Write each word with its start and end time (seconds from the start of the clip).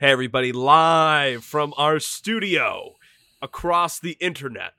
Hey, 0.00 0.12
everybody, 0.12 0.50
live 0.50 1.44
from 1.44 1.74
our 1.76 1.98
studio 2.00 2.94
across 3.42 4.00
the 4.00 4.12
internet. 4.12 4.72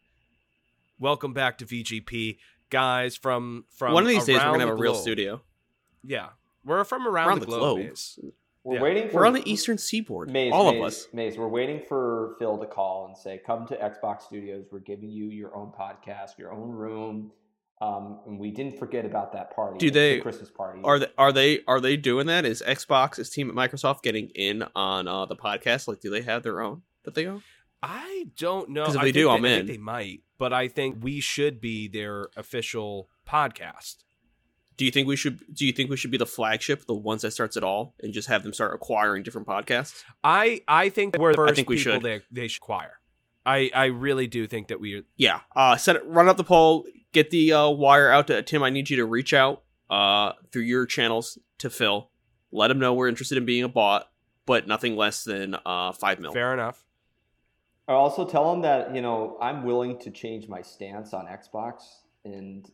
Welcome 1.00 1.32
back 1.32 1.59
to 1.59 1.66
VGP, 1.66 2.40
guys. 2.71 3.16
From 3.17 3.65
from 3.69 3.93
One 3.93 4.01
of 4.01 4.09
these 4.09 4.25
days, 4.25 4.37
we're 4.37 4.45
gonna 4.45 4.59
have 4.61 4.69
a 4.69 4.73
real 4.75 4.93
globe. 4.93 5.01
studio. 5.03 5.42
Yeah, 6.03 6.29
we're 6.65 6.83
from 6.85 7.07
around, 7.07 7.27
Around 7.27 7.39
the, 7.42 7.45
the 7.45 7.51
globe. 7.51 7.59
globe. 7.77 7.89
Maze. 7.89 8.20
We're 8.63 8.75
Yeah. 8.77 8.81
waiting 8.81 9.09
for 9.09 9.18
We're 9.18 9.27
on 9.27 9.34
the 9.34 9.47
eastern 9.47 9.77
seaboard. 9.77 10.31
Maze, 10.31 10.52
all 10.52 10.71
Maze, 10.71 10.79
of 10.81 10.86
us. 10.88 11.07
Maze, 11.13 11.38
we're 11.38 11.47
waiting 11.47 11.81
for 11.88 12.35
Phil 12.39 12.57
to 12.57 12.65
call 12.65 13.05
and 13.05 13.15
say, 13.15 13.38
"Come 13.45 13.67
to 13.67 13.77
Xbox 13.77 14.23
Studios. 14.23 14.65
We're 14.71 14.79
giving 14.79 15.11
you 15.11 15.25
your 15.25 15.55
own 15.55 15.71
podcast, 15.71 16.39
your 16.39 16.51
own 16.51 16.71
room." 16.71 17.31
Um, 17.82 18.20
and 18.27 18.38
we 18.39 18.52
didn't 18.52 18.77
forget 18.77 19.05
about 19.05 19.34
that 19.34 19.55
party. 19.55 19.79
Do 19.79 19.89
they 19.89 20.11
the 20.11 20.16
they- 20.18 20.21
Christmas 20.21 20.52
party? 20.52 20.82
Are 20.84 21.00
they 21.00 21.07
are 21.18 21.32
they 21.32 21.59
are 21.68 21.82
they 21.82 21.97
doing 21.97 22.27
that? 22.27 22.46
Is 22.46 22.61
Xbox, 22.65 23.18
is 23.18 23.29
team 23.29 23.50
at 23.50 23.55
Microsoft 23.55 24.04
getting 24.04 24.29
in 24.36 24.64
on 24.75 25.07
uh, 25.07 25.25
the 25.25 25.36
podcast? 25.36 25.88
Like, 25.88 26.00
do 26.00 26.09
they 26.11 26.21
have 26.21 26.43
their 26.43 26.61
own 26.61 26.83
that 27.04 27.15
they 27.15 27.25
own? 27.25 27.41
I 27.83 28.28
don't 28.38 28.69
know 28.69 28.86
'Cause 28.86 28.93
if 28.96 29.02
I 29.02 29.05
they 29.05 29.11
do, 29.11 29.29
I 29.29 29.36
I'm 29.36 29.41
think 29.41 29.61
in. 29.61 29.65
they 29.65 29.78
might, 29.79 30.21
but 30.38 30.54
I 30.54 30.68
think 30.68 30.97
we 31.04 31.19
should 31.19 31.60
be 31.60 31.88
their 31.88 32.28
official 32.38 33.10
podcast. 33.28 34.04
Do 34.77 34.86
you 34.86 34.91
think 34.91 35.08
we 35.08 35.16
should? 35.16 35.40
Do 35.54 35.66
you 35.66 35.74
think 35.74 35.90
we 35.90 35.98
should 35.98 36.12
be 36.12 36.18
the 36.18 36.26
flagship, 36.27 36.86
the 36.86 36.94
ones 36.94 37.24
that 37.24 37.32
starts 37.32 37.58
it 37.58 37.63
all, 37.63 37.96
and 38.02 38.13
just 38.13 38.27
have 38.27 38.44
them 38.44 38.54
start 38.54 38.76
acquiring 38.76 39.24
different 39.24 39.48
podcasts? 39.48 40.04
I 40.24 40.62
I 40.68 40.90
think 40.90 41.18
we're 41.18 41.32
the 41.32 41.38
first 41.38 41.55
think 41.55 41.70
we 41.70 41.77
people 41.77 41.94
should. 41.94 42.04
they 42.04 42.22
they 42.32 42.48
should 42.48 42.62
acquire. 42.62 43.00
I 43.45 43.72
I 43.73 43.86
really 43.86 44.27
do 44.27 44.48
think 44.48 44.68
that 44.68 44.80
we 44.80 45.04
Yeah. 45.18 45.41
Uh, 45.55 45.77
set 45.77 45.95
it, 45.95 46.05
run 46.05 46.27
up 46.27 46.38
the 46.38 46.44
poll. 46.44 46.86
Get 47.12 47.30
the 47.30 47.54
uh, 47.54 47.70
wire 47.70 48.09
out 48.09 48.27
to 48.27 48.41
Tim. 48.41 48.63
I 48.63 48.70
need 48.70 48.90
you 48.90 48.98
to 48.98 49.05
reach 49.05 49.34
out 49.34 49.63
uh, 49.90 50.34
through 50.52 50.63
your 50.63 50.86
channels 50.86 51.38
to 51.58 51.70
Phil. 51.70 52.09
Let 52.52 52.72
him 52.72 52.80
know 52.80 52.94
we're 52.94 53.08
interested 53.08 53.38
in 53.38 53.46
being 53.46 53.63
a 53.63 53.70
bot, 53.70 54.09
but 54.46 54.68
nothing 54.68 54.96
less 54.96 55.23
than 55.23 55.55
uh, 55.66 55.91
five 55.91 56.20
mil. 56.20 56.32
fair 56.34 56.54
enough. 56.54 56.84
I 57.88 57.94
also 57.94 58.26
tell 58.26 58.54
him 58.54 58.62
that 58.62 58.96
you 58.96 59.01
know 59.01 59.38
I'm 59.41 59.63
willing 59.63 59.99
to 59.99 60.12
change 60.12 60.48
my 60.48 60.62
stance 60.62 61.13
on 61.13 61.26
Xbox 61.26 61.82
and 62.23 62.70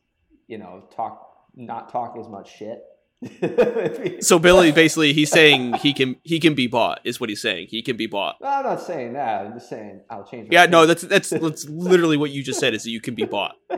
you 0.48 0.58
know 0.58 0.84
talk 0.96 1.48
not 1.56 1.92
talk 1.92 2.16
as 2.20 2.28
much 2.28 2.56
shit. 2.56 2.84
So 4.22 4.40
Billy, 4.40 4.72
basically, 4.72 5.14
he's 5.14 5.32
saying 5.32 5.74
he 5.76 5.94
can 5.94 6.18
he 6.24 6.40
can 6.40 6.54
be 6.54 6.68
bought. 6.68 7.00
Is 7.04 7.20
what 7.20 7.30
he's 7.30 7.42
saying. 7.42 7.68
He 7.70 7.82
can 7.82 7.98
be 7.98 8.08
bought. 8.08 8.38
No, 8.42 8.48
I'm 8.48 8.64
not 8.64 8.82
saying 8.82 9.14
that. 9.14 9.46
I'm 9.46 9.54
just 9.54 9.70
saying 9.70 10.02
I'll 10.10 10.24
change. 10.24 10.50
Yeah, 10.52 10.66
no, 10.66 10.86
that's 10.86 11.02
that's 11.04 11.30
that's 11.30 11.68
literally 11.68 12.18
what 12.18 12.32
you 12.32 12.44
just 12.44 12.60
said. 12.60 12.74
Is 12.74 12.84
that 12.84 12.92
you 12.92 13.02
can 13.02 13.16
be 13.16 13.26
bought. 13.26 13.56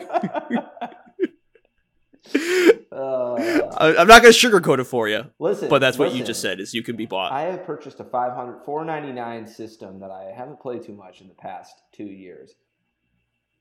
Uh, 2.92 3.36
I, 3.78 3.96
I'm 3.98 4.08
not 4.08 4.22
gonna 4.22 4.34
sugarcoat 4.34 4.80
it 4.80 4.84
for 4.84 5.08
you, 5.08 5.26
listen, 5.40 5.70
but 5.70 5.80
that's 5.80 5.98
what 5.98 6.14
you 6.14 6.24
just 6.24 6.42
said. 6.42 6.60
Is 6.60 6.74
you 6.74 6.84
can 6.84 6.96
be 6.96 7.06
bought. 7.06 7.32
I 7.32 7.44
have 7.44 7.64
purchased 7.64 8.00
a 8.00 8.04
500 8.04 8.66
499 8.66 9.48
system 9.48 10.00
that 10.00 10.12
I 10.12 10.34
haven't 10.36 10.60
played 10.60 10.84
too 10.84 10.94
much 10.94 11.22
in 11.22 11.28
the 11.28 11.34
past 11.34 11.82
two 11.92 12.06
years. 12.06 12.56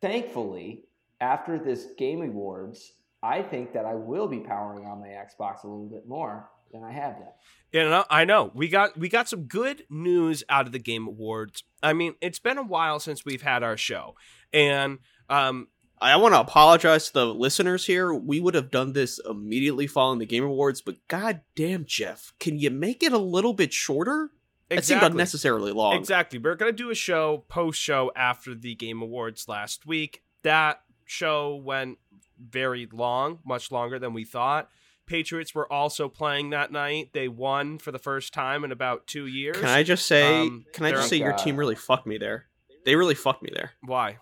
Thankfully, 0.01 0.85
after 1.21 1.59
this 1.59 1.89
Game 1.97 2.23
Awards, 2.23 2.95
I 3.23 3.43
think 3.43 3.73
that 3.73 3.85
I 3.85 3.95
will 3.95 4.29
be 4.29 4.39
powering 4.41 4.87
on 4.87 5.01
my 5.01 5.09
Xbox 5.09 5.65
a 5.65 5.67
little 5.67 5.89
bit 5.89 6.07
more 6.07 6.49
than 6.73 6.85
I 6.85 6.93
have 6.93 7.19
been. 7.19 7.29
Yeah, 7.73 8.05
I 8.09 8.25
know. 8.25 8.51
We 8.55 8.69
got 8.69 8.97
we 8.97 9.09
got 9.09 9.29
some 9.29 9.43
good 9.45 9.85
news 9.91 10.43
out 10.49 10.67
of 10.67 10.73
the 10.73 10.79
Game 10.79 11.07
Awards. 11.07 11.65
I 11.83 11.93
mean, 11.93 12.15
it's 12.21 12.39
been 12.39 12.59
a 12.59 12.63
while 12.63 12.99
since 12.99 13.25
we've 13.25 13.43
had 13.43 13.63
our 13.63 13.77
show, 13.77 14.15
and 14.53 14.99
um, 15.29 15.69
I 16.01 16.17
want 16.17 16.35
to 16.35 16.41
apologize 16.41 17.09
to 17.09 17.13
the 17.13 17.27
listeners 17.27 17.85
here. 17.85 18.15
We 18.15 18.41
would 18.41 18.55
have 18.55 18.71
done 18.71 18.93
this 18.93 19.21
immediately 19.29 19.87
following 19.87 20.19
the 20.19 20.27
Game 20.27 20.45
Awards, 20.45 20.81
but 20.81 20.97
goddamn, 21.09 21.85
Jeff, 21.87 22.33
can 22.41 22.59
you 22.59 22.71
make 22.71 23.03
it 23.03 23.13
a 23.13 23.19
little 23.19 23.53
bit 23.53 23.73
shorter? 23.73 24.31
It 24.71 24.85
seemed 24.85 25.03
unnecessarily 25.03 25.73
long. 25.73 25.97
Exactly. 25.97 26.39
We're 26.39 26.55
gonna 26.55 26.73
do 26.73 26.91
a 26.91 26.95
show 26.95 27.45
post 27.49 27.81
show 27.81 28.13
after 28.15 28.55
the 28.55 28.75
Game 28.75 29.03
Awards 29.03 29.49
last 29.49 29.87
week. 29.87 30.23
That 30.43 30.83
show 31.07 31.57
went 31.57 31.99
very 32.39 32.89
long, 32.93 33.39
much 33.45 33.71
longer 33.71 33.99
than 33.99 34.13
we 34.13 34.25
thought. 34.25 34.69
Patriots 35.07 35.55
were 35.55 35.71
also 35.73 36.09
playing 36.09 36.51
that 36.51 36.71
night. 36.71 37.11
They 37.15 37.29
won 37.29 37.79
for 37.79 37.93
the 37.93 37.99
first 37.99 38.35
time 38.35 38.63
in 38.63 38.73
about 38.73 39.07
two 39.07 39.27
years. 39.27 39.57
Can 39.57 39.69
I 39.69 39.83
just 39.83 40.07
say? 40.07 40.43
Um, 40.43 40.67
can 40.73 40.85
I 40.85 40.91
just 40.91 41.09
say 41.09 41.17
your 41.17 41.33
team 41.33 41.57
really 41.57 41.75
fucked 41.75 42.07
me 42.07 42.19
there? 42.19 42.47
They 42.85 42.95
really 42.95 43.15
fucked 43.15 43.43
me 43.43 43.51
there 43.53 43.73
Why? 43.83 44.19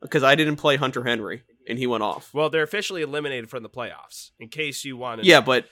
because 0.00 0.22
I 0.22 0.34
didn't 0.34 0.56
play 0.56 0.76
Hunter 0.76 1.04
Henry 1.04 1.42
and 1.68 1.78
he 1.78 1.86
went 1.86 2.02
off. 2.02 2.32
Well, 2.32 2.50
they're 2.50 2.62
officially 2.62 3.02
eliminated 3.02 3.50
from 3.50 3.62
the 3.62 3.68
playoffs. 3.68 4.30
In 4.38 4.48
case 4.48 4.84
you 4.84 4.96
wanted. 4.96 5.22
To. 5.22 5.28
Yeah, 5.28 5.40
but 5.40 5.66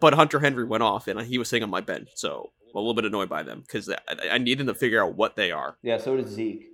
but 0.00 0.14
Hunter 0.14 0.40
Henry 0.40 0.64
went 0.64 0.82
off 0.82 1.08
and 1.08 1.20
he 1.22 1.38
was 1.38 1.48
sitting 1.48 1.62
on 1.62 1.70
my 1.70 1.80
bench, 1.80 2.08
so 2.14 2.52
I'm 2.68 2.76
a 2.76 2.78
little 2.78 2.94
bit 2.94 3.04
annoyed 3.04 3.28
by 3.28 3.42
them 3.42 3.60
because 3.60 3.88
I, 3.90 3.98
I 4.32 4.38
needed 4.38 4.66
to 4.66 4.74
figure 4.74 5.02
out 5.02 5.16
what 5.16 5.36
they 5.36 5.50
are. 5.50 5.76
Yeah, 5.82 5.98
so 5.98 6.16
does 6.16 6.30
Zeke. 6.30 6.69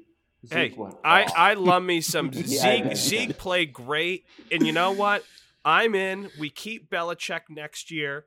Hey, 0.50 0.74
I. 1.04 1.26
I 1.36 1.54
love 1.54 1.82
me 1.82 2.00
some 2.00 2.30
Yeah, 2.34 2.42
Zeke. 2.42 2.96
Zeke 2.96 3.38
played 3.38 3.72
great, 3.72 4.24
and 4.50 4.66
you 4.66 4.72
know 4.72 4.92
what? 4.92 5.24
I'm 5.64 5.94
in. 5.94 6.30
We 6.38 6.50
keep 6.50 6.90
Belichick 6.90 7.42
next 7.48 7.90
year. 7.90 8.24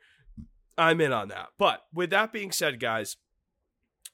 I'm 0.78 1.02
in 1.02 1.12
on 1.12 1.30
that. 1.30 1.50
But 1.58 1.84
with 1.94 2.10
that 2.10 2.32
being 2.32 2.52
said, 2.52 2.80
guys, 2.80 3.18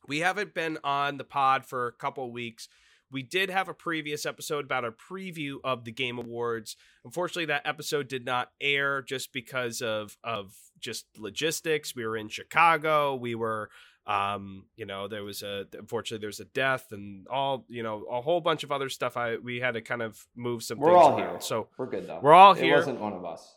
we 0.08 0.20
haven't 0.20 0.54
been 0.54 0.78
on 0.84 1.18
the 1.18 1.24
pod 1.24 1.66
for 1.66 1.88
a 1.88 1.92
couple 1.92 2.32
weeks. 2.32 2.68
We 3.12 3.24
did 3.24 3.50
have 3.50 3.70
a 3.70 3.74
previous 3.74 4.26
episode 4.26 4.66
about 4.66 4.84
a 4.84 4.92
preview 4.92 5.58
of 5.64 5.86
the 5.86 5.92
Game 5.92 6.18
Awards. 6.18 6.76
Unfortunately, 7.04 7.46
that 7.46 7.66
episode 7.66 8.08
did 8.08 8.26
not 8.26 8.52
air 8.60 9.02
just 9.02 9.32
because 9.32 9.82
of 9.82 10.18
of 10.24 10.54
just 10.80 11.06
logistics. 11.18 11.96
We 11.96 12.06
were 12.06 12.18
in 12.18 12.30
Chicago. 12.30 13.16
We 13.16 13.36
were 13.36 13.70
um 14.08 14.66
you 14.76 14.86
know 14.86 15.08
there 15.08 15.24
was 15.24 15.42
a 15.42 15.66
unfortunately 15.74 16.24
there's 16.24 16.40
a 16.40 16.46
death 16.46 16.92
and 16.92 17.28
all 17.28 17.66
you 17.70 17.82
know 17.82 18.04
a 18.12 18.22
whole 18.22 18.40
bunch 18.40 18.64
of 18.64 18.72
other 18.72 18.88
stuff 18.90 19.18
i 19.18 19.38
we 19.38 19.60
had 19.60 19.74
to 19.74 19.82
kind 19.82 20.02
of 20.04 20.28
move 20.36 20.62
some 20.62 20.78
We're 20.78 20.90
things 20.92 21.04
all 21.04 21.18
around 21.20 21.30
here. 21.32 21.42
so 21.42 21.68
We're 21.78 21.88
good 21.88 22.08
though. 22.08 22.20
we're 22.22 22.34
all 22.34 22.54
It 22.54 22.64
here. 22.64 22.76
It 22.76 22.80
wasn't 22.80 23.00
one 23.00 23.14
of 23.14 23.26
us. 23.26 23.56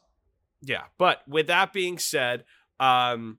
yeah 0.63 0.85
but 0.97 1.21
with 1.29 1.49
that 1.49 1.73
being 1.73 1.99
said 1.99 2.45
um 2.81 3.39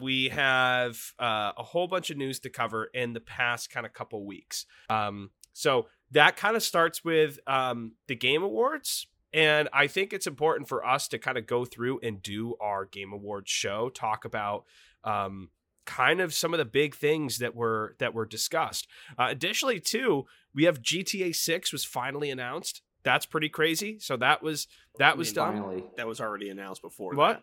we 0.00 0.28
have 0.28 0.96
uh, 1.18 1.50
a 1.58 1.62
whole 1.64 1.88
bunch 1.88 2.08
of 2.10 2.16
news 2.16 2.38
to 2.38 2.48
cover 2.50 2.84
in 2.94 3.12
the 3.14 3.20
past 3.20 3.68
kind 3.70 3.84
of 3.84 3.92
couple 3.92 4.24
weeks 4.24 4.64
um 4.88 5.30
so 5.52 5.86
that 6.12 6.36
kind 6.36 6.56
of 6.56 6.62
starts 6.62 7.04
with 7.04 7.38
um 7.46 7.92
the 8.06 8.14
game 8.16 8.42
awards 8.42 9.06
and 9.34 9.68
i 9.74 9.86
think 9.86 10.14
it's 10.14 10.26
important 10.26 10.66
for 10.68 10.82
us 10.86 11.08
to 11.08 11.18
kind 11.18 11.36
of 11.36 11.46
go 11.46 11.64
through 11.66 11.98
and 12.02 12.22
do 12.22 12.54
our 12.60 12.86
game 12.86 13.12
awards 13.12 13.50
show 13.50 13.90
talk 13.90 14.24
about 14.24 14.64
um 15.04 15.50
kind 15.88 16.20
of 16.20 16.34
some 16.34 16.52
of 16.52 16.58
the 16.58 16.66
big 16.66 16.94
things 16.94 17.38
that 17.38 17.54
were 17.56 17.96
that 17.98 18.12
were 18.12 18.26
discussed 18.26 18.86
uh, 19.18 19.26
additionally 19.30 19.80
too 19.80 20.26
we 20.54 20.64
have 20.64 20.82
gta 20.82 21.34
6 21.34 21.72
was 21.72 21.82
finally 21.84 22.30
announced 22.30 22.82
that's 23.04 23.24
pretty 23.24 23.48
crazy 23.48 23.98
so 23.98 24.14
that 24.18 24.42
was 24.42 24.66
that 24.98 25.16
was 25.16 25.32
done 25.32 25.54
Finally. 25.54 25.84
That 25.96 26.06
was 26.06 26.20
already 26.20 26.50
announced 26.50 26.82
before. 26.82 27.14
What? 27.14 27.34
that. 27.34 27.42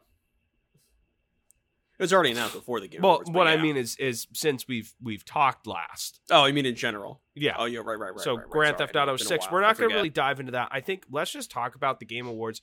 It 1.97 2.03
was 2.03 2.11
already 2.13 2.31
announced 2.31 2.53
before 2.53 2.81
the 2.81 2.87
Game 2.89 3.01
well 3.01 3.13
Awards, 3.13 3.29
but 3.29 3.37
what 3.37 3.47
i 3.47 3.55
mean 3.57 3.77
is 3.77 3.95
is 3.97 4.27
since 4.33 4.67
we've 4.67 4.93
we've 5.01 5.25
talked 5.25 5.65
last 5.65 6.19
Oh, 6.29 6.45
you 6.45 6.53
mean 6.53 6.65
in 6.65 6.75
general? 6.75 7.21
yeah 7.33 7.55
Oh, 7.57 7.65
yeah, 7.65 7.79
right, 7.79 7.97
right, 7.97 8.11
right. 8.11 8.19
so 8.19 8.35
right, 8.35 8.41
right. 8.41 8.49
grand 8.51 8.77
theft 8.77 8.95
auto 8.95 9.13
it's 9.15 9.23
been 9.23 9.37
a 9.37 9.41
6 9.41 9.51
we're 9.51 9.61
not 9.61 9.77
going 9.77 9.89
to 9.89 9.95
really 9.95 10.09
dive 10.09 10.39
into 10.39 10.51
that 10.51 10.67
i 10.71 10.81
think 10.81 11.05
let's 11.09 11.31
just 11.31 11.49
talk 11.49 11.73
about 11.75 11.99
the 11.99 12.05
game 12.05 12.27
awards 12.27 12.61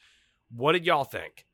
what 0.55 0.73
did 0.73 0.85
y'all 0.87 1.05
think 1.05 1.47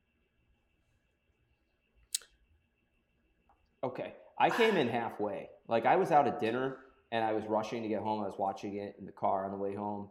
Okay. 3.82 4.14
I 4.38 4.50
came 4.50 4.76
in 4.76 4.88
halfway. 4.88 5.48
Like 5.68 5.86
I 5.86 5.96
was 5.96 6.10
out 6.10 6.26
at 6.26 6.40
dinner 6.40 6.78
and 7.12 7.24
I 7.24 7.32
was 7.32 7.44
rushing 7.46 7.82
to 7.82 7.88
get 7.88 8.00
home. 8.00 8.22
I 8.22 8.26
was 8.26 8.38
watching 8.38 8.76
it 8.76 8.96
in 8.98 9.06
the 9.06 9.12
car 9.12 9.44
on 9.44 9.50
the 9.50 9.56
way 9.56 9.74
home. 9.74 10.08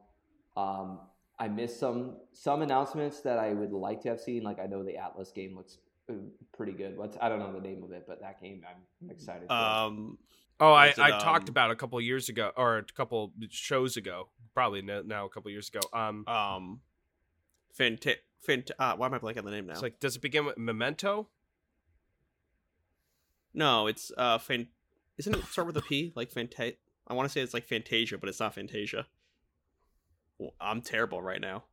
Um, 0.55 0.99
I 1.39 1.47
missed 1.47 1.79
some 1.79 2.17
some 2.33 2.61
announcements 2.61 3.21
that 3.21 3.37
I 3.37 3.53
would 3.53 3.71
like 3.71 4.01
to 4.01 4.09
have 4.09 4.19
seen. 4.19 4.43
Like 4.43 4.59
I 4.59 4.65
know 4.65 4.83
the 4.83 4.93
Atlus 4.93 5.33
game 5.33 5.55
looks 5.55 5.77
uh, 6.09 6.13
pretty 6.55 6.71
good. 6.71 6.97
What's 6.97 7.17
I 7.21 7.29
don't 7.29 7.39
know 7.39 7.53
the 7.53 7.61
name 7.61 7.83
of 7.83 7.91
it, 7.91 8.05
but 8.07 8.21
that 8.21 8.41
game 8.41 8.63
I'm 8.67 9.09
excited. 9.09 9.47
For. 9.47 9.53
Um, 9.53 10.17
oh 10.59 10.73
i, 10.73 10.87
it, 10.87 10.99
I 10.99 11.11
talked 11.19 11.49
um, 11.49 11.53
about 11.53 11.71
a 11.71 11.75
couple 11.75 11.99
years 12.01 12.29
ago 12.29 12.51
or 12.55 12.77
a 12.77 12.83
couple 12.83 13.31
shows 13.49 13.97
ago 13.97 14.29
probably 14.53 14.81
now 14.81 15.25
a 15.25 15.29
couple 15.29 15.51
years 15.51 15.69
ago 15.69 15.81
um 15.93 16.27
um, 16.27 16.81
fanta- 17.77 18.15
fant- 18.47 18.71
uh, 18.79 18.95
why 18.95 19.05
am 19.05 19.13
I 19.13 19.19
blanking 19.19 19.39
on 19.39 19.45
the 19.45 19.51
name 19.51 19.67
now? 19.67 19.73
it's 19.73 19.81
like 19.81 19.99
does 19.99 20.15
it 20.15 20.21
begin 20.21 20.45
with 20.45 20.57
memento 20.57 21.27
no, 23.57 23.87
it's 23.87 24.11
uh, 24.17 24.37
fan- 24.37 24.67
isn't 25.17 25.35
it 25.35 25.43
start 25.45 25.67
with 25.67 25.75
a 25.77 25.81
P? 25.81 26.13
Like 26.15 26.31
Fanta- 26.31 26.75
I 27.07 27.13
want 27.13 27.27
to 27.27 27.31
say 27.33 27.41
it's 27.41 27.53
like 27.53 27.65
Fantasia, 27.65 28.17
but 28.17 28.29
it's 28.29 28.39
not 28.39 28.53
Fantasia. 28.53 29.07
Well, 30.37 30.53
I'm 30.61 30.81
terrible 30.81 31.21
right 31.21 31.41
now. 31.41 31.63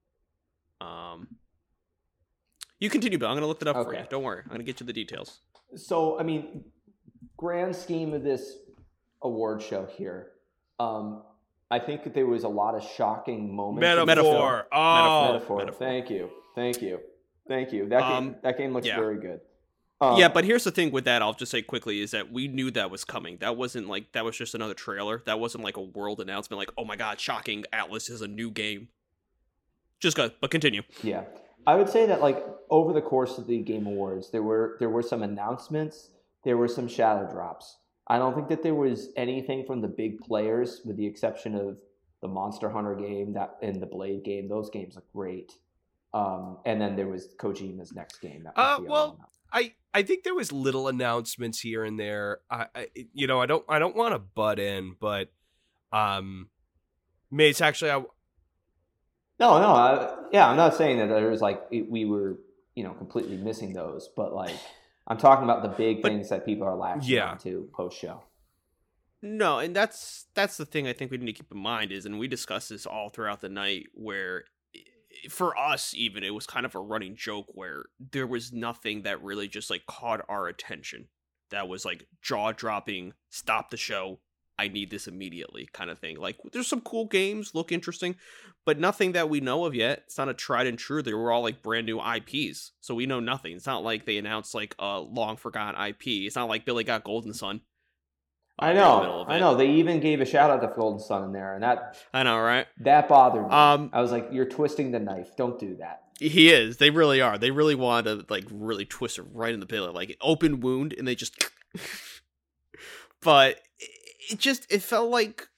Um, 0.81 1.28
you 2.81 2.88
continue, 2.90 3.19
Bill. 3.19 3.28
I'm 3.28 3.36
gonna 3.36 3.46
look 3.46 3.60
it 3.62 3.69
up 3.69 3.76
for 3.84 3.94
you. 3.94 4.04
Don't 4.08 4.22
worry. 4.22 4.40
I'm 4.44 4.50
gonna 4.50 4.64
get 4.64 4.81
you 4.81 4.86
the 4.86 4.92
details. 4.92 5.40
so 5.76 6.19
I 6.19 6.22
mean, 6.22 6.64
grand 7.36 7.76
scheme 7.76 8.14
of 8.14 8.22
this 8.22 8.56
award 9.22 9.62
show 9.62 9.87
here. 9.87 10.32
Um, 10.80 11.22
I 11.70 11.78
think 11.78 12.04
that 12.04 12.14
there 12.14 12.26
was 12.26 12.44
a 12.44 12.48
lot 12.48 12.75
of 12.75 12.82
shocking 12.82 13.54
moments. 13.54 13.82
metaphor, 13.82 14.06
Metaphor. 14.06 14.66
oh 14.72 15.32
metaphor. 15.32 15.58
metaphor. 15.58 15.78
Thank 15.87 16.10
you. 16.10 16.30
Thank 16.54 16.82
you. 16.82 17.00
Thank 17.48 17.72
you. 17.72 17.88
That 17.88 18.00
game, 18.00 18.10
Um, 18.28 18.37
that 18.42 18.56
game 18.58 18.72
looks 18.72 18.87
yeah. 18.87 18.96
very 18.98 19.19
good. 19.20 19.40
Um, 20.00 20.19
yeah, 20.19 20.29
but 20.29 20.44
here's 20.44 20.64
the 20.64 20.70
thing 20.70 20.91
with 20.91 21.05
that. 21.05 21.23
I'll 21.23 21.35
just 21.35 21.52
say 21.52 21.62
quickly 21.62 22.00
is 22.00 22.11
that 22.11 22.32
we 22.32 22.49
knew 22.49 22.70
that 22.73 22.91
was 22.91 23.05
coming. 23.05 23.38
That 23.38 23.56
wasn't 23.56 23.88
like 23.88 24.12
that 24.12 24.25
was 24.25 24.37
just 24.37 24.55
another 24.55 24.75
trailer. 24.75 25.23
That 25.26 25.38
wasn't 25.38 25.64
like 25.64 25.76
a 25.76 25.82
world 25.82 26.20
announcement. 26.20 26.58
Like, 26.58 26.70
oh 26.76 26.85
my 26.85 26.96
god, 26.96 27.20
shocking! 27.20 27.64
Atlus 27.73 28.11
is 28.11 28.20
a 28.20 28.29
new 28.29 28.50
game. 28.50 28.88
Just 30.00 30.17
go, 30.17 30.31
but 30.41 30.50
continue. 30.50 30.82
Yeah, 31.02 31.25
I 31.67 31.76
would 31.76 31.88
say 31.88 32.06
that 32.06 32.20
like 32.20 32.44
over 32.70 32.93
the 32.93 33.00
course 33.00 33.38
of 33.38 33.46
the 33.46 33.58
Game 33.61 33.87
Awards, 33.87 34.31
there 34.31 34.43
were 34.43 34.76
there 34.81 34.91
were 34.91 35.02
some 35.02 35.23
announcements, 35.23 36.11
there 36.44 36.56
were 36.56 36.69
some 36.69 36.88
shadow 36.88 37.31
drops. 37.31 37.79
I 38.08 38.19
don't 38.19 38.35
think 38.35 38.49
that 38.49 38.62
there 38.62 38.75
was 38.75 39.08
anything 39.17 39.64
from 39.64 39.81
the 39.81 39.88
big 39.88 40.20
players, 40.20 40.82
with 40.85 40.97
the 40.97 41.06
exception 41.06 41.55
of 41.55 41.79
the 42.20 42.29
Monster 42.29 42.69
Hunter 42.69 42.94
game 42.94 43.32
that 43.35 43.56
and 43.62 43.81
the 43.81 43.87
Blade 43.87 44.25
game. 44.25 44.49
Those 44.49 44.69
games 44.70 44.97
look 44.97 45.11
great. 45.12 45.52
Um, 46.12 46.58
and 46.64 46.81
then 46.81 46.97
there 46.97 47.08
was 47.08 47.35
Kojima's 47.38 47.93
next 47.94 48.19
game. 48.20 48.44
That 48.44 48.56
was 48.56 48.81
Uh, 48.81 48.82
well. 48.90 49.19
I 49.54 49.72
I 49.94 50.02
think 50.02 50.24
there 50.24 50.34
was 50.34 50.52
little 50.52 50.88
announcements 50.88 51.60
here 51.60 51.84
and 51.84 51.98
there. 51.98 52.40
I, 52.50 52.66
I 52.74 52.88
you 53.14 53.26
know 53.26 53.40
I 53.40 53.46
don't 53.46 53.64
I 53.68 53.78
don't 53.78 53.94
want 53.96 54.12
to 54.14 54.18
butt 54.18 54.58
in, 54.58 54.96
but 55.00 55.30
um, 55.92 56.48
Mace 57.30 57.60
actually 57.60 57.92
I 57.92 58.02
no, 59.40 59.58
no, 59.60 59.68
I, 59.68 60.16
yeah, 60.32 60.48
I'm 60.48 60.56
not 60.56 60.74
saying 60.74 60.98
that 60.98 61.08
there 61.08 61.28
was 61.30 61.40
like 61.40 61.62
it- 61.70 61.90
we 61.90 62.04
were 62.04 62.38
you 62.74 62.84
know 62.84 62.92
completely 62.94 63.36
missing 63.36 63.72
those, 63.72 64.08
but 64.16 64.32
like 64.34 64.54
I'm 65.06 65.18
talking 65.18 65.44
about 65.44 65.62
the 65.62 65.68
big 65.68 66.02
But- 66.02 66.10
things 66.12 66.28
that 66.30 66.44
people 66.44 66.66
are 66.66 66.76
latching 66.76 67.14
Yeah. 67.14 67.30
on 67.30 67.38
to 67.38 67.68
post 67.74 67.98
show. 67.98 68.22
No, 69.22 69.58
and 69.58 69.74
that's 69.74 70.26
that's 70.34 70.56
the 70.56 70.66
thing 70.66 70.86
I 70.86 70.92
think 70.92 71.10
we 71.10 71.16
need 71.16 71.26
to 71.26 71.32
keep 71.32 71.50
in 71.50 71.58
mind 71.58 71.92
is, 71.92 72.04
and 72.06 72.18
we 72.18 72.28
discussed 72.28 72.68
this 72.68 72.84
all 72.86 73.08
throughout 73.08 73.40
the 73.40 73.48
night, 73.48 73.86
where 73.94 74.44
i- 74.46 74.50
for 75.28 75.56
us 75.58 75.94
even 75.96 76.22
it 76.22 76.34
was 76.34 76.46
kind 76.46 76.66
of 76.66 76.75
a 76.75 76.81
running 76.81 77.16
joke 77.16 77.46
where 77.49 77.84
there 78.12 78.26
was 78.26 78.52
nothing 78.52 79.02
that 79.02 79.22
really 79.22 79.49
just 79.49 79.70
like 79.70 79.87
caught 79.87 80.25
our 80.28 80.49
attention 80.49 81.08
that 81.50 81.69
was 81.69 81.84
like 81.84 82.06
jaw 82.22 82.52
dropping, 82.52 83.12
stop 83.31 83.70
the 83.70 83.76
show, 83.76 84.19
I 84.58 84.69
need 84.69 84.90
this 84.90 85.08
immediately 85.08 85.69
kind 85.72 85.90
of 85.90 85.99
thing. 85.99 86.19
Like 86.19 86.37
there's 86.52 86.69
some 86.69 86.81
cool 86.81 87.06
games, 87.06 87.55
look 87.55 87.72
interesting, 87.72 88.16
but 88.64 88.78
nothing 88.78 89.12
that 89.12 89.28
we 89.28 89.40
know 89.40 89.64
of 89.64 89.75
yet. 89.75 90.02
It's 90.06 90.19
not 90.19 90.28
a 90.28 90.34
tried 90.34 90.66
and 90.66 90.78
true. 90.78 91.02
They 91.02 91.14
were 91.14 91.32
all 91.32 91.43
like 91.43 91.62
brand 91.62 91.87
new 91.87 92.00
IPs, 92.00 92.72
so 92.81 92.94
we 92.94 93.06
know 93.06 93.20
nothing. 93.20 93.56
It's 93.56 93.66
not 93.66 93.82
like 93.82 94.05
they 94.05 94.19
announced 94.19 94.55
like 94.55 94.75
a 94.78 95.00
long 95.00 95.37
forgotten 95.37 95.81
IP. 95.81 96.06
It's 96.06 96.37
not 96.37 96.49
like 96.49 96.64
Billy 96.64 96.84
got 96.84 97.05
Golden 97.05 97.34
Sun. 97.34 97.61
I 98.58 98.72
know, 98.72 99.24
I 99.26 99.38
know. 99.40 99.56
They 99.56 99.70
even 99.72 99.98
gave 100.00 100.20
a 100.20 100.24
shout 100.24 100.50
out 100.50 100.60
to 100.60 100.68
Golden 100.74 101.00
Sun 101.00 101.24
in 101.24 101.32
there, 101.32 101.54
and 101.54 101.62
that 101.64 101.96
I 102.12 102.22
know, 102.22 102.38
right? 102.38 102.66
that 102.80 103.08
bothered 103.08 103.42
me. 103.48 103.50
Um, 103.52 103.90
I 103.92 104.00
was 104.00 104.12
like, 104.12 104.28
"You're 104.30 104.44
twisting 104.48 104.92
the 104.92 105.00
knife. 105.00 105.34
Don't 105.36 105.58
do 105.58 105.76
that." 105.76 106.02
he 106.20 106.52
is. 106.52 106.76
They 106.76 106.90
really 106.90 107.20
are. 107.20 107.36
They 107.38 107.50
really 107.50 107.74
want 107.74 108.06
to 108.06 108.24
like 108.28 108.44
really 108.50 108.84
twist 108.84 109.18
it 109.18 109.26
right 109.32 109.52
in 109.52 109.58
the 109.58 109.66
middle, 109.68 109.92
like 109.92 110.16
open 110.20 110.60
wound, 110.60 110.92
and 110.92 111.06
they 111.08 111.14
just. 111.16 111.50
but 113.22 113.60
it- 113.78 113.90
it 114.30 114.38
just 114.38 114.64
it 114.72 114.80
felt 114.82 115.10
like 115.10 115.48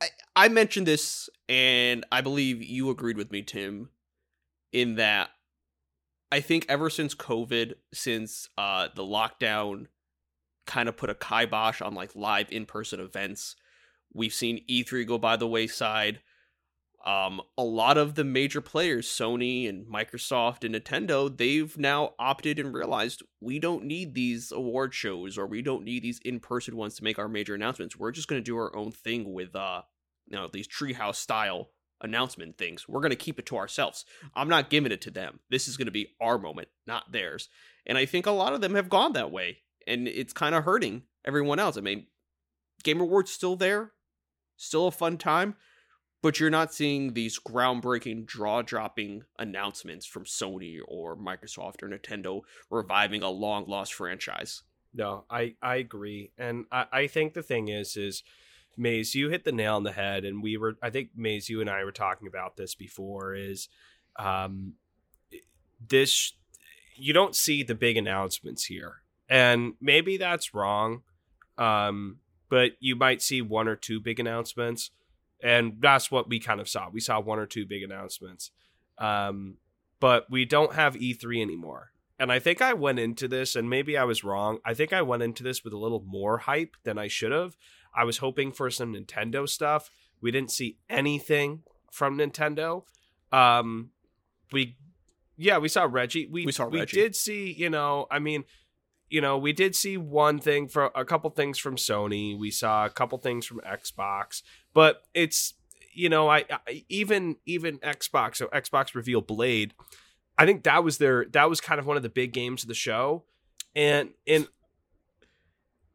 I, 0.00 0.06
I 0.34 0.48
mentioned 0.48 0.86
this, 0.88 1.28
and 1.48 2.04
I 2.10 2.22
believe 2.22 2.60
you 2.60 2.90
agreed 2.90 3.16
with 3.16 3.30
me, 3.30 3.42
Tim, 3.42 3.90
in 4.72 4.96
that 4.96 5.30
I 6.32 6.40
think 6.40 6.66
ever 6.68 6.90
since 6.90 7.14
COVID, 7.14 7.74
since 7.94 8.48
uh 8.58 8.88
the 8.96 9.04
lockdown 9.04 9.86
kind 10.66 10.88
of 10.88 10.96
put 10.96 11.10
a 11.10 11.14
kibosh 11.14 11.80
on 11.80 11.94
like 11.94 12.14
live 12.14 12.50
in 12.50 12.66
person 12.66 13.00
events, 13.00 13.56
we've 14.12 14.34
seen 14.34 14.64
E3 14.68 15.06
go 15.06 15.18
by 15.18 15.36
the 15.36 15.46
wayside 15.46 16.20
um, 17.06 17.40
a 17.56 17.62
lot 17.62 17.96
of 17.96 18.16
the 18.16 18.24
major 18.24 18.60
players, 18.60 19.06
Sony 19.06 19.68
and 19.68 19.86
Microsoft 19.86 20.64
and 20.64 20.74
Nintendo, 20.74 21.34
they've 21.34 21.78
now 21.78 22.14
opted 22.18 22.58
and 22.58 22.74
realized 22.74 23.22
we 23.40 23.60
don't 23.60 23.84
need 23.84 24.14
these 24.14 24.50
award 24.50 24.92
shows 24.92 25.38
or 25.38 25.46
we 25.46 25.62
don't 25.62 25.84
need 25.84 26.02
these 26.02 26.18
in-person 26.24 26.76
ones 26.76 26.96
to 26.96 27.04
make 27.04 27.16
our 27.16 27.28
major 27.28 27.54
announcements. 27.54 27.96
We're 27.96 28.10
just 28.10 28.26
going 28.26 28.40
to 28.40 28.44
do 28.44 28.56
our 28.56 28.74
own 28.74 28.90
thing 28.90 29.32
with, 29.32 29.54
uh, 29.54 29.82
you 30.26 30.36
know, 30.36 30.48
these 30.52 30.66
treehouse 30.66 31.14
style 31.14 31.70
announcement 32.00 32.58
things. 32.58 32.88
We're 32.88 33.00
going 33.00 33.10
to 33.10 33.16
keep 33.16 33.38
it 33.38 33.46
to 33.46 33.56
ourselves. 33.56 34.04
I'm 34.34 34.48
not 34.48 34.68
giving 34.68 34.90
it 34.90 35.00
to 35.02 35.12
them. 35.12 35.38
This 35.48 35.68
is 35.68 35.76
going 35.76 35.86
to 35.86 35.92
be 35.92 36.16
our 36.20 36.38
moment, 36.38 36.68
not 36.88 37.12
theirs. 37.12 37.48
And 37.86 37.96
I 37.96 38.04
think 38.04 38.26
a 38.26 38.32
lot 38.32 38.52
of 38.52 38.60
them 38.60 38.74
have 38.74 38.88
gone 38.88 39.12
that 39.12 39.30
way, 39.30 39.58
and 39.86 40.08
it's 40.08 40.32
kind 40.32 40.54
of 40.54 40.64
hurting 40.64 41.02
everyone 41.24 41.58
else. 41.58 41.76
I 41.76 41.80
mean, 41.80 42.06
Game 42.82 43.00
Awards 43.00 43.30
still 43.30 43.56
there, 43.56 43.92
still 44.56 44.86
a 44.86 44.92
fun 44.92 45.18
time 45.18 45.56
but 46.26 46.40
you're 46.40 46.50
not 46.50 46.74
seeing 46.74 47.12
these 47.12 47.38
groundbreaking 47.38 48.28
jaw 48.28 48.60
dropping 48.60 49.22
announcements 49.38 50.04
from 50.04 50.24
Sony 50.24 50.80
or 50.88 51.16
Microsoft 51.16 51.84
or 51.84 51.88
Nintendo 51.88 52.40
reviving 52.68 53.22
a 53.22 53.30
long 53.30 53.66
lost 53.66 53.94
franchise. 53.94 54.64
No, 54.92 55.24
I 55.30 55.54
I 55.62 55.76
agree, 55.76 56.32
and 56.36 56.64
I 56.72 56.86
I 56.90 57.06
think 57.06 57.34
the 57.34 57.44
thing 57.44 57.68
is 57.68 57.96
is 57.96 58.24
Maze, 58.76 59.14
you 59.14 59.28
hit 59.28 59.44
the 59.44 59.52
nail 59.52 59.76
on 59.76 59.84
the 59.84 59.92
head, 59.92 60.24
and 60.24 60.42
we 60.42 60.56
were 60.56 60.76
I 60.82 60.90
think 60.90 61.10
Maze, 61.14 61.48
you 61.48 61.60
and 61.60 61.70
I 61.70 61.84
were 61.84 61.92
talking 61.92 62.26
about 62.26 62.56
this 62.56 62.74
before. 62.74 63.36
Is 63.36 63.68
um 64.18 64.74
this 65.86 66.32
you 66.96 67.12
don't 67.12 67.36
see 67.36 67.62
the 67.62 67.76
big 67.76 67.96
announcements 67.96 68.64
here, 68.64 69.02
and 69.28 69.74
maybe 69.80 70.16
that's 70.16 70.54
wrong, 70.54 71.02
um, 71.58 72.18
but 72.48 72.72
you 72.80 72.96
might 72.96 73.22
see 73.22 73.42
one 73.42 73.68
or 73.68 73.76
two 73.76 74.00
big 74.00 74.20
announcements, 74.20 74.90
and 75.42 75.74
that's 75.80 76.10
what 76.10 76.28
we 76.28 76.38
kind 76.38 76.60
of 76.60 76.68
saw. 76.68 76.88
We 76.90 77.00
saw 77.00 77.20
one 77.20 77.38
or 77.38 77.46
two 77.46 77.66
big 77.66 77.82
announcements, 77.82 78.50
um, 78.98 79.56
but 80.00 80.30
we 80.30 80.44
don't 80.44 80.74
have 80.74 80.94
E3 80.94 81.42
anymore 81.42 81.92
and 82.18 82.32
I 82.32 82.38
think 82.38 82.62
I 82.62 82.72
went 82.72 82.98
into 82.98 83.28
this, 83.28 83.54
and 83.54 83.68
maybe 83.68 83.96
I 83.96 84.04
was 84.04 84.24
wrong. 84.24 84.58
I 84.64 84.72
think 84.74 84.92
I 84.92 85.02
went 85.02 85.22
into 85.22 85.42
this 85.42 85.62
with 85.62 85.72
a 85.72 85.78
little 85.78 86.02
more 86.06 86.38
hype 86.38 86.76
than 86.82 86.98
I 86.98 87.08
should 87.08 87.32
have. 87.32 87.56
I 87.94 88.04
was 88.04 88.18
hoping 88.18 88.52
for 88.52 88.70
some 88.70 88.94
Nintendo 88.94 89.48
stuff. 89.48 89.90
We 90.20 90.30
didn't 90.30 90.50
see 90.50 90.78
anything 90.88 91.62
from 91.92 92.16
Nintendo. 92.16 92.84
Um, 93.32 93.90
we, 94.50 94.76
yeah, 95.36 95.58
we 95.58 95.68
saw 95.68 95.86
Reggie. 95.90 96.26
We 96.26 96.46
We 96.46 96.52
saw 96.52 96.68
we 96.68 96.86
did 96.86 97.14
see, 97.14 97.52
you 97.52 97.68
know, 97.68 98.06
I 98.10 98.18
mean, 98.18 98.44
you 99.08 99.20
know, 99.20 99.38
we 99.38 99.52
did 99.52 99.74
see 99.76 99.96
one 99.96 100.38
thing 100.38 100.68
for 100.68 100.90
a 100.94 101.04
couple 101.04 101.30
things 101.30 101.58
from 101.58 101.76
Sony. 101.76 102.38
We 102.38 102.50
saw 102.50 102.86
a 102.86 102.90
couple 102.90 103.18
things 103.18 103.46
from 103.46 103.60
Xbox, 103.60 104.42
but 104.74 105.02
it's 105.14 105.54
you 105.94 106.08
know, 106.08 106.28
I, 106.28 106.44
I 106.50 106.84
even 106.88 107.36
even 107.46 107.78
Xbox. 107.78 108.36
So 108.36 108.48
Xbox 108.48 108.94
reveal 108.94 109.20
Blade. 109.20 109.74
I 110.38 110.44
think 110.44 110.64
that 110.64 110.84
was 110.84 110.98
their 110.98 111.26
that 111.32 111.48
was 111.48 111.60
kind 111.60 111.78
of 111.78 111.86
one 111.86 111.96
of 111.96 112.02
the 112.02 112.08
big 112.08 112.32
games 112.32 112.62
of 112.62 112.68
the 112.68 112.74
show, 112.74 113.24
and 113.74 114.10
and 114.26 114.46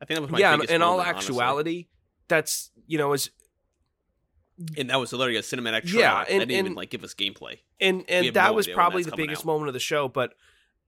I 0.01 0.05
think 0.05 0.17
that 0.17 0.21
was 0.21 0.31
my 0.31 0.39
yeah, 0.39 0.57
in, 0.69 0.81
all 0.81 0.97
moment, 0.97 1.09
honestly. 1.15 1.35
actuality, 1.35 1.87
that's 2.27 2.71
you 2.87 2.97
know 2.97 3.13
is 3.13 3.30
and 4.77 4.89
that 4.89 4.99
was 4.99 5.13
literally 5.13 5.37
a 5.37 5.41
cinematic 5.41 5.85
trailer. 5.85 6.03
Yeah, 6.03 6.13
that 6.23 6.30
and- 6.30 6.39
didn't 6.39 6.51
even 6.51 6.65
and- 6.68 6.75
like 6.75 6.89
give 6.89 7.03
us 7.03 7.13
gameplay. 7.13 7.59
and 7.80 8.03
and 8.09 8.33
that 8.33 8.47
no 8.47 8.53
was 8.53 8.68
probably 8.68 9.03
the 9.03 9.15
biggest 9.15 9.41
out. 9.41 9.47
moment 9.47 9.68
of 9.68 9.73
the 9.73 9.80
show. 9.80 10.07
But 10.07 10.33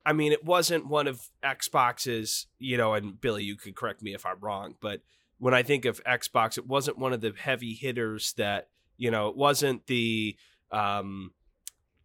I 0.05 0.13
mean, 0.13 0.31
it 0.31 0.43
wasn't 0.43 0.87
one 0.87 1.07
of 1.07 1.21
Xbox's. 1.43 2.47
You 2.59 2.77
know, 2.77 2.93
and 2.93 3.19
Billy, 3.19 3.43
you 3.43 3.55
can 3.55 3.73
correct 3.73 4.01
me 4.01 4.13
if 4.13 4.25
I'm 4.25 4.39
wrong, 4.39 4.75
but 4.81 5.01
when 5.39 5.53
I 5.53 5.63
think 5.63 5.85
of 5.85 6.03
Xbox, 6.03 6.57
it 6.57 6.67
wasn't 6.67 6.97
one 6.97 7.13
of 7.13 7.21
the 7.21 7.33
heavy 7.37 7.73
hitters 7.73 8.33
that 8.33 8.69
you 8.97 9.11
know. 9.11 9.27
It 9.29 9.35
wasn't 9.37 9.87
the. 9.87 10.35
um 10.71 11.31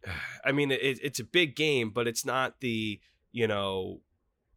I 0.45 0.51
mean, 0.51 0.71
it, 0.71 0.99
it's 1.03 1.19
a 1.19 1.23
big 1.25 1.55
game, 1.55 1.89
but 1.91 2.07
it's 2.07 2.25
not 2.25 2.59
the 2.61 2.99
you 3.31 3.47
know 3.47 4.01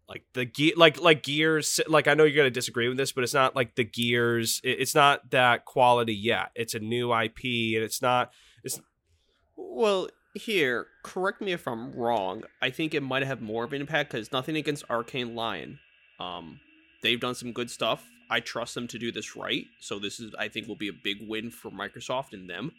like 0.09 0.25
the 0.33 0.45
gear 0.45 0.73
like 0.77 1.01
like 1.01 1.23
gears 1.23 1.79
like 1.87 2.09
i 2.09 2.15
know 2.15 2.25
you're 2.25 2.45
to 2.45 2.51
disagree 2.51 2.89
with 2.89 2.97
this 2.97 3.13
but 3.13 3.23
it's 3.23 3.35
not 3.35 3.55
like 3.55 3.75
the 3.77 3.85
gears 3.85 4.61
it- 4.65 4.81
it's 4.81 4.95
not 4.95 5.31
that 5.31 5.65
quality 5.65 6.15
yet 6.15 6.51
it's 6.55 6.75
a 6.75 6.79
new 6.81 7.15
ip 7.15 7.39
and 7.45 7.85
it's 7.85 8.03
not 8.03 8.31
It's 8.65 8.81
Well, 9.57 10.09
here, 10.35 10.87
correct 11.03 11.41
me 11.41 11.53
if 11.53 11.67
I'm 11.69 11.93
wrong. 11.93 12.45
I 12.61 12.71
think 12.71 12.95
it 12.95 13.03
might 13.03 13.25
have 13.25 13.41
more 13.41 13.65
of 13.65 13.73
an 13.73 13.81
impact 13.81 14.13
because 14.13 14.33
nothing 14.33 14.57
against 14.57 14.87
Arkane 14.89 15.35
Lyon. 15.35 15.79
Um, 16.19 16.61
they've 17.03 17.21
done 17.21 17.35
some 17.35 17.53
good 17.53 17.71
stuff. 17.71 18.09
I 18.31 18.41
trust 18.41 18.75
them 18.75 18.89
to 18.89 18.99
do 18.99 19.13
this 19.13 19.37
right. 19.37 19.67
So 19.81 19.99
this 19.99 20.19
is, 20.19 20.35
I 20.39 20.49
think, 20.49 20.67
will 20.67 20.77
be 20.77 20.89
a 20.89 20.93
big 20.93 21.19
win 21.29 21.51
for 21.51 21.71
Microsoft 21.71 22.33
and 22.33 22.49
them. 22.49 22.73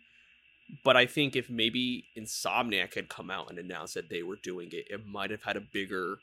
But 0.83 0.97
I 0.97 1.05
think 1.05 1.35
if 1.35 1.49
maybe 1.49 2.05
Insomniac 2.17 2.95
had 2.95 3.09
come 3.09 3.29
out 3.29 3.49
and 3.49 3.59
announced 3.59 3.93
that 3.93 4.09
they 4.09 4.23
were 4.23 4.37
doing 4.37 4.69
it, 4.71 4.87
it 4.89 5.05
might 5.05 5.29
have 5.29 5.43
had 5.43 5.57
a 5.57 5.61
bigger 5.61 6.17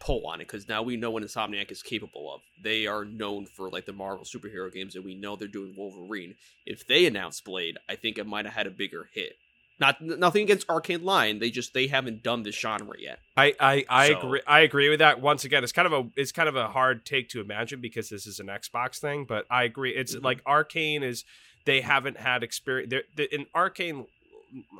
pull 0.00 0.26
on 0.26 0.40
it 0.40 0.48
because 0.48 0.68
now 0.68 0.82
we 0.82 0.96
know 0.96 1.10
what 1.10 1.22
Insomniac 1.22 1.70
is 1.70 1.82
capable 1.82 2.34
of. 2.34 2.42
They 2.62 2.86
are 2.86 3.04
known 3.04 3.46
for 3.46 3.70
like 3.70 3.86
the 3.86 3.92
Marvel 3.92 4.24
superhero 4.24 4.70
games, 4.70 4.96
and 4.96 5.04
we 5.04 5.14
know 5.14 5.36
they're 5.36 5.48
doing 5.48 5.74
Wolverine. 5.76 6.34
If 6.66 6.86
they 6.86 7.06
announced 7.06 7.44
Blade, 7.44 7.78
I 7.88 7.94
think 7.96 8.18
it 8.18 8.26
might 8.26 8.44
have 8.44 8.54
had 8.54 8.66
a 8.66 8.70
bigger 8.70 9.08
hit. 9.14 9.36
Not 9.80 10.00
nothing 10.00 10.42
against 10.44 10.66
Arkane 10.68 11.02
Line. 11.02 11.40
They 11.40 11.50
just 11.50 11.74
they 11.74 11.88
haven't 11.88 12.22
done 12.22 12.44
this 12.44 12.54
genre 12.54 12.94
yet. 12.98 13.18
I 13.36 13.54
I, 13.58 13.84
I 13.88 14.08
So- 14.08 14.18
agree. 14.18 14.40
I 14.46 14.60
agree 14.60 14.88
with 14.88 15.00
that. 15.00 15.20
Once 15.20 15.44
again, 15.44 15.64
it's 15.64 15.72
kind 15.72 15.86
of 15.86 15.92
a 15.92 16.08
it's 16.16 16.30
kind 16.32 16.48
of 16.48 16.54
a 16.56 16.68
hard 16.68 17.04
take 17.04 17.28
to 17.30 17.40
imagine 17.40 17.80
because 17.80 18.08
this 18.08 18.26
is 18.26 18.38
an 18.38 18.46
Xbox 18.46 18.98
thing. 18.98 19.24
But 19.24 19.46
I 19.50 19.64
agree. 19.64 19.90
It's 19.94 20.14
Mhm. 20.14 20.22
like 20.22 20.44
Arkane 20.44 21.02
is 21.02 21.24
they 21.64 21.80
haven't 21.80 22.18
had 22.18 22.42
experience. 22.44 22.90
They're, 22.90 23.02
they 23.16 23.24
in 23.24 23.46
Arkane, 23.54 24.06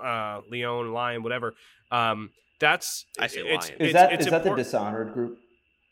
uh, 0.02 0.42
Leon, 0.48 0.92
Lion, 0.92 1.22
whatever. 1.22 1.54
Um, 1.90 2.30
that's 2.60 3.04
I 3.18 3.26
say 3.26 3.40
it's, 3.40 3.68
Lion. 3.70 3.80
Is 3.80 3.86
it's, 3.88 3.92
that 3.94 4.12
it's 4.12 4.24
is 4.26 4.30
that 4.30 4.44
the 4.44 4.54
Dishonored 4.54 5.12
group? 5.12 5.38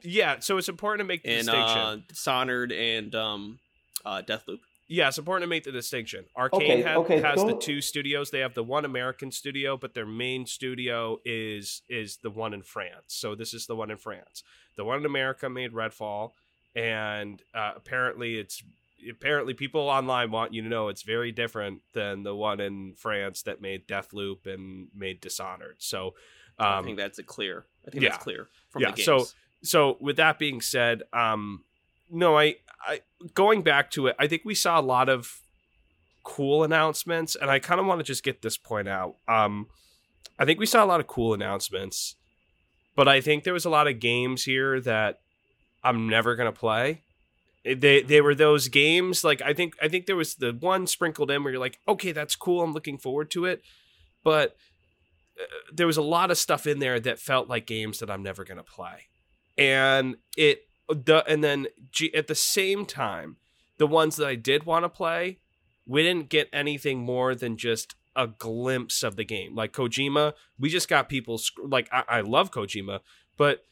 Yeah, 0.02 0.38
so 0.40 0.58
it's 0.58 0.68
important 0.68 1.00
to 1.00 1.04
make 1.04 1.22
the 1.22 1.30
and 1.30 1.46
distinction. 1.46 1.78
uh, 1.78 1.96
Dishonored 2.08 2.72
and 2.72 3.14
um, 3.14 3.58
uh, 4.04 4.22
Deathloop. 4.22 4.58
Yeah, 4.92 5.08
it's 5.08 5.16
important 5.16 5.44
to 5.44 5.48
make 5.48 5.64
the 5.64 5.72
distinction. 5.72 6.26
Arkane 6.36 6.52
Okay, 6.52 6.82
had, 6.82 6.96
okay, 6.98 7.20
has 7.22 7.42
the 7.42 7.56
two 7.56 7.80
studios. 7.80 8.30
They 8.30 8.40
have 8.40 8.52
the 8.52 8.62
one 8.62 8.84
American 8.84 9.32
studio, 9.32 9.78
but 9.78 9.94
their 9.94 10.04
main 10.04 10.44
studio 10.44 11.18
is 11.24 11.80
is 11.88 12.18
the 12.18 12.28
one 12.28 12.52
in 12.52 12.62
France. 12.62 13.06
So 13.08 13.34
this 13.34 13.54
is 13.54 13.66
the 13.66 13.74
one 13.74 13.90
in 13.90 13.96
France. 13.96 14.42
The 14.76 14.84
one 14.84 14.98
in 14.98 15.06
America 15.06 15.48
made 15.48 15.72
Redfall, 15.72 16.32
and 16.76 17.42
uh, 17.54 17.72
apparently 17.74 18.34
it's 18.34 18.62
apparently 19.10 19.54
people 19.54 19.80
online 19.80 20.30
want 20.30 20.52
you 20.52 20.60
to 20.60 20.68
know 20.68 20.88
it's 20.88 21.02
very 21.02 21.32
different 21.32 21.80
than 21.94 22.22
the 22.22 22.34
one 22.34 22.60
in 22.60 22.92
France 22.94 23.42
that 23.44 23.62
made 23.62 23.88
Deathloop 23.88 24.46
and 24.46 24.88
made 24.94 25.22
Dishonored. 25.22 25.76
So 25.78 26.14
I 26.58 26.78
um, 26.78 26.84
think 26.84 26.98
that's 26.98 27.18
a 27.18 27.22
clear. 27.22 27.64
I 27.86 27.90
think 27.90 28.04
yeah. 28.04 28.10
that's 28.10 28.22
clear 28.22 28.48
from 28.68 28.82
Yeah, 28.82 28.90
the 28.90 28.96
games. 28.96 29.06
so- 29.06 29.26
so 29.64 29.96
with 30.00 30.16
that 30.16 30.40
being 30.40 30.60
said, 30.60 31.02
um, 31.12 31.62
no, 32.10 32.36
I, 32.36 32.56
I 32.86 33.00
going 33.34 33.62
back 33.62 33.90
to 33.92 34.08
it, 34.08 34.16
I 34.18 34.26
think 34.26 34.42
we 34.44 34.54
saw 34.54 34.78
a 34.78 34.82
lot 34.82 35.08
of 35.08 35.40
cool 36.24 36.64
announcements, 36.64 37.34
and 37.34 37.50
I 37.50 37.58
kind 37.58 37.80
of 37.80 37.86
want 37.86 38.00
to 38.00 38.04
just 38.04 38.22
get 38.22 38.42
this 38.42 38.56
point 38.56 38.88
out. 38.88 39.16
Um, 39.28 39.66
I 40.38 40.44
think 40.44 40.58
we 40.58 40.66
saw 40.66 40.84
a 40.84 40.86
lot 40.86 41.00
of 41.00 41.06
cool 41.06 41.34
announcements, 41.34 42.16
but 42.94 43.08
I 43.08 43.20
think 43.20 43.44
there 43.44 43.52
was 43.52 43.64
a 43.64 43.70
lot 43.70 43.88
of 43.88 44.00
games 44.00 44.44
here 44.44 44.80
that 44.80 45.20
I'm 45.82 46.08
never 46.08 46.36
gonna 46.36 46.52
play. 46.52 47.02
They 47.64 48.02
they 48.02 48.20
were 48.20 48.34
those 48.34 48.68
games 48.68 49.22
like 49.22 49.40
I 49.42 49.52
think 49.54 49.74
I 49.80 49.88
think 49.88 50.06
there 50.06 50.16
was 50.16 50.34
the 50.34 50.52
one 50.52 50.86
sprinkled 50.86 51.30
in 51.30 51.44
where 51.44 51.52
you're 51.52 51.60
like, 51.60 51.78
okay, 51.86 52.12
that's 52.12 52.36
cool, 52.36 52.62
I'm 52.62 52.72
looking 52.72 52.98
forward 52.98 53.30
to 53.32 53.44
it, 53.44 53.62
but 54.24 54.56
uh, 55.40 55.44
there 55.72 55.86
was 55.86 55.96
a 55.96 56.02
lot 56.02 56.30
of 56.30 56.38
stuff 56.38 56.66
in 56.66 56.80
there 56.80 56.98
that 57.00 57.18
felt 57.18 57.48
like 57.48 57.66
games 57.66 58.00
that 58.00 58.10
I'm 58.10 58.22
never 58.22 58.44
gonna 58.44 58.64
play 58.64 59.06
and 59.58 60.16
it 60.36 60.66
the 60.94 61.24
and 61.28 61.42
then 61.42 61.66
G, 61.90 62.12
at 62.14 62.26
the 62.26 62.34
same 62.34 62.86
time 62.86 63.36
the 63.78 63.86
ones 63.86 64.16
that 64.16 64.26
i 64.26 64.34
did 64.34 64.64
want 64.64 64.84
to 64.84 64.88
play 64.88 65.38
we 65.86 66.02
didn't 66.02 66.28
get 66.28 66.48
anything 66.52 67.00
more 67.00 67.34
than 67.34 67.56
just 67.56 67.94
a 68.14 68.26
glimpse 68.26 69.02
of 69.02 69.16
the 69.16 69.24
game 69.24 69.54
like 69.54 69.72
kojima 69.72 70.34
we 70.58 70.68
just 70.68 70.88
got 70.88 71.08
people 71.08 71.38
sc- 71.38 71.58
like 71.64 71.88
i, 71.92 72.04
I 72.08 72.20
love 72.20 72.50
kojima 72.50 73.00
but 73.36 73.64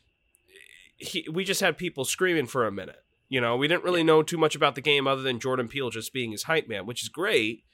he, 0.96 1.26
we 1.30 1.44
just 1.44 1.60
had 1.60 1.78
people 1.78 2.04
screaming 2.04 2.46
for 2.46 2.66
a 2.66 2.72
minute 2.72 3.02
you 3.28 3.40
know 3.40 3.56
we 3.56 3.68
didn't 3.68 3.84
really 3.84 4.02
know 4.02 4.22
too 4.22 4.38
much 4.38 4.54
about 4.54 4.74
the 4.74 4.80
game 4.80 5.06
other 5.06 5.22
than 5.22 5.38
jordan 5.40 5.68
peele 5.68 5.90
just 5.90 6.12
being 6.12 6.32
his 6.32 6.44
hype 6.44 6.68
man 6.68 6.86
which 6.86 7.02
is 7.02 7.08
great 7.08 7.64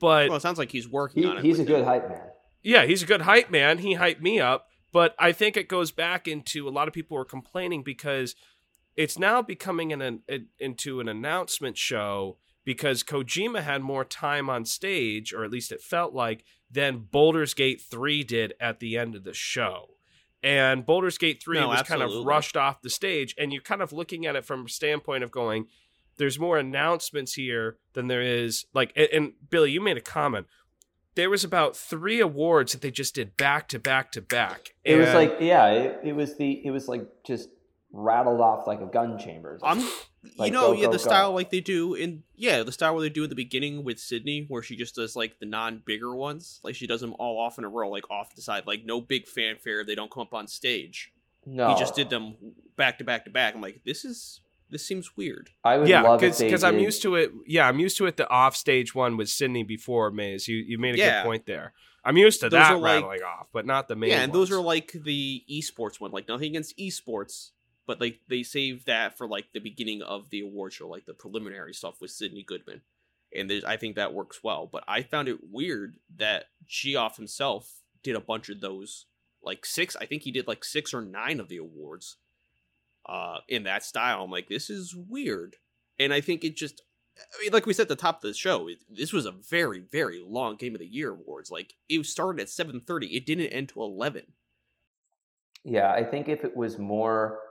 but 0.00 0.28
well, 0.28 0.36
it 0.36 0.40
sounds 0.42 0.58
like 0.58 0.72
he's 0.72 0.88
working 0.88 1.22
He, 1.22 1.28
on 1.28 1.38
it. 1.38 1.44
he's 1.44 1.58
a 1.60 1.64
good 1.64 1.80
them. 1.80 1.84
hype 1.86 2.08
man. 2.08 2.22
yeah, 2.64 2.84
he's 2.86 3.04
a 3.04 3.06
good 3.06 3.20
hype 3.22 3.52
man. 3.52 3.78
He 3.78 3.94
hyped 3.94 4.20
me 4.20 4.40
up, 4.40 4.66
but 4.90 5.14
I 5.16 5.30
think 5.30 5.56
it 5.56 5.68
goes 5.68 5.92
back 5.92 6.26
into 6.26 6.66
a 6.68 6.70
lot 6.70 6.88
of 6.88 6.94
people 6.94 7.16
were 7.16 7.24
complaining 7.24 7.84
because 7.84 8.34
it's 8.96 9.18
now 9.18 9.42
becoming 9.42 9.92
an, 9.92 10.02
an 10.28 10.48
into 10.58 11.00
an 11.00 11.08
announcement 11.08 11.76
show 11.76 12.36
because 12.64 13.02
Kojima 13.02 13.62
had 13.62 13.82
more 13.82 14.04
time 14.04 14.48
on 14.48 14.64
stage, 14.64 15.32
or 15.32 15.44
at 15.44 15.50
least 15.50 15.72
it 15.72 15.80
felt 15.80 16.14
like, 16.14 16.44
than 16.70 17.06
Baldur's 17.10 17.54
Gate 17.54 17.80
3 17.80 18.22
did 18.22 18.54
at 18.60 18.80
the 18.80 18.96
end 18.96 19.14
of 19.14 19.24
the 19.24 19.34
show. 19.34 19.96
And 20.42 20.86
Baldur's 20.86 21.18
Gate 21.18 21.42
3 21.42 21.60
No, 21.60 21.68
was 21.68 21.82
kind 21.82 22.02
of 22.02 22.24
rushed 22.24 22.56
off 22.56 22.82
the 22.82 22.90
stage, 22.90 23.34
and 23.38 23.52
you're 23.52 23.62
kind 23.62 23.82
of 23.82 23.92
looking 23.92 24.26
at 24.26 24.36
it 24.36 24.44
from 24.44 24.66
a 24.66 24.68
standpoint 24.68 25.24
of 25.24 25.30
going, 25.30 25.66
there's 26.16 26.38
more 26.38 26.58
announcements 26.58 27.34
here 27.34 27.78
than 27.94 28.08
there 28.08 28.22
is 28.22 28.66
like 28.74 28.92
and, 28.96 29.08
and 29.12 29.32
Billy, 29.50 29.70
you 29.70 29.80
made 29.80 29.96
a 29.96 30.02
comment. 30.02 30.46
There 31.14 31.30
was 31.30 31.44
about 31.44 31.76
three 31.76 32.20
awards 32.20 32.72
that 32.72 32.80
they 32.80 32.90
just 32.90 33.14
did 33.14 33.36
back 33.36 33.68
to 33.68 33.78
back 33.78 34.12
to 34.12 34.22
back. 34.22 34.74
It 34.84 34.96
was 34.96 35.12
like 35.14 35.36
yeah, 35.40 35.66
it, 35.68 36.00
it 36.04 36.12
was 36.14 36.36
the 36.36 36.64
it 36.64 36.70
was 36.70 36.88
like 36.88 37.06
just 37.24 37.48
rattled 37.92 38.40
off 38.40 38.66
like 38.66 38.80
a 38.80 38.86
gun 38.86 39.18
chamber. 39.18 39.58
I'm, 39.62 39.80
you 40.38 40.50
know, 40.50 40.68
go, 40.68 40.72
yeah, 40.72 40.86
go, 40.86 40.92
the 40.92 40.98
go. 40.98 41.04
style 41.04 41.32
like 41.32 41.50
they 41.50 41.60
do 41.60 41.94
in 41.94 42.22
yeah, 42.36 42.62
the 42.62 42.72
style 42.72 42.94
where 42.94 43.02
they 43.02 43.08
do 43.10 43.24
at 43.24 43.28
the 43.30 43.36
beginning 43.36 43.84
with 43.84 43.98
Sydnee, 43.98 44.46
where 44.48 44.62
she 44.62 44.76
just 44.76 44.94
does 44.94 45.14
like 45.16 45.38
the 45.38 45.46
non-bigger 45.46 46.14
ones, 46.14 46.60
like 46.64 46.74
she 46.74 46.86
does 46.86 47.00
them 47.00 47.14
all 47.18 47.38
off 47.38 47.58
in 47.58 47.64
a 47.64 47.68
row, 47.68 47.90
like 47.90 48.10
off 48.10 48.34
the 48.34 48.42
side, 48.42 48.66
like 48.66 48.84
no 48.84 49.00
big 49.00 49.26
fanfare. 49.26 49.84
They 49.84 49.94
don't 49.94 50.10
come 50.10 50.22
up 50.22 50.34
on 50.34 50.46
stage. 50.48 51.12
no, 51.46 51.68
He 51.74 51.78
just 51.78 51.94
did 51.94 52.08
them 52.10 52.36
back 52.76 52.98
to 52.98 53.04
back 53.04 53.24
to 53.26 53.30
back. 53.30 53.54
I'm 53.54 53.60
like, 53.60 53.82
this 53.84 54.04
is 54.04 54.40
this 54.70 54.86
seems 54.86 55.16
weird. 55.18 55.50
I 55.62 55.76
would 55.76 55.86
yeah, 55.88 56.00
love 56.00 56.20
because 56.20 56.64
I'm 56.64 56.78
used 56.78 57.02
to 57.02 57.16
it. 57.16 57.30
Yeah, 57.46 57.68
I'm 57.68 57.78
used 57.78 57.98
to 57.98 58.06
it. 58.06 58.16
The 58.16 58.26
off 58.30 58.56
stage 58.56 58.94
one 58.94 59.18
with 59.18 59.28
Sydnee 59.28 59.66
before 59.66 60.10
Maze. 60.10 60.48
You 60.48 60.56
you 60.56 60.78
made 60.78 60.94
a 60.94 60.98
Yeah. 60.98 61.22
good 61.22 61.26
point 61.28 61.46
there. 61.46 61.74
I'm 62.04 62.16
used 62.16 62.40
to 62.40 62.46
Those 62.46 62.52
that 62.58 62.72
are 62.72 62.78
like- 62.78 62.94
rattling 63.02 63.22
off, 63.22 63.46
but 63.52 63.64
not 63.66 63.86
the 63.86 63.94
main. 63.94 64.10
yeah, 64.10 64.22
and 64.22 64.32
those 64.32 64.50
are 64.50 64.60
like 64.60 64.92
the 64.92 65.44
esports 65.48 66.00
one. 66.00 66.10
Like 66.10 66.26
nothing 66.26 66.48
against 66.48 66.76
esports, 66.78 67.50
but 67.92 68.00
like 68.00 68.20
they 68.26 68.42
save 68.42 68.86
that 68.86 69.18
for 69.18 69.26
like 69.26 69.52
the 69.52 69.60
beginning 69.60 70.00
of 70.00 70.30
the 70.30 70.40
award 70.40 70.72
show, 70.72 70.88
like 70.88 71.04
the 71.04 71.12
preliminary 71.12 71.74
stuff 71.74 72.00
with 72.00 72.10
Sydnee 72.10 72.46
Goodman. 72.46 72.80
And 73.36 73.52
I 73.66 73.76
think 73.76 73.96
that 73.96 74.14
works 74.14 74.42
well. 74.42 74.66
But 74.66 74.82
I 74.88 75.02
found 75.02 75.28
it 75.28 75.50
weird 75.50 75.96
that 76.16 76.46
Geoff 76.66 77.18
himself 77.18 77.82
did 78.02 78.16
a 78.16 78.20
bunch 78.20 78.48
of 78.48 78.62
those, 78.62 79.04
like 79.42 79.66
six. 79.66 79.94
I 79.94 80.06
think 80.06 80.22
he 80.22 80.30
did 80.30 80.48
like 80.48 80.64
six 80.64 80.94
or 80.94 81.02
nine 81.02 81.38
of 81.38 81.50
the 81.50 81.58
awards, 81.58 82.16
uh, 83.04 83.40
in 83.46 83.64
that 83.64 83.84
style. 83.84 84.24
I'm 84.24 84.30
like, 84.30 84.48
this 84.48 84.70
is 84.70 84.96
weird, 84.96 85.56
and 85.98 86.14
I 86.14 86.22
think 86.22 86.42
it 86.42 86.56
just. 86.56 86.80
I 87.18 87.42
mean, 87.42 87.52
like 87.52 87.66
we 87.66 87.74
said 87.74 87.82
at 87.82 87.88
the 87.90 87.96
top 87.96 88.16
of 88.16 88.22
the 88.22 88.32
show, 88.32 88.68
it, 88.68 88.78
this 88.88 89.12
was 89.12 89.26
a 89.26 89.32
very, 89.32 89.80
very 89.80 90.24
long 90.26 90.56
Game 90.56 90.74
of 90.74 90.80
the 90.80 90.86
Year 90.86 91.10
awards. 91.10 91.50
Like 91.50 91.74
it 91.90 92.06
started 92.06 92.40
at 92.40 92.48
seven 92.48 92.80
thirty, 92.80 93.08
it 93.08 93.26
didn't 93.26 93.48
end 93.48 93.68
till 93.68 93.84
eleven. 93.84 94.32
Yeah, 95.62 95.92
I 95.92 96.04
think 96.04 96.30
if 96.30 96.42
it 96.42 96.56
was 96.56 96.78
more 96.78 97.41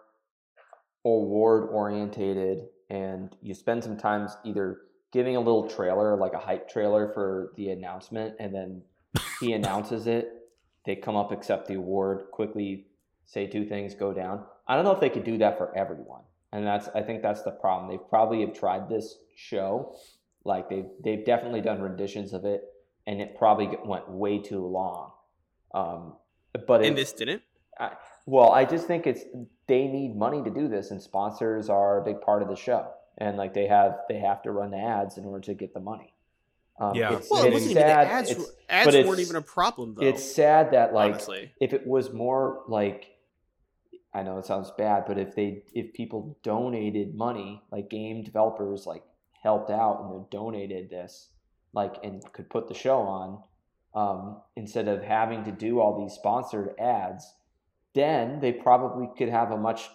award 1.05 1.69
orientated 1.71 2.67
and 2.89 3.35
you 3.41 3.53
spend 3.53 3.83
some 3.83 3.97
time 3.97 4.27
either 4.43 4.81
giving 5.11 5.35
a 5.35 5.39
little 5.39 5.69
trailer, 5.69 6.15
like 6.15 6.33
a 6.33 6.39
hype 6.39 6.69
trailer 6.69 7.11
for 7.13 7.53
the 7.55 7.69
announcement, 7.69 8.35
and 8.39 8.53
then 8.53 8.81
he 9.39 9.53
announces 9.53 10.07
it, 10.07 10.31
they 10.85 10.95
come 10.95 11.15
up, 11.15 11.31
accept 11.31 11.67
the 11.67 11.75
award, 11.75 12.23
quickly 12.31 12.87
say 13.25 13.47
two 13.47 13.65
things, 13.65 13.93
go 13.93 14.13
down. 14.13 14.43
I 14.67 14.75
don't 14.75 14.83
know 14.83 14.91
if 14.91 14.99
they 14.99 15.09
could 15.09 15.23
do 15.23 15.37
that 15.39 15.57
for 15.57 15.75
everyone. 15.77 16.21
And 16.51 16.65
that's 16.65 16.89
I 16.89 17.01
think 17.01 17.21
that's 17.21 17.43
the 17.43 17.51
problem. 17.51 17.89
They 17.89 17.97
probably 18.09 18.41
have 18.41 18.53
tried 18.53 18.89
this 18.89 19.15
show. 19.35 19.95
Like 20.43 20.69
they've 20.69 20.89
they've 21.01 21.25
definitely 21.25 21.61
done 21.61 21.81
renditions 21.81 22.33
of 22.33 22.43
it 22.45 22.63
and 23.07 23.21
it 23.21 23.37
probably 23.37 23.69
went 23.85 24.09
way 24.09 24.39
too 24.39 24.65
long. 24.65 25.11
Um, 25.73 26.17
but 26.67 26.81
And 26.81 26.91
it, 26.91 26.95
this 26.95 27.13
didn't. 27.13 27.41
I, 27.79 27.91
well, 28.25 28.51
I 28.51 28.65
just 28.65 28.87
think 28.87 29.07
it's 29.07 29.21
they 29.67 29.87
need 29.87 30.15
money 30.15 30.43
to 30.43 30.49
do 30.49 30.67
this, 30.67 30.91
and 30.91 31.01
sponsors 31.01 31.69
are 31.69 32.01
a 32.01 32.03
big 32.03 32.21
part 32.21 32.41
of 32.41 32.47
the 32.49 32.55
show, 32.55 32.91
and 33.17 33.37
like 33.37 33.53
they 33.53 33.67
have 33.67 33.99
they 34.09 34.19
have 34.19 34.41
to 34.43 34.51
run 34.51 34.71
the 34.71 34.77
ads 34.79 35.17
in 35.17 35.25
order 35.25 35.41
to 35.45 35.53
get 35.53 35.73
the 35.73 35.79
money. 35.79 36.13
Um, 36.79 36.95
Yeah. 36.95 37.17
it's, 37.17 37.29
Well, 37.29 37.43
it 37.43 37.47
it's 37.47 37.53
wasn't 37.53 37.71
even 37.71 37.83
the 37.87 37.93
ads. 37.93 38.31
it's, 38.31 38.51
ads 38.69 39.07
weren't 39.07 39.19
even 39.19 39.35
a 39.35 39.41
problem 39.41 39.95
though. 39.95 40.05
it's 40.05 40.23
sad 40.23 40.71
that 40.71 40.93
like 40.93 41.13
honestly, 41.13 41.51
if 41.59 41.73
it 41.73 41.85
was 41.85 42.11
more 42.13 42.63
like 42.67 43.07
I 44.13 44.23
know 44.23 44.37
it 44.39 44.45
sounds 44.45 44.71
bad, 44.77 45.05
but 45.07 45.17
if 45.17 45.35
they 45.35 45.63
if 45.73 45.93
people 45.93 46.37
donated 46.43 47.15
money, 47.15 47.61
like 47.71 47.89
game 47.89 48.23
developers 48.23 48.85
like 48.85 49.03
helped 49.41 49.69
out 49.69 50.01
and 50.01 50.11
they 50.13 50.25
donated 50.29 50.89
this, 50.89 51.29
like 51.73 51.95
and 52.03 52.21
could 52.33 52.49
put 52.49 52.67
the 52.67 52.73
show 52.73 52.99
on, 52.99 53.43
um, 53.95 54.41
instead 54.55 54.87
of 54.87 55.01
having 55.03 55.43
to 55.45 55.51
do 55.51 55.79
all 55.79 55.97
these 56.03 56.13
sponsored 56.13 56.73
ads, 56.79 57.33
then 57.93 58.39
they 58.39 58.51
probably 58.51 59.09
could 59.17 59.29
have 59.29 59.51
a 59.51 59.57
much 59.57 59.89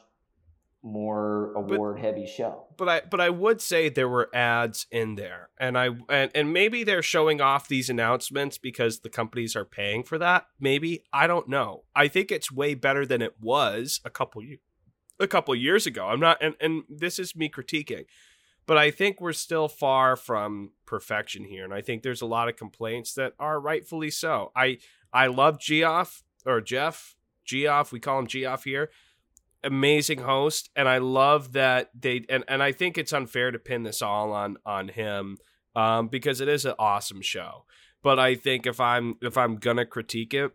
more 0.82 1.52
award 1.54 1.98
heavy 1.98 2.26
show. 2.26 2.64
but 2.76 2.88
I 2.88 3.00
but 3.10 3.20
I 3.20 3.28
would 3.28 3.60
say 3.60 3.88
there 3.88 4.08
were 4.08 4.30
ads 4.32 4.86
in 4.92 5.16
there, 5.16 5.48
and 5.58 5.76
I 5.76 5.88
and, 6.08 6.30
and 6.32 6.52
maybe 6.52 6.84
they're 6.84 7.02
showing 7.02 7.40
off 7.40 7.66
these 7.66 7.90
announcements 7.90 8.56
because 8.56 9.00
the 9.00 9.08
companies 9.08 9.56
are 9.56 9.64
paying 9.64 10.04
for 10.04 10.16
that. 10.18 10.46
Maybe 10.60 11.02
I 11.12 11.26
don't 11.26 11.48
know. 11.48 11.84
I 11.96 12.06
think 12.06 12.30
it's 12.30 12.52
way 12.52 12.74
better 12.74 13.04
than 13.04 13.20
it 13.20 13.34
was 13.40 14.00
a 14.04 14.10
couple 14.10 14.44
ye- 14.44 14.60
a 15.18 15.26
couple 15.26 15.54
years 15.56 15.86
ago. 15.86 16.06
I'm 16.06 16.20
not, 16.20 16.40
and 16.40 16.54
and 16.60 16.84
this 16.88 17.18
is 17.18 17.34
me 17.34 17.48
critiquing, 17.48 18.04
but 18.64 18.78
I 18.78 18.92
think 18.92 19.20
we're 19.20 19.32
still 19.32 19.66
far 19.66 20.14
from 20.14 20.70
perfection 20.84 21.44
here, 21.46 21.64
and 21.64 21.74
I 21.74 21.80
think 21.80 22.04
there's 22.04 22.22
a 22.22 22.26
lot 22.26 22.48
of 22.48 22.54
complaints 22.54 23.12
that 23.14 23.32
are 23.40 23.58
rightfully 23.58 24.10
so. 24.10 24.52
I 24.54 24.78
I 25.12 25.26
love 25.26 25.58
Geoff 25.58 26.22
or 26.44 26.60
Jeff 26.60 27.15
Geoff. 27.46 27.92
We 27.92 28.00
call 28.00 28.18
him 28.18 28.26
Geoff 28.26 28.64
here. 28.64 28.90
Amazing 29.64 30.18
host 30.18 30.70
and 30.76 30.88
i 30.88 30.98
love 30.98 31.52
that 31.54 31.90
they 31.98 32.24
and, 32.28 32.44
and 32.46 32.62
i 32.62 32.70
think 32.70 32.96
it's 32.96 33.12
unfair 33.12 33.50
to 33.50 33.58
pin 33.58 33.82
this 33.82 34.00
all 34.00 34.32
on 34.32 34.58
on 34.64 34.88
him 34.88 35.38
um 35.74 36.06
because 36.06 36.40
it 36.40 36.46
is 36.46 36.64
an 36.64 36.74
awesome 36.78 37.22
show. 37.22 37.64
But 38.02 38.20
i 38.20 38.36
think 38.36 38.66
if 38.66 38.80
i'm 38.80 39.16
if 39.22 39.36
i'm 39.36 39.56
gonna 39.56 39.84
critique 39.84 40.34
it 40.34 40.52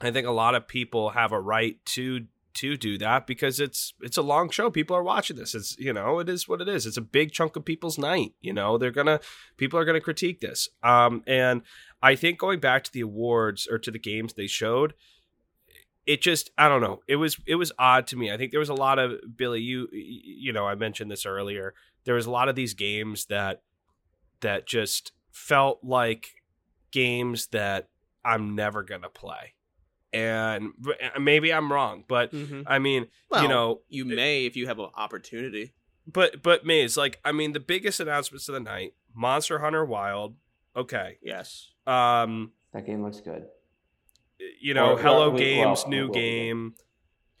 i 0.00 0.10
think 0.10 0.26
a 0.26 0.32
lot 0.32 0.54
of 0.54 0.68
people 0.68 1.10
have 1.10 1.32
a 1.32 1.40
right 1.40 1.82
to 1.86 2.26
to 2.54 2.76
do 2.76 2.98
that 2.98 3.26
because 3.26 3.60
it's 3.60 3.94
it's 4.00 4.16
a 4.16 4.22
long 4.22 4.50
show. 4.50 4.70
People 4.70 4.96
are 4.96 5.02
watching 5.02 5.36
this. 5.36 5.54
It's 5.54 5.76
you 5.78 5.92
know 5.92 6.18
it 6.18 6.28
is 6.28 6.46
what 6.46 6.60
it 6.60 6.68
is. 6.68 6.86
It's 6.86 6.96
a 6.96 7.02
big 7.02 7.32
chunk 7.32 7.56
of 7.56 7.64
people's 7.64 7.98
night 7.98 8.34
you 8.40 8.52
know? 8.52 8.78
They're 8.78 8.90
gonna 8.90 9.20
people 9.56 9.78
are 9.78 9.84
gonna 9.84 10.00
critique 10.00 10.40
this. 10.40 10.68
Um 10.82 11.22
and 11.26 11.62
i 12.02 12.14
think 12.14 12.38
going 12.38 12.60
back 12.60 12.84
to 12.84 12.92
the 12.92 13.00
awards 13.00 13.66
or 13.70 13.78
to 13.78 13.90
the 13.90 13.98
games 13.98 14.34
they 14.34 14.46
showed 14.46 14.94
it 16.06 16.20
just 16.22 16.50
I 16.58 16.68
don't 16.68 16.80
know. 16.80 17.00
It 17.06 17.16
was 17.16 17.38
it 17.46 17.54
was 17.56 17.72
odd 17.78 18.06
to 18.08 18.16
me. 18.16 18.32
I 18.32 18.36
think 18.36 18.50
there 18.50 18.60
was 18.60 18.68
a 18.68 18.74
lot 18.74 18.98
of 18.98 19.20
Billy. 19.36 19.60
You 19.60 19.88
you 19.92 20.52
know 20.52 20.66
I 20.66 20.74
mentioned 20.74 21.10
this 21.10 21.24
earlier. 21.26 21.74
There 22.04 22.14
was 22.16 22.26
a 22.26 22.30
lot 22.30 22.48
of 22.48 22.56
these 22.56 22.74
games 22.74 23.26
that 23.26 23.62
that 24.40 24.66
just 24.66 25.12
felt 25.30 25.84
like 25.84 26.30
games 26.90 27.46
that 27.48 27.88
I'm 28.24 28.54
never 28.54 28.82
gonna 28.82 29.08
play, 29.08 29.54
and 30.12 30.72
maybe 31.18 31.52
I'm 31.52 31.72
wrong, 31.72 32.04
but 32.08 32.32
Mhm. 32.32 32.64
I 32.66 32.78
mean 32.78 33.08
Well, 33.30 33.42
you 33.42 33.48
know 33.48 33.80
you 33.88 34.04
may 34.04 34.44
if 34.46 34.56
you 34.56 34.66
have 34.66 34.78
an 34.78 34.90
opportunity. 34.94 35.72
but 36.06 36.42
but 36.42 36.66
Maze 36.66 36.96
like 36.96 37.20
I 37.24 37.32
mean 37.32 37.52
the 37.52 37.60
biggest 37.60 38.00
announcements 38.00 38.48
of 38.48 38.54
the 38.54 38.60
night: 38.60 38.94
Monster 39.14 39.60
Hunter 39.60 39.84
Wild. 39.84 40.36
Okay, 40.74 41.18
Yes. 41.22 41.70
um, 41.86 42.52
that 42.72 42.86
game 42.86 43.02
looks 43.02 43.20
good. 43.20 43.46
You 44.60 44.74
know 44.74 44.90
Or- 44.90 44.92
or- 44.94 44.98
Hello 45.02 45.28
well, 45.30 45.38
Games 45.38 45.80
well, 45.82 45.88
new 45.90 46.04
well, 46.06 46.14
game. 46.14 46.74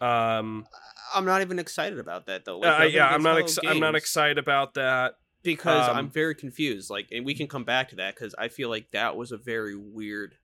Um, 0.00 0.66
I'm 1.14 1.24
not 1.24 1.42
even 1.42 1.58
excited 1.58 1.98
about 1.98 2.26
that 2.26 2.44
though. 2.44 2.62
uh, 2.62 2.82
yeah, 2.84 3.06
I'm 3.08 3.22
not. 3.22 3.34
Hello 3.36 3.44
Ex- 3.44 3.58
I'm 3.66 3.80
not 3.80 3.94
excited 3.94 4.38
about 4.38 4.74
that. 4.74 5.14
because 5.44 5.88
Um, 5.88 5.96
I'm 5.96 6.08
very 6.10 6.34
confused. 6.34 6.88
Like, 6.90 7.08
and 7.12 7.24
we 7.26 7.34
can 7.34 7.48
come 7.48 7.64
back 7.64 7.88
to 7.90 7.96
that 7.96 8.14
because 8.14 8.34
I 8.38 8.48
feel 8.48 8.68
like 8.68 8.90
that 8.92 9.16
was 9.16 9.32
a 9.32 9.36
very 9.36 9.74
weird 9.76 10.36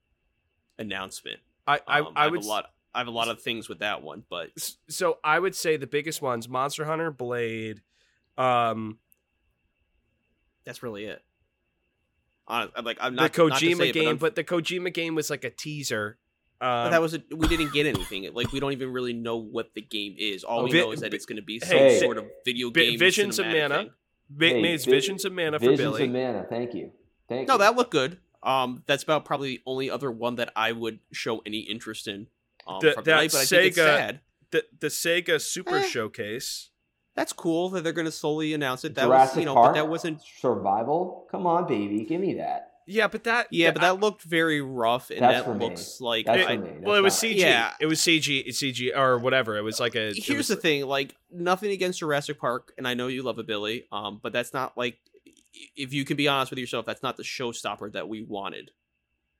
announcement. 0.78 1.40
I 1.66 1.80
I, 1.86 2.00
Um, 2.00 2.12
I 2.16 2.22
have 2.24 2.32
would 2.32 2.42
a 2.44 2.46
lot. 2.46 2.66
I 2.94 2.98
have 2.98 3.06
a 3.06 3.12
lot 3.12 3.28
of 3.28 3.40
things 3.42 3.68
with 3.68 3.78
that 3.80 4.02
one, 4.02 4.24
but 4.28 4.50
so 4.88 5.18
I 5.22 5.38
would 5.38 5.54
say 5.54 5.76
the 5.76 5.86
biggest 5.86 6.20
ones: 6.22 6.48
Monster 6.48 6.84
Hunter, 6.84 7.10
Blade. 7.12 7.82
Um, 8.36 8.98
that's 10.64 10.82
really 10.82 11.04
it. 11.04 11.22
Hon- 12.46 12.70
I'm 12.74 12.84
like 12.84 12.98
I'm 13.00 13.14
the 13.14 13.22
not 13.22 13.36
not 13.38 13.58
to 13.58 13.66
Kojima 13.66 13.76
say 13.76 13.92
game, 13.92 14.06
I'm- 14.08 14.16
but, 14.16 14.34
the 14.34 14.44
Kojima 14.44 14.92
game 14.92 15.14
was 15.14 15.30
like 15.30 15.44
a 15.44 15.50
teaser. 15.50 16.18
Um, 16.60 16.86
but 16.86 16.90
that 16.90 17.00
was 17.00 17.14
a, 17.14 17.22
we 17.34 17.46
didn't 17.46 17.72
get 17.72 17.86
anything. 17.86 18.28
Like 18.34 18.50
we 18.52 18.58
don't 18.60 18.72
even 18.72 18.92
really 18.92 19.12
know 19.12 19.36
what 19.36 19.70
the 19.74 19.80
game 19.80 20.16
is. 20.18 20.42
All 20.42 20.64
we 20.64 20.72
Vi- 20.72 20.80
know 20.80 20.90
is 20.92 21.00
that 21.00 21.10
vi- 21.12 21.16
it's 21.16 21.26
going 21.26 21.36
to 21.36 21.42
be 21.42 21.60
some 21.60 21.76
hey, 21.78 22.00
sort 22.00 22.18
of 22.18 22.24
video 22.44 22.70
Vi- 22.70 22.90
game. 22.90 22.98
Visions 22.98 23.38
of 23.38 23.46
cinematic 23.46 23.68
Mana. 23.68 23.76
thing. 23.76 23.90
Ma- 24.30 24.46
Hey, 24.46 24.62
Maze 24.62 24.84
Vi- 24.84 24.90
Visions 24.90 25.24
of 25.24 25.32
Mana 25.32 25.58
for 25.60 25.66
Visions 25.70 25.78
Billy. 25.78 26.04
of 26.04 26.10
Mana. 26.10 26.46
Thank 26.48 26.74
you. 26.74 26.90
Thank 27.28 27.46
No, 27.48 27.54
you. 27.54 27.58
that 27.58 27.76
looked 27.76 27.92
good. 27.92 28.18
Um, 28.42 28.82
that's 28.86 29.02
about 29.02 29.24
probably 29.24 29.56
the 29.56 29.62
only 29.66 29.88
other 29.90 30.10
one 30.10 30.34
that 30.36 30.50
I 30.56 30.72
would 30.72 30.98
show 31.12 31.40
any 31.46 31.60
interest 31.60 32.08
in. 32.08 32.26
Um, 32.66 32.78
The- 32.80 32.88
that 32.96 33.04
tonight, 33.04 33.30
but 33.32 33.38
I 33.40 33.44
think 33.44 33.64
it's 33.66 33.78
Sega- 33.78 33.96
sad. 33.96 34.20
the 34.50 34.64
the 34.80 34.86
Sega 34.88 35.40
Super 35.40 35.76
Eh. 35.76 35.82
Showcase. 35.82 36.70
That's 37.14 37.32
cool 37.32 37.68
that 37.70 37.82
they're 37.82 37.92
going 37.92 38.04
to 38.04 38.12
slowly 38.12 38.52
announce 38.54 38.84
it. 38.84 38.94
That 38.94 39.04
Jurassic 39.06 39.36
was, 39.36 39.40
you 39.40 39.44
know, 39.46 39.54
Park. 39.54 39.68
but 39.68 39.74
that 39.74 39.88
wasn't. 39.88 40.20
survival. 40.40 41.26
Come 41.30 41.46
on, 41.46 41.66
baby, 41.66 42.04
give 42.04 42.20
me 42.20 42.34
that. 42.34 42.72
Yeah, 42.90 43.07
but 43.09 43.25
that 43.25 43.49
Yeah, 43.50 43.71
but 43.73 43.83
that 43.83 44.00
looked 44.00 44.23
very 44.23 44.61
rough, 44.62 45.11
and 45.11 45.21
That's 45.21 45.45
for 45.45 45.52
that 45.52 45.59
me. 45.59 45.66
looks 45.66 46.00
like. 46.00 46.25
That's 46.26 46.47
I, 46.47 46.57
for 46.57 46.62
me. 46.62 46.71
well, 46.80 46.95
it 46.97 47.02
was 47.02 47.21
That's 47.21 47.35
CG. 47.35 47.37
Yeah. 47.38 47.75
It 47.80 47.87
was 47.87 48.00
CG, 48.00 48.49
CG 48.49 48.97
or 48.97 49.18
whatever. 49.18 49.57
It 49.59 49.62
was 49.62 49.78
like 49.78 49.95
a. 49.95 50.12
here's 50.14 50.38
was- 50.38 50.49
the 50.49 50.57
thing: 50.57 50.87
like 50.87 51.14
nothing 51.30 51.71
against 51.71 51.99
Jurassic 51.99 52.38
Park, 52.40 52.73
and 52.78 52.88
I 52.88 52.95
know 52.95 53.07
you 53.09 53.23
love 53.23 53.38
it, 53.38 53.47
Billy. 53.47 53.85
Um, 53.92 54.18
but 54.23 54.33
that's 54.33 54.54
not 54.54 54.76
like, 54.78 54.99
if 55.76 55.92
you 55.92 56.04
can 56.07 56.16
be 56.16 56.28
honest 56.28 56.50
with 56.50 56.59
yourself, 56.59 56.87
that's 56.87 57.02
not 57.02 57.16
the 57.18 57.23
showstopper 57.25 57.92
that 57.92 58.09
we 58.09 58.23
wanted. 58.23 58.71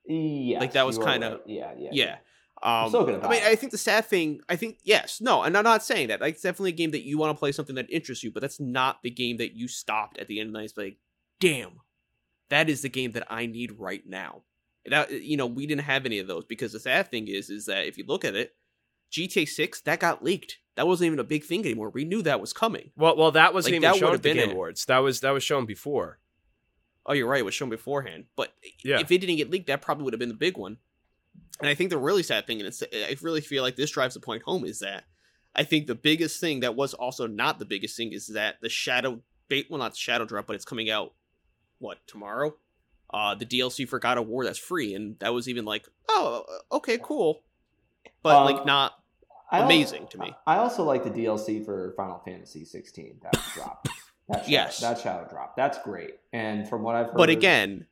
Yeah, 0.07 0.61
Like, 0.61 0.73
that 0.73 0.87
was 0.87 0.97
kinda- 0.99 1.31
right. 1.31 1.41
yeah, 1.47 1.73
yeah, 1.79 1.91
Yeah. 1.93 2.17
Um, 2.63 2.89
still 2.89 3.05
gonna 3.05 3.19
I 3.25 3.31
mean, 3.31 3.43
it. 3.43 3.47
I 3.47 3.55
think 3.55 3.71
the 3.73 3.79
sad 3.79 4.05
thing, 4.07 4.41
I 4.49 4.57
think, 4.57 4.79
yes, 4.83 5.21
no, 5.21 5.43
and 5.43 5.57
I'm 5.57 5.63
not 5.65 5.85
saying 5.85 6.09
that. 6.09 6.21
Like, 6.21 6.35
it's 6.35 6.43
definitely 6.43 6.71
a 6.71 6.75
game 6.75 6.91
that 6.91 7.05
you 7.05 7.17
want 7.17 7.37
to 7.37 7.39
play 7.39 7.53
something 7.53 7.77
that 7.77 7.89
interests 7.91 8.25
you, 8.25 8.33
but 8.33 8.41
that's 8.41 8.59
not 8.59 9.01
the 9.03 9.11
game 9.11 9.37
that 9.37 9.53
you 9.55 9.69
stopped 9.69 10.19
at 10.19 10.27
the 10.27 10.41
end 10.41 10.49
of 10.49 10.53
the 10.55 10.59
night. 10.59 10.65
It's 10.65 10.77
like, 10.77 10.97
damn, 11.41 11.81
that 12.51 12.69
is 12.69 12.83
the 12.83 12.89
game 12.89 13.13
that 13.13 13.27
I 13.31 13.47
need 13.47 13.73
right 13.79 14.07
now. 14.07 14.43
That 14.87 15.11
you 15.23 15.37
know, 15.37 15.47
we 15.47 15.67
didn't 15.67 15.83
have 15.83 16.07
any 16.07 16.19
of 16.19 16.27
those 16.27 16.45
because 16.45 16.73
the 16.73 16.81
sad 16.81 17.11
thing 17.11 17.29
is, 17.29 17.51
is 17.51 17.67
that 17.67 17.87
if 17.87 17.99
you 17.99 18.05
look 18.07 18.25
at 18.25 18.35
it, 18.35 18.55
GTA 19.13 19.49
Six 19.49 19.81
that 19.83 20.01
got 20.01 20.25
leaked. 20.25 20.59
That 20.77 20.87
wasn't 20.87 21.09
even 21.09 21.19
a 21.19 21.25
big 21.25 21.45
thing 21.45 21.61
anymore. 21.61 21.91
We 21.91 22.05
knew 22.05 22.23
that 22.23 22.41
was 22.41 22.53
coming. 22.53 22.93
Well, 22.97 23.17
well, 23.17 23.33
that 23.33 23.53
wasn't 23.53 23.73
Like, 23.73 23.83
even 23.83 23.91
that 23.93 23.99
shown 23.99 24.15
at 24.15 24.23
the 24.23 24.33
Game 24.33 24.51
it. 24.51 24.53
Awards. 24.53 24.85
That 24.85 24.99
was 24.99 25.21
that 25.21 25.31
was 25.31 25.43
shown 25.43 25.67
before. 25.67 26.21
Oh, 27.05 27.15
you're 27.15 27.27
right. 27.27 27.41
It 27.41 27.45
was 27.45 27.55
shown 27.55 27.71
beforehand. 27.71 28.27
But 28.37 28.53
Yeah. 28.85 29.01
if 29.01 29.11
it 29.11 29.19
didn't 29.19 29.37
get 29.37 29.51
leaked, 29.51 29.67
that 29.69 29.81
probably 29.83 30.05
would 30.05 30.13
have 30.13 30.21
been 30.21 30.29
the 30.29 30.35
big 30.35 30.57
one. 30.59 30.77
And 31.59 31.69
I 31.69 31.75
think 31.75 31.91
the 31.91 31.99
really 31.99 32.23
sad 32.23 32.47
thing, 32.47 32.61
and 32.61 32.69
it's, 32.69 32.83
I 32.83 33.17
really 33.23 33.41
feel 33.41 33.63
like 33.63 33.77
this 33.77 33.91
drives 33.91 34.15
the 34.15 34.21
point 34.21 34.43
home, 34.43 34.65
is 34.65 34.79
that 34.81 35.05
I 35.55 35.65
think 35.65 35.87
the 35.87 35.95
biggest 35.95 36.39
thing 36.41 36.61
that 36.61 36.77
was 36.77 36.95
also 36.95 37.27
not 37.27 37.59
the 37.59 37.65
biggest 37.65 37.97
thing 37.97 38.13
is 38.13 38.29
that 38.29 38.61
the 38.61 38.69
Shadow 38.69 39.23
bait, 39.49 39.67
well, 39.69 39.79
not 39.79 39.97
Shadow 39.97 40.25
Drop, 40.27 40.47
but 40.47 40.55
it's 40.55 40.65
coming 40.65 40.91
out 40.91 41.15
what 41.79 41.99
tomorrow. 42.07 42.57
Uh, 43.13 43.35
the 43.35 43.47
DLC 43.47 43.89
for 43.89 43.99
God 43.99 44.19
of 44.19 44.27
War 44.27 44.45
that's 44.45 44.59
free, 44.59 44.95
and 44.95 45.19
that 45.21 45.33
was 45.33 45.49
even 45.49 45.65
like, 45.65 45.89
oh, 46.11 46.45
okay, 46.71 46.99
cool, 47.03 47.43
but 48.23 48.37
Um, 48.37 48.45
like 48.55 48.67
not 48.67 48.93
I 49.51 49.61
al- 49.61 49.65
amazing 49.65 50.09
to 50.09 50.19
me. 50.19 50.35
I 50.47 50.57
also 50.59 50.85
like 50.85 51.05
the 51.05 51.11
DLC 51.11 51.65
for 51.65 51.95
Final 51.97 52.21
Fantasy 52.25 52.65
16 52.67 53.21
that 53.23 53.33
dropped. 53.55 53.89
That 54.29 54.39
shadow, 54.45 54.51
Yes. 54.51 54.81
that 54.81 55.01
shadow 55.01 55.27
drop. 55.31 55.57
That's 55.57 55.79
great. 55.83 56.17
And 56.35 56.69
from 56.69 56.83
what 56.83 56.97
I've 56.97 57.07
heard, 57.07 57.17
But 57.17 57.31
again, 57.31 57.87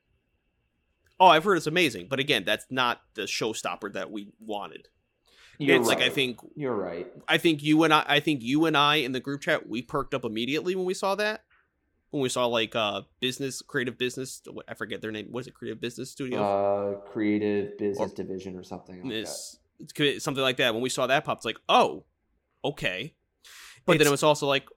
oh, 1.19 1.25
I've 1.27 1.43
heard 1.43 1.57
it's 1.57 1.65
amazing. 1.65 2.07
But 2.09 2.19
again, 2.19 2.43
that's 2.45 2.67
not 2.69 3.01
the 3.15 3.23
showstopper 3.23 3.93
that 3.93 4.11
we 4.11 4.29
wanted. 4.39 4.87
you're 5.57 5.77
it's 5.77 5.87
like 5.87 6.01
I 6.01 6.09
think 6.09 6.39
you're 6.55 6.75
right. 6.75 7.07
I 7.27 7.39
think 7.39 7.63
you 7.63 7.83
and 7.85 7.91
I, 7.91 8.05
I 8.07 8.19
think 8.19 8.43
you 8.43 8.65
and 8.65 8.77
I 8.77 8.97
in 8.97 9.13
the 9.13 9.19
group 9.19 9.41
chat, 9.41 9.67
we 9.67 9.81
perked 9.81 10.13
up 10.13 10.25
immediately 10.25 10.75
when 10.75 10.85
we 10.85 10.93
saw 10.93 11.15
that. 11.15 11.41
When 12.11 12.21
we 12.23 12.29
saw 12.29 12.45
like 12.45 12.75
uh 12.75 13.01
business, 13.19 13.61
creative 13.61 13.97
business, 13.97 14.41
what- 14.51 14.65
I 14.67 14.73
forget 14.73 15.01
their 15.01 15.11
name. 15.11 15.27
was 15.31 15.47
it? 15.47 15.53
Creative 15.53 15.79
Business 15.79 16.11
Studio. 16.11 16.41
Uh, 16.41 16.99
creative 17.11 17.77
business 17.77 18.11
Or- 18.11 18.15
division 18.15 18.55
or 18.55 18.63
something. 18.63 19.01
Like 19.03 19.09
This- 19.11 19.59
it's 19.79 20.23
something 20.23 20.41
like 20.41 20.57
that. 20.57 20.73
When 20.73 20.81
we 20.81 20.89
saw 20.89 21.05
that 21.07 21.23
pop, 21.25 21.37
it's 21.37 21.45
like, 21.45 21.59
oh, 21.69 22.05
okay. 22.63 23.13
But 23.85 23.97
then 23.99 24.07
it 24.07 24.11
was 24.11 24.23
also 24.23 24.47
like, 24.47 24.67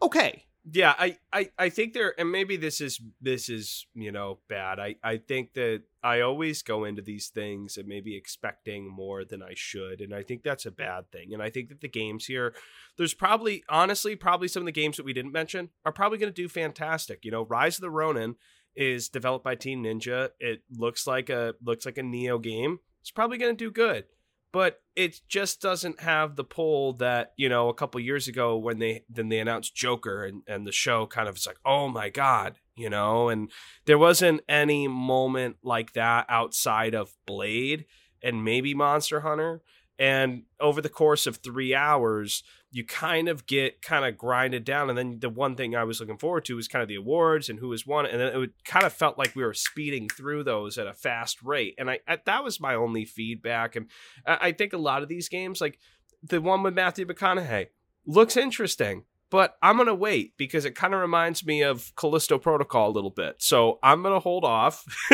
okay, 0.00 0.46
yeah 0.72 0.94
I, 0.96 1.16
I 1.32 1.50
i 1.58 1.68
think 1.70 1.92
there 1.92 2.14
and 2.20 2.30
maybe 2.30 2.56
this 2.56 2.80
is 2.80 3.00
this 3.20 3.48
is 3.48 3.84
you 3.94 4.12
know 4.12 4.38
bad 4.48 4.78
i 4.78 4.94
i 5.02 5.16
think 5.16 5.54
that 5.54 5.82
i 6.02 6.20
always 6.20 6.62
go 6.62 6.84
into 6.84 7.02
these 7.02 7.28
things 7.28 7.76
and 7.76 7.86
maybe 7.86 8.16
expecting 8.16 8.88
more 8.88 9.24
than 9.24 9.42
i 9.42 9.52
should 9.54 10.00
and 10.00 10.14
i 10.14 10.22
think 10.22 10.42
that's 10.42 10.66
a 10.66 10.70
bad 10.70 11.10
thing 11.10 11.32
and 11.32 11.42
i 11.42 11.50
think 11.50 11.68
that 11.68 11.80
the 11.80 11.88
games 11.88 12.26
here 12.26 12.54
there's 12.96 13.14
probably 13.14 13.62
honestly 13.68 14.16
probably 14.16 14.48
some 14.48 14.62
of 14.62 14.66
the 14.66 14.72
games 14.72 14.96
that 14.96 15.06
we 15.06 15.12
didn't 15.12 15.32
mention 15.32 15.70
are 15.84 15.92
probably 15.92 16.18
going 16.18 16.32
to 16.32 16.42
do 16.42 16.48
fantastic 16.48 17.24
you 17.24 17.30
know 17.30 17.44
rise 17.46 17.76
of 17.76 17.82
the 17.82 17.90
ronin 17.90 18.34
is 18.74 19.08
developed 19.08 19.44
by 19.44 19.54
team 19.54 19.82
ninja 19.82 20.30
it 20.40 20.62
looks 20.70 21.06
like 21.06 21.28
a 21.28 21.54
looks 21.62 21.84
like 21.84 21.98
a 21.98 22.02
Nioh 22.02 22.42
game 22.42 22.78
it's 23.00 23.10
probably 23.10 23.38
going 23.38 23.54
to 23.54 23.64
do 23.64 23.70
good 23.70 24.04
but 24.52 24.82
it 24.94 25.20
just 25.28 25.62
doesn't 25.62 26.00
have 26.00 26.36
the 26.36 26.44
pull 26.44 26.92
that 26.94 27.32
you 27.36 27.48
know 27.48 27.68
a 27.68 27.74
couple 27.74 28.00
years 28.00 28.28
ago 28.28 28.56
when 28.56 28.78
they 28.78 29.04
then 29.08 29.28
they 29.28 29.38
announced 29.38 29.74
Joker 29.74 30.24
and 30.24 30.42
and 30.46 30.66
the 30.66 30.72
show 30.72 31.06
kind 31.06 31.28
of 31.28 31.34
was 31.34 31.46
like 31.46 31.58
oh 31.64 31.88
my 31.88 32.10
god 32.10 32.56
you 32.76 32.88
know 32.90 33.28
and 33.28 33.50
there 33.86 33.98
wasn't 33.98 34.40
any 34.48 34.88
moment 34.88 35.56
like 35.62 35.92
that 35.92 36.26
outside 36.28 36.94
of 36.94 37.14
Blade 37.26 37.86
and 38.22 38.44
maybe 38.44 38.74
Monster 38.74 39.20
Hunter. 39.20 39.62
And 39.98 40.44
over 40.58 40.80
the 40.80 40.88
course 40.88 41.26
of 41.26 41.36
3 41.36 41.74
hours 41.74 42.42
you 42.74 42.84
kind 42.84 43.28
of 43.28 43.46
get 43.46 43.82
kind 43.82 44.04
of 44.06 44.16
grinded 44.16 44.64
down. 44.64 44.88
And 44.88 44.96
then 44.96 45.18
the 45.20 45.28
one 45.28 45.56
thing 45.56 45.76
I 45.76 45.84
was 45.84 46.00
looking 46.00 46.16
forward 46.16 46.46
to 46.46 46.56
was 46.56 46.68
kind 46.68 46.82
of 46.82 46.88
the 46.88 46.94
awards 46.96 47.50
and 47.50 47.58
who 47.58 47.68
was 47.68 47.86
won. 47.86 48.06
And 48.06 48.18
then 48.18 48.32
it 48.32 48.38
would, 48.38 48.54
kind 48.64 48.86
of 48.86 48.94
felt 48.94 49.18
like 49.18 49.36
we 49.36 49.44
were 49.44 49.52
speeding 49.52 50.08
through 50.08 50.44
those 50.44 50.78
at 50.78 50.86
a 50.86 50.94
fast 50.94 51.42
rate. 51.42 51.74
And 51.78 51.90
I, 51.90 52.00
I 52.08 52.18
that 52.24 52.42
was 52.42 52.60
my 52.60 52.74
only 52.74 53.04
feedback. 53.04 53.76
And 53.76 53.86
I 54.26 54.38
I 54.40 54.52
think 54.52 54.72
a 54.72 54.78
lot 54.78 55.02
of 55.02 55.08
these 55.08 55.28
games, 55.28 55.60
like 55.60 55.78
the 56.22 56.40
one 56.40 56.62
with 56.62 56.74
Matthew 56.74 57.06
McConaughey, 57.06 57.68
looks 58.06 58.36
interesting, 58.36 59.04
but 59.32 59.56
I'm 59.62 59.78
gonna 59.78 59.94
wait 59.94 60.36
because 60.36 60.66
it 60.66 60.74
kind 60.74 60.92
of 60.92 61.00
reminds 61.00 61.44
me 61.44 61.62
of 61.62 61.90
Callisto 61.96 62.36
Protocol 62.36 62.90
a 62.90 62.92
little 62.92 63.10
bit. 63.10 63.36
So 63.38 63.78
I'm 63.82 64.02
gonna 64.02 64.20
hold 64.20 64.44
off. 64.44 64.84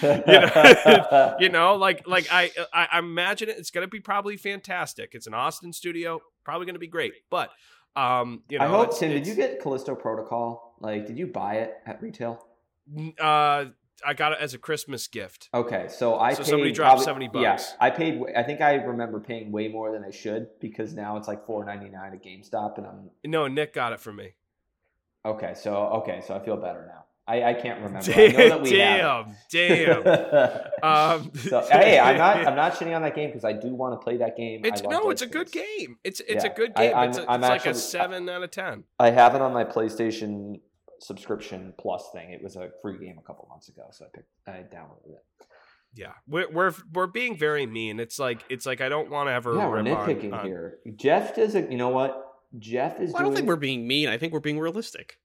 that. 0.00 1.36
you 1.40 1.50
know, 1.50 1.74
like 1.74 2.08
like 2.08 2.26
I, 2.32 2.50
I 2.72 2.98
imagine 2.98 3.50
it, 3.50 3.58
it's 3.58 3.70
gonna 3.70 3.86
be 3.86 4.00
probably 4.00 4.38
fantastic. 4.38 5.10
It's 5.12 5.26
an 5.26 5.34
Austin 5.34 5.74
studio, 5.74 6.18
probably 6.44 6.64
gonna 6.64 6.78
be 6.78 6.86
great. 6.86 7.12
But 7.30 7.50
um, 7.94 8.42
you 8.48 8.58
know, 8.58 8.64
I 8.64 8.68
hope 8.68 8.98
Tim. 8.98 9.10
Did 9.10 9.26
you 9.26 9.34
get 9.34 9.60
Callisto 9.60 9.94
Protocol? 9.94 10.74
Like, 10.80 11.06
did 11.06 11.18
you 11.18 11.26
buy 11.26 11.56
it 11.56 11.74
at 11.84 12.00
retail? 12.00 12.42
Uh, 13.20 13.66
I 14.06 14.14
got 14.14 14.32
it 14.32 14.38
as 14.40 14.54
a 14.54 14.58
Christmas 14.58 15.06
gift. 15.08 15.48
Okay, 15.52 15.86
so 15.88 16.16
I 16.16 16.32
So 16.32 16.38
paid 16.42 16.46
somebody 16.46 16.72
dropped 16.72 17.04
probably- 17.04 17.26
70 17.26 17.40
Yeah, 17.42 17.52
bucks. 17.52 17.74
I 17.80 17.90
paid. 17.90 18.22
I 18.36 18.42
think 18.42 18.60
I 18.60 18.74
remember 18.74 19.20
paying 19.20 19.50
way 19.52 19.68
more 19.68 19.92
than 19.92 20.04
I 20.04 20.10
should 20.10 20.48
because 20.60 20.94
now 20.94 21.16
it's 21.16 21.28
like 21.28 21.44
four 21.46 21.64
ninety 21.64 21.88
nine 21.90 22.12
at 22.12 22.22
GameStop, 22.22 22.78
and 22.78 22.86
I'm 22.86 23.10
No, 23.24 23.46
Nick 23.48 23.72
got 23.74 23.92
it 23.92 24.00
for 24.00 24.12
me. 24.12 24.34
okay. 25.24 25.54
So 25.54 25.74
okay, 26.02 26.22
so 26.26 26.34
I 26.34 26.44
feel 26.44 26.56
better 26.56 26.84
now. 26.86 27.04
I, 27.26 27.50
I 27.50 27.52
can't 27.54 27.82
remember. 27.82 28.10
I 28.10 28.28
know 28.28 28.48
that 28.48 28.62
we 28.62 28.70
damn, 28.70 29.34
damn. 29.50 30.02
Um, 30.82 31.30
so 31.34 31.60
hey, 31.70 31.98
I'm 31.98 32.16
not. 32.16 32.36
I'm 32.46 32.56
not 32.56 32.74
shitting 32.76 32.94
on 32.96 33.02
that 33.02 33.14
game 33.14 33.28
because 33.28 33.44
I 33.44 33.52
do 33.52 33.68
want 33.74 34.00
to 34.00 34.02
play 34.02 34.16
that 34.18 34.34
game. 34.36 34.62
It's 34.64 34.82
no, 34.82 35.10
it's 35.10 35.20
a 35.22 35.26
good 35.26 35.50
games. 35.52 35.66
game. 35.78 35.98
It's 36.04 36.20
it's 36.20 36.44
Yeah, 36.44 36.50
a 36.52 36.54
good 36.54 36.74
game. 36.74 36.94
I'm- 36.94 37.08
it's 37.10 37.18
a, 37.18 37.22
it's 37.22 37.42
like 37.42 37.66
a 37.66 37.74
seven 37.74 38.28
out 38.30 38.42
of 38.44 38.50
ten. 38.50 38.84
I 38.98 39.10
have 39.10 39.34
it 39.34 39.42
on 39.42 39.52
my 39.52 39.64
PlayStation 39.64 40.60
subscription 41.00 41.72
plus 41.78 42.10
thing. 42.12 42.30
It 42.32 42.42
was 42.42 42.56
a 42.56 42.70
free 42.82 42.98
game 42.98 43.18
a 43.18 43.22
couple 43.22 43.46
months 43.48 43.68
ago, 43.68 43.84
so 43.92 44.04
I 44.04 44.08
picked. 44.14 44.28
I 44.46 44.52
downloaded 44.74 45.12
it. 45.14 45.24
yeah, 45.94 46.12
we're 46.26 46.50
we're 46.50 46.74
we're 46.92 47.06
being 47.06 47.36
very 47.36 47.66
mean. 47.66 48.00
It's 48.00 48.18
like 48.18 48.42
it's 48.48 48.66
like 48.66 48.80
I 48.80 48.88
don't 48.88 49.10
want 49.10 49.28
to 49.28 49.32
ever. 49.32 49.54
Yeah, 49.54 49.68
we're 49.68 49.82
rip 49.82 49.96
on- 49.96 50.08
nitpicking 50.08 50.32
on- 50.32 50.46
here. 50.46 50.78
Jeff 50.96 51.34
does 51.34 51.54
a. 51.54 51.62
You 51.62 51.76
know 51.78 51.90
what? 51.90 52.24
Jeff 52.58 53.00
is. 53.00 53.12
Well, 53.12 53.20
I 53.22 53.24
don't 53.24 53.34
think 53.34 53.46
we're 53.48 53.56
being 53.56 53.86
mean. 53.86 54.08
I 54.08 54.18
think 54.18 54.32
we're 54.32 54.40
being 54.40 54.58
realistic. 54.58 55.18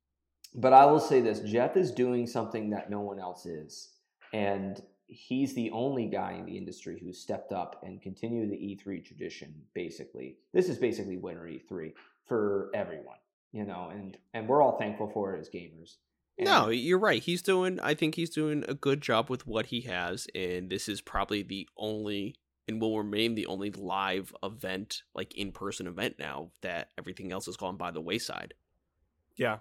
But 0.55 0.73
I 0.73 0.85
will 0.85 0.99
say 0.99 1.21
this: 1.21 1.39
Jeff 1.39 1.75
is 1.77 1.91
doing 1.91 2.27
something 2.27 2.69
that 2.71 2.89
no 2.89 2.99
one 3.01 3.19
else 3.19 3.45
is, 3.45 3.89
and 4.33 4.81
he's 5.07 5.53
the 5.53 5.69
only 5.71 6.05
guy 6.07 6.33
in 6.33 6.45
the 6.45 6.57
industry 6.57 6.99
who's 7.01 7.19
stepped 7.19 7.51
up 7.53 7.81
and 7.83 8.01
continued 8.01 8.49
the 8.51 8.55
E3 8.55 9.03
tradition. 9.05 9.53
Basically, 9.73 10.37
this 10.53 10.69
is 10.69 10.77
basically 10.77 11.17
winter 11.17 11.43
E3 11.43 11.93
for 12.27 12.69
everyone, 12.73 13.17
you 13.53 13.63
know, 13.63 13.89
and 13.93 14.17
and 14.33 14.47
we're 14.47 14.61
all 14.61 14.77
thankful 14.77 15.09
for 15.13 15.35
it 15.35 15.39
as 15.39 15.49
gamers. 15.49 15.95
And- 16.37 16.45
No, 16.45 16.69
you're 16.69 16.99
right. 16.99 17.21
He's 17.21 17.41
doing. 17.41 17.79
I 17.79 17.93
think 17.93 18.15
he's 18.15 18.31
doing 18.31 18.65
a 18.67 18.73
good 18.73 19.01
job 19.01 19.29
with 19.29 19.47
what 19.47 19.67
he 19.67 19.81
has, 19.81 20.27
and 20.35 20.69
this 20.69 20.89
is 20.89 20.99
probably 20.99 21.43
the 21.43 21.69
only 21.77 22.35
and 22.67 22.81
will 22.81 22.97
remain 22.97 23.35
the 23.35 23.45
only 23.45 23.71
live 23.71 24.33
event, 24.41 25.03
like 25.13 25.35
in 25.35 25.51
person 25.51 25.85
event 25.85 26.15
now 26.17 26.49
that 26.61 26.89
everything 26.97 27.31
else 27.31 27.45
has 27.45 27.57
gone 27.57 27.75
by 27.77 27.91
the 27.91 28.01
wayside. 28.01 28.53
Yeah, 29.35 29.57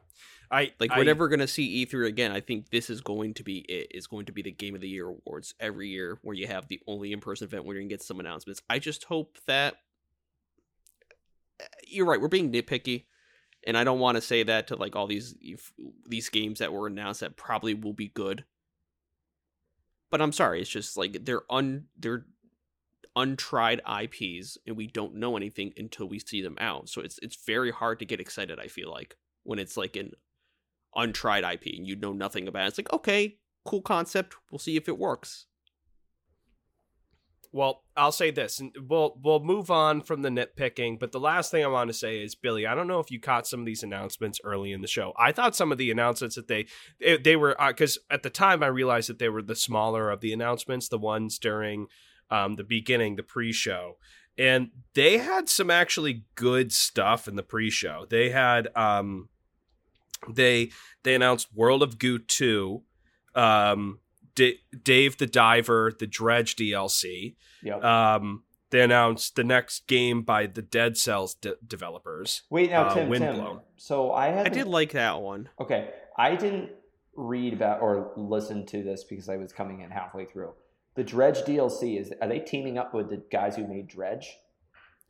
I 0.50 0.72
Like 0.78 0.92
I, 0.92 0.98
we're 0.98 1.05
never 1.05 1.28
gonna 1.28 1.46
see 1.48 1.85
E3 1.87 2.07
again. 2.07 2.31
I 2.31 2.40
think 2.40 2.70
this 2.70 2.90
is 2.90 3.00
going 3.00 3.35
to 3.35 3.42
be 3.42 3.59
it. 3.61 3.88
Is 3.92 4.07
going 4.07 4.26
to 4.26 4.33
be 4.33 4.42
the 4.42 4.52
Game 4.52 4.74
of 4.74 4.81
the 4.81 4.88
Year 4.88 5.09
awards 5.09 5.55
every 5.59 5.88
year, 5.88 6.18
where 6.22 6.37
you 6.37 6.46
have 6.46 6.68
the 6.68 6.81
only 6.87 7.12
in 7.12 7.20
person 7.20 7.46
event 7.46 7.64
where 7.64 7.74
you 7.76 7.83
can 7.83 7.88
get 7.88 8.02
some 8.02 8.20
announcements. 8.20 8.61
I 8.70 8.78
just 8.78 9.05
hope 9.05 9.38
that 9.46 9.76
eh, 11.61 11.64
you're 11.88 12.07
right. 12.07 12.20
We're 12.20 12.28
being 12.28 12.52
nitpicky, 12.52 13.05
and 13.66 13.77
I 13.77 13.85
don't 13.85 14.01
want 14.01 14.16
to 14.16 14.22
say 14.22 14.42
that 14.42 14.68
to 14.68 14.77
like 14.77 14.96
all 14.96 15.07
these 15.07 15.35
these 16.07 16.29
games 16.29 16.59
that 16.59 16.72
were 16.72 16.87
announced 16.87 17.20
that 17.20 17.37
probably 17.37 17.75
will 17.75 17.92
be 17.92 18.09
good. 18.09 18.44
But 20.11 20.20
I'm 20.20 20.33
sorry, 20.33 20.61
it's 20.61 20.70
just 20.70 20.96
like 20.96 21.25
they're 21.25 21.44
un 21.51 21.87
they're 21.98 22.27
untried 23.14 23.81
IPs, 23.87 24.59
and 24.66 24.77
we 24.77 24.87
don't 24.87 25.16
know 25.16 25.37
anything 25.37 25.72
until 25.77 26.09
we 26.09 26.18
see 26.18 26.42
them 26.42 26.57
out. 26.61 26.88
So 26.88 27.01
it's 27.01 27.18
it's 27.22 27.44
very 27.46 27.70
hard 27.70 27.98
to 28.01 28.05
get 28.05 28.20
excited. 28.20 28.59
I 28.59 28.68
feel 28.68 28.90
like 28.90 29.16
when 29.44 29.59
it's 29.59 29.77
like 29.77 29.96
an 29.96 30.12
untried 30.94 31.44
IP 31.44 31.75
and 31.77 31.87
you 31.87 31.96
know 31.96 32.12
nothing 32.12 32.48
about 32.48 32.64
it. 32.64 32.68
It's 32.68 32.79
like, 32.79 32.92
okay, 32.92 33.38
cool 33.64 33.83
concept. 33.83 34.37
We'll 34.51 34.59
see 34.59 34.77
if 34.77 34.88
it 34.88 34.98
works. 34.98 35.46
Well, 37.54 37.82
I'll 37.94 38.12
say 38.12 38.30
this, 38.30 38.60
and 38.60 38.74
we'll 38.88 39.18
we'll 39.22 39.44
move 39.44 39.70
on 39.70 40.00
from 40.00 40.22
the 40.22 40.30
nitpicking. 40.30 40.98
But 40.98 41.12
the 41.12 41.20
last 41.20 41.50
thing 41.50 41.62
I 41.62 41.68
want 41.68 41.88
to 41.88 41.94
say 41.94 42.22
is, 42.22 42.34
Billy, 42.34 42.66
I 42.66 42.74
don't 42.74 42.86
know 42.86 42.98
if 42.98 43.10
you 43.10 43.20
caught 43.20 43.46
some 43.46 43.60
of 43.60 43.66
these 43.66 43.82
announcements 43.82 44.40
early 44.42 44.72
in 44.72 44.80
the 44.80 44.88
show. 44.88 45.12
I 45.18 45.32
thought 45.32 45.54
some 45.54 45.70
of 45.70 45.76
the 45.76 45.90
announcements 45.90 46.36
that 46.36 46.48
they 46.48 46.66
they, 46.98 47.18
they 47.18 47.36
were 47.36 47.54
because 47.68 47.98
at 48.10 48.22
the 48.22 48.30
time 48.30 48.62
I 48.62 48.68
realized 48.68 49.10
that 49.10 49.18
they 49.18 49.28
were 49.28 49.42
the 49.42 49.54
smaller 49.54 50.10
of 50.10 50.22
the 50.22 50.32
announcements, 50.32 50.88
the 50.88 50.98
ones 50.98 51.38
during 51.38 51.88
um, 52.30 52.56
the 52.56 52.64
beginning, 52.64 53.16
the 53.16 53.22
pre-show, 53.22 53.98
and 54.38 54.70
they 54.94 55.18
had 55.18 55.50
some 55.50 55.70
actually 55.70 56.24
good 56.34 56.72
stuff 56.72 57.28
in 57.28 57.36
the 57.36 57.42
pre-show. 57.42 58.06
They 58.08 58.30
had 58.30 58.68
um, 58.74 59.28
they 60.26 60.70
they 61.02 61.14
announced 61.14 61.54
World 61.54 61.82
of 61.82 61.98
Goo 61.98 62.18
two. 62.18 62.84
Um, 63.34 63.98
D- 64.35 64.61
Dave 64.83 65.18
the 65.18 65.27
Diver, 65.27 65.92
the 65.99 66.07
Dredge 66.07 66.57
DLC. 66.57 67.37
Yep. 67.62 67.85
Um, 67.85 68.45
they 68.71 68.81
announced 68.81 69.37
the 69.37 69.45
next 69.45 69.87
game 69.87 70.23
by 70.23 70.47
the 70.47 70.62
Dead 70.62 70.97
Cells 70.97 71.35
de- 71.35 71.57
developers. 71.66 72.42
Wait 72.51 72.71
now, 72.71 72.87
uh, 72.87 72.95
Tim. 72.95 73.03
Tim. 73.03 73.11
Windblown. 73.11 73.61
So 73.77 74.11
I 74.11 74.45
I 74.45 74.49
did 74.49 74.66
like 74.66 74.92
that 74.92 75.21
one. 75.21 75.51
Okay, 75.61 75.90
I 76.16 76.35
didn't 76.37 76.71
read 77.14 77.53
about 77.53 77.83
or 77.83 78.12
listen 78.16 78.64
to 78.66 78.83
this 78.83 79.05
because 79.05 79.29
I 79.29 79.37
was 79.37 79.53
coming 79.53 79.81
in 79.83 79.90
halfway 79.90 80.25
through. 80.25 80.55
The 80.95 81.05
Dredge 81.05 81.42
DLC 81.42 82.01
is 82.01 82.12
are 82.21 82.29
they 82.29 82.40
teaming 82.40 82.79
up 82.79 82.95
with 82.95 83.11
the 83.11 83.23
guys 83.31 83.57
who 83.57 83.66
made 83.66 83.88
Dredge? 83.88 84.38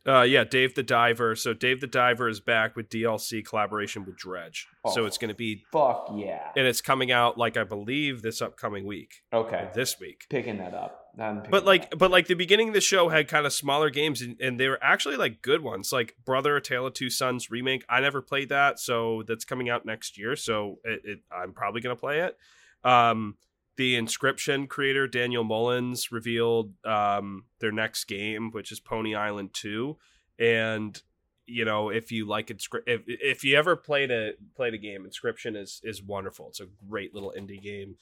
Uh, 0.05 0.21
yeah, 0.23 0.43
Dave 0.43 0.75
the 0.75 0.83
Diver. 0.83 1.33
So 1.35 1.53
Dave 1.53 1.79
the 1.79 1.87
Diver 1.87 2.27
is 2.27 2.41
back 2.41 2.75
with 2.75 2.89
DLC 2.89 3.45
collaboration 3.45 4.03
with 4.03 4.17
Dredge. 4.17 4.67
so 4.91 5.03
Oh. 5.03 5.05
it's 5.05 5.17
going 5.17 5.29
to 5.29 5.35
be, 5.35 5.63
Fuck 5.71 6.09
yeah. 6.15 6.51
and 6.57 6.67
it's 6.67 6.81
coming 6.81 7.09
out 7.11 7.37
like 7.37 7.55
I 7.55 7.63
believe 7.63 8.21
this 8.21 8.41
upcoming 8.41 8.85
week, 8.85 9.23
Okay, 9.31 9.69
this 9.73 9.99
week. 10.01 10.25
picking 10.29 10.57
that 10.57 10.73
up. 10.73 10.99
Picking 11.17 11.43
But 11.51 11.63
like, 11.63 11.83
up. 11.83 11.99
but 11.99 12.11
like 12.11 12.27
the 12.27 12.33
beginning 12.33 12.67
of 12.69 12.73
the 12.73 12.81
show 12.81 13.07
had 13.09 13.27
kind 13.27 13.45
of 13.45 13.53
smaller 13.53 13.89
games, 13.89 14.21
and, 14.21 14.35
and 14.41 14.59
they 14.59 14.67
were 14.67 14.79
actually 14.83 15.15
like 15.15 15.41
good 15.41 15.61
ones, 15.61 15.91
like 15.93 16.15
Brother: 16.25 16.59
Tale 16.59 16.87
of 16.87 16.95
Two 16.95 17.09
Sons 17.11 17.49
remake. 17.51 17.85
I 17.87 18.01
never 18.01 18.21
played 18.21 18.49
that, 18.49 18.79
so 18.79 19.23
that's 19.27 19.45
coming 19.45 19.69
out 19.69 19.85
next 19.85 20.17
year. 20.17 20.35
So 20.35 20.79
it, 20.83 21.01
it, 21.05 21.19
I'm 21.31 21.53
probably 21.53 21.81
gonna 21.81 21.95
play 21.95 22.21
it. 22.21 22.35
Um, 22.83 23.35
the 23.75 23.95
Inscryption 23.95 24.67
creator 24.67 25.07
Daniel 25.07 25.43
Mullins 25.43 26.11
revealed 26.11 26.73
um, 26.85 27.45
their 27.59 27.71
next 27.71 28.05
game, 28.05 28.51
which 28.51 28.71
is 28.71 28.79
Pony 28.79 29.15
Island 29.15 29.53
Two, 29.53 29.97
and 30.39 31.01
you 31.45 31.65
know 31.65 31.89
if 31.89 32.11
you 32.11 32.27
like 32.27 32.47
Inscri- 32.47 32.83
if 32.87 33.01
if 33.07 33.43
you 33.43 33.57
ever 33.57 33.75
played 33.75 34.11
a 34.11 34.33
played 34.55 34.73
a 34.73 34.77
game, 34.77 35.05
Inscryption 35.05 35.55
is 35.55 35.81
is 35.83 36.01
wonderful. 36.03 36.49
It's 36.49 36.59
a 36.59 36.67
great 36.87 37.13
little 37.13 37.33
indie 37.37 37.61
game. 37.61 37.95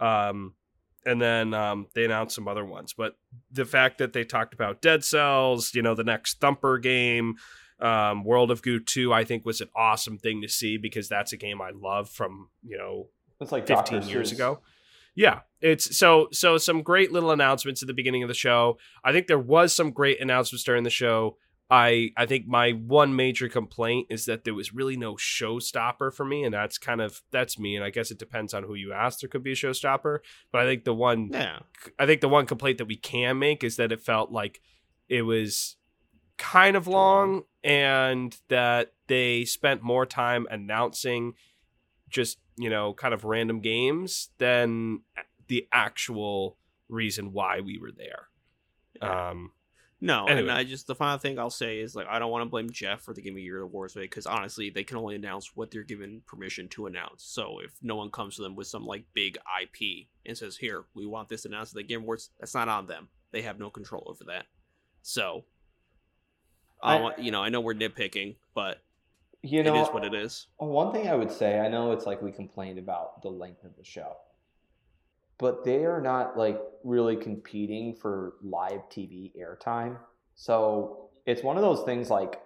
Um, 0.00 0.54
and 1.06 1.22
then 1.22 1.54
um, 1.54 1.86
they 1.94 2.04
announced 2.04 2.34
some 2.34 2.48
other 2.48 2.64
ones. 2.64 2.92
But 2.92 3.16
the 3.50 3.64
fact 3.64 3.98
that 3.98 4.12
they 4.12 4.24
talked 4.24 4.52
about 4.52 4.82
Dead 4.82 5.04
Cells, 5.04 5.72
you 5.72 5.80
know, 5.80 5.94
the 5.94 6.04
next 6.04 6.40
Thumper 6.40 6.78
game, 6.78 7.36
um, 7.80 8.24
World 8.24 8.50
of 8.50 8.60
Goo 8.60 8.80
2, 8.80 9.12
I 9.12 9.24
think 9.24 9.46
was 9.46 9.60
an 9.60 9.68
awesome 9.74 10.18
thing 10.18 10.42
to 10.42 10.48
see 10.48 10.76
because 10.76 11.08
that's 11.08 11.32
a 11.32 11.36
game 11.36 11.62
I 11.62 11.70
love 11.70 12.10
from, 12.10 12.48
you 12.62 12.76
know, 12.76 13.08
it's 13.40 13.52
like 13.52 13.66
15 13.68 14.00
Dr. 14.00 14.10
years 14.10 14.30
Seuss. 14.30 14.34
ago. 14.34 14.60
Yeah, 15.16 15.40
it's 15.60 15.96
so 15.96 16.28
so 16.30 16.58
some 16.58 16.82
great 16.82 17.10
little 17.10 17.32
announcements 17.32 17.82
at 17.82 17.88
the 17.88 17.94
beginning 17.94 18.22
of 18.22 18.28
the 18.28 18.34
show. 18.34 18.78
I 19.02 19.12
think 19.12 19.26
there 19.26 19.38
was 19.38 19.74
some 19.74 19.90
great 19.90 20.20
announcements 20.20 20.62
during 20.62 20.84
the 20.84 20.90
show. 20.90 21.38
I 21.68 22.10
I 22.16 22.26
think 22.26 22.46
my 22.46 22.72
one 22.72 23.16
major 23.16 23.48
complaint 23.48 24.06
is 24.10 24.26
that 24.26 24.44
there 24.44 24.54
was 24.54 24.72
really 24.74 24.96
no 24.96 25.14
showstopper 25.14 26.14
for 26.14 26.24
me, 26.24 26.44
and 26.44 26.54
that's 26.54 26.78
kind 26.78 27.00
of 27.00 27.22
that's 27.32 27.58
me. 27.58 27.74
And 27.74 27.84
I 27.84 27.90
guess 27.90 28.10
it 28.10 28.18
depends 28.18 28.54
on 28.54 28.62
who 28.62 28.74
you 28.74 28.92
ask. 28.92 29.18
There 29.20 29.28
could 29.28 29.42
be 29.42 29.52
a 29.52 29.56
showstopper, 29.56 30.18
but 30.52 30.60
I 30.60 30.64
think 30.66 30.84
the 30.84 30.94
one 30.94 31.30
Yeah. 31.32 31.60
I 31.98 32.06
think 32.06 32.20
the 32.20 32.28
one 32.28 32.46
complaint 32.46 32.78
that 32.78 32.84
we 32.86 32.96
can 32.96 33.38
make 33.38 33.64
is 33.64 33.76
that 33.76 33.90
it 33.90 34.02
felt 34.02 34.30
like 34.30 34.60
it 35.08 35.22
was 35.22 35.76
kind 36.36 36.76
of 36.76 36.86
long 36.86 37.44
and 37.64 38.36
that 38.48 38.92
they 39.08 39.44
spent 39.46 39.82
more 39.82 40.04
time 40.04 40.46
announcing 40.50 41.32
just, 42.10 42.38
you 42.56 42.70
know, 42.70 42.92
kind 42.94 43.12
of 43.14 43.24
random 43.24 43.60
games 43.60 44.30
than 44.38 45.00
the 45.48 45.66
actual 45.72 46.56
reason 46.88 47.32
why 47.32 47.60
we 47.60 47.78
were 47.78 47.92
there. 47.92 48.28
Um 49.08 49.52
No, 50.00 50.26
Anyway. 50.26 50.40
and 50.48 50.50
I 50.50 50.64
just 50.64 50.86
the 50.86 50.94
final 50.94 51.18
thing 51.18 51.38
I'll 51.38 51.50
say 51.50 51.80
is 51.80 51.94
like 51.96 52.06
I 52.08 52.18
don't 52.18 52.30
want 52.30 52.42
to 52.42 52.50
blame 52.50 52.70
Jeff 52.70 53.02
for 53.02 53.12
the 53.14 53.20
Game 53.22 53.32
of 53.34 53.36
the 53.36 53.42
Year 53.42 53.62
awards 53.62 53.94
because 53.94 54.26
honestly 54.26 54.70
they 54.70 54.84
can 54.84 54.96
only 54.96 55.14
announce 55.16 55.54
what 55.56 55.70
they're 55.70 55.82
given 55.82 56.22
permission 56.26 56.68
to 56.70 56.86
announce. 56.86 57.24
So 57.24 57.58
if 57.60 57.72
no 57.82 57.96
one 57.96 58.10
comes 58.10 58.36
to 58.36 58.42
them 58.42 58.56
with 58.56 58.66
some 58.66 58.84
like 58.84 59.04
big 59.14 59.36
IP 59.62 60.08
and 60.24 60.36
says, 60.36 60.56
"Here, 60.58 60.84
we 60.94 61.06
want 61.06 61.28
this 61.28 61.44
announced 61.44 61.72
at 61.72 61.76
the 61.76 61.82
Game 61.82 62.02
Awards," 62.02 62.30
that's 62.38 62.54
not 62.54 62.68
on 62.68 62.86
them. 62.86 63.08
They 63.32 63.42
have 63.42 63.58
no 63.58 63.70
control 63.70 64.04
over 64.06 64.24
that. 64.24 64.46
So, 65.02 65.44
I, 66.82 66.96
I- 66.96 67.00
want 67.00 67.18
you 67.18 67.30
know 67.30 67.42
I 67.42 67.48
know 67.48 67.60
we're 67.60 67.74
nitpicking, 67.74 68.36
but 68.54 68.82
You 69.42 69.62
know, 69.62 69.76
it 69.76 69.82
is 69.82 69.88
what 69.88 70.04
it 70.04 70.14
is. 70.14 70.48
One 70.56 70.92
thing 70.92 71.08
I 71.08 71.14
would 71.14 71.30
say, 71.30 71.60
I 71.60 71.68
know 71.68 71.92
it's 71.92 72.06
like 72.06 72.20
we 72.22 72.32
complained 72.32 72.78
about 72.78 73.22
the 73.22 73.28
length 73.28 73.64
of 73.64 73.76
the 73.76 73.84
show, 73.84 74.16
but 75.38 75.64
they 75.64 75.84
are 75.84 76.00
not 76.00 76.36
like 76.36 76.60
really 76.82 77.16
competing 77.16 77.94
for 77.94 78.34
live 78.42 78.80
TV 78.90 79.32
airtime. 79.38 79.98
So 80.34 81.10
it's 81.26 81.42
one 81.42 81.56
of 81.56 81.62
those 81.62 81.84
things 81.84 82.10
like, 82.10 82.40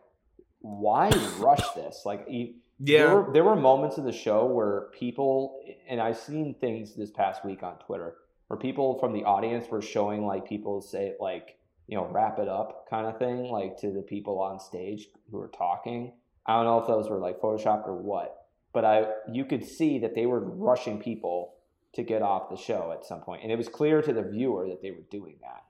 why 0.61 1.09
rush 1.38 1.70
this? 1.74 2.03
Like, 2.05 2.26
you, 2.29 2.55
there 2.79 3.14
were, 3.14 3.33
there 3.33 3.44
were 3.44 3.57
moments 3.57 3.98
in 3.98 4.05
the 4.05 4.12
show 4.12 4.46
where 4.46 4.88
people, 4.92 5.62
and 5.88 6.00
I've 6.00 6.18
seen 6.18 6.55
things 6.61 6.94
this 6.94 7.11
past 7.11 7.44
week 7.44 7.62
on 7.62 7.79
Twitter 7.79 8.16
where 8.48 8.59
people 8.59 8.98
from 8.98 9.12
the 9.12 9.24
audience 9.24 9.68
were 9.68 9.83
showing 9.83 10.26
like 10.26 10.46
people 10.46 10.81
say 10.81 11.14
like, 11.20 11.57
you 11.87 11.96
know, 11.96 12.07
wrap 12.07 12.38
it 12.38 12.48
up 12.48 12.88
kind 12.88 13.07
of 13.07 13.18
thing, 13.18 13.44
like 13.44 13.79
to 13.81 13.90
the 13.90 14.03
people 14.03 14.40
on 14.40 14.59
stage 14.59 15.09
who 15.31 15.38
are 15.38 15.48
talking. 15.48 16.12
I 16.50 16.56
don't 16.56 16.64
know 16.64 16.78
if 16.80 16.86
those 16.86 17.08
were 17.08 17.18
like 17.18 17.40
photoshopped 17.40 17.86
or 17.86 17.94
what, 17.94 18.36
but 18.72 18.84
I 18.84 19.06
you 19.30 19.44
could 19.44 19.64
see 19.64 20.00
that 20.00 20.14
they 20.14 20.26
were 20.26 20.40
rushing 20.40 20.98
people 21.00 21.54
to 21.94 22.02
get 22.02 22.22
off 22.22 22.50
the 22.50 22.56
show 22.56 22.92
at 22.92 23.04
some 23.04 23.20
point, 23.20 23.42
and 23.42 23.52
it 23.52 23.56
was 23.56 23.68
clear 23.68 24.02
to 24.02 24.12
the 24.12 24.22
viewer 24.22 24.68
that 24.68 24.82
they 24.82 24.90
were 24.90 25.04
doing 25.10 25.36
that. 25.42 25.62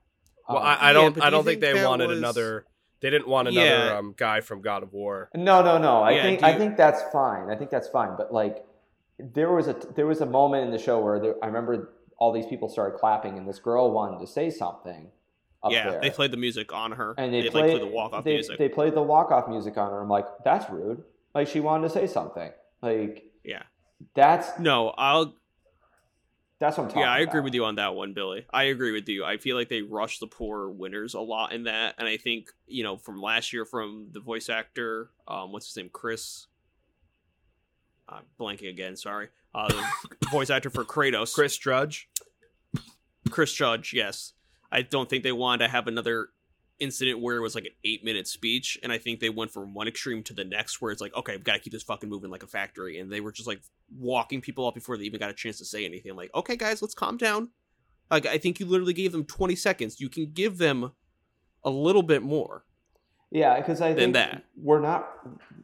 Well, 0.49 0.57
Um, 0.57 0.63
I, 0.65 0.89
I 0.89 0.93
don't 0.93 1.13
but 1.15 1.23
I 1.23 1.29
do 1.29 1.35
you 1.35 1.37
don't 1.37 1.45
think, 1.45 1.61
think 1.61 1.75
they 1.75 1.85
wanted 1.85 2.07
was- 2.09 2.17
another 2.17 2.65
they 3.01 3.09
didn't 3.09 3.27
want 3.27 3.47
another 3.47 3.67
Yeah. 3.87 3.97
um, 3.97 4.13
guy 4.15 4.41
from 4.41 4.61
God 4.61 4.83
of 4.83 4.93
War. 4.93 5.29
No, 5.33 5.63
no, 5.63 5.79
no. 5.79 6.03
I 6.03 6.11
Yeah, 6.11 6.21
think 6.23 6.39
do 6.41 6.45
I 6.45 6.55
think 6.57 6.77
that's 6.77 7.01
fine. 7.11 7.49
I 7.49 7.55
think 7.55 7.71
that's 7.71 7.87
fine. 7.87 8.15
But 8.15 8.31
like, 8.31 8.63
there 9.19 9.51
was 9.51 9.67
a 9.67 9.73
there 9.95 10.05
was 10.07 10.21
a 10.21 10.25
moment 10.25 10.65
in 10.65 10.71
the 10.71 10.77
show 10.77 10.99
where 10.99 11.19
there, 11.19 11.35
I 11.43 11.47
remember 11.47 11.93
all 12.19 12.31
these 12.31 12.45
people 12.45 12.69
started 12.69 12.99
clapping, 12.99 13.37
and 13.39 13.47
this 13.47 13.57
girl 13.59 13.91
wanted 13.91 14.19
to 14.19 14.27
say 14.27 14.49
something 14.51 15.07
up 15.07 15.11
yeah, 15.69 15.91
there. 15.91 16.01
they 16.01 16.09
played 16.09 16.31
the 16.31 16.37
music 16.37 16.73
on 16.73 16.91
her, 16.93 17.13
and 17.17 17.33
they, 17.33 17.41
they 17.43 17.49
played, 17.49 17.61
like 17.63 17.71
played 17.71 17.81
the 17.81 17.87
walk 17.93 18.13
off 18.13 18.25
music. 18.25 18.57
They 18.57 18.69
played 18.69 18.95
the 18.95 19.01
walk 19.01 19.31
off 19.31 19.47
music 19.47 19.77
on 19.77 19.91
her. 19.91 20.01
I'm 20.01 20.09
like, 20.09 20.25
that's 20.43 20.69
rude. 20.69 21.03
Like 21.35 21.47
she 21.47 21.59
wanted 21.59 21.87
to 21.87 21.93
say 21.93 22.07
something. 22.07 22.49
Like 22.81 23.25
yeah, 23.43 23.63
that's 24.15 24.57
no, 24.59 24.89
I'll 24.97 25.35
That's 26.59 26.77
what 26.77 26.85
I'm 26.85 26.89
talking 26.89 27.03
Yeah, 27.03 27.11
I 27.11 27.19
about. 27.19 27.29
agree 27.29 27.41
with 27.41 27.53
you 27.53 27.65
on 27.65 27.75
that 27.75 27.93
one, 27.95 28.13
Billy. 28.13 28.45
I 28.51 28.63
agree 28.63 28.91
with 28.91 29.07
you. 29.07 29.23
I 29.23 29.37
feel 29.37 29.55
like 29.55 29.69
they 29.69 29.81
rush 29.83 30.19
the 30.19 30.27
poor 30.27 30.69
winners 30.69 31.13
a 31.13 31.19
lot 31.19 31.53
in 31.53 31.63
that, 31.65 31.95
and 31.99 32.07
I 32.07 32.17
think 32.17 32.49
you 32.67 32.83
know 32.83 32.97
from 32.97 33.21
last 33.21 33.53
year 33.53 33.65
from 33.65 34.07
the 34.11 34.19
voice 34.19 34.49
actor, 34.49 35.11
um, 35.27 35.51
what's 35.51 35.67
his 35.67 35.77
name, 35.77 35.89
Chris. 35.93 36.47
I'm 38.09 38.23
blanking 38.39 38.69
again. 38.69 38.97
Sorry, 38.97 39.29
uh, 39.55 39.69
the 40.19 40.27
voice 40.29 40.49
actor 40.49 40.69
for 40.69 40.83
Kratos, 40.83 41.33
Chris 41.33 41.57
Judge. 41.57 42.09
Chris 43.29 43.53
Judge. 43.53 43.93
Yes, 43.93 44.33
I 44.71 44.81
don't 44.81 45.09
think 45.09 45.23
they 45.23 45.31
wanted 45.31 45.65
to 45.65 45.71
have 45.71 45.87
another 45.87 46.29
incident 46.79 47.19
where 47.19 47.37
it 47.37 47.41
was 47.41 47.55
like 47.55 47.65
an 47.65 47.73
eight 47.83 48.03
minute 48.03 48.27
speech, 48.27 48.77
and 48.81 48.91
I 48.91 48.97
think 48.97 49.19
they 49.19 49.29
went 49.29 49.51
from 49.51 49.73
one 49.73 49.87
extreme 49.87 50.23
to 50.23 50.33
the 50.33 50.43
next, 50.43 50.81
where 50.81 50.91
it's 50.91 51.01
like, 51.01 51.15
okay, 51.15 51.33
I've 51.33 51.43
got 51.43 51.53
to 51.53 51.59
keep 51.59 51.73
this 51.73 51.83
fucking 51.83 52.09
moving 52.09 52.31
like 52.31 52.43
a 52.43 52.47
factory, 52.47 52.99
and 52.99 53.11
they 53.11 53.21
were 53.21 53.31
just 53.31 53.47
like 53.47 53.61
walking 53.97 54.41
people 54.41 54.67
up 54.67 54.73
before 54.73 54.97
they 54.97 55.03
even 55.03 55.19
got 55.19 55.29
a 55.29 55.33
chance 55.33 55.57
to 55.59 55.65
say 55.65 55.85
anything. 55.85 56.11
I'm 56.11 56.17
like, 56.17 56.33
okay, 56.33 56.55
guys, 56.55 56.81
let's 56.81 56.95
calm 56.95 57.17
down. 57.17 57.49
Like, 58.09 58.25
I 58.25 58.37
think 58.37 58.59
you 58.59 58.65
literally 58.65 58.93
gave 58.93 59.13
them 59.13 59.23
20 59.23 59.55
seconds. 59.55 60.01
You 60.01 60.09
can 60.09 60.31
give 60.31 60.57
them 60.57 60.91
a 61.63 61.69
little 61.69 62.03
bit 62.03 62.23
more. 62.23 62.65
Yeah, 63.29 63.57
because 63.59 63.79
I 63.79 63.93
think 63.93 64.13
that. 64.13 64.43
we're 64.57 64.81
not. 64.81 65.09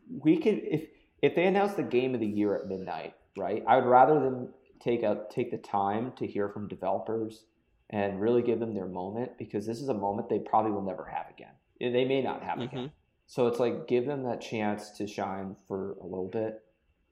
We 0.10 0.38
could 0.38 0.62
if 0.64 0.88
if 1.22 1.36
they 1.36 1.46
announce 1.46 1.74
the 1.74 1.84
game 1.84 2.14
of 2.14 2.22
the 2.22 2.28
year 2.28 2.56
at 2.56 2.68
midnight, 2.68 3.14
right? 3.38 3.64
I 3.68 3.76
would 3.76 3.86
rather 3.86 4.20
them 4.22 4.50
take 4.80 5.04
a 5.04 5.26
take 5.30 5.52
the 5.52 5.58
time 5.58 6.14
to 6.18 6.26
hear 6.26 6.48
from 6.48 6.70
developers 6.70 7.44
and 7.90 8.20
really 8.20 8.42
give 8.42 8.60
them 8.60 8.74
their 8.74 8.88
moment 8.88 9.38
because 9.38 9.66
this 9.66 9.82
is 9.82 9.90
a 9.90 9.94
moment 9.94 10.30
they 10.30 10.40
probably 10.40 10.72
will 10.72 10.82
never 10.82 11.06
have 11.06 11.30
again. 11.30 11.54
They 11.80 12.06
may 12.06 12.22
not 12.22 12.44
have 12.44 12.60
again. 12.60 12.92
So 13.28 13.48
it's 13.48 13.60
like 13.60 13.88
give 13.88 14.06
them 14.06 14.24
that 14.24 14.42
chance 14.42 14.92
to 14.92 15.08
shine 15.08 15.56
for 15.68 15.94
a 16.02 16.04
little 16.06 16.30
bit. 16.30 16.64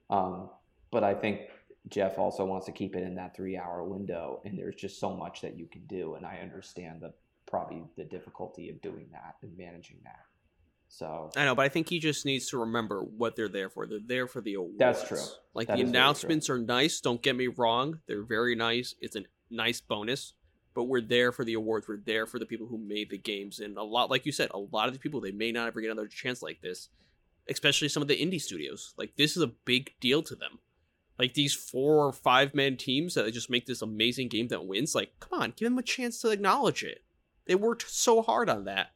Um, 0.09 0.49
but 0.91 1.03
I 1.03 1.13
think 1.13 1.41
Jeff 1.89 2.17
also 2.17 2.45
wants 2.45 2.65
to 2.65 2.71
keep 2.71 2.95
it 2.95 3.03
in 3.03 3.15
that 3.15 3.35
three 3.35 3.57
hour 3.57 3.83
window, 3.83 4.41
and 4.45 4.57
there's 4.57 4.75
just 4.75 4.99
so 4.99 5.15
much 5.15 5.41
that 5.41 5.57
you 5.57 5.67
can 5.67 5.85
do, 5.87 6.15
and 6.15 6.25
I 6.25 6.39
understand 6.41 7.01
the 7.01 7.13
probably 7.47 7.83
the 7.95 8.05
difficulty 8.05 8.69
of 8.69 8.81
doing 8.81 9.07
that 9.11 9.35
and 9.43 9.55
managing 9.57 9.97
that. 10.03 10.25
So 10.87 11.31
I 11.35 11.45
know, 11.45 11.55
but 11.55 11.63
I 11.63 11.69
think 11.69 11.89
he 11.89 11.99
just 11.99 12.25
needs 12.25 12.49
to 12.49 12.59
remember 12.59 13.01
what 13.01 13.35
they're 13.35 13.49
there 13.49 13.69
for. 13.69 13.85
They're 13.85 13.99
there 14.05 14.27
for 14.27 14.41
the 14.41 14.53
awards. 14.55 14.77
That's 14.77 15.07
true. 15.07 15.21
Like 15.53 15.67
That 15.67 15.77
the 15.77 15.83
announcements 15.83 16.49
are 16.49 16.57
nice. 16.57 17.01
Don't 17.01 17.21
get 17.21 17.35
me 17.35 17.47
wrong; 17.47 17.99
they're 18.07 18.23
very 18.23 18.55
nice. 18.55 18.95
It's 19.01 19.15
a 19.15 19.23
nice 19.49 19.81
bonus, 19.81 20.33
but 20.75 20.83
we're 20.83 21.01
there 21.01 21.31
for 21.31 21.45
the 21.45 21.53
awards. 21.53 21.87
We're 21.87 21.97
there 22.05 22.27
for 22.27 22.37
the 22.37 22.45
people 22.45 22.67
who 22.67 22.77
made 22.77 23.09
the 23.09 23.17
games, 23.17 23.59
and 23.59 23.77
a 23.77 23.83
lot, 23.83 24.11
like 24.11 24.25
you 24.25 24.31
said, 24.31 24.49
a 24.53 24.59
lot 24.59 24.87
of 24.87 24.93
the 24.93 24.99
people 24.99 25.21
they 25.21 25.31
may 25.31 25.51
not 25.51 25.67
ever 25.67 25.81
get 25.81 25.89
another 25.89 26.07
chance 26.07 26.43
like 26.43 26.61
this. 26.61 26.89
Especially 27.47 27.87
some 27.87 28.01
of 28.01 28.07
the 28.07 28.17
indie 28.17 28.41
studios. 28.41 28.93
Like 28.97 29.15
this 29.17 29.37
is 29.37 29.43
a 29.43 29.47
big 29.65 29.93
deal 29.99 30.21
to 30.23 30.35
them. 30.35 30.59
Like 31.17 31.35
these 31.35 31.53
four 31.53 32.05
or 32.05 32.11
five 32.11 32.53
man 32.53 32.75
teams 32.75 33.13
that 33.13 33.31
just 33.33 33.49
make 33.49 33.67
this 33.67 33.81
amazing 33.81 34.29
game 34.29 34.47
that 34.49 34.65
wins. 34.65 34.95
Like, 34.95 35.11
come 35.19 35.39
on, 35.39 35.53
give 35.55 35.67
them 35.67 35.77
a 35.77 35.83
chance 35.83 36.19
to 36.21 36.29
acknowledge 36.29 36.83
it. 36.83 37.03
They 37.45 37.55
worked 37.55 37.89
so 37.89 38.21
hard 38.21 38.49
on 38.49 38.65
that. 38.65 38.91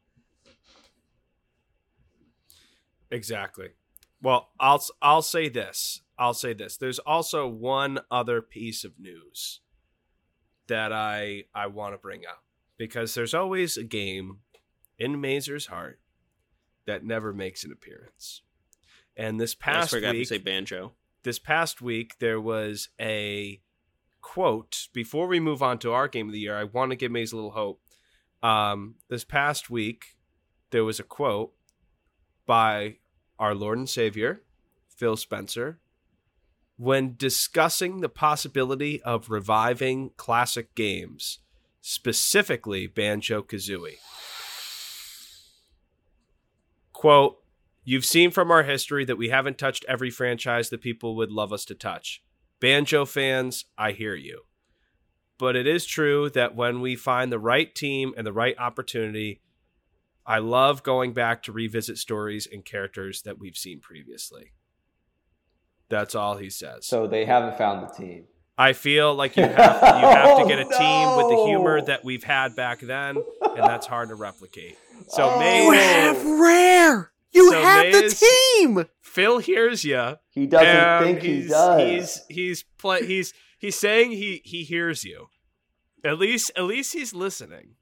Exactly. 3.11 3.69
Well, 4.21 4.49
I'll 4.59 4.83
I'll 5.01 5.21
say 5.21 5.47
this. 5.47 6.01
I'll 6.17 6.33
say 6.33 6.53
this. 6.53 6.75
There's 6.75 6.99
also 6.99 7.47
one 7.47 7.99
other 8.11 8.41
piece 8.41 8.83
of 8.83 8.99
news 8.99 9.61
that 10.69 10.91
I 10.93 11.43
I 11.53 11.67
want 11.67 11.93
to 11.93 11.97
bring 11.99 12.21
up 12.25 12.43
because 12.77 13.13
there's 13.13 13.33
always 13.33 13.77
a 13.77 13.83
game 13.83 14.39
in 14.97 15.19
Mazer's 15.21 15.67
heart 15.67 15.99
that 16.85 17.03
never 17.03 17.33
makes 17.33 17.63
an 17.63 17.71
appearance. 17.71 18.41
And 19.15 19.39
this 19.39 19.55
I 19.61 19.65
past 19.65 19.91
to 19.91 20.11
week, 20.11 20.27
say 20.27 20.37
banjo. 20.37 20.93
this 21.23 21.37
past 21.37 21.81
week 21.81 22.17
there 22.19 22.39
was 22.39 22.89
a 22.99 23.61
quote 24.21 24.87
before 24.93 25.27
we 25.27 25.39
move 25.39 25.61
on 25.61 25.77
to 25.79 25.91
our 25.91 26.07
game 26.07 26.27
of 26.27 26.33
the 26.33 26.39
year 26.39 26.57
i 26.57 26.63
want 26.65 26.91
to 26.91 26.95
give 26.97 27.09
maze 27.11 27.31
a 27.31 27.35
little 27.35 27.51
hope 27.51 27.81
um, 28.43 28.95
this 29.09 29.23
past 29.23 29.69
week 29.69 30.17
there 30.71 30.83
was 30.83 30.99
a 30.99 31.03
quote 31.03 31.53
by 32.45 32.97
our 33.37 33.55
lord 33.55 33.77
and 33.77 33.89
savior 33.89 34.41
phil 34.89 35.15
spencer 35.15 35.79
when 36.79 37.13
discussing 37.17 37.99
the 37.99 38.07
possibility 38.09 39.01
of 39.03 39.29
reviving 39.29 40.11
classic 40.15 40.73
games 40.73 41.39
specifically 41.81 42.87
banjo 42.87 43.41
kazooie 43.41 43.97
quote 46.93 47.39
You've 47.89 48.05
seen 48.05 48.29
from 48.29 48.51
our 48.51 48.61
history 48.61 49.03
that 49.05 49.17
we 49.17 49.29
haven't 49.29 49.57
touched 49.57 49.83
every 49.87 50.11
franchise 50.11 50.69
that 50.69 50.81
people 50.81 51.15
would 51.15 51.31
love 51.31 51.51
us 51.51 51.65
to 51.65 51.73
touch. 51.73 52.21
Banjo 52.59 53.03
fans, 53.03 53.65
I 53.79 53.93
hear 53.93 54.13
you. 54.13 54.43
But 55.39 55.55
it 55.55 55.65
is 55.65 55.87
true 55.87 56.29
that 56.29 56.55
when 56.55 56.81
we 56.81 56.95
find 56.95 57.31
the 57.31 57.39
right 57.39 57.73
team 57.73 58.13
and 58.15 58.27
the 58.27 58.31
right 58.31 58.55
opportunity, 58.59 59.41
I 60.23 60.37
love 60.37 60.83
going 60.83 61.13
back 61.13 61.41
to 61.43 61.51
revisit 61.51 61.97
stories 61.97 62.45
and 62.45 62.63
characters 62.63 63.23
that 63.23 63.39
we've 63.39 63.57
seen 63.57 63.79
previously. 63.79 64.51
That's 65.89 66.15
all 66.15 66.37
he 66.37 66.49
says. 66.49 66.85
so 66.85 67.07
they 67.07 67.25
haven't 67.25 67.57
found 67.57 67.87
the 67.87 67.93
team. 67.93 68.25
I 68.57 68.73
feel 68.73 69.15
like 69.15 69.37
you 69.37 69.43
have 69.43 69.55
you 69.55 70.07
have 70.07 70.37
to 70.39 70.45
get 70.47 70.59
a 70.59 70.65
team 70.65 71.15
with 71.17 71.29
the 71.29 71.43
humor 71.47 71.81
that 71.81 72.03
we've 72.03 72.23
had 72.23 72.55
back 72.55 72.79
then, 72.81 73.15
and 73.41 73.57
that's 73.63 73.87
hard 73.87 74.09
to 74.09 74.15
replicate. 74.15 74.77
So 75.07 75.29
Oh. 75.29 75.39
Maze, 75.39 75.63
You 75.65 75.71
have 75.71 76.25
rare. 76.39 77.11
You 77.31 77.51
So 77.51 77.61
have 77.61 77.85
Maze- 77.85 78.19
the 78.19 78.25
team. 78.57 78.85
Phil 79.01 79.39
hears 79.39 79.83
you. 79.85 80.17
He 80.29 80.45
doesn't 80.45 81.05
think 81.07 81.21
he 81.23 81.35
he's, 81.41 81.49
does. 81.49 81.81
He's 81.81 82.21
he's 82.29 82.63
play, 82.77 83.05
he's 83.05 83.33
he's 83.57 83.75
saying 83.79 84.11
he 84.11 84.41
he 84.43 84.63
hears 84.63 85.03
you. 85.03 85.29
At 86.03 86.19
least 86.19 86.51
at 86.57 86.63
least 86.65 86.93
he's 86.93 87.13
listening. 87.13 87.75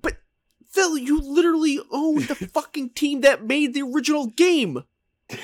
But 0.00 0.16
Phil, 0.70 0.96
you 0.98 1.20
literally 1.20 1.80
own 1.92 2.16
the 2.26 2.34
fucking 2.54 2.90
team 2.90 3.20
that 3.20 3.44
made 3.44 3.74
the 3.74 3.82
original 3.82 4.26
game. 4.28 4.84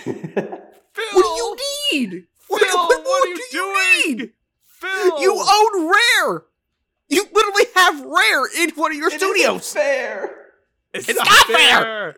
Phil, 1.10 1.20
What 1.20 1.24
do 1.24 1.96
you 1.96 2.00
need? 2.00 2.10
Phil, 2.38 2.58
What, 2.58 2.88
what, 2.88 3.04
more 3.04 3.14
are 3.14 3.28
you 3.28 3.36
do 3.50 3.58
doing? 3.58 4.18
need? 4.18 4.30
Phil, 4.64 5.20
You 5.20 5.32
own 5.40 5.86
Rare. 5.90 6.42
You 7.08 7.24
literally 7.32 7.64
have 7.76 8.00
Rare 8.00 8.46
in 8.62 8.70
one 8.74 8.92
of 8.92 8.96
your 8.98 9.08
It 9.08 9.14
isn't 9.14 9.28
studios. 9.28 9.72
fair. 9.72 10.30
it's, 10.94 11.08
it's 11.08 11.18
not, 11.18 11.26
not 11.28 11.46
fair. 11.46 12.16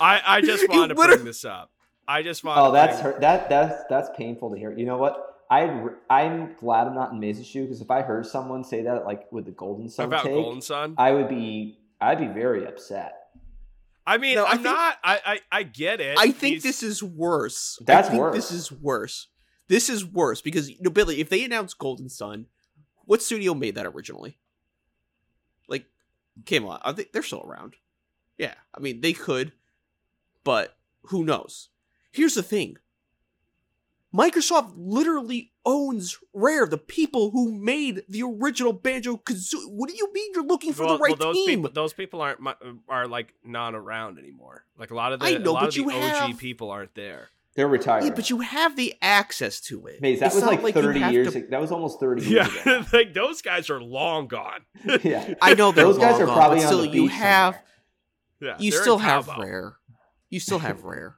I 0.00 0.20
I 0.26 0.40
just 0.42 0.62
You 0.62 0.68
wanted 0.70 0.88
to 0.88 0.94
bring 0.94 1.24
this 1.24 1.44
up. 1.44 1.70
I 2.06 2.22
just 2.22 2.42
wanted. 2.44 2.60
Oh, 2.62 2.66
to 2.66 2.72
that's 2.72 3.00
hurt. 3.00 3.20
That 3.20 3.48
that's 3.48 3.82
that's 3.90 4.08
painful 4.16 4.50
to 4.52 4.58
hear. 4.58 4.72
You 4.72 4.86
know 4.86 4.96
what? 4.96 5.24
I 5.50 5.62
I'm 6.08 6.54
glad 6.54 6.86
I'm 6.86 6.94
not 6.94 7.12
in 7.12 7.20
Maze's 7.20 7.46
shoe 7.46 7.62
because 7.64 7.80
if 7.80 7.90
I 7.90 8.02
heard 8.02 8.26
someone 8.26 8.64
say 8.64 8.82
that 8.82 9.04
like 9.04 9.30
with 9.32 9.44
the 9.44 9.50
Golden 9.50 9.88
Sun 9.88 10.06
about 10.06 10.24
take, 10.24 10.34
Golden 10.34 10.60
Sun. 10.62 10.94
I 10.98 11.12
would 11.12 11.28
be 11.28 11.78
I'd 12.00 12.18
be 12.18 12.26
very 12.28 12.66
upset. 12.66 13.27
I 14.08 14.18
mean, 14.18 14.36
No, 14.36 14.44
I 14.44 14.50
I'm 14.50 14.56
think- 14.56 14.64
not. 14.64 14.96
I, 15.04 15.20
I 15.26 15.40
I 15.58 15.62
get 15.64 16.00
it. 16.00 16.16
I 16.18 16.30
think 16.30 16.54
He's- 16.54 16.62
this 16.62 16.82
is 16.82 17.02
worse. 17.02 17.78
That's 17.84 18.08
I 18.08 18.10
think 18.10 18.20
worse. 18.22 18.34
This 18.34 18.50
is 18.50 18.72
worse. 18.72 19.28
This 19.68 19.88
is 19.90 20.04
worse 20.04 20.40
because 20.40 20.70
you 20.70 20.76
know, 20.80 20.90
Billy, 20.90 21.20
if 21.20 21.28
they 21.28 21.44
announced 21.44 21.78
Golden 21.78 22.08
Sun, 22.08 22.46
what 23.04 23.22
studio 23.22 23.52
made 23.54 23.74
that 23.74 23.84
originally? 23.86 24.38
Like 25.68 25.84
Camelot, 26.46 26.80
are 26.84 26.92
they, 26.94 27.06
they're 27.12 27.22
still 27.22 27.44
around. 27.46 27.74
Yeah, 28.38 28.54
I 28.74 28.80
mean 28.80 29.00
they 29.02 29.12
could, 29.12 29.52
but 30.42 30.76
who 31.02 31.24
knows? 31.24 31.68
Here's 32.10 32.34
the 32.34 32.42
thing. 32.42 32.78
Microsoft 34.18 34.72
literally 34.76 35.52
owns 35.64 36.18
Rare, 36.34 36.66
the 36.66 36.78
people 36.78 37.30
who 37.30 37.52
made 37.52 38.02
the 38.08 38.22
original 38.22 38.72
Banjo 38.72 39.16
Kazooie. 39.18 39.68
What 39.70 39.88
do 39.88 39.96
you 39.96 40.12
mean 40.12 40.32
you're 40.34 40.44
looking 40.44 40.72
for 40.72 40.86
well, 40.86 40.96
the 40.98 41.02
right 41.02 41.10
well, 41.18 41.32
those 41.32 41.36
team? 41.36 41.46
people 41.62 41.70
those 41.72 41.92
people 41.92 42.20
aren't 42.20 42.40
are 42.88 43.06
like 43.06 43.34
not 43.44 43.74
around 43.74 44.18
anymore. 44.18 44.64
Like 44.78 44.90
a 44.90 44.94
lot 44.94 45.12
of 45.12 45.20
the 45.20 45.26
I 45.26 45.34
know, 45.38 45.52
lot 45.52 45.60
but 45.60 45.68
of 45.68 45.74
the 45.74 45.80
you 45.82 45.90
OG 45.90 46.00
have- 46.02 46.38
people 46.38 46.70
aren't 46.70 46.94
there. 46.94 47.28
They're 47.54 47.66
retired. 47.66 48.04
yeah, 48.04 48.10
but 48.14 48.30
you 48.30 48.38
have 48.40 48.76
the 48.76 48.94
access 49.02 49.60
to 49.62 49.86
it. 49.88 50.00
Maze, 50.00 50.20
that 50.20 50.26
It's 50.26 50.36
was 50.36 50.44
not 50.44 50.62
like 50.62 50.74
30 50.74 51.00
have 51.00 51.12
years. 51.12 51.32
to- 51.32 51.38
ago. 51.38 51.46
That 51.50 51.60
was 51.60 51.72
almost 51.72 51.98
30 51.98 52.22
years 52.24 52.48
Yeah, 52.54 52.62
ago. 52.78 52.86
like 52.92 53.14
those 53.14 53.42
guys 53.42 53.68
are 53.68 53.80
long 53.80 54.28
gone. 54.28 54.60
yeah. 55.02 55.34
I 55.42 55.54
know 55.54 55.72
they're 55.72 55.84
Those 55.84 55.98
guys 55.98 56.20
are 56.20 56.26
gone, 56.26 56.36
probably 56.36 56.58
but 56.58 56.62
on 56.66 56.68
still, 56.68 56.82
the 56.82 56.88
you 56.88 57.02
beach 57.08 57.12
have 57.12 57.54
somewhere. 57.54 57.64
Yeah, 58.40 58.56
you 58.64 58.70
still 58.70 58.98
have 58.98 59.26
rare. 59.26 59.76
You 60.30 60.38
still 60.38 60.60
have 60.60 60.84
rare. 60.84 61.16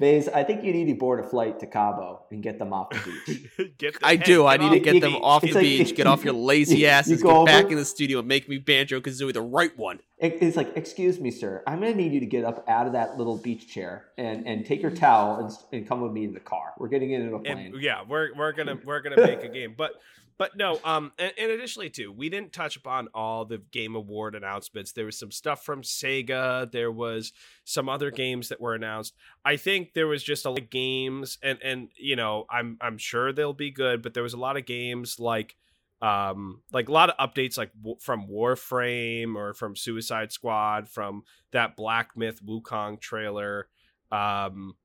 Maze, 0.00 0.28
I 0.28 0.44
think 0.44 0.62
you 0.62 0.72
need 0.72 0.86
to 0.86 0.94
board 0.94 1.18
a 1.18 1.28
flight 1.28 1.58
to 1.60 1.66
Cabo 1.66 2.22
and 2.30 2.40
get 2.42 2.58
them 2.60 2.72
off 2.72 2.90
the 2.90 2.98
beach. 3.26 3.50
Get 3.78 3.98
the- 3.98 4.06
I 4.06 4.14
hey, 4.16 4.22
do. 4.22 4.46
I 4.46 4.56
need 4.56 4.70
to 4.70 4.78
get 4.78 4.92
the 4.92 5.00
them 5.00 5.12
beach. 5.14 5.20
off 5.24 5.42
the 5.42 5.52
like- 5.52 5.62
beach. 5.62 5.94
Get 5.96 6.06
off 6.06 6.24
your 6.24 6.34
lazy 6.52 6.78
You 6.78 6.86
asses. 6.86 7.20
go 7.22 7.44
Get 7.44 7.52
back 7.52 7.64
over- 7.64 7.72
in 7.72 7.78
the 7.78 7.84
studio 7.84 8.20
and 8.20 8.28
make 8.28 8.48
me 8.48 8.58
Banjo 8.58 9.00
Kazooie 9.00 9.32
the 9.32 9.40
right 9.42 9.76
one. 9.76 9.98
It's 10.20 10.56
like, 10.56 10.76
excuse 10.76 11.18
me, 11.20 11.30
sir. 11.30 11.62
I'm 11.66 11.80
going 11.80 11.92
to 11.92 11.98
need 11.98 12.12
you 12.12 12.20
to 12.20 12.26
get 12.26 12.44
up 12.44 12.64
out 12.68 12.86
of 12.86 12.92
that 12.94 13.18
little 13.18 13.36
beach 13.38 13.68
chair 13.72 14.06
and, 14.16 14.46
and 14.46 14.64
take 14.66 14.82
your 14.82 14.90
towel 14.90 15.40
and, 15.40 15.52
and 15.72 15.88
come 15.88 16.00
with 16.00 16.12
me 16.12 16.24
in 16.24 16.32
the 16.34 16.40
car. 16.40 16.72
We're 16.78 16.88
getting 16.88 17.10
into 17.12 17.34
a 17.34 17.40
plane. 17.40 17.72
And, 17.74 17.82
yeah, 17.82 18.02
we're 18.08 18.34
we're 18.36 18.52
gonna 18.52 18.78
we're 18.84 19.00
gonna 19.00 19.20
make 19.20 19.42
a 19.42 19.48
game, 19.48 19.74
but 19.76 19.92
but 20.38 20.56
no. 20.56 20.78
Um, 20.84 21.12
and, 21.18 21.32
and 21.36 21.50
additionally 21.50 21.90
too, 21.90 22.12
we 22.12 22.28
didn't 22.28 22.52
touch 22.52 22.76
upon 22.76 23.08
all 23.12 23.44
the 23.44 23.58
game 23.58 23.96
award 23.96 24.34
announcements. 24.34 24.92
There 24.92 25.04
was 25.04 25.18
some 25.18 25.32
stuff 25.32 25.64
from 25.64 25.82
Sega. 25.82 26.70
There 26.70 26.92
was 26.92 27.32
some 27.64 27.88
other 27.88 28.10
games 28.10 28.48
that 28.48 28.60
were 28.60 28.74
announced. 28.74 29.14
I 29.44 29.56
think 29.56 29.92
there 29.94 30.06
was 30.06 30.22
just 30.22 30.46
a 30.46 30.50
lot 30.50 30.60
of 30.60 30.70
games, 30.70 31.38
and 31.42 31.58
and 31.62 31.88
you 31.96 32.16
know, 32.16 32.46
I'm 32.48 32.78
I'm 32.80 32.98
sure 32.98 33.32
they'll 33.32 33.52
be 33.52 33.70
good, 33.70 34.00
but 34.00 34.14
there 34.14 34.22
was 34.22 34.34
a 34.34 34.38
lot 34.38 34.56
of 34.56 34.64
games 34.64 35.18
like 35.18 35.56
um 36.00 36.62
like 36.72 36.88
a 36.88 36.92
lot 36.92 37.10
of 37.10 37.16
updates 37.28 37.58
like 37.58 37.72
w- 37.74 37.96
from 38.00 38.28
warframe 38.28 39.34
or 39.34 39.52
from 39.52 39.74
suicide 39.74 40.30
squad 40.30 40.88
from 40.88 41.24
that 41.50 41.74
black 41.74 42.16
myth 42.16 42.40
wukong 42.46 43.00
trailer 43.00 43.66
um 44.12 44.76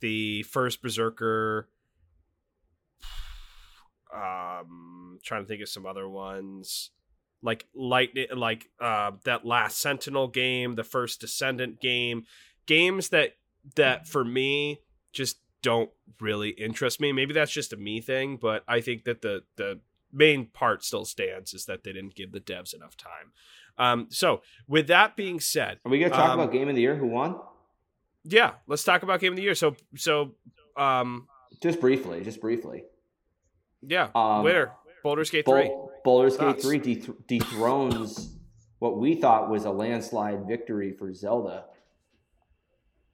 the 0.00 0.42
first 0.44 0.80
berserker 0.80 1.68
um 4.16 5.18
trying 5.22 5.42
to 5.42 5.48
think 5.48 5.62
of 5.62 5.68
some 5.68 5.86
other 5.86 6.08
ones 6.08 6.90
like 7.42 7.66
lightning 7.74 8.26
like 8.34 8.68
uh 8.80 9.10
that 9.24 9.44
last 9.44 9.78
sentinel 9.78 10.26
game 10.28 10.74
the 10.74 10.84
first 10.84 11.20
descendant 11.20 11.80
game 11.80 12.24
games 12.66 13.10
that 13.10 13.36
that 13.74 14.06
for 14.08 14.24
me 14.24 14.80
just 15.12 15.38
don't 15.62 15.90
really 16.20 16.50
interest 16.50 17.00
me 17.00 17.12
maybe 17.12 17.34
that's 17.34 17.52
just 17.52 17.72
a 17.72 17.76
me 17.76 18.00
thing 18.00 18.36
but 18.36 18.62
i 18.66 18.80
think 18.80 19.04
that 19.04 19.20
the 19.22 19.42
the 19.56 19.78
main 20.12 20.46
part 20.46 20.82
still 20.84 21.04
stands 21.04 21.52
is 21.52 21.66
that 21.66 21.84
they 21.84 21.92
didn't 21.92 22.14
give 22.14 22.32
the 22.32 22.40
devs 22.40 22.72
enough 22.74 22.96
time 22.96 23.32
um 23.78 24.06
so 24.08 24.40
with 24.66 24.86
that 24.86 25.14
being 25.16 25.38
said 25.40 25.78
Are 25.84 25.90
we 25.90 25.98
gonna 25.98 26.10
talk 26.10 26.30
Um, 26.30 26.40
about 26.40 26.52
game 26.52 26.68
of 26.68 26.74
the 26.74 26.80
year? 26.80 26.96
Who 26.96 27.06
won? 27.08 27.36
yeah 28.24 28.52
let's 28.66 28.82
talk 28.84 29.02
about 29.02 29.20
game 29.20 29.32
of 29.32 29.36
the 29.36 29.42
year 29.42 29.54
so 29.54 29.76
so 29.96 30.34
um 30.76 31.26
Just 31.60 31.80
briefly, 31.80 32.22
just 32.24 32.40
briefly. 32.40 32.84
Yeah 33.86 34.08
Um, 34.14 34.42
winner 34.42 34.72
Baldur's 35.02 35.30
Gate 35.30 35.44
3 35.46 35.64
Bol- 35.68 35.92
Baldur's 36.04 36.36
Gate 36.36 36.60
3 36.60 36.80
deth- 36.80 37.26
dethrones 37.26 38.36
what 38.78 38.98
we 38.98 39.14
thought 39.14 39.48
was 39.48 39.64
a 39.64 39.70
landslide 39.70 40.46
victory 40.46 40.92
for 40.92 41.12
Zelda. 41.14 41.64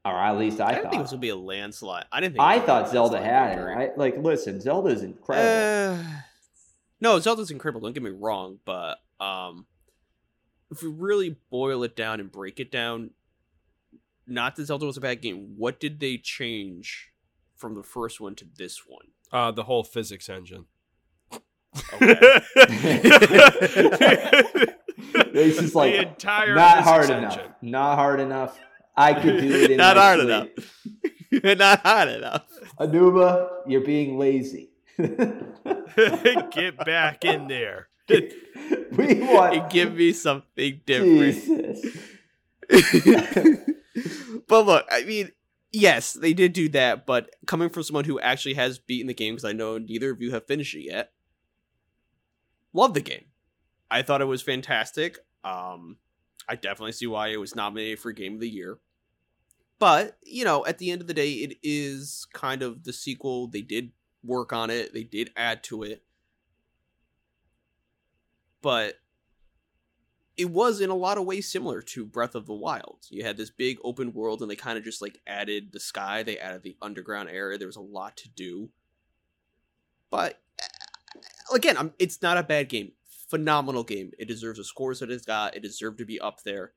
Or 0.05 0.13
at 0.13 0.37
least 0.37 0.61
I, 0.61 0.65
I, 0.65 0.69
didn't 0.73 0.83
thought. 0.83 0.91
think 0.91 0.99
it 1.01 1.03
was 1.03 1.11
gonna 1.13 1.21
be 1.21 1.29
a 1.29 1.37
landslide. 1.37 2.07
I 2.11 2.21
didn't 2.21 2.33
think. 2.35 2.43
I 2.43 2.59
thought 2.59 2.91
Zelda 2.91 3.15
landslide 3.15 3.33
had 3.33 3.53
it. 3.53 3.57
victory. 3.63 3.85
I, 3.85 3.91
like, 3.97 4.17
listen, 4.19 4.61
Zelda's 4.61 5.03
incredible. 5.03 6.03
Uh, 6.03 6.05
no, 7.01 7.21
Zelda's 7.21 7.53
incredible. 7.53 7.83
Don't 7.83 7.93
get 7.93 8.03
me 8.03 8.11
wrong, 8.11 8.59
but 8.65 8.99
um, 9.21 9.67
if 10.73 10.83
we 10.83 10.89
really 10.89 11.37
boil 11.51 11.85
it 11.85 11.95
down 11.95 12.19
and 12.19 12.33
break 12.33 12.59
it 12.59 12.73
down, 12.73 13.11
not 14.27 14.57
that 14.57 14.67
Zelda 14.67 14.87
was 14.87 14.97
a 14.97 15.01
bad 15.01 15.23
game. 15.23 15.55
What 15.57 15.79
did 15.79 16.01
they 16.01 16.17
change 16.17 17.13
from 17.57 17.77
the 17.77 17.83
first 17.85 18.21
one 18.21 18.35
to 18.37 18.45
this 18.57 18.83
one? 18.87 19.07
Uh 19.33 19.51
the 19.51 19.64
whole 19.64 19.85
physics 19.85 20.29
engine 20.29 20.66
It's 25.35 25.59
just 25.61 25.75
like, 25.75 25.92
the 25.95 26.09
entire 26.09 26.55
Not 26.55 26.83
hard 26.85 27.03
physics 27.07 27.18
enough. 27.18 27.33
engine. 27.38 27.53
Not 27.62 27.97
hard 27.97 28.21
enough. 28.21 28.59
I 28.97 29.14
could 29.14 29.40
do 29.40 29.51
it 29.51 29.71
in 29.71 29.77
Not 29.79 29.97
my 29.97 30.03
hard 30.03 30.21
sleep. 30.21 30.29
enough. 30.31 31.59
not 31.59 31.81
hard 31.81 32.09
enough. 32.11 32.45
Anuba, 32.79 33.49
you're 33.66 33.81
being 33.81 34.18
lazy. 34.18 34.71
Get 34.99 36.77
back 36.85 37.25
in 37.25 37.49
there. 37.49 37.88
we 38.09 39.14
want. 39.21 39.71
Give 39.71 39.95
me 39.95 40.12
something 40.12 40.81
different. 40.85 41.35
Jesus. 41.35 41.97
but 44.49 44.66
look, 44.66 44.87
I 44.90 45.05
mean, 45.05 45.31
yes, 45.73 46.13
they 46.13 46.33
did 46.33 46.53
do 46.53 46.69
that, 46.71 47.07
but 47.07 47.35
coming 47.47 47.69
from 47.71 47.83
someone 47.83 48.05
who 48.05 48.21
actually 48.21 48.55
has 48.55 48.79
beaten 48.79 49.07
the 49.07 49.15
game, 49.15 49.35
because 49.35 49.45
I 49.45 49.53
know 49.53 49.79
neither 49.79 50.11
of 50.11 50.21
you 50.21 50.33
have 50.33 50.47
finished 50.47 50.75
it 50.75 50.85
yet, 50.85 51.13
love 52.73 52.95
the 52.95 53.01
game. 53.01 53.25
I 53.91 54.03
thought 54.03 54.23
it 54.23 54.27
was 54.27 54.43
fantastic. 54.43 55.19
Um, 55.45 55.99
I 56.49 56.57
definitely 56.57 56.93
see 56.93 57.07
why 57.07 57.29
it 57.29 57.41
was 57.41 57.55
nominated 57.55 57.99
for 57.99 58.13
Game 58.13 58.35
of 58.35 58.41
the 58.41 58.49
Year. 58.49 58.79
But, 59.79 60.17
you 60.23 60.45
know, 60.45 60.65
at 60.65 60.79
the 60.79 60.91
end 60.91 61.01
of 61.01 61.09
the 61.09 61.15
day, 61.15 61.33
it 61.33 61.59
is 61.63 62.27
kind 62.33 62.63
of 62.63 62.85
the 62.85 62.93
sequel. 62.93 63.49
They 63.49 63.63
did 63.63 63.91
work 64.23 64.53
on 64.53 64.71
it, 64.71 64.95
they 64.95 65.03
did 65.03 65.31
add 65.37 65.65
to 65.65 65.83
it. 65.83 66.05
But 68.63 68.95
it 70.37 70.51
was 70.51 70.81
in 70.81 70.90
a 70.90 70.95
lot 70.95 71.18
of 71.18 71.27
ways 71.27 71.51
similar 71.51 71.83
to 71.83 72.07
Breath 72.07 72.35
of 72.35 72.47
the 72.47 72.55
Wild. 72.55 73.07
You 73.11 73.25
had 73.25 73.37
this 73.37 73.51
big 73.51 73.79
open 73.85 74.12
world, 74.12 74.40
and 74.40 74.51
they 74.51 74.57
kind 74.57 74.79
of 74.79 74.85
just 74.85 75.03
like 75.03 75.21
added 75.27 75.73
the 75.73 75.81
sky, 75.81 76.23
they 76.23 76.38
added 76.38 76.62
the 76.62 76.77
underground 76.81 77.29
area. 77.29 77.59
There 77.59 77.68
was 77.68 77.77
a 77.77 77.81
lot 77.81 78.16
to 78.18 78.29
do. 78.29 78.71
But 80.11 80.40
again, 81.55 81.77
I'm, 81.77 81.92
it's 81.99 82.23
not 82.23 82.38
a 82.38 82.42
bad 82.42 82.68
game. 82.68 82.92
Phenomenal 83.29 83.85
game. 83.85 84.12
It 84.18 84.29
deserves 84.29 84.59
the 84.59 84.64
scores 84.64 85.01
that 85.01 85.11
it's 85.11 85.25
got. 85.25 85.57
It 85.57 85.62
deserved 85.62 85.99
to 85.99 86.05
be 86.05 86.21
up 86.21 86.42
there. 86.45 86.73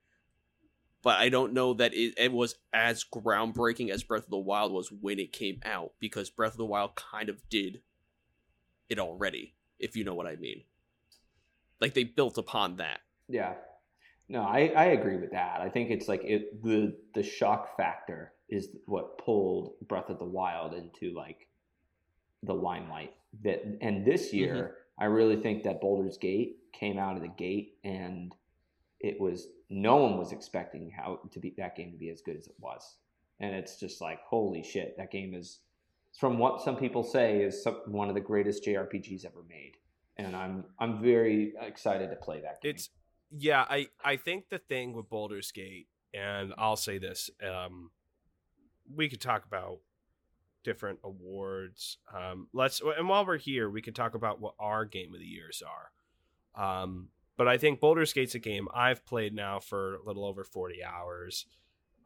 But 1.02 1.20
I 1.20 1.30
don't 1.30 1.54
know 1.54 1.74
that 1.76 1.94
it, 1.94 2.16
it 2.18 2.32
was 2.32 2.56
as 2.74 3.04
groundbreaking 3.04 3.90
as 3.90 4.04
Breath 4.04 4.24
of 4.24 4.30
the 4.32 4.38
Wild 4.38 4.72
was 4.72 4.92
when 4.92 5.20
it 5.20 5.32
came 5.32 5.60
out, 5.64 5.92
because 6.00 6.30
Breath 6.30 6.54
of 6.54 6.58
the 6.58 6.66
Wild 6.66 6.96
kind 6.96 7.30
of 7.30 7.48
did 7.50 7.82
it 8.90 9.00
already, 9.00 9.54
if 9.80 9.96
you 9.96 10.04
know 10.04 10.16
what 10.16 10.28
I 10.28 10.36
mean. 10.36 10.64
Like 11.80 11.94
they 11.94 12.06
built 12.06 12.38
upon 12.38 12.78
that. 12.78 13.02
Yeah. 13.28 13.54
No, 14.28 14.42
I, 14.42 14.72
I 14.76 14.86
agree 14.86 15.18
with 15.18 15.32
that. 15.32 15.62
I 15.62 15.70
think 15.70 15.92
it's 15.92 16.08
like 16.08 16.22
it 16.24 16.62
the 16.64 16.96
the 17.14 17.24
shock 17.24 17.78
factor 17.78 18.34
is 18.50 18.70
what 18.86 19.18
pulled 19.18 19.74
Breath 19.88 20.10
of 20.10 20.20
the 20.20 20.26
Wild 20.26 20.74
into 20.74 21.16
like 21.16 21.48
the 22.44 22.54
limelight. 22.54 23.14
That 23.44 23.64
and 23.82 24.06
this 24.06 24.28
mm-hmm. 24.28 24.38
year, 24.38 24.76
I 25.00 25.06
really 25.06 25.36
think 25.38 25.64
that 25.64 25.82
Baldur's 25.82 26.18
Gate 26.18 26.58
came 26.74 26.98
out 26.98 27.16
of 27.16 27.22
the 27.22 27.28
gate 27.28 27.78
and 27.84 28.36
it 29.00 29.20
was 29.20 29.48
no 29.70 29.98
one 29.98 30.18
was 30.18 30.32
expecting 30.32 30.92
how 30.92 31.20
to 31.32 31.40
be 31.40 31.54
that 31.58 31.76
game 31.76 31.92
to 31.92 31.98
be 31.98 32.10
as 32.10 32.22
good 32.22 32.38
as 32.38 32.48
it 32.48 32.56
was. 32.60 32.98
And 33.40 33.54
it's 33.54 33.80
just 33.80 34.02
like 34.02 34.20
holy 34.28 34.64
shit, 34.64 34.98
that 34.98 35.12
game 35.12 35.36
is 35.36 35.60
from 36.20 36.40
what 36.40 36.62
some 36.62 36.78
people 36.78 37.04
say 37.04 37.42
is 37.42 37.62
some, 37.62 37.82
one 37.88 38.10
of 38.10 38.16
the 38.16 38.22
greatest 38.22 38.64
JRPGs 38.66 39.26
ever 39.26 39.44
made. 39.48 39.74
And 40.18 40.36
I'm 40.36 40.64
I'm 40.80 41.02
very 41.02 41.54
excited 41.62 42.10
to 42.10 42.16
play 42.16 42.42
that 42.42 42.62
game. 42.62 42.74
It's 42.74 42.90
yeah, 43.32 43.66
I 43.70 43.88
I 44.04 44.18
think 44.18 44.50
the 44.50 44.60
thing 44.60 44.94
with 44.94 45.10
Baldur's 45.10 45.52
Gate, 45.52 45.88
and 46.14 46.54
I'll 46.58 46.76
say 46.76 46.98
this, 46.98 47.30
um, 47.44 47.92
we 48.94 49.10
could 49.10 49.22
talk 49.22 49.46
about 49.46 49.80
different 50.64 51.00
awards. 51.04 51.98
Um, 52.14 52.48
let's 52.54 52.82
and 52.98 53.08
while 53.08 53.26
we're 53.26 53.38
here, 53.38 53.70
we 53.70 53.82
can 53.82 53.94
talk 53.94 54.16
about 54.16 54.40
what 54.42 54.56
our 54.60 54.86
game 54.86 55.14
of 55.14 55.20
the 55.20 55.26
years 55.26 55.62
are. 55.66 56.82
Um, 56.82 57.10
but 57.38 57.48
I 57.48 57.58
think 57.58 57.80
Baldur's 57.80 58.14
Gate's 58.14 58.36
a 58.36 58.40
game 58.40 58.68
I've 58.74 59.06
played 59.06 59.34
now 59.34 59.60
for 59.60 59.96
a 59.96 60.04
little 60.06 60.26
over 60.26 60.44
forty 60.44 60.84
hours. 60.84 61.46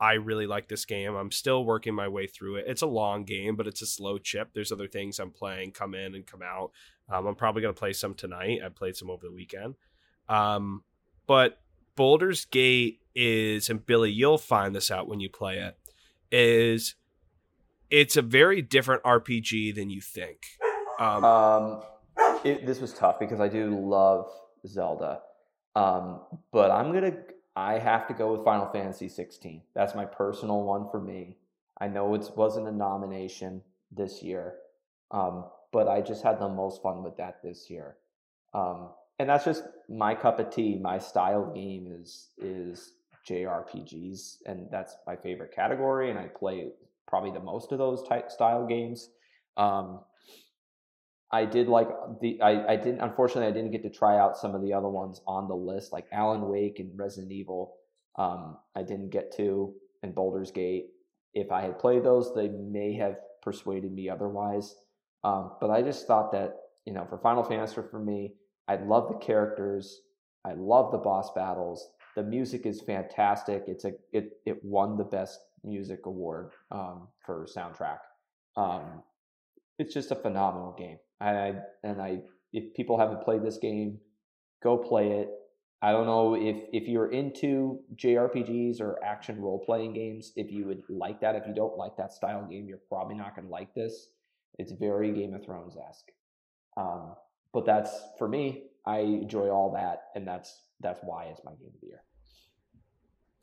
I 0.02 0.14
really 0.14 0.48
like 0.48 0.70
this 0.70 0.86
game. 0.86 1.14
I'm 1.16 1.30
still 1.32 1.66
working 1.66 1.94
my 1.94 2.08
way 2.08 2.26
through 2.26 2.56
it. 2.56 2.66
It's 2.68 2.82
a 2.82 2.88
long 2.88 3.26
game, 3.26 3.58
but 3.58 3.68
it's 3.68 3.82
a 3.82 3.86
slow 3.86 4.18
chip. 4.18 4.52
There's 4.54 4.72
other 4.72 4.88
things 4.88 5.20
I'm 5.20 5.32
playing 5.32 5.72
come 5.74 5.94
in 5.94 6.16
and 6.16 6.26
come 6.26 6.42
out. 6.42 6.72
Um, 7.10 7.28
I'm 7.28 7.36
probably 7.36 7.62
going 7.62 7.74
to 7.74 7.80
play 7.80 7.92
some 7.92 8.14
tonight. 8.14 8.62
I 8.64 8.70
played 8.70 8.96
some 8.96 9.10
over 9.10 9.26
the 9.26 9.34
weekend. 9.34 9.76
Um, 10.30 10.84
but 11.30 11.60
Baldur's 11.96 12.46
Gate 12.46 13.02
is, 13.14 13.70
and 13.70 13.86
Billy, 13.86 14.10
you'll 14.12 14.40
find 14.40 14.74
this 14.74 14.90
out 14.90 15.08
when 15.08 15.20
you 15.20 15.30
play 15.30 15.60
it, 15.60 15.78
is 16.32 16.96
it's 17.92 18.18
a 18.18 18.24
very 18.24 18.64
different 18.64 19.04
RPG 19.04 19.76
than 19.76 19.92
you 19.92 20.02
think. 20.02 20.40
Um, 21.00 21.24
Um, 21.24 21.84
it, 22.44 22.66
this 22.66 22.82
was 22.82 22.96
tough 22.96 23.20
because 23.20 23.40
I 23.40 23.48
do 23.48 23.80
love 23.80 24.28
Zelda, 24.66 25.22
um, 25.76 26.22
but 26.52 26.72
I'm 26.72 26.92
gonna 26.92 27.18
I 27.56 27.78
have 27.78 28.08
to 28.08 28.16
go 28.16 28.32
with 28.32 28.44
Final 28.44 28.66
Fantasy 28.72 29.08
16. 29.08 29.62
That's 29.76 29.94
my 29.94 30.06
personal 30.06 30.64
one 30.64 30.90
for 30.90 31.00
me. 31.00 31.38
I 31.80 31.90
know 31.90 32.16
it 32.16 32.28
wasn't 32.36 32.68
a 32.68 32.72
nomination 32.72 33.62
this 33.92 34.24
year, 34.24 34.56
um, 35.12 35.46
but 35.72 35.88
I 35.88 36.02
just 36.02 36.24
had 36.24 36.40
the 36.40 36.50
most 36.50 36.82
fun 36.82 37.04
with 37.04 37.18
that 37.18 37.44
this 37.44 37.70
year. 37.70 37.98
Um, 38.54 38.90
and 39.20 39.30
that's 39.30 39.46
just 39.46 39.64
my 39.90 40.16
cup 40.16 40.40
of 40.40 40.50
tea. 40.50 40.80
My 40.82 40.98
style 40.98 41.52
game 41.54 41.88
is 41.88 42.30
is 42.38 42.94
JRPGs, 43.30 44.38
and 44.46 44.68
that's 44.72 44.96
my 45.06 45.16
favorite 45.16 45.54
category. 45.54 46.10
And 46.10 46.18
I 46.18 46.28
play 46.28 46.70
probably 47.08 47.32
the 47.32 47.40
most 47.40 47.72
of 47.72 47.78
those 47.78 48.08
type 48.08 48.32
style 48.32 48.66
games. 48.66 49.10
Um, 49.58 50.02
I 51.32 51.46
did 51.46 51.68
like 51.68 51.90
the 52.22 52.42
I, 52.42 52.74
I 52.74 52.76
didn't 52.76 53.02
unfortunately 53.02 53.48
I 53.48 53.52
didn't 53.52 53.72
get 53.72 53.84
to 53.84 53.90
try 53.90 54.18
out 54.18 54.38
some 54.38 54.56
of 54.56 54.62
the 54.62 54.74
other 54.74 54.90
ones 54.90 55.22
on 55.28 55.48
the 55.48 55.56
list 55.56 55.94
like 55.94 56.06
Alan 56.12 56.48
Wake 56.48 56.80
and 56.80 56.98
Resident 56.98 57.32
Evil. 57.32 57.76
Um, 58.18 58.58
I 58.76 58.84
didn't 58.84 59.10
get 59.10 59.36
to 59.38 59.74
and 60.02 60.16
Baldur's 60.16 60.52
Gate. 60.52 60.88
If 61.34 61.52
I 61.52 61.62
had 61.62 61.78
played 61.78 62.04
those, 62.04 62.34
they 62.34 62.48
may 62.48 62.94
have 62.96 63.18
persuaded 63.44 63.92
me 63.92 64.10
otherwise. 64.10 64.76
Um, 65.24 65.52
but 65.62 65.70
I 65.70 65.82
just 65.82 66.08
thought 66.08 66.32
that 66.32 66.56
you 66.86 66.94
know 66.94 67.06
for 67.06 67.20
Final 67.20 67.44
Fantasy 67.44 67.82
for 67.92 68.00
me, 68.00 68.34
I 68.70 68.76
love 68.76 69.10
the 69.10 69.18
characters. 69.18 70.02
I 70.46 70.54
love 70.54 70.92
the 70.92 71.00
boss 71.00 71.32
battles. 71.34 71.90
The 72.16 72.22
music 72.24 72.68
is 72.68 72.82
fantastic. 72.82 73.64
It's 73.68 73.84
a 73.84 73.94
it 74.14 74.34
it 74.46 74.64
won 74.64 74.96
the 74.96 75.04
best 75.04 75.40
music 75.64 76.06
award 76.06 76.52
um, 76.72 77.08
for 77.26 77.48
soundtrack. 77.56 77.98
Um, 78.56 79.04
it's 79.80 79.94
just 79.94 80.12
a 80.12 80.16
phenomenal 80.16 80.76
game. 80.78 81.00
And 81.20 81.38
I 81.38 81.54
and 81.84 82.02
I 82.02 82.20
if 82.54 82.76
people 82.76 83.00
haven't 83.00 83.24
played 83.24 83.44
this 83.44 83.58
game, 83.58 83.98
go 84.62 84.78
play 84.78 85.20
it. 85.20 85.30
I 85.82 85.92
don't 85.92 86.06
know 86.06 86.36
if 86.36 86.58
if 86.72 86.88
you're 86.88 87.12
into 87.12 87.80
JRPGs 87.96 88.82
or 88.82 89.04
action 89.04 89.42
role 89.42 89.64
playing 89.66 89.94
games, 89.94 90.32
if 90.36 90.52
you 90.52 90.68
would 90.68 90.84
like 90.90 91.22
that. 91.22 91.36
If 91.36 91.48
you 91.48 91.56
don't 91.56 91.78
like 91.78 91.98
that 91.98 92.14
style 92.14 92.46
game, 92.48 92.68
you're 92.68 92.82
probably 92.88 93.16
not 93.16 93.36
going 93.36 93.48
to 93.48 93.52
like 93.52 93.74
this. 93.74 94.10
It's 94.60 94.74
very 94.74 95.12
Game 95.12 95.34
of 95.34 95.44
Thrones 95.44 95.76
esque. 95.76 96.12
Um, 96.78 97.16
but 97.54 97.66
that's 97.66 97.92
for 98.18 98.28
me. 98.28 98.64
I 98.86 99.00
enjoy 99.00 99.50
all 99.50 99.74
that, 99.74 100.04
and 100.16 100.28
that's 100.28 100.64
that's 100.80 101.00
why 101.04 101.26
it's 101.26 101.42
my 101.44 101.52
game 101.52 101.72
of 101.74 101.82
the 101.82 101.88
year. 101.88 102.04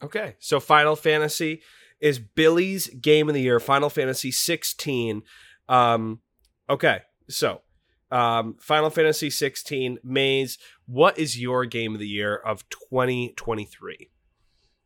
Okay, 0.03 0.37
so 0.39 0.61
Final 0.61 0.97
Fantasy 0.97 1.63
is 2.01 2.19
Billy's 2.19 2.89
game 2.89 3.29
of 3.29 3.35
the 3.35 3.41
year. 3.41 3.59
Final 3.59 3.89
Fantasy 3.89 4.31
16. 4.31 5.23
Um, 5.69 6.21
okay, 6.69 7.01
so 7.29 7.63
um, 8.11 8.57
Final 8.61 8.91
Fantasy 8.91 9.31
16 9.31 9.99
Maze. 10.05 10.59
What 10.87 11.19
is 11.19 11.41
your 11.41 11.65
game 11.65 11.95
of 11.95 12.01
the 12.01 12.09
year 12.09 12.37
of 12.37 12.69
2023? 12.69 14.11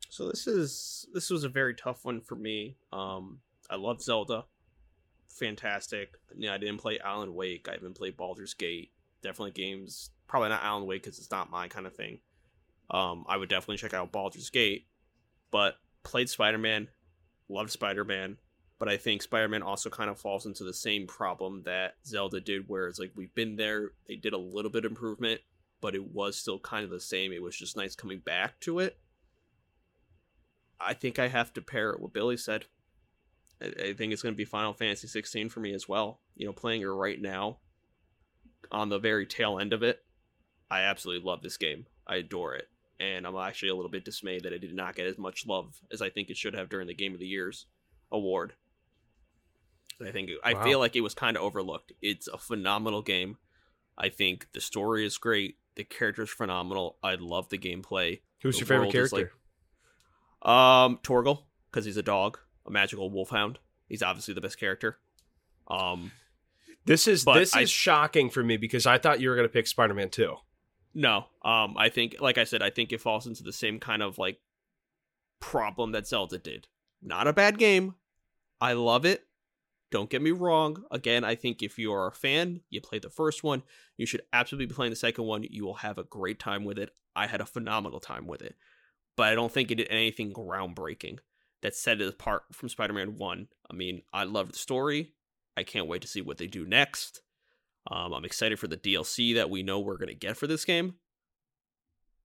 So 0.08 0.28
this 0.28 0.46
is 0.46 1.06
this 1.12 1.30
was 1.30 1.44
a 1.44 1.48
very 1.48 1.74
tough 1.74 2.04
one 2.04 2.20
for 2.20 2.34
me. 2.34 2.76
Um, 2.92 3.40
I 3.68 3.76
love 3.76 4.02
Zelda, 4.02 4.46
fantastic. 5.28 6.14
Yeah, 6.36 6.54
I 6.54 6.58
didn't 6.58 6.78
play 6.78 6.98
Alan 7.04 7.34
Wake. 7.34 7.68
I 7.68 7.74
haven't 7.74 7.96
played 7.96 8.16
Baldur's 8.16 8.54
Gate. 8.54 8.90
Definitely 9.22 9.52
games. 9.52 10.10
Probably 10.26 10.48
not 10.48 10.62
Alan 10.62 10.86
Wake 10.86 11.02
because 11.02 11.18
it's 11.18 11.30
not 11.30 11.50
my 11.50 11.68
kind 11.68 11.86
of 11.86 11.94
thing. 11.94 12.20
Um, 12.90 13.24
I 13.28 13.36
would 13.36 13.48
definitely 13.48 13.76
check 13.76 13.94
out 13.94 14.12
Baldur's 14.12 14.50
Gate, 14.50 14.86
but 15.50 15.76
played 16.02 16.28
Spider 16.28 16.58
Man, 16.58 16.88
loved 17.48 17.70
Spider 17.70 18.04
Man, 18.04 18.38
but 18.78 18.88
I 18.88 18.96
think 18.96 19.22
Spider 19.22 19.48
Man 19.48 19.62
also 19.62 19.90
kind 19.90 20.10
of 20.10 20.18
falls 20.18 20.46
into 20.46 20.64
the 20.64 20.74
same 20.74 21.06
problem 21.06 21.62
that 21.64 21.96
Zelda 22.04 22.40
did, 22.40 22.68
where 22.68 22.88
it's 22.88 22.98
like 22.98 23.12
we've 23.14 23.34
been 23.34 23.56
there, 23.56 23.92
they 24.08 24.16
did 24.16 24.32
a 24.32 24.38
little 24.38 24.70
bit 24.70 24.84
improvement, 24.84 25.40
but 25.80 25.94
it 25.94 26.12
was 26.12 26.36
still 26.36 26.58
kind 26.58 26.84
of 26.84 26.90
the 26.90 27.00
same. 27.00 27.32
It 27.32 27.42
was 27.42 27.56
just 27.56 27.76
nice 27.76 27.94
coming 27.94 28.20
back 28.20 28.58
to 28.60 28.78
it. 28.80 28.98
I 30.80 30.94
think 30.94 31.18
I 31.18 31.28
have 31.28 31.52
to 31.52 31.62
pair 31.62 31.90
it 31.90 32.00
what 32.00 32.12
Billy 32.12 32.38
said. 32.38 32.64
I, 33.62 33.66
I 33.66 33.92
think 33.92 34.12
it's 34.12 34.22
going 34.22 34.34
to 34.34 34.38
be 34.38 34.46
Final 34.46 34.72
Fantasy 34.72 35.06
16 35.06 35.50
for 35.50 35.60
me 35.60 35.74
as 35.74 35.88
well. 35.88 36.20
You 36.34 36.46
know, 36.46 36.52
playing 36.52 36.82
it 36.82 36.86
right 36.86 37.20
now, 37.20 37.58
on 38.70 38.88
the 38.88 38.98
very 38.98 39.26
tail 39.26 39.58
end 39.58 39.72
of 39.72 39.82
it, 39.82 40.02
I 40.70 40.82
absolutely 40.82 41.26
love 41.26 41.42
this 41.42 41.56
game. 41.56 41.86
I 42.06 42.16
adore 42.16 42.54
it, 42.54 42.68
and 42.98 43.26
I'm 43.26 43.36
actually 43.36 43.70
a 43.70 43.74
little 43.74 43.90
bit 43.90 44.04
dismayed 44.04 44.44
that 44.44 44.52
it 44.52 44.60
did 44.60 44.74
not 44.74 44.94
get 44.96 45.06
as 45.06 45.18
much 45.18 45.46
love 45.46 45.80
as 45.92 46.00
I 46.02 46.10
think 46.10 46.30
it 46.30 46.36
should 46.36 46.54
have 46.54 46.68
during 46.68 46.86
the 46.86 46.94
Game 46.94 47.12
of 47.14 47.20
the 47.20 47.26
Year's 47.26 47.66
award. 48.12 48.54
I 50.04 50.10
think 50.12 50.30
I 50.42 50.54
Wow. 50.54 50.64
feel 50.64 50.78
like 50.78 50.96
it 50.96 51.02
was 51.02 51.14
kind 51.14 51.36
of 51.36 51.42
overlooked. 51.42 51.92
It's 52.00 52.26
a 52.28 52.38
phenomenal 52.38 53.02
game. 53.02 53.36
I 53.98 54.08
think 54.08 54.48
the 54.52 54.60
story 54.60 55.04
is 55.04 55.18
great. 55.18 55.58
The 55.74 55.84
character's 55.84 56.30
phenomenal. 56.30 56.96
I 57.02 57.16
love 57.16 57.48
the 57.50 57.58
gameplay. 57.58 58.22
Who's 58.42 58.54
The 58.56 58.60
your 58.60 58.66
favorite 58.66 58.94
is, 58.94 59.10
character? 59.10 59.32
Um, 60.42 60.98
Torgal, 61.02 61.42
because 61.70 61.84
he's 61.84 61.98
a 61.98 62.02
dog, 62.02 62.38
a 62.66 62.70
magical 62.70 63.10
wolfhound. 63.10 63.58
He's 63.88 64.02
obviously 64.02 64.32
the 64.34 64.40
best 64.40 64.58
character. 64.58 64.98
Um, 65.68 66.12
this 66.90 67.06
is 67.08 67.24
but 67.24 67.34
this 67.38 67.54
I- 67.54 67.62
is 67.62 67.70
shocking 67.70 68.28
for 68.30 68.42
me 68.42 68.56
because 68.56 68.84
I 68.84 68.98
thought 68.98 69.20
you 69.20 69.28
were 69.30 69.36
going 69.36 69.46
to 69.48 69.52
pick 69.52 69.66
Spider 69.68 69.94
Man 69.94 70.10
2. 70.10 70.34
no, 70.94 71.26
um, 71.44 71.76
I 71.78 71.88
think, 71.88 72.16
like 72.20 72.36
I 72.36 72.44
said, 72.44 72.62
I 72.62 72.70
think 72.70 72.92
it 72.92 73.00
falls 73.00 73.26
into 73.26 73.44
the 73.44 73.52
same 73.52 73.78
kind 73.78 74.02
of 74.02 74.18
like 74.18 74.40
problem 75.40 75.92
that 75.92 76.06
Zelda 76.06 76.38
did. 76.38 76.66
Not 77.02 77.26
a 77.28 77.32
bad 77.32 77.58
game. 77.58 77.94
I 78.60 78.72
love 78.74 79.04
it. 79.06 79.24
Don't 79.90 80.10
get 80.10 80.22
me 80.22 80.30
wrong. 80.30 80.84
Again, 80.90 81.24
I 81.24 81.34
think 81.34 81.62
if 81.62 81.78
you 81.78 81.92
are 81.92 82.08
a 82.08 82.12
fan, 82.12 82.60
you 82.70 82.80
play 82.80 82.98
the 82.98 83.08
first 83.10 83.42
one, 83.42 83.62
you 83.96 84.06
should 84.06 84.22
absolutely 84.32 84.66
be 84.66 84.74
playing 84.74 84.90
the 84.90 84.96
second 84.96 85.24
one. 85.24 85.44
You 85.48 85.64
will 85.64 85.74
have 85.74 85.98
a 85.98 86.04
great 86.04 86.38
time 86.38 86.64
with 86.64 86.78
it. 86.78 86.90
I 87.16 87.26
had 87.26 87.40
a 87.40 87.46
phenomenal 87.46 88.00
time 88.00 88.26
with 88.26 88.42
it. 88.42 88.54
But 89.16 89.28
I 89.28 89.34
don't 89.34 89.50
think 89.50 89.70
it 89.70 89.76
did 89.76 89.88
anything 89.90 90.32
groundbreaking 90.32 91.18
that 91.62 91.74
set 91.74 92.00
it 92.00 92.08
apart 92.08 92.42
from 92.52 92.68
Spider 92.68 92.92
Man 92.92 93.16
1. 93.16 93.48
I 93.70 93.74
mean, 93.74 94.02
I 94.12 94.24
love 94.24 94.52
the 94.52 94.58
story. 94.58 95.12
I 95.60 95.64
can't 95.64 95.86
wait 95.86 96.02
to 96.02 96.08
see 96.08 96.22
what 96.22 96.38
they 96.38 96.46
do 96.46 96.64
next. 96.64 97.20
Um, 97.90 98.12
I'm 98.12 98.24
excited 98.24 98.58
for 98.58 98.66
the 98.66 98.76
DLC 98.76 99.34
that 99.34 99.50
we 99.50 99.62
know 99.62 99.78
we're 99.78 99.98
going 99.98 100.08
to 100.08 100.14
get 100.14 100.36
for 100.36 100.46
this 100.46 100.64
game. 100.64 100.94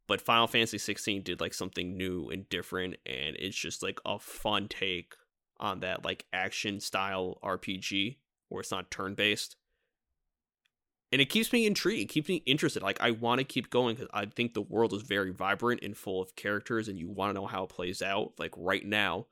But 0.08 0.22
Final 0.22 0.48
Fantasy 0.48 0.78
16 0.78 1.24
did 1.24 1.42
like 1.42 1.54
something 1.54 1.98
new 1.98 2.30
and 2.30 2.48
different, 2.48 2.96
and 3.06 3.36
it's 3.38 3.58
just 3.58 3.84
like 3.84 4.00
a 4.06 4.20
fun 4.20 4.68
take 4.68 5.16
on 5.60 5.80
that 5.82 6.06
like 6.06 6.26
action 6.32 6.80
style 6.80 7.40
RPG 7.44 8.18
where 8.50 8.62
it's 8.62 8.72
not 8.72 8.92
turn 8.92 9.16
based. 9.16 9.56
And 11.12 11.22
it 11.22 11.30
keeps 11.30 11.54
me 11.54 11.66
intrigued. 11.66 12.04
It 12.04 12.14
keeps 12.14 12.30
me 12.30 12.44
interested. 12.46 12.84
Like 12.84 13.02
I 13.02 13.12
want 13.12 13.40
to 13.40 13.46
keep 13.46 13.70
going 13.70 13.96
because 13.96 14.10
I 14.14 14.26
think 14.26 14.54
the 14.54 14.62
world 14.62 14.94
is 14.94 15.02
very 15.02 15.32
vibrant 15.32 15.82
and 15.84 15.98
full 15.98 16.22
of 16.22 16.36
characters, 16.36 16.88
and 16.88 17.00
you 17.00 17.10
want 17.10 17.32
to 17.32 17.42
know 17.42 17.48
how 17.48 17.64
it 17.64 17.70
plays 17.70 18.02
out. 18.02 18.34
Like 18.38 18.54
right 18.56 18.86
now, 18.86 19.26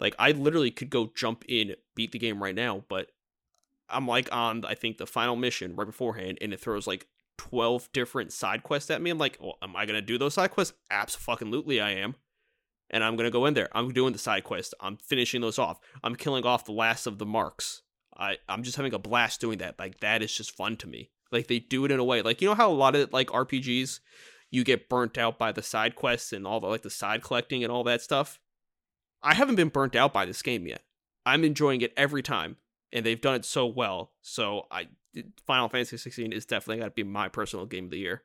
like 0.00 0.14
I 0.18 0.32
literally 0.32 0.70
could 0.70 0.90
go 0.90 1.12
jump 1.14 1.44
in, 1.48 1.74
beat 1.94 2.12
the 2.12 2.18
game 2.18 2.42
right 2.42 2.54
now, 2.54 2.84
but 2.88 3.10
I'm 3.94 4.06
like 4.06 4.28
on 4.32 4.64
I 4.64 4.74
think 4.74 4.98
the 4.98 5.06
final 5.06 5.36
mission 5.36 5.74
right 5.76 5.86
beforehand, 5.86 6.38
and 6.40 6.52
it 6.52 6.60
throws 6.60 6.86
like 6.86 7.06
twelve 7.38 7.88
different 7.92 8.32
side 8.32 8.62
quests 8.62 8.90
at 8.90 9.02
me. 9.02 9.10
I'm 9.10 9.18
like, 9.18 9.38
well, 9.40 9.58
am 9.62 9.76
I 9.76 9.86
gonna 9.86 10.02
do 10.02 10.18
those 10.18 10.34
side 10.34 10.50
quests? 10.50 10.74
Absolutely, 10.90 11.80
I 11.80 11.90
am. 11.90 12.16
And 12.90 13.02
I'm 13.02 13.16
gonna 13.16 13.30
go 13.30 13.46
in 13.46 13.54
there. 13.54 13.68
I'm 13.72 13.92
doing 13.92 14.12
the 14.12 14.18
side 14.18 14.44
quest. 14.44 14.74
I'm 14.80 14.96
finishing 14.96 15.40
those 15.40 15.58
off. 15.58 15.78
I'm 16.02 16.16
killing 16.16 16.44
off 16.44 16.64
the 16.64 16.72
last 16.72 17.06
of 17.06 17.18
the 17.18 17.26
marks. 17.26 17.82
I 18.16 18.38
I'm 18.48 18.62
just 18.62 18.76
having 18.76 18.94
a 18.94 18.98
blast 18.98 19.40
doing 19.40 19.58
that. 19.58 19.78
Like 19.78 20.00
that 20.00 20.22
is 20.22 20.34
just 20.34 20.56
fun 20.56 20.76
to 20.78 20.86
me. 20.86 21.10
Like 21.32 21.48
they 21.48 21.58
do 21.58 21.84
it 21.84 21.90
in 21.90 21.98
a 21.98 22.04
way. 22.04 22.22
Like 22.22 22.40
you 22.40 22.48
know 22.48 22.54
how 22.54 22.70
a 22.70 22.72
lot 22.72 22.94
of 22.94 23.12
like 23.12 23.28
RPGs, 23.28 24.00
you 24.50 24.64
get 24.64 24.88
burnt 24.88 25.18
out 25.18 25.38
by 25.38 25.52
the 25.52 25.62
side 25.62 25.96
quests 25.96 26.32
and 26.32 26.46
all 26.46 26.60
the 26.60 26.66
like 26.66 26.82
the 26.82 26.90
side 26.90 27.22
collecting 27.22 27.64
and 27.64 27.72
all 27.72 27.84
that 27.84 28.02
stuff. 28.02 28.38
I 29.22 29.34
haven't 29.34 29.56
been 29.56 29.68
burnt 29.68 29.96
out 29.96 30.12
by 30.12 30.26
this 30.26 30.42
game 30.42 30.66
yet. 30.66 30.82
I'm 31.26 31.44
enjoying 31.44 31.80
it 31.80 31.94
every 31.96 32.22
time, 32.22 32.58
and 32.94 33.04
they've 33.04 33.20
done 33.20 33.34
it 33.34 33.44
so 33.44 33.66
well. 33.66 34.12
So 34.22 34.66
I 34.70 34.88
Final 35.46 35.68
Fantasy 35.68 35.96
16 35.96 36.32
is 36.32 36.46
definitely 36.46 36.78
got 36.80 36.86
to 36.86 36.90
be 36.92 37.02
my 37.02 37.28
personal 37.28 37.66
game 37.66 37.84
of 37.84 37.90
the 37.90 37.98
year. 37.98 38.22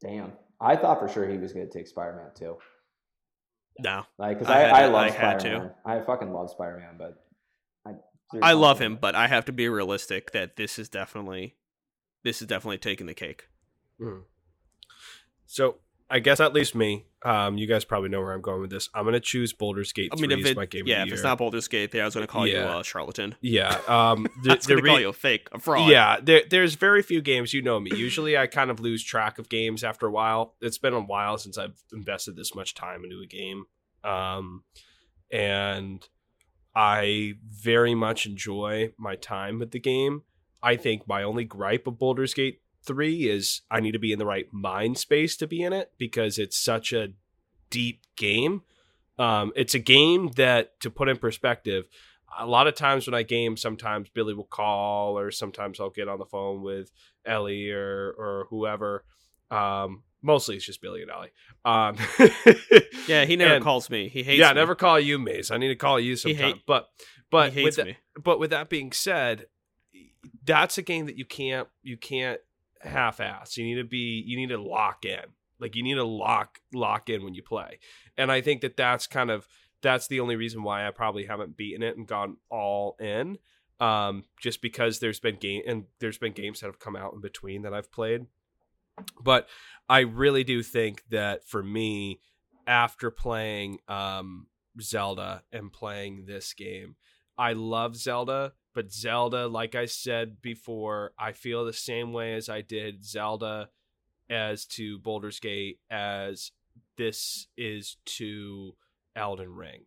Damn, 0.00 0.32
I 0.60 0.76
thought 0.76 1.00
for 1.00 1.08
sure 1.08 1.28
he 1.28 1.36
was 1.36 1.52
going 1.52 1.68
to 1.68 1.72
take 1.72 1.88
Spider 1.88 2.16
Man 2.16 2.30
too. 2.34 2.56
No, 3.80 4.04
Like, 4.18 4.38
because 4.38 4.54
I 4.54 4.62
I, 4.62 4.82
I, 4.82 4.86
love 4.86 5.02
I 5.02 5.10
had 5.10 5.40
Spider 5.40 5.54
to. 5.54 5.58
Man. 5.58 5.70
I 5.84 6.00
fucking 6.00 6.32
love 6.32 6.50
Spider 6.50 6.78
Man, 6.78 6.96
but 6.96 7.26
I, 7.84 7.94
I 8.40 8.52
love 8.52 8.78
him, 8.80 8.96
but 8.96 9.16
I 9.16 9.26
have 9.26 9.44
to 9.46 9.52
be 9.52 9.68
realistic 9.68 10.30
that 10.30 10.56
this 10.56 10.78
is 10.78 10.88
definitely 10.88 11.56
this 12.22 12.40
is 12.40 12.46
definitely 12.46 12.78
taking 12.78 13.06
the 13.06 13.14
cake. 13.14 13.48
Hmm. 13.98 14.20
So 15.46 15.76
I 16.10 16.18
guess 16.18 16.38
at 16.40 16.52
least 16.52 16.74
me. 16.74 17.06
Um, 17.24 17.56
you 17.56 17.66
guys 17.66 17.84
probably 17.86 18.10
know 18.10 18.20
where 18.20 18.32
I'm 18.32 18.42
going 18.42 18.60
with 18.60 18.70
this. 18.70 18.90
I'm 18.94 19.04
going 19.04 19.14
to 19.14 19.20
choose 19.20 19.54
Baldur's 19.54 19.92
Gate 19.92 20.10
I 20.12 20.16
3 20.16 20.28
mean, 20.28 20.38
if 20.38 20.46
it, 20.46 20.56
my 20.56 20.66
game 20.66 20.86
yeah, 20.86 21.02
if 21.06 21.12
it's 21.12 21.22
not 21.22 21.38
Baldur's 21.38 21.66
Gate, 21.68 21.90
then 21.92 22.02
I 22.02 22.04
was 22.04 22.14
going 22.14 22.26
to 22.26 22.30
call 22.30 22.46
Yeah. 22.46 22.74
you 22.74 22.80
a 22.80 22.84
charlatan. 22.84 23.34
yeah. 23.40 23.78
Um, 23.88 24.26
the, 24.42 24.50
the 24.56 24.76
to 24.76 24.82
call 24.82 25.00
you 25.00 25.08
a 25.08 25.12
fake, 25.14 25.48
a 25.52 25.58
fraud. 25.58 25.90
Yeah, 25.90 26.18
there, 26.22 26.42
there's 26.48 26.74
very 26.74 27.02
few 27.02 27.22
games. 27.22 27.54
You 27.54 27.62
know 27.62 27.80
me. 27.80 27.90
Usually, 27.96 28.36
I 28.36 28.46
kind 28.46 28.70
of 28.70 28.80
lose 28.80 29.02
track 29.02 29.38
of 29.38 29.48
games 29.48 29.82
after 29.82 30.06
a 30.06 30.10
while. 30.10 30.54
It's 30.60 30.76
been 30.78 30.92
a 30.92 31.00
while 31.00 31.38
since 31.38 31.56
I've 31.56 31.82
invested 31.92 32.36
this 32.36 32.54
much 32.54 32.74
time 32.74 33.02
into 33.04 33.20
a 33.22 33.26
game, 33.26 33.64
um, 34.04 34.64
and 35.32 36.06
I 36.74 37.34
very 37.48 37.94
much 37.94 38.26
enjoy 38.26 38.92
my 38.98 39.16
time 39.16 39.58
with 39.58 39.70
the 39.70 39.80
game. 39.80 40.22
I 40.62 40.76
think 40.76 41.06
my 41.08 41.22
only 41.22 41.44
gripe 41.44 41.86
of 41.86 41.98
Boulder's 41.98 42.34
Gate 42.34 42.60
three 42.86 43.28
is 43.28 43.62
I 43.70 43.80
need 43.80 43.92
to 43.92 43.98
be 43.98 44.12
in 44.12 44.18
the 44.18 44.26
right 44.26 44.46
mind 44.52 44.98
space 44.98 45.36
to 45.38 45.46
be 45.46 45.62
in 45.62 45.72
it 45.72 45.92
because 45.98 46.38
it's 46.38 46.56
such 46.58 46.92
a 46.92 47.08
deep 47.70 48.02
game. 48.16 48.62
Um, 49.18 49.52
it's 49.56 49.74
a 49.74 49.78
game 49.78 50.30
that, 50.36 50.80
to 50.80 50.90
put 50.90 51.08
in 51.08 51.16
perspective, 51.18 51.86
a 52.36 52.46
lot 52.46 52.66
of 52.66 52.74
times 52.74 53.06
when 53.06 53.14
I 53.14 53.22
game, 53.22 53.56
sometimes 53.56 54.08
Billy 54.08 54.34
will 54.34 54.44
call, 54.44 55.16
or 55.18 55.30
sometimes 55.30 55.78
I'll 55.78 55.90
get 55.90 56.08
on 56.08 56.18
the 56.18 56.24
phone 56.26 56.62
with 56.62 56.90
Ellie 57.24 57.70
or 57.70 58.10
or 58.18 58.46
whoever. 58.50 59.04
Um, 59.52 60.02
mostly 60.20 60.56
it's 60.56 60.66
just 60.66 60.82
Billy 60.82 61.02
and 61.02 61.10
Ellie. 61.12 61.30
Um, 61.64 61.96
Yeah, 63.06 63.24
he 63.26 63.36
never 63.36 63.56
And- 63.56 63.64
calls 63.64 63.88
me. 63.90 64.08
He 64.08 64.22
hates 64.22 64.40
yeah, 64.40 64.48
me. 64.48 64.54
never 64.54 64.74
call 64.74 64.98
you, 64.98 65.18
Maze. 65.18 65.50
I 65.50 65.58
need 65.58 65.68
to 65.68 65.76
call 65.76 66.00
you 66.00 66.16
sometime. 66.16 66.54
hate- 66.54 66.66
but 66.66 66.88
but 67.30 67.52
he 67.52 67.62
with 67.62 67.64
hates 67.64 67.76
that, 67.76 67.86
me. 67.86 67.96
but 68.22 68.38
with 68.40 68.50
that 68.50 68.68
being 68.68 68.90
said, 68.92 69.46
that's 70.44 70.78
a 70.78 70.82
game 70.82 71.06
that 71.06 71.16
you 71.18 71.24
can't 71.24 71.68
you 71.82 71.96
can't 71.96 72.40
half 72.84 73.20
ass. 73.20 73.56
You 73.56 73.64
need 73.64 73.82
to 73.82 73.84
be 73.84 74.22
you 74.26 74.36
need 74.36 74.50
to 74.50 74.58
lock 74.58 75.04
in. 75.04 75.24
Like 75.58 75.76
you 75.76 75.82
need 75.82 75.94
to 75.94 76.04
lock 76.04 76.60
lock 76.72 77.08
in 77.08 77.24
when 77.24 77.34
you 77.34 77.42
play. 77.42 77.78
And 78.16 78.30
I 78.30 78.40
think 78.40 78.60
that 78.62 78.76
that's 78.76 79.06
kind 79.06 79.30
of 79.30 79.46
that's 79.82 80.08
the 80.08 80.20
only 80.20 80.36
reason 80.36 80.62
why 80.62 80.86
I 80.86 80.90
probably 80.90 81.26
haven't 81.26 81.56
beaten 81.56 81.82
it 81.82 81.96
and 81.96 82.06
gone 82.06 82.38
all 82.50 82.96
in. 83.00 83.38
Um, 83.80 84.24
just 84.40 84.62
because 84.62 85.00
there's 85.00 85.18
been 85.18 85.36
game 85.36 85.62
and 85.66 85.84
there's 85.98 86.16
been 86.16 86.32
games 86.32 86.60
that 86.60 86.66
have 86.66 86.78
come 86.78 86.94
out 86.94 87.12
in 87.12 87.20
between 87.20 87.62
that 87.62 87.74
I've 87.74 87.90
played. 87.90 88.26
But 89.20 89.48
I 89.88 90.00
really 90.00 90.44
do 90.44 90.62
think 90.62 91.02
that 91.10 91.44
for 91.44 91.62
me, 91.62 92.20
after 92.66 93.10
playing 93.10 93.78
um, 93.88 94.46
Zelda 94.80 95.42
and 95.52 95.72
playing 95.72 96.24
this 96.26 96.52
game, 96.52 96.94
I 97.36 97.54
love 97.54 97.96
Zelda, 97.96 98.52
but 98.74 98.92
Zelda, 98.92 99.46
like 99.46 99.74
I 99.74 99.86
said 99.86 100.42
before, 100.42 101.12
I 101.18 101.32
feel 101.32 101.64
the 101.64 101.72
same 101.72 102.12
way 102.12 102.34
as 102.34 102.48
I 102.48 102.60
did 102.60 103.04
Zelda 103.04 103.68
as 104.28 104.66
to 104.66 104.98
Baldur's 104.98 105.40
Gate 105.40 105.78
as 105.90 106.50
this 106.96 107.46
is 107.56 107.96
to 108.06 108.74
Elden 109.16 109.54
Ring. 109.54 109.84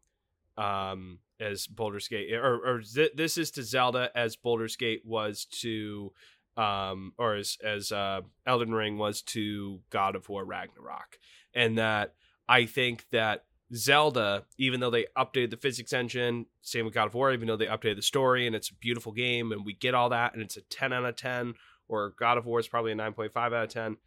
Um, 0.57 1.19
as 1.39 1.67
Baldur's 1.67 2.07
Gate, 2.07 2.33
or, 2.33 2.55
or 2.65 2.81
th- 2.81 3.13
this 3.15 3.38
is 3.38 3.51
to 3.51 3.63
Zelda 3.63 4.09
as 4.15 4.35
Baldur's 4.35 4.75
Gate 4.75 5.03
was 5.05 5.45
to 5.61 6.11
um, 6.55 7.13
or 7.19 7.35
as 7.35 7.57
as 7.63 7.91
uh, 7.91 8.21
Elden 8.47 8.73
Ring 8.73 8.97
was 8.97 9.21
to 9.21 9.81
God 9.91 10.15
of 10.15 10.27
War 10.29 10.43
Ragnarok, 10.43 11.19
and 11.53 11.77
that 11.77 12.15
I 12.49 12.65
think 12.65 13.05
that 13.11 13.45
Zelda, 13.74 14.45
even 14.57 14.80
though 14.80 14.89
they 14.89 15.07
updated 15.18 15.51
the 15.51 15.57
physics 15.57 15.93
engine, 15.93 16.45
same 16.61 16.86
with 16.86 16.93
God 16.93 17.07
of 17.07 17.13
War, 17.13 17.34
even 17.34 17.47
though 17.47 17.57
they 17.57 17.65
updated 17.65 17.97
the 17.97 18.01
story 18.01 18.47
and 18.47 18.55
it's 18.55 18.70
a 18.70 18.76
beautiful 18.76 19.11
game 19.11 19.51
and 19.51 19.65
we 19.65 19.74
get 19.74 19.93
all 19.93 20.09
that 20.09 20.34
and 20.34 20.41
it's 20.41 20.57
a 20.57 20.61
10 20.61 20.93
out 20.93 21.05
of 21.05 21.15
10, 21.15 21.55
or 21.88 22.13
God 22.18 22.38
of 22.38 22.45
War 22.45 22.59
is 22.59 22.68
probably 22.68 22.91
a 22.91 22.95
9.5 22.95 23.36
out 23.36 23.53
of 23.53 23.70
10. 23.70 23.97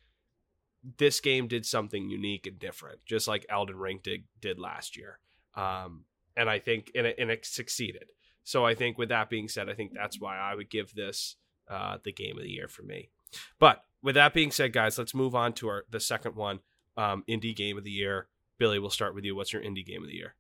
This 0.97 1.21
game 1.21 1.47
did 1.47 1.67
something 1.67 2.09
unique 2.09 2.47
and 2.47 2.59
different, 2.59 3.01
just 3.05 3.29
like 3.29 3.45
Elden 3.51 3.77
Ring 3.77 4.01
did, 4.03 4.25
did 4.41 4.59
last 4.59 4.97
year. 4.97 5.19
Um, 5.55 6.05
and 6.37 6.49
I 6.49 6.59
think, 6.59 6.91
and 6.95 7.07
it, 7.07 7.17
and 7.19 7.31
it 7.31 7.45
succeeded. 7.45 8.05
So 8.45 8.65
I 8.65 8.75
think, 8.75 8.97
with 8.97 9.11
that 9.11 9.29
being 9.29 9.49
said, 9.49 9.69
I 9.69 9.75
think 9.75 9.93
that's 9.95 10.19
why 10.19 10.39
I 10.39 10.55
would 10.55 10.71
give 10.71 10.95
this 10.95 11.37
uh, 11.69 11.99
the 12.03 12.13
game 12.13 12.37
of 12.37 12.43
the 12.43 12.51
year 12.51 12.69
for 12.69 12.83
me. 12.83 13.11
But 13.59 13.85
with 14.03 14.15
that 14.15 14.35
being 14.35 14.51
said, 14.51 14.73
guys, 14.73 14.99
let's 14.99 15.15
move 15.15 15.35
on 15.35 15.53
to 15.55 15.69
our 15.69 15.85
the 15.91 16.01
second 16.01 16.35
one, 16.35 16.61
um, 16.97 17.23
indie 17.29 17.55
game 17.55 17.77
of 17.77 17.85
the 17.85 17.91
year. 17.91 18.29
Billy, 18.61 18.79
we'll 18.79 18.91
start 18.91 19.15
with 19.15 19.25
you. 19.25 19.35
What's 19.35 19.53
your 19.55 19.63
indie 19.63 19.85
game 19.85 20.03
of 20.03 20.09
the 20.09 20.15
year? 20.15 20.35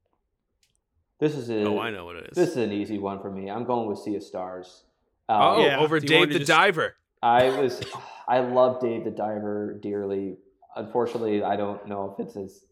This 1.19 1.35
is 1.35 1.49
a, 1.51 1.65
Oh, 1.65 1.79
I 1.81 1.91
know 1.91 2.05
what 2.05 2.17
it 2.17 2.29
is. 2.31 2.37
This 2.37 2.51
is 2.51 2.57
an 2.59 2.71
easy 2.71 2.99
one 2.99 3.19
for 3.21 3.31
me. 3.31 3.51
I'm 3.51 3.65
going 3.65 3.89
with 3.89 3.99
Sea 3.99 4.15
of 4.17 4.23
Stars. 4.23 4.85
Oh, 5.29 5.55
Um, 5.57 5.63
yeah. 5.63 5.81
over 5.81 5.99
Do 5.99 6.07
you 6.13 6.19
want 6.21 6.29
Dave 6.31 6.35
the 6.35 6.39
just- 6.45 6.51
Diver. 6.51 6.95
I 7.23 7.49
was, 7.61 7.83
I 8.29 8.41
love 8.41 8.81
Dave 8.81 9.05
the 9.05 9.11
Diver 9.11 9.79
dearly. 9.83 10.37
Unfortunately, 10.77 11.43
I 11.43 11.57
don't 11.57 11.87
know 11.89 12.15
if 12.19 12.25
it's 12.27 12.37
as 12.37 12.65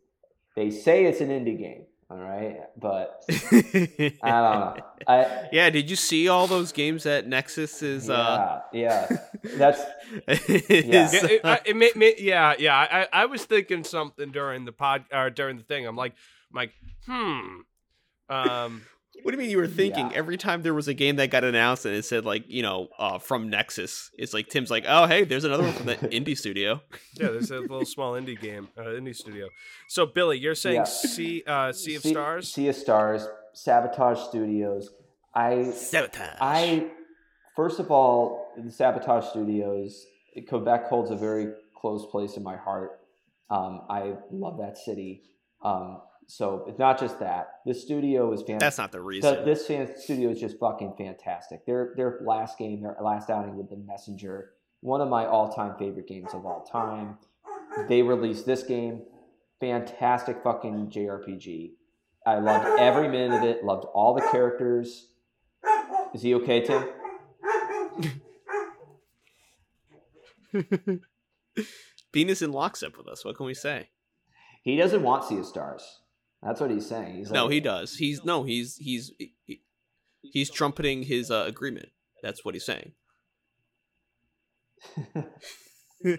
they 0.55 0.71
say 0.71 1.07
it's 1.07 1.21
an 1.23 1.29
indie 1.31 1.59
game. 1.59 1.85
All 2.11 2.17
right, 2.17 2.57
but 2.77 3.23
I 3.31 4.13
don't 4.23 4.23
know. 4.23 4.77
I 5.07 5.49
yeah, 5.53 5.69
did 5.69 5.91
you 5.91 5.97
see 5.97 6.29
all 6.29 6.47
those 6.47 6.73
games 6.73 7.03
that 7.03 7.27
Nexon 7.29 7.83
is? 7.83 8.09
uh 8.09 8.61
yeah, 8.73 9.07
yeah. 9.11 9.17
That's 9.59 9.81
Yeah. 10.49 10.61
Yeah, 10.69 11.09
it, 11.13 11.41
I- 11.45 11.61
it 11.67 11.77
may- 11.77 11.93
may- 11.95 12.15
yeah, 12.19 12.55
yeah. 12.59 12.75
I, 12.75 13.07
I 13.13 13.27
was 13.27 13.45
thinking 13.45 13.85
something 13.85 14.31
during 14.31 14.65
the 14.65 14.73
pod 14.73 15.05
or 15.13 15.29
during 15.29 15.59
the 15.59 15.65
thing. 15.65 15.87
I'm 15.87 15.97
like, 15.97 16.15
I'm 16.51 16.57
like, 16.57 16.73
hmm. 17.07 17.57
Um, 18.31 18.83
What 19.23 19.33
do 19.33 19.37
you 19.37 19.43
mean 19.43 19.51
you 19.51 19.59
were 19.59 19.67
thinking? 19.67 20.11
Yeah. 20.11 20.17
Every 20.17 20.37
time 20.37 20.63
there 20.63 20.75
was 20.75 20.89
a 20.89 20.95
game 20.95 21.17
that 21.17 21.31
got 21.31 21.45
announced 21.45 21.85
and 21.85 21.95
it 21.95 22.05
said 22.05 22.25
like 22.25 22.45
you 22.49 22.63
know 22.63 22.89
uh, 22.99 23.19
from 23.19 23.51
Nexon, 23.51 24.11
it's 24.19 24.33
like 24.35 24.49
Tim's 24.49 24.71
like, 24.71 24.85
oh 24.89 25.07
hey, 25.07 25.25
there's 25.25 25.45
another 25.45 25.65
one 25.65 25.73
from 25.73 25.87
the 25.87 25.95
indie 25.97 26.37
studio. 26.37 26.81
yeah, 27.15 27.29
there's 27.29 27.51
a 27.51 27.59
little 27.61 27.85
small 27.85 28.13
indie 28.15 28.41
game, 28.41 28.69
uh, 28.79 28.83
indie 28.83 29.15
studio. 29.15 29.49
So 29.89 30.07
Billy, 30.07 30.39
you're 30.39 30.55
saying 30.55 30.77
Yeah. 30.77 30.85
Sea 30.85 31.43
uh, 31.47 31.73
Sea 31.73 31.95
of 31.97 32.03
Stars? 32.03 32.53
Sea 32.53 32.69
of 32.69 32.77
Stars, 32.77 33.27
Sabotage 33.55 34.19
Studios. 34.21 34.91
I 35.35 35.71
Sabotage. 35.73 36.39
I 36.41 36.91
first 37.57 37.81
of 37.81 37.91
all, 37.91 38.53
the 38.57 38.71
Sabotage 38.71 39.25
Studios, 39.27 40.07
Quebec 40.49 40.87
holds 40.87 41.11
a 41.11 41.17
very 41.17 41.53
close 41.77 42.07
place 42.07 42.37
in 42.37 42.43
my 42.43 42.57
heart. 42.57 43.01
Um, 43.51 43.83
I 43.89 44.15
love 44.31 44.59
that 44.59 44.77
city. 44.79 45.23
Um, 45.63 46.01
so 46.31 46.67
it's 46.69 46.79
not 46.79 47.01
just 47.01 47.21
that. 47.21 47.61
This 47.65 47.83
studio 47.83 48.31
is 48.35 48.41
fantastic. 48.41 48.61
That's 48.61 48.77
not 48.77 48.93
the 48.93 49.01
reason. 49.01 49.47
this 49.47 49.67
fan 49.67 49.89
studio 49.97 50.29
is 50.29 50.39
just 50.39 50.59
fucking 50.59 50.93
fantastic. 50.99 51.65
Their 51.65 51.95
their 51.97 52.21
last 52.23 52.59
game, 52.59 52.83
their 52.83 52.97
last 53.03 53.31
outing 53.31 53.57
with 53.57 53.71
the 53.71 53.77
Messenger, 53.77 54.51
one 54.81 55.01
of 55.01 55.09
my 55.09 55.25
all 55.25 55.51
time 55.51 55.75
favorite 55.79 56.07
games 56.07 56.35
of 56.35 56.45
all 56.45 56.63
time. 56.71 57.17
They 57.89 58.03
released 58.03 58.45
this 58.45 58.63
game, 58.63 59.03
fantastic 59.59 60.43
fucking 60.45 60.91
JRPG. 60.91 61.73
I 62.27 62.41
loved 62.41 62.79
every 62.79 63.09
minute 63.09 63.39
of 63.39 63.45
it. 63.45 63.65
Loved 63.65 63.87
all 63.95 64.13
the 64.13 64.21
characters. 64.31 65.09
Is 66.13 66.21
he 66.21 66.35
okay, 66.35 66.61
Tim? 66.61 66.85
Bean 72.13 72.29
is 72.29 72.43
in 72.43 72.53
lockstep 72.53 72.99
with 72.99 73.09
us. 73.09 73.25
What 73.25 73.37
can 73.37 73.47
we 73.47 73.55
say? 73.55 73.89
He 74.63 74.77
doesn't 74.77 75.03
want 75.03 75.25
Sea 75.25 75.39
of 75.39 75.47
Stars. 75.47 76.01
That's 76.43 76.61
what 76.61 76.71
he's 76.71 76.87
saying. 76.89 77.17
He's 77.17 77.31
like, 77.31 77.35
no, 77.35 77.49
he 77.49 77.61
does. 77.61 77.97
He's 77.97 78.25
no, 78.25 78.45
he's 78.45 78.77
he's 78.77 79.13
he- 79.45 79.63
he's 80.23 80.51
trumpeting 80.51 81.03
his 81.03 81.31
uh, 81.31 81.45
agreement. 81.47 81.89
That's 82.23 82.45
what 82.45 82.55
he's 82.55 82.65
saying. 82.65 82.93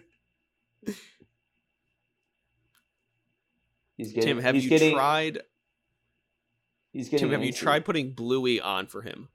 he's 3.98 4.14
getting. 4.14 4.22
Tim, 4.36 4.40
have 4.40 4.56
he's 4.56 4.64
you 4.66 4.70
getting, 4.70 4.94
tried? 4.94 5.40
He's 6.92 7.10
getting. 7.10 7.30
Tim, 7.30 7.34
have 7.40 7.44
you 7.46 7.54
tried 7.54 7.86
putting 7.86 8.12
Bluey 8.12 8.60
on 8.60 8.88
for 8.88 9.02
him? 9.02 9.30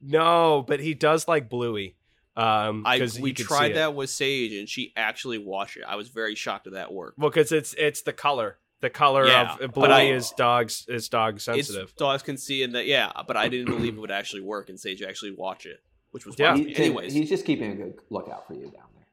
No, 0.00 0.64
but 0.66 0.80
he 0.80 0.94
does 0.94 1.28
like 1.28 1.48
Bluey. 1.50 1.96
Um, 2.36 2.84
I 2.86 2.98
'cause 2.98 3.18
we 3.18 3.32
could 3.34 3.46
tried 3.46 3.74
that 3.74 3.94
with 3.94 4.08
Sage, 4.08 4.52
and 4.52 4.68
she 4.68 4.92
actually 4.96 5.38
watched 5.38 5.76
it. 5.76 5.82
I 5.86 5.96
was 5.96 6.08
very 6.08 6.34
shocked 6.34 6.66
at 6.66 6.72
that 6.74 6.92
work. 6.92 7.14
Well, 7.18 7.28
because 7.30 7.52
it's 7.52 7.74
it's 7.74 8.02
the 8.02 8.12
color. 8.12 8.56
The 8.80 8.90
color 8.90 9.26
Yeah, 9.26 9.54
of 9.54 9.58
but 9.58 9.72
Bluey 9.74 9.90
I- 9.92 10.12
is 10.12 10.30
dogs 10.30 10.86
is 10.88 11.08
dog 11.08 11.38
sensitive. 11.40 11.94
Dogs 11.96 12.22
can 12.22 12.36
see 12.38 12.62
in 12.62 12.72
that, 12.72 12.86
yeah. 12.86 13.12
But 13.26 13.36
I 13.36 13.48
didn't 13.48 13.66
believe 13.74 13.96
it 13.96 14.00
would 14.00 14.10
actually 14.10 14.40
work, 14.42 14.68
and 14.70 14.80
Sage 14.80 15.02
actually 15.02 15.32
watch 15.32 15.66
it, 15.66 15.80
which 16.12 16.24
was 16.24 16.38
Yeah. 16.38 16.56
He- 16.56 16.74
Anyways, 16.76 17.12
he's 17.12 17.28
just 17.28 17.44
keeping 17.44 17.72
a 17.72 17.74
good 17.76 17.98
lookout 18.08 18.46
for 18.46 18.54
you 18.54 18.62
down 18.64 18.88
there. 18.94 19.04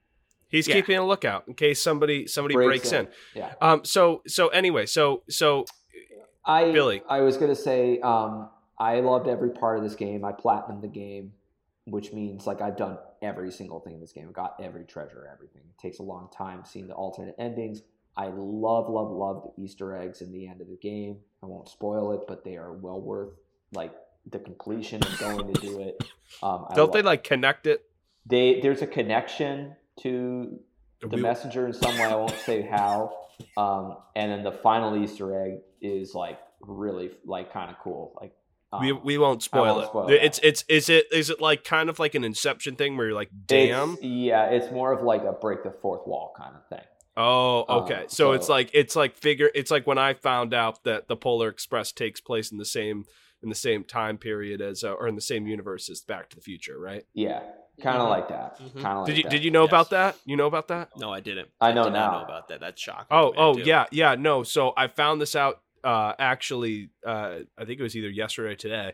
He's 0.47 0.67
yeah. 0.69 0.75
keeping 0.75 0.97
a 0.97 1.05
lookout 1.05 1.47
in 1.49 1.53
case 1.53 1.81
somebody 1.83 2.27
somebody 2.27 2.55
breaks, 2.55 2.93
in. 2.93 3.09
Yeah. 3.35 3.53
Um. 3.59 3.83
So 3.83 4.21
so 4.25 4.47
anyway. 4.49 4.85
So 4.85 5.23
so 5.29 5.65
I 6.45 6.71
Billy. 6.71 7.01
I 7.09 7.19
was 7.19 7.35
gonna 7.35 7.53
say, 7.55 7.99
um, 7.99 8.49
I 8.79 9.01
loved 9.01 9.27
every 9.27 9.49
part 9.49 9.77
of 9.77 9.83
this 9.83 9.95
game. 9.95 10.23
I 10.23 10.31
platinumed 10.31 10.81
the 10.81 10.87
game, 10.87 11.33
which 11.83 12.13
means 12.13 12.47
like 12.47 12.61
I've 12.61 12.77
done 12.77 12.99
every 13.21 13.51
single 13.51 13.81
thing 13.81 13.95
in 13.95 13.99
this 13.99 14.13
game. 14.13 14.31
Got 14.31 14.55
every 14.61 14.85
treasure, 14.85 15.29
everything. 15.33 15.63
It 15.77 15.81
takes 15.81 15.99
a 15.99 16.03
long 16.03 16.29
time 16.31 16.63
seeing 16.65 16.87
the 16.87 16.93
alternate 16.93 17.35
endings. 17.37 17.81
I 18.17 18.27
love, 18.35 18.89
love, 18.89 19.11
love 19.11 19.51
the 19.55 19.63
Easter 19.63 19.95
eggs 19.95 20.21
in 20.21 20.31
the 20.31 20.47
end 20.47 20.59
of 20.61 20.67
the 20.67 20.75
game. 20.77 21.17
I 21.43 21.45
won't 21.45 21.69
spoil 21.69 22.11
it, 22.13 22.21
but 22.27 22.43
they 22.43 22.57
are 22.57 22.73
well 22.73 22.99
worth 22.99 23.33
like 23.73 23.93
the 24.29 24.39
completion 24.39 25.01
of 25.03 25.19
going 25.19 25.53
to 25.53 25.61
do 25.61 25.81
it. 25.81 26.03
Um, 26.41 26.65
I 26.69 26.73
don't 26.75 26.91
they 26.91 26.99
love- 26.99 27.05
like 27.05 27.23
connect 27.23 27.67
it? 27.67 27.83
they 28.25 28.59
there's 28.59 28.81
a 28.81 28.87
connection 28.87 29.75
to 30.01 30.59
the 31.01 31.07
We- 31.09 31.21
messenger 31.21 31.67
in 31.67 31.73
some 31.73 31.93
way. 31.97 32.03
I 32.05 32.15
won't 32.15 32.31
say 32.39 32.61
how. 32.63 33.15
Um, 33.55 33.97
and 34.15 34.31
then 34.31 34.43
the 34.43 34.51
final 34.51 34.95
Easter 35.01 35.39
egg 35.45 35.59
is 35.79 36.15
like 36.15 36.39
really 36.61 37.11
like 37.23 37.53
kind 37.53 37.69
of 37.69 37.77
cool. 37.79 38.17
Like 38.19 38.33
um, 38.73 38.81
we, 38.81 38.91
we 38.91 39.17
won't 39.19 39.43
spoil 39.43 39.75
won't 39.75 39.83
it. 39.83 39.87
spoil 39.87 40.07
it's 40.09 40.39
it's 40.43 40.65
is 40.67 40.89
it 40.89 41.05
is 41.13 41.29
it 41.29 41.39
like 41.39 41.63
kind 41.63 41.87
of 41.89 41.99
like 41.99 42.15
an 42.15 42.23
Inception 42.23 42.75
thing 42.75 42.97
where 42.97 43.05
you're 43.07 43.15
like, 43.15 43.29
damn. 43.45 43.93
it's- 43.93 44.03
yeah, 44.03 44.45
it's 44.47 44.71
more 44.71 44.91
of 44.91 45.03
like 45.03 45.23
a 45.23 45.33
break 45.33 45.63
the 45.63 45.71
fourth 45.71 46.05
wall 46.07 46.33
kind 46.35 46.55
of 46.55 46.67
thing. 46.67 46.85
Oh, 47.17 47.65
Uh, 47.67 47.79
okay. 47.81 48.05
so, 48.07 48.33
it's 48.33 48.47
like 48.47 48.69
it's 48.73 48.95
like 48.95 49.15
figure. 49.15 49.49
It's 49.55 49.71
like 49.71 49.87
when 49.87 49.97
I 49.97 50.13
found 50.13 50.53
out 50.53 50.83
that 50.83 51.07
the 51.07 51.15
Polar 51.17 51.49
Express 51.49 51.91
takes 51.91 52.21
place 52.21 52.51
in 52.51 52.57
the 52.59 52.65
same 52.65 53.05
in 53.43 53.49
the 53.49 53.55
same 53.55 53.83
time 53.83 54.17
period 54.17 54.61
as 54.61 54.83
uh, 54.83 54.93
or 54.93 55.07
in 55.07 55.15
the 55.15 55.21
same 55.21 55.45
universe 55.47 55.89
as 55.89 56.01
Back 56.01 56.29
to 56.29 56.35
the 56.35 56.41
Future, 56.41 56.79
right? 56.79 57.03
Yeah, 57.13 57.41
kind 57.81 57.97
of 57.97 58.07
Mhm. 58.07 58.09
like 58.09 58.27
that. 58.29 58.59
Mhm. 58.59 58.81
Kind 58.81 58.85
of 58.85 58.97
like 58.99 59.05
did 59.07 59.17
you 59.17 59.23
that. 59.23 59.29
did 59.31 59.43
you 59.43 59.51
know 59.51 59.63
Yes. 59.63 59.69
about 59.69 59.89
that? 59.91 60.15
You 60.25 60.35
know 60.37 60.47
about 60.47 60.67
that? 60.69 60.89
no, 60.97 61.11
I 61.11 61.19
didn't. 61.19 61.49
I 61.59 61.71
know 61.71 61.83
did 61.85 61.93
not 61.93 62.11
now. 62.11 62.17
know 62.19 62.23
about 62.23 62.47
that. 62.49 62.59
That's 62.59 62.81
shocking. 62.81 63.07
Oh, 63.11 63.33
oh 63.35 63.55
too. 63.55 63.61
yeah, 63.63 63.85
yeah. 63.91 64.15
No, 64.15 64.43
so 64.43 64.73
I 64.77 64.87
found 64.87 65.19
this 65.21 65.35
out 65.35 65.61
uh 65.83 66.13
actually 66.19 66.89
uh 67.05 67.39
I 67.57 67.65
think 67.65 67.79
it 67.79 67.83
was 67.83 67.95
either 67.95 68.09
yesterday 68.09 68.53
or 68.53 68.55
today. 68.55 68.93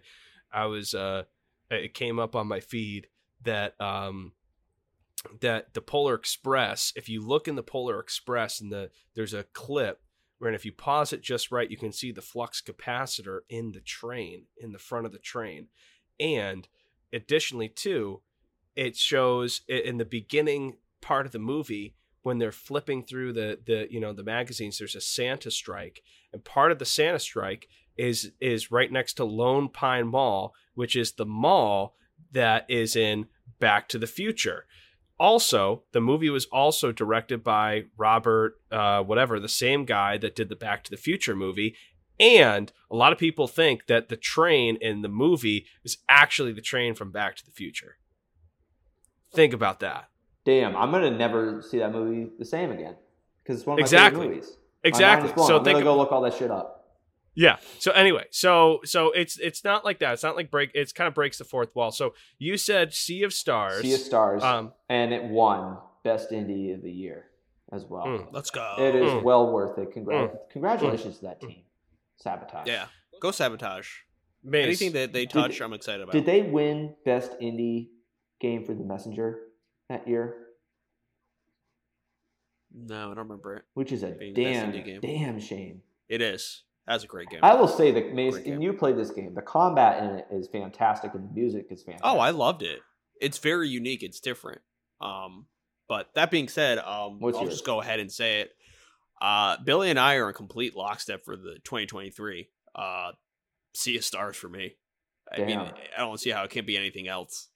I 0.51 0.65
was 0.65 0.93
uh 0.93 1.23
it 1.71 1.93
came 1.93 2.19
up 2.19 2.35
on 2.35 2.47
my 2.47 2.59
feed 2.59 3.07
that 3.43 3.79
um 3.81 4.33
that 5.41 5.73
the 5.73 5.81
Polar 5.81 6.15
Express, 6.15 6.93
if 6.95 7.09
you 7.09 7.25
look 7.25 7.47
in 7.47 7.55
the 7.55 7.63
Polar 7.63 7.99
Express 7.99 8.59
and 8.59 8.71
the 8.71 8.89
there's 9.15 9.33
a 9.33 9.45
clip 9.53 10.01
where 10.37 10.49
and 10.49 10.55
if 10.55 10.65
you 10.65 10.71
pause 10.71 11.13
it 11.13 11.21
just 11.21 11.51
right, 11.51 11.71
you 11.71 11.77
can 11.77 11.91
see 11.91 12.11
the 12.11 12.21
flux 12.21 12.61
capacitor 12.61 13.39
in 13.49 13.71
the 13.71 13.79
train, 13.79 14.45
in 14.57 14.71
the 14.73 14.79
front 14.79 15.05
of 15.05 15.11
the 15.11 15.19
train. 15.19 15.67
And 16.19 16.67
additionally 17.13 17.69
too, 17.69 18.21
it 18.75 18.97
shows 18.97 19.61
in 19.67 19.97
the 19.97 20.05
beginning 20.05 20.77
part 21.01 21.25
of 21.25 21.31
the 21.31 21.39
movie 21.39 21.95
when 22.23 22.39
they're 22.39 22.51
flipping 22.51 23.03
through 23.03 23.33
the 23.33 23.59
the 23.65 23.87
you 23.91 23.99
know 23.99 24.13
the 24.13 24.23
magazines 24.23 24.79
there's 24.79 24.95
a 24.95 25.01
santa 25.01 25.51
strike 25.51 26.01
and 26.31 26.43
part 26.43 26.71
of 26.71 26.79
the 26.79 26.85
santa 26.85 27.19
strike 27.19 27.67
is 27.97 28.31
is 28.39 28.71
right 28.71 28.91
next 28.91 29.15
to 29.15 29.25
lone 29.25 29.67
pine 29.67 30.07
mall 30.07 30.53
which 30.73 30.95
is 30.95 31.11
the 31.11 31.25
mall 31.25 31.95
that 32.31 32.65
is 32.69 32.95
in 32.95 33.27
back 33.59 33.87
to 33.89 33.99
the 33.99 34.07
future 34.07 34.65
also 35.19 35.83
the 35.91 36.01
movie 36.01 36.29
was 36.29 36.45
also 36.45 36.91
directed 36.91 37.43
by 37.43 37.83
robert 37.97 38.59
uh, 38.71 39.01
whatever 39.01 39.39
the 39.39 39.49
same 39.49 39.85
guy 39.85 40.17
that 40.17 40.35
did 40.35 40.49
the 40.49 40.55
back 40.55 40.83
to 40.83 40.91
the 40.91 40.97
future 40.97 41.35
movie 41.35 41.75
and 42.19 42.71
a 42.91 42.95
lot 42.95 43.11
of 43.11 43.17
people 43.17 43.47
think 43.47 43.87
that 43.87 44.09
the 44.09 44.17
train 44.17 44.77
in 44.81 45.01
the 45.01 45.09
movie 45.09 45.65
is 45.83 45.97
actually 46.07 46.51
the 46.51 46.61
train 46.61 46.93
from 46.95 47.11
back 47.11 47.35
to 47.35 47.45
the 47.45 47.51
future 47.51 47.97
think 49.31 49.53
about 49.53 49.79
that 49.79 50.09
Damn, 50.45 50.75
I'm 50.75 50.91
gonna 50.91 51.11
never 51.11 51.61
see 51.61 51.79
that 51.79 51.91
movie 51.91 52.29
the 52.37 52.45
same 52.45 52.71
again 52.71 52.95
because 53.41 53.59
it's 53.59 53.65
one 53.65 53.75
of 53.75 53.79
my 53.79 53.83
Exactly. 53.83 54.21
favorite 54.21 54.35
movies. 54.35 54.57
Exactly 54.83 55.29
so 55.37 55.57
I'm 55.57 55.63
think 55.63 55.75
gonna 55.75 55.85
go 55.85 55.95
look 55.95 56.11
all 56.11 56.21
that 56.21 56.33
shit 56.33 56.51
up. 56.51 56.72
Yeah. 57.35 57.57
So 57.79 57.91
anyway, 57.91 58.25
so 58.31 58.79
so 58.85 59.11
it's 59.11 59.39
it's 59.39 59.63
not 59.63 59.83
like 59.83 59.99
that. 59.99 60.13
It's 60.13 60.23
not 60.23 60.35
like 60.35 60.51
break. 60.51 60.71
It's 60.73 60.91
kind 60.93 61.07
of 61.07 61.13
breaks 61.15 61.37
the 61.39 61.43
fourth 61.45 61.75
wall. 61.75 61.91
So 61.91 62.13
you 62.37 62.57
said 62.57 62.93
Sea 62.93 63.23
of 63.23 63.33
Stars. 63.33 63.81
Sea 63.81 63.93
of 63.95 63.99
Stars, 63.99 64.43
Um, 64.43 64.73
and 64.89 65.13
it 65.13 65.23
won 65.23 65.77
Best 66.03 66.31
Indie 66.31 66.73
of 66.75 66.81
the 66.83 66.91
Year 66.91 67.25
as 67.71 67.85
well. 67.85 68.05
Mm. 68.05 68.27
Let's 68.31 68.51
go. 68.51 68.75
It 68.77 68.93
is 68.95 69.11
Mm. 69.11 69.23
well 69.23 69.51
worth 69.51 69.77
it. 69.79 69.91
Congra- 69.95 70.37
Congratulations 70.51 71.17
to 71.17 71.21
that 71.23 71.41
Mm. 71.41 71.47
team. 71.47 71.63
Sabotage. 72.17 72.67
Yeah. 72.67 72.87
Go 73.19 73.31
sabotage. 73.31 73.89
Mace. 74.43 74.65
Anything 74.65 74.91
that 74.93 75.13
they 75.13 75.25
touch, 75.25 75.61
I'm 75.61 75.73
excited 75.73 76.01
about. 76.01 76.11
Did 76.13 76.25
they 76.25 76.41
win 76.43 76.95
Best 77.05 77.31
Indie 77.39 77.89
game 78.39 78.63
for 78.65 78.73
the 78.73 78.83
Messenger 78.83 79.39
that 79.89 80.07
year? 80.07 80.35
No, 82.75 82.95
I 83.11 83.15
don't 83.15 83.17
remember 83.29 83.55
it. 83.55 83.63
Which 83.73 83.91
is 83.91 84.03
a 84.03 84.11
Being 84.11 84.33
damn, 84.33 84.99
damn 85.01 85.39
shame. 85.39 85.81
It 86.09 86.21
is. 86.21 86.63
That's 86.87 87.03
a 87.03 87.07
great 87.07 87.29
game. 87.29 87.39
I 87.43 87.53
will 87.55 87.67
say 87.67 87.91
that 87.91 88.13
Mace, 88.13 88.35
and 88.35 88.61
you 88.61 88.73
played 88.73 88.97
this 88.97 89.11
game. 89.11 89.33
The 89.33 89.41
combat 89.41 90.03
in 90.03 90.09
it 90.17 90.27
is 90.31 90.47
fantastic, 90.49 91.13
and 91.13 91.29
the 91.29 91.33
music 91.33 91.67
is 91.69 91.81
fantastic. 91.83 92.05
Oh, 92.05 92.19
I 92.19 92.31
loved 92.31 92.61
it. 92.61 92.79
It's 93.21 93.37
very 93.37 93.69
unique. 93.69 94.03
It's 94.03 94.19
different. 94.19 94.61
Um, 94.99 95.45
but 95.87 96.09
that 96.15 96.29
being 96.29 96.49
said, 96.49 96.79
um, 96.79 97.19
I'll 97.23 97.31
yours? 97.31 97.49
just 97.49 97.65
go 97.65 97.81
ahead 97.81 97.99
and 97.99 98.11
say 98.11 98.41
it. 98.41 98.51
Uh, 99.21 99.55
Billy 99.63 99.89
and 99.89 99.99
I 99.99 100.15
are 100.15 100.27
in 100.27 100.35
complete 100.35 100.75
lockstep 100.75 101.23
for 101.23 101.37
the 101.37 101.55
2023 101.63 102.49
uh, 102.75 103.11
Sea 103.73 103.97
of 103.97 104.03
Stars 104.03 104.35
for 104.35 104.49
me. 104.49 104.75
I 105.31 105.43
mean, 105.43 105.59
I 105.59 105.99
don't 105.99 106.19
see 106.19 106.31
how 106.31 106.43
it 106.43 106.51
can't 106.51 106.67
be 106.67 106.77
anything 106.77 107.07
else. 107.07 107.47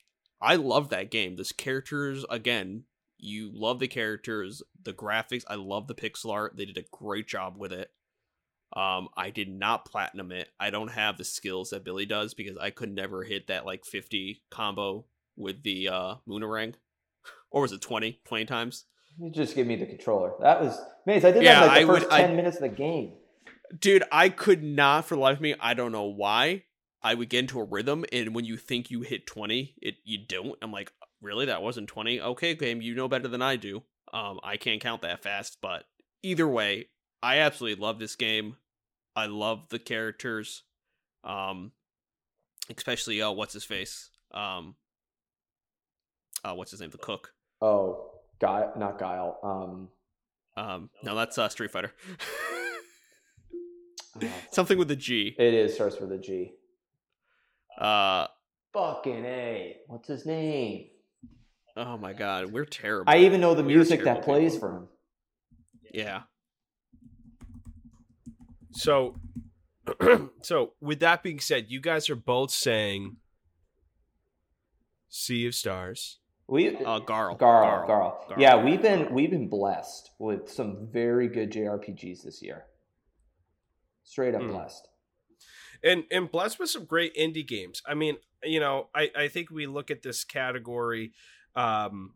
I 0.41 0.55
love 0.55 0.89
that 0.89 1.11
game. 1.11 1.35
This 1.35 1.51
characters 1.51 2.25
again. 2.29 2.83
You 3.19 3.49
love 3.51 3.79
the 3.79 3.87
characters, 3.87 4.61
the 4.81 4.93
graphics. 4.93 5.43
I 5.47 5.55
love 5.55 5.87
the 5.87 5.95
pixel 5.95 6.31
art. 6.31 6.55
They 6.55 6.65
did 6.65 6.77
a 6.77 6.85
great 6.91 7.27
job 7.27 7.55
with 7.57 7.73
it. 7.73 7.89
Um, 8.73 9.07
I 9.15 9.29
did 9.29 9.49
not 9.49 9.85
platinum 9.85 10.31
it. 10.31 10.49
I 10.59 10.69
don't 10.69 10.89
have 10.91 11.17
the 11.17 11.23
skills 11.23 11.69
that 11.69 11.83
Billy 11.85 12.05
does 12.05 12.33
because 12.33 12.57
I 12.57 12.69
could 12.69 12.93
never 12.93 13.23
hit 13.23 13.47
that 13.47 13.65
like 13.65 13.85
50 13.85 14.41
combo 14.49 15.05
with 15.35 15.63
the 15.63 15.87
uh 15.89 16.15
Moonerang. 16.27 16.73
Or 17.49 17.61
was 17.61 17.71
it 17.71 17.81
20? 17.81 18.19
20 18.25 18.45
times? 18.45 18.85
You 19.17 19.31
just 19.31 19.55
give 19.55 19.65
me 19.67 19.75
the 19.77 19.85
controller. 19.85 20.33
That 20.41 20.61
was 20.61 20.77
Mace. 21.05 21.23
I 21.23 21.31
did 21.31 21.43
Yeah, 21.43 21.61
that 21.61 21.63
in 21.63 21.67
like 21.69 21.77
I 21.77 21.81
the 21.81 21.87
would- 21.91 22.01
first 22.03 22.11
I- 22.13 22.21
ten 22.21 22.35
minutes 22.35 22.57
of 22.57 22.63
the 22.63 22.69
game. 22.69 23.13
Dude, 23.79 24.03
I 24.11 24.29
could 24.29 24.63
not 24.63 25.05
for 25.05 25.15
the 25.15 25.21
life 25.21 25.37
of 25.37 25.41
me. 25.41 25.55
I 25.59 25.73
don't 25.73 25.91
know 25.91 26.03
why. 26.05 26.63
I 27.03 27.13
would 27.13 27.29
get 27.29 27.39
into 27.39 27.59
a 27.59 27.63
rhythm, 27.63 28.05
and 28.11 28.33
when 28.33 28.43
you 28.45 28.57
think 28.57 28.89
you 28.91 29.01
hit 29.01 29.27
20, 29.27 29.75
it 29.81 29.95
you 30.03 30.17
don't. 30.27 30.57
I'm 30.61 30.71
like, 30.71 30.91
really? 31.21 31.45
That 31.45 31.61
wasn't 31.61 31.87
20? 31.89 32.19
Okay, 32.21 32.55
game, 32.55 32.81
you 32.81 32.95
know 32.95 33.07
better 33.07 33.27
than 33.27 33.41
I 33.41 33.55
do. 33.55 33.83
Um, 34.13 34.39
I 34.43 34.57
can't 34.57 34.81
count 34.81 35.01
that 35.03 35.21
fast, 35.21 35.57
but 35.61 35.83
either 36.23 36.47
way, 36.47 36.87
I 37.21 37.37
absolutely 37.39 37.81
love 37.83 37.99
this 37.99 38.15
game. 38.15 38.55
I 39.15 39.25
love 39.25 39.69
the 39.69 39.79
characters. 39.79 40.63
Um, 41.23 41.71
especially 42.75 43.21
uh, 43.21 43.31
what's 43.31 43.53
his 43.53 43.63
face? 43.63 44.09
Um, 44.33 44.75
uh, 46.43 46.53
what's 46.53 46.71
his 46.71 46.79
name? 46.81 46.91
The 46.91 46.97
cook. 46.99 47.33
Oh, 47.61 48.11
guy, 48.39 48.67
not 48.77 48.99
Guile. 48.99 49.39
Um, 49.43 49.89
Um, 50.55 50.89
no, 51.03 51.15
that's 51.15 51.37
uh, 51.37 51.49
Street 51.49 51.71
Fighter. 51.71 51.91
oh, 54.21 54.29
Something 54.51 54.77
with 54.77 54.91
a 54.91 54.95
G. 54.95 55.35
it 55.37 55.53
is 55.53 55.73
starts 55.73 55.99
with 55.99 56.11
a 56.11 56.17
G. 56.17 56.53
Uh, 57.79 58.27
Fucking 58.73 59.25
a. 59.25 59.77
What's 59.87 60.07
his 60.07 60.25
name? 60.25 60.87
oh 61.75 61.97
my 61.97 62.13
god, 62.13 62.51
we're 62.51 62.65
terrible. 62.65 63.11
I 63.11 63.19
even 63.19 63.39
know 63.41 63.53
the 63.55 63.63
music 63.63 64.03
that 64.03 64.23
plays 64.23 64.53
people. 64.53 64.69
for 64.69 64.75
him. 64.77 64.87
Yeah. 65.93 66.21
So, 68.77 69.15
so 70.43 70.73
with 70.79 70.99
that 70.99 71.23
being 71.23 71.39
said, 71.39 71.65
you 71.69 71.81
guys 71.81 72.09
are 72.09 72.15
both 72.15 72.51
saying 72.51 73.17
Sea 75.09 75.47
of 75.47 75.55
Stars. 75.55 76.19
We 76.47 76.69
Uh, 76.77 76.99
Garl. 77.01 77.37
Garl, 77.37 77.87
Garl. 77.87 77.87
Garl. 78.29 78.37
Yeah, 78.39 78.63
we've 78.63 78.81
been 78.81 79.13
we've 79.13 79.31
been 79.31 79.49
blessed 79.49 80.11
with 80.19 80.49
some 80.49 80.87
very 80.91 81.27
good 81.27 81.51
JRPGs 81.51 82.23
this 82.23 82.41
year. 82.41 82.65
Straight 84.03 84.35
up 84.35 84.41
Hmm. 84.41 84.51
blessed. 84.51 84.87
and 85.83 86.05
and 86.11 86.31
blessed 86.31 86.57
with 86.59 86.69
some 86.69 86.85
great 86.85 87.13
indie 87.15 87.45
games. 87.47 87.81
I 87.85 87.93
mean, 87.95 88.17
you 88.43 88.59
know, 88.59 88.89
I 88.95 89.11
I 89.15 89.27
think 89.27 89.49
we 89.51 89.65
look 89.67 89.91
at 89.91 90.03
this 90.03 90.23
category 90.23 91.13
um 91.55 92.13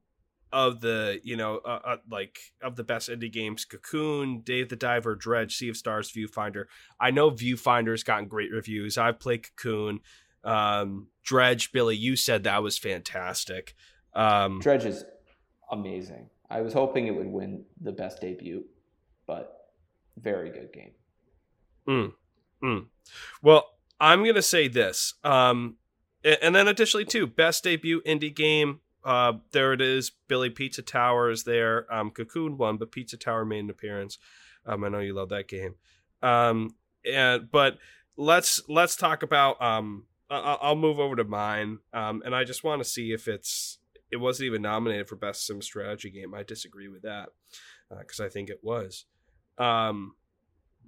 of 0.54 0.82
the 0.82 1.20
you 1.24 1.36
know 1.36 1.58
uh, 1.66 1.80
uh, 1.84 1.98
like 2.10 2.40
of 2.62 2.76
the 2.76 2.84
best 2.84 3.10
indie 3.10 3.32
games 3.32 3.66
cocoon 3.66 4.42
dave 4.42 4.70
the 4.70 4.76
diver 4.76 5.16
dredge 5.16 5.56
sea 5.56 5.70
of 5.70 5.78
stars 5.78 6.12
viewfinder 6.12 6.66
i 7.00 7.10
know 7.12 7.32
viewfinder's 7.32 8.04
gotten 8.04 8.28
great 8.28 8.52
reviews 8.52 8.98
i've 8.98 9.20
played 9.20 9.44
cocoon 9.56 10.00
um 10.44 11.08
dredge 11.24 11.72
billy 11.72 11.96
you 11.96 12.16
said 12.16 12.44
that 12.44 12.62
was 12.64 12.78
fantastic 12.78 13.76
um 14.14 14.60
Dredge 14.60 14.86
is 14.86 15.06
amazing. 15.72 16.30
I 16.50 16.62
was 16.62 16.74
hoping 16.74 17.08
it 17.08 17.16
would 17.16 17.28
win 17.28 17.64
the 17.80 17.92
best 17.92 18.22
debut, 18.22 18.66
but 19.26 19.72
very 20.18 20.52
good 20.52 20.72
game. 20.74 20.92
Well, 23.42 23.70
I'm 24.00 24.24
gonna 24.26 24.42
say 24.42 24.68
this, 24.68 25.16
um, 25.24 25.78
and 26.24 26.54
then 26.54 26.68
additionally 26.68 27.06
too, 27.06 27.26
best 27.26 27.64
debut 27.64 28.02
indie 28.02 28.36
game. 28.36 28.82
Uh, 29.04 29.34
there 29.52 29.74
it 29.74 29.82
is. 29.82 30.12
Billy 30.28 30.50
Pizza 30.50 30.82
Tower 30.82 31.30
is 31.30 31.44
there. 31.44 31.92
Um, 31.94 32.12
Cocoon 32.12 32.58
won, 32.58 32.78
but 32.78 32.92
Pizza 32.92 33.18
Tower 33.18 33.46
made 33.46 33.64
an 33.64 33.70
appearance. 33.70 34.18
Um, 34.66 34.84
I 34.84 34.90
know 34.90 35.00
you 35.00 35.14
love 35.14 35.30
that 35.30 35.48
game. 35.48 35.76
Um, 36.22 36.76
and 37.06 37.50
but 37.52 37.78
let's 38.16 38.62
let's 38.70 38.96
talk 38.96 39.24
about. 39.24 39.62
Um, 39.62 40.06
I- 40.30 40.58
I'll 40.62 40.76
move 40.76 41.00
over 41.00 41.16
to 41.16 41.24
mine. 41.24 41.80
Um, 41.94 42.22
and 42.26 42.36
I 42.36 42.44
just 42.44 42.64
want 42.64 42.82
to 42.82 42.88
see 42.88 43.12
if 43.12 43.28
it's 43.28 43.80
it 44.12 44.18
wasn't 44.18 44.48
even 44.48 44.62
nominated 44.62 45.08
for 45.08 45.16
best 45.16 45.46
sim 45.46 45.62
strategy 45.62 46.10
game. 46.12 46.34
I 46.34 46.44
disagree 46.44 46.88
with 46.88 47.02
that 47.02 47.30
because 47.90 48.20
I 48.20 48.30
think 48.30 48.50
it 48.50 48.60
was. 48.62 49.06
Um, 49.58 50.16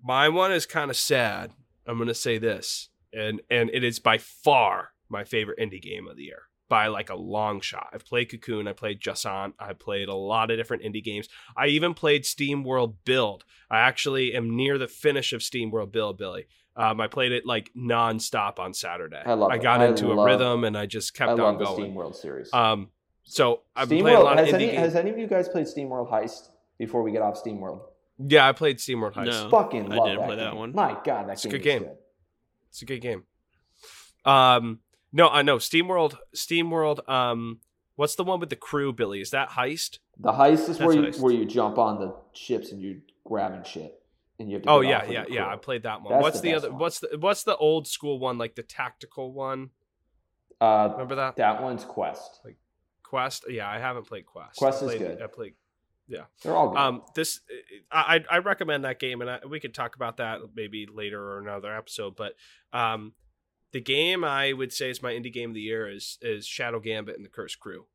my 0.04 0.30
one 0.30 0.52
is 0.52 0.66
kind 0.66 0.92
of 0.92 0.98
sad. 0.98 1.52
I'm 1.88 2.06
to 2.06 2.14
say 2.14 2.38
this, 2.38 2.90
and 3.12 3.42
and 3.50 3.70
it 3.74 3.84
is 3.84 4.00
by 4.00 4.18
far 4.18 4.90
my 5.10 5.24
favorite 5.24 5.60
indie 5.60 5.82
game 5.82 6.08
of 6.08 6.16
the 6.16 6.24
year 6.24 6.44
by 6.74 6.88
like 6.88 7.12
a 7.12 7.16
long 7.16 7.62
shot. 7.62 7.90
I've 7.94 8.04
played 8.04 8.32
Cocoon, 8.32 8.68
I 8.68 8.74
played 8.74 9.00
Jusant, 9.00 9.54
I 9.60 9.74
played 9.74 10.08
a 10.10 10.16
lot 10.16 10.50
of 10.50 10.58
different 10.58 10.82
indie 10.82 11.04
games. 11.04 11.28
I 11.56 11.68
even 11.68 11.94
played 11.94 12.26
Steam 12.26 12.64
World 12.64 12.96
Build. 13.06 13.44
I 13.70 13.82
actually 13.82 14.34
am 14.34 14.56
near 14.56 14.80
the 14.80 14.88
finish 14.88 15.34
of 15.34 15.44
Steam 15.44 15.70
World 15.70 15.92
Build, 15.92 16.18
Billy. 16.18 16.48
Um, 16.76 17.00
I 17.00 17.06
played 17.08 17.32
it 17.32 17.46
like 17.46 17.70
nonstop 17.78 18.58
on 18.58 18.74
Saturday. 18.74 19.22
I 19.24 19.34
love 19.34 19.52
I 19.52 19.60
got 19.60 19.82
I 19.82 19.86
into 19.88 20.12
a 20.12 20.16
love- 20.16 20.26
rhythm 20.26 20.64
and 20.64 20.76
I 20.76 20.88
just 20.88 21.14
kept 21.14 21.30
I 21.30 21.34
on 21.34 21.40
love 21.40 21.60
the 21.60 21.66
going. 21.66 21.76
Steam 21.76 21.94
World 21.94 22.16
series. 22.16 22.52
Um, 22.52 22.90
so 23.22 23.62
I've 23.76 23.88
Steam 23.90 24.02
played 24.02 24.14
a 24.14 24.16
World 24.16 24.26
lot 24.26 24.40
of 24.40 24.46
has 24.46 24.54
indie 24.56 24.56
any, 24.56 24.66
games. 24.72 24.80
has 24.80 24.96
any 24.96 25.10
of 25.12 25.18
you 25.20 25.28
guys 25.28 25.48
played 25.50 25.68
Steam 25.68 25.90
World 25.90 26.10
Heist 26.10 26.50
before 26.80 27.04
we 27.04 27.12
get 27.12 27.22
off 27.22 27.38
Steam 27.38 27.60
World? 27.62 27.82
yeah, 28.18 28.48
I 28.50 28.52
played 28.54 28.80
Steam 28.80 29.02
World 29.02 29.14
Heist. 29.14 29.26
No. 29.28 29.50
Fucking 29.52 29.92
I 29.92 29.96
didn't 30.08 30.18
that 30.22 30.26
play 30.28 30.36
that 30.38 30.56
one. 30.56 30.74
My 30.74 30.98
God, 31.06 31.30
that's 31.30 31.46
It's 31.46 31.54
a 31.54 31.58
game 31.60 31.62
good 31.62 31.70
is 31.70 31.74
game. 31.76 31.84
good. 31.84 31.98
It's 32.70 32.82
a 32.82 32.86
good 32.86 33.02
game. 33.02 33.24
Um, 34.26 34.80
no, 35.14 35.30
I 35.30 35.44
know 35.44 35.60
Steam 35.60 35.88
World. 35.88 36.18
Steam 36.34 36.72
World. 36.72 37.02
Um, 37.08 37.60
what's 37.96 38.16
the 38.16 38.24
one 38.24 38.40
with 38.40 38.50
the 38.50 38.56
crew, 38.56 38.92
Billy? 38.92 39.22
Is 39.22 39.30
that 39.30 39.52
Heist? 39.52 40.00
The 40.20 40.32
heist 40.34 40.54
is 40.54 40.68
That's 40.68 40.80
where 40.80 40.96
you 40.96 41.02
Heist. 41.04 41.20
where 41.20 41.34
you 41.34 41.46
jump 41.46 41.78
on 41.78 42.00
the 42.00 42.16
ships 42.34 42.72
and 42.72 42.82
you 42.82 43.02
grabbing 43.24 43.64
shit, 43.64 44.02
and 44.40 44.50
you 44.50 44.56
have 44.56 44.64
to. 44.64 44.70
Oh 44.70 44.82
yeah, 44.82 45.06
yeah, 45.10 45.26
yeah. 45.30 45.48
I 45.48 45.56
played 45.56 45.84
that 45.84 46.02
one. 46.02 46.14
That's 46.14 46.24
what's 46.24 46.42
the 46.42 46.50
the, 46.52 46.58
other? 46.58 46.72
one. 46.72 46.80
What's 46.80 47.00
the 47.00 47.18
what's 47.20 47.44
the 47.44 47.56
old 47.56 47.88
school 47.88 48.20
one? 48.20 48.38
Like 48.38 48.56
the 48.56 48.64
tactical 48.64 49.32
one? 49.32 49.70
Uh, 50.60 50.90
Remember 50.94 51.16
that 51.16 51.36
that 51.38 51.62
one's 51.62 51.86
Quest. 51.86 52.42
Like 52.44 52.58
Quest? 53.04 53.46
Yeah, 53.50 53.70
I 53.70 53.80
haven't 53.80 54.08
played 54.08 54.26
Quest. 54.26 54.58
Quest 54.58 54.82
I 54.82 54.86
is 54.86 54.92
played, 54.92 55.00
good. 55.00 55.22
I 55.22 55.28
played. 55.28 55.54
Yeah, 56.08 56.24
they're 56.44 56.56
all 56.56 56.70
good. 56.70 56.78
Um, 56.78 57.02
this 57.16 57.40
I 57.92 58.18
I 58.30 58.36
I 58.36 58.38
recommend 58.40 58.84
that 58.86 59.00
game, 59.00 59.22
and 59.22 59.30
I, 59.30 59.40
we 59.48 59.60
could 59.60 59.74
talk 59.74 59.96
about 59.96 60.18
that 60.18 60.40
maybe 60.56 60.88
later 60.92 61.22
or 61.22 61.40
another 61.40 61.76
episode. 61.76 62.16
But 62.16 62.34
um, 62.72 63.14
the 63.74 63.82
game 63.82 64.24
I 64.24 64.54
would 64.54 64.72
say 64.72 64.90
is 64.90 65.02
my 65.02 65.12
indie 65.12 65.34
game 65.34 65.50
of 65.50 65.56
the 65.56 65.62
year 65.62 65.90
is 65.90 66.18
is 66.22 66.46
Shadow 66.46 66.80
Gambit 66.80 67.16
and 67.16 67.26
the 67.26 67.30
Cursed 67.30 67.60
Crew, 67.60 67.86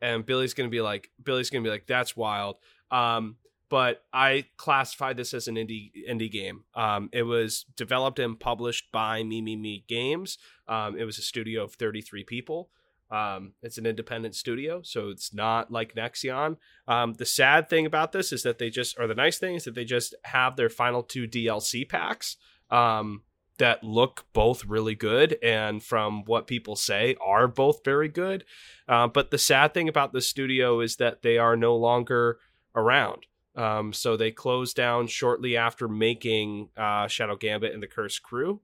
and 0.00 0.26
Billy's 0.26 0.54
gonna 0.54 0.68
be 0.68 0.80
like 0.80 1.10
Billy's 1.22 1.50
gonna 1.50 1.62
be 1.62 1.70
like 1.70 1.86
that's 1.86 2.16
wild. 2.16 2.56
Um, 2.90 3.36
but 3.68 4.02
I 4.12 4.46
classify 4.56 5.12
this 5.12 5.34
as 5.34 5.46
an 5.46 5.56
indie 5.56 5.92
indie 6.08 6.32
game. 6.32 6.64
Um, 6.74 7.10
it 7.12 7.22
was 7.22 7.66
developed 7.76 8.18
and 8.18 8.40
published 8.40 8.90
by 8.90 9.22
Mimimi 9.22 9.86
Games. 9.86 10.38
Um, 10.66 10.98
it 10.98 11.04
was 11.04 11.18
a 11.18 11.22
studio 11.22 11.64
of 11.64 11.74
33 11.74 12.24
people. 12.24 12.70
Um, 13.10 13.52
it's 13.62 13.78
an 13.78 13.86
independent 13.86 14.34
studio, 14.34 14.82
so 14.82 15.08
it's 15.08 15.32
not 15.32 15.70
like 15.70 15.94
Nexon. 15.94 16.56
Um, 16.86 17.14
the 17.14 17.24
sad 17.24 17.68
thing 17.68 17.86
about 17.86 18.12
this 18.12 18.32
is 18.32 18.42
that 18.42 18.58
they 18.58 18.68
just, 18.68 18.98
or 18.98 19.06
the 19.06 19.14
nice 19.14 19.38
thing 19.38 19.54
is 19.54 19.64
that 19.64 19.74
they 19.74 19.86
just 19.86 20.14
have 20.24 20.56
their 20.56 20.68
final 20.68 21.02
two 21.02 21.26
DLC 21.26 21.88
packs 21.88 22.36
um, 22.70 23.22
that 23.58 23.84
look 23.84 24.26
both 24.32 24.64
really 24.64 24.94
good 24.94 25.36
and 25.42 25.82
from 25.82 26.24
what 26.24 26.46
people 26.46 26.76
say 26.76 27.16
are 27.24 27.46
both 27.46 27.84
very 27.84 28.08
good. 28.08 28.44
Uh, 28.88 29.06
but 29.06 29.30
the 29.30 29.38
sad 29.38 29.74
thing 29.74 29.88
about 29.88 30.12
the 30.12 30.20
studio 30.20 30.80
is 30.80 30.96
that 30.96 31.22
they 31.22 31.38
are 31.38 31.56
no 31.56 31.76
longer 31.76 32.38
around. 32.74 33.26
Um, 33.56 33.92
so 33.92 34.16
they 34.16 34.30
closed 34.30 34.76
down 34.76 35.08
shortly 35.08 35.56
after 35.56 35.88
making 35.88 36.68
uh, 36.76 37.08
Shadow 37.08 37.36
Gambit 37.36 37.74
and 37.74 37.82
the 37.82 37.88
Cursed 37.88 38.22
Crew, 38.22 38.60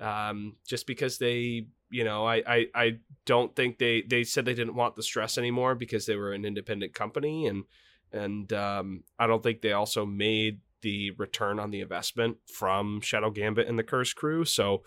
um, 0.00 0.56
just 0.66 0.86
because 0.86 1.18
they, 1.18 1.66
you 1.90 2.04
know, 2.04 2.26
I, 2.26 2.42
I 2.46 2.66
I 2.74 2.98
don't 3.26 3.54
think 3.54 3.78
they 3.78 4.02
they 4.02 4.24
said 4.24 4.46
they 4.46 4.54
didn't 4.54 4.74
want 4.74 4.96
the 4.96 5.02
stress 5.02 5.36
anymore 5.36 5.74
because 5.74 6.06
they 6.06 6.16
were 6.16 6.32
an 6.32 6.46
independent 6.46 6.94
company 6.94 7.46
and 7.46 7.64
and 8.10 8.50
um, 8.54 9.04
I 9.18 9.26
don't 9.26 9.42
think 9.42 9.60
they 9.60 9.72
also 9.72 10.06
made 10.06 10.60
the 10.82 11.10
return 11.12 11.58
on 11.58 11.70
the 11.70 11.80
investment 11.80 12.38
from 12.52 13.00
Shadow 13.00 13.30
Gambit 13.30 13.68
and 13.68 13.78
the 13.78 13.82
Curse 13.84 14.12
Crew. 14.12 14.44
So 14.44 14.82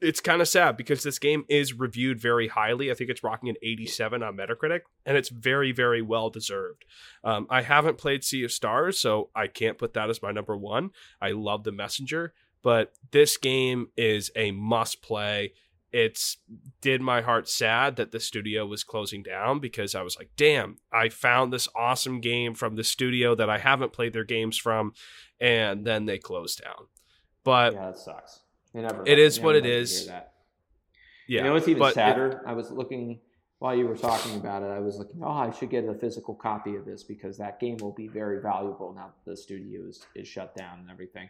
it's 0.00 0.20
kind 0.20 0.40
of 0.40 0.48
sad 0.48 0.76
because 0.76 1.02
this 1.02 1.18
game 1.18 1.44
is 1.48 1.74
reviewed 1.74 2.20
very 2.20 2.48
highly. 2.48 2.90
I 2.90 2.94
think 2.94 3.10
it's 3.10 3.22
rocking 3.22 3.48
an 3.48 3.56
87 3.62 4.22
on 4.22 4.36
Metacritic, 4.36 4.80
and 5.04 5.16
it's 5.16 5.28
very, 5.28 5.72
very 5.72 6.02
well 6.02 6.30
deserved. 6.30 6.84
Um, 7.22 7.46
I 7.50 7.62
haven't 7.62 7.98
played 7.98 8.24
Sea 8.24 8.44
of 8.44 8.52
Stars, 8.52 8.98
so 8.98 9.30
I 9.34 9.46
can't 9.46 9.78
put 9.78 9.94
that 9.94 10.10
as 10.10 10.22
my 10.22 10.32
number 10.32 10.56
one. 10.56 10.90
I 11.20 11.32
love 11.32 11.64
The 11.64 11.72
Messenger, 11.72 12.32
but 12.62 12.92
this 13.10 13.36
game 13.36 13.88
is 13.96 14.30
a 14.34 14.52
must 14.52 15.02
play. 15.02 15.52
It's 15.92 16.36
did 16.80 17.00
my 17.00 17.20
heart 17.20 17.48
sad 17.48 17.96
that 17.96 18.12
the 18.12 18.20
studio 18.20 18.64
was 18.66 18.84
closing 18.84 19.22
down 19.22 19.58
because 19.58 19.94
I 19.94 20.02
was 20.02 20.16
like, 20.16 20.30
damn, 20.36 20.76
I 20.92 21.08
found 21.08 21.52
this 21.52 21.68
awesome 21.74 22.20
game 22.20 22.54
from 22.54 22.76
the 22.76 22.84
studio 22.84 23.34
that 23.34 23.50
I 23.50 23.58
haven't 23.58 23.92
played 23.92 24.12
their 24.12 24.24
games 24.24 24.56
from, 24.56 24.92
and 25.40 25.84
then 25.84 26.06
they 26.06 26.18
closed 26.18 26.62
down. 26.62 26.86
But 27.42 27.74
yeah, 27.74 27.86
that 27.86 27.98
sucks. 27.98 28.40
You 28.72 28.82
never 28.82 29.02
It 29.04 29.18
is 29.18 29.40
what 29.40 29.56
it 29.56 29.66
is. 29.66 30.06
yeah, 30.06 30.22
you 31.26 31.42
know 31.42 31.54
what's 31.54 31.66
even 31.66 31.80
but 31.80 31.92
it- 31.92 31.94
sadder? 31.94 32.42
I 32.46 32.52
was 32.52 32.70
looking 32.70 33.20
while 33.58 33.74
you 33.74 33.86
were 33.86 33.96
talking 33.96 34.36
about 34.36 34.62
it. 34.62 34.66
I 34.66 34.78
was 34.78 34.96
looking. 34.98 35.22
Oh, 35.22 35.30
I 35.30 35.50
should 35.50 35.70
get 35.70 35.84
a 35.84 35.94
physical 35.94 36.34
copy 36.34 36.76
of 36.76 36.84
this 36.84 37.02
because 37.02 37.36
that 37.38 37.58
game 37.60 37.78
will 37.80 37.92
be 37.92 38.08
very 38.08 38.40
valuable 38.40 38.92
now 38.94 39.12
that 39.24 39.30
the 39.30 39.36
studio 39.36 39.86
is, 39.88 40.04
is 40.14 40.28
shut 40.28 40.54
down 40.54 40.78
and 40.78 40.90
everything. 40.90 41.28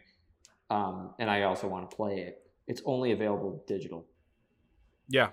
Um, 0.69 1.13
and 1.19 1.29
I 1.29 1.43
also 1.43 1.67
want 1.67 1.89
to 1.89 1.95
play 1.95 2.19
it. 2.21 2.43
It's 2.67 2.81
only 2.85 3.11
available 3.11 3.63
digital. 3.67 4.05
Yeah, 5.11 5.29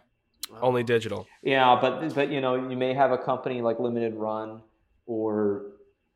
only 0.60 0.82
um, 0.82 0.86
digital. 0.86 1.26
Yeah, 1.42 1.78
but 1.80 2.14
but 2.14 2.30
you 2.30 2.40
know 2.40 2.68
you 2.68 2.76
may 2.76 2.94
have 2.94 3.12
a 3.12 3.18
company 3.18 3.62
like 3.62 3.78
Limited 3.78 4.14
Run 4.14 4.62
or 5.06 5.72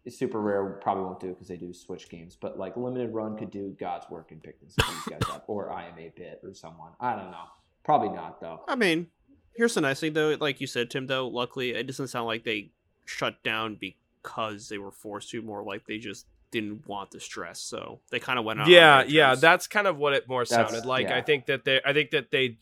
Super 0.08 0.40
Rare 0.40 0.64
probably 0.82 1.04
won't 1.04 1.20
do 1.20 1.28
it 1.28 1.34
because 1.34 1.48
they 1.48 1.56
do 1.56 1.72
Switch 1.72 2.08
games. 2.08 2.36
But 2.40 2.58
like 2.58 2.76
Limited 2.76 3.12
Run 3.14 3.36
could 3.36 3.50
do 3.50 3.74
God's 3.78 4.08
work 4.10 4.32
and 4.32 4.42
pick 4.42 4.60
these 4.60 4.74
guys 5.08 5.20
up, 5.30 5.44
or 5.46 5.70
I 5.70 5.86
am 5.86 5.98
a 5.98 6.12
bit 6.14 6.40
or 6.42 6.54
someone. 6.54 6.92
I 7.00 7.14
don't 7.14 7.30
know. 7.30 7.44
Probably 7.84 8.10
not 8.10 8.40
though. 8.40 8.60
I 8.68 8.74
mean, 8.74 9.08
here's 9.54 9.74
the 9.74 9.80
nice 9.80 10.00
thing 10.00 10.12
though. 10.12 10.36
Like 10.40 10.60
you 10.60 10.66
said, 10.66 10.90
Tim. 10.90 11.06
Though, 11.06 11.28
luckily, 11.28 11.70
it 11.70 11.86
doesn't 11.86 12.08
sound 12.08 12.26
like 12.26 12.44
they 12.44 12.70
shut 13.04 13.42
down 13.42 13.78
because 13.80 14.68
they 14.68 14.78
were 14.78 14.90
forced 14.92 15.30
to. 15.30 15.42
More 15.42 15.62
like 15.62 15.86
they 15.86 15.98
just 15.98 16.26
didn't 16.50 16.86
want 16.86 17.10
the 17.10 17.18
stress, 17.20 17.60
so 17.60 18.00
they 18.10 18.20
kind 18.20 18.38
of 18.38 18.44
went 18.44 18.60
out. 18.60 18.66
on 18.66 18.70
yeah 18.70 19.02
yeah 19.04 19.34
that's 19.34 19.66
kind 19.66 19.86
of 19.86 19.96
what 19.96 20.12
it 20.12 20.28
more 20.28 20.44
That's- 20.44 20.70
sounded 20.70 20.86
like 20.86 21.06
i 21.08 21.22
think 21.22 21.46
that 21.46 21.64
they 21.64 21.80
i 21.82 21.94
think 21.94 22.10
that 22.10 22.30
they 22.30 22.58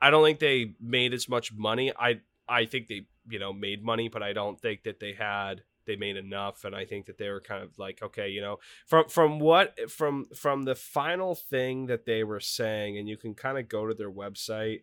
i 0.00 0.10
don't 0.10 0.24
think 0.24 0.38
they 0.38 0.74
made 0.80 1.12
as 1.14 1.28
much 1.28 1.52
money 1.52 1.92
i 1.98 2.20
i 2.48 2.64
think 2.64 2.88
they 2.88 3.06
you 3.28 3.38
know 3.38 3.52
made 3.52 3.84
money 3.84 4.08
but 4.08 4.22
i 4.22 4.32
don't 4.32 4.60
think 4.60 4.82
that 4.84 5.00
they 5.00 5.12
had 5.12 5.62
they 5.86 5.96
made 5.96 6.16
enough 6.16 6.64
and 6.64 6.74
i 6.74 6.84
think 6.84 7.06
that 7.06 7.16
they 7.18 7.28
were 7.28 7.40
kind 7.40 7.62
of 7.62 7.78
like 7.78 8.02
okay 8.02 8.28
you 8.28 8.40
know 8.40 8.58
from 8.86 9.08
from 9.08 9.38
what 9.38 9.90
from 9.90 10.26
from 10.34 10.64
the 10.64 10.74
final 10.74 11.34
thing 11.34 11.86
that 11.86 12.06
they 12.06 12.24
were 12.24 12.40
saying 12.40 12.98
and 12.98 13.08
you 13.08 13.16
can 13.16 13.34
kind 13.34 13.56
of 13.58 13.68
go 13.68 13.86
to 13.86 13.94
their 13.94 14.10
website 14.10 14.82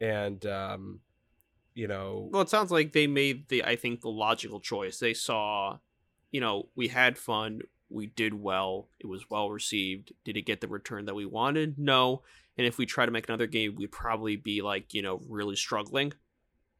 and 0.00 0.46
um 0.46 1.00
you 1.74 1.86
know 1.86 2.28
Well, 2.32 2.42
it 2.42 2.48
sounds 2.48 2.70
like 2.72 2.92
they 2.92 3.06
made 3.06 3.48
the 3.48 3.62
I 3.64 3.76
think 3.76 4.00
the 4.00 4.08
logical 4.08 4.58
choice. 4.58 4.98
They 4.98 5.14
saw, 5.14 5.78
you 6.32 6.40
know, 6.40 6.70
we 6.74 6.88
had 6.88 7.16
fun, 7.16 7.60
we 7.88 8.06
did 8.06 8.34
well, 8.34 8.88
it 8.98 9.06
was 9.06 9.30
well 9.30 9.48
received. 9.50 10.12
Did 10.24 10.36
it 10.36 10.42
get 10.42 10.60
the 10.60 10.66
return 10.66 11.04
that 11.04 11.14
we 11.14 11.24
wanted? 11.24 11.78
No. 11.78 12.22
And 12.58 12.66
if 12.66 12.76
we 12.76 12.84
try 12.86 13.06
to 13.06 13.12
make 13.12 13.28
another 13.28 13.46
game, 13.46 13.76
we'd 13.76 13.92
probably 13.92 14.36
be 14.36 14.60
like, 14.60 14.92
you 14.92 15.00
know, 15.00 15.20
really 15.28 15.56
struggling. 15.56 16.12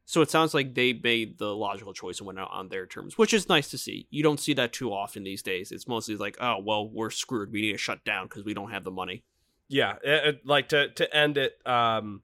So 0.05 0.21
it 0.21 0.29
sounds 0.29 0.53
like 0.53 0.73
they 0.75 0.93
made 0.93 1.37
the 1.37 1.55
logical 1.55 1.93
choice 1.93 2.17
and 2.19 2.27
went 2.27 2.39
out 2.39 2.49
on 2.51 2.67
their 2.69 2.85
terms, 2.85 3.17
which 3.17 3.33
is 3.33 3.47
nice 3.47 3.69
to 3.69 3.77
see. 3.77 4.07
You 4.09 4.21
don't 4.23 4.39
see 4.39 4.53
that 4.55 4.73
too 4.73 4.91
often 4.91 5.23
these 5.23 5.41
days. 5.43 5.71
It's 5.71 5.87
mostly 5.87 6.15
like, 6.17 6.35
oh, 6.41 6.57
well, 6.61 6.89
we're 6.89 7.11
screwed. 7.11 7.51
We 7.51 7.61
need 7.61 7.71
to 7.73 7.77
shut 7.77 8.03
down 8.03 8.25
because 8.25 8.43
we 8.43 8.53
don't 8.53 8.71
have 8.71 8.83
the 8.83 8.91
money. 8.91 9.23
yeah 9.69 9.95
it, 10.03 10.25
it- 10.35 10.45
like 10.45 10.69
to 10.69 10.89
to 10.89 11.15
end 11.15 11.37
it 11.37 11.53
um 11.67 12.23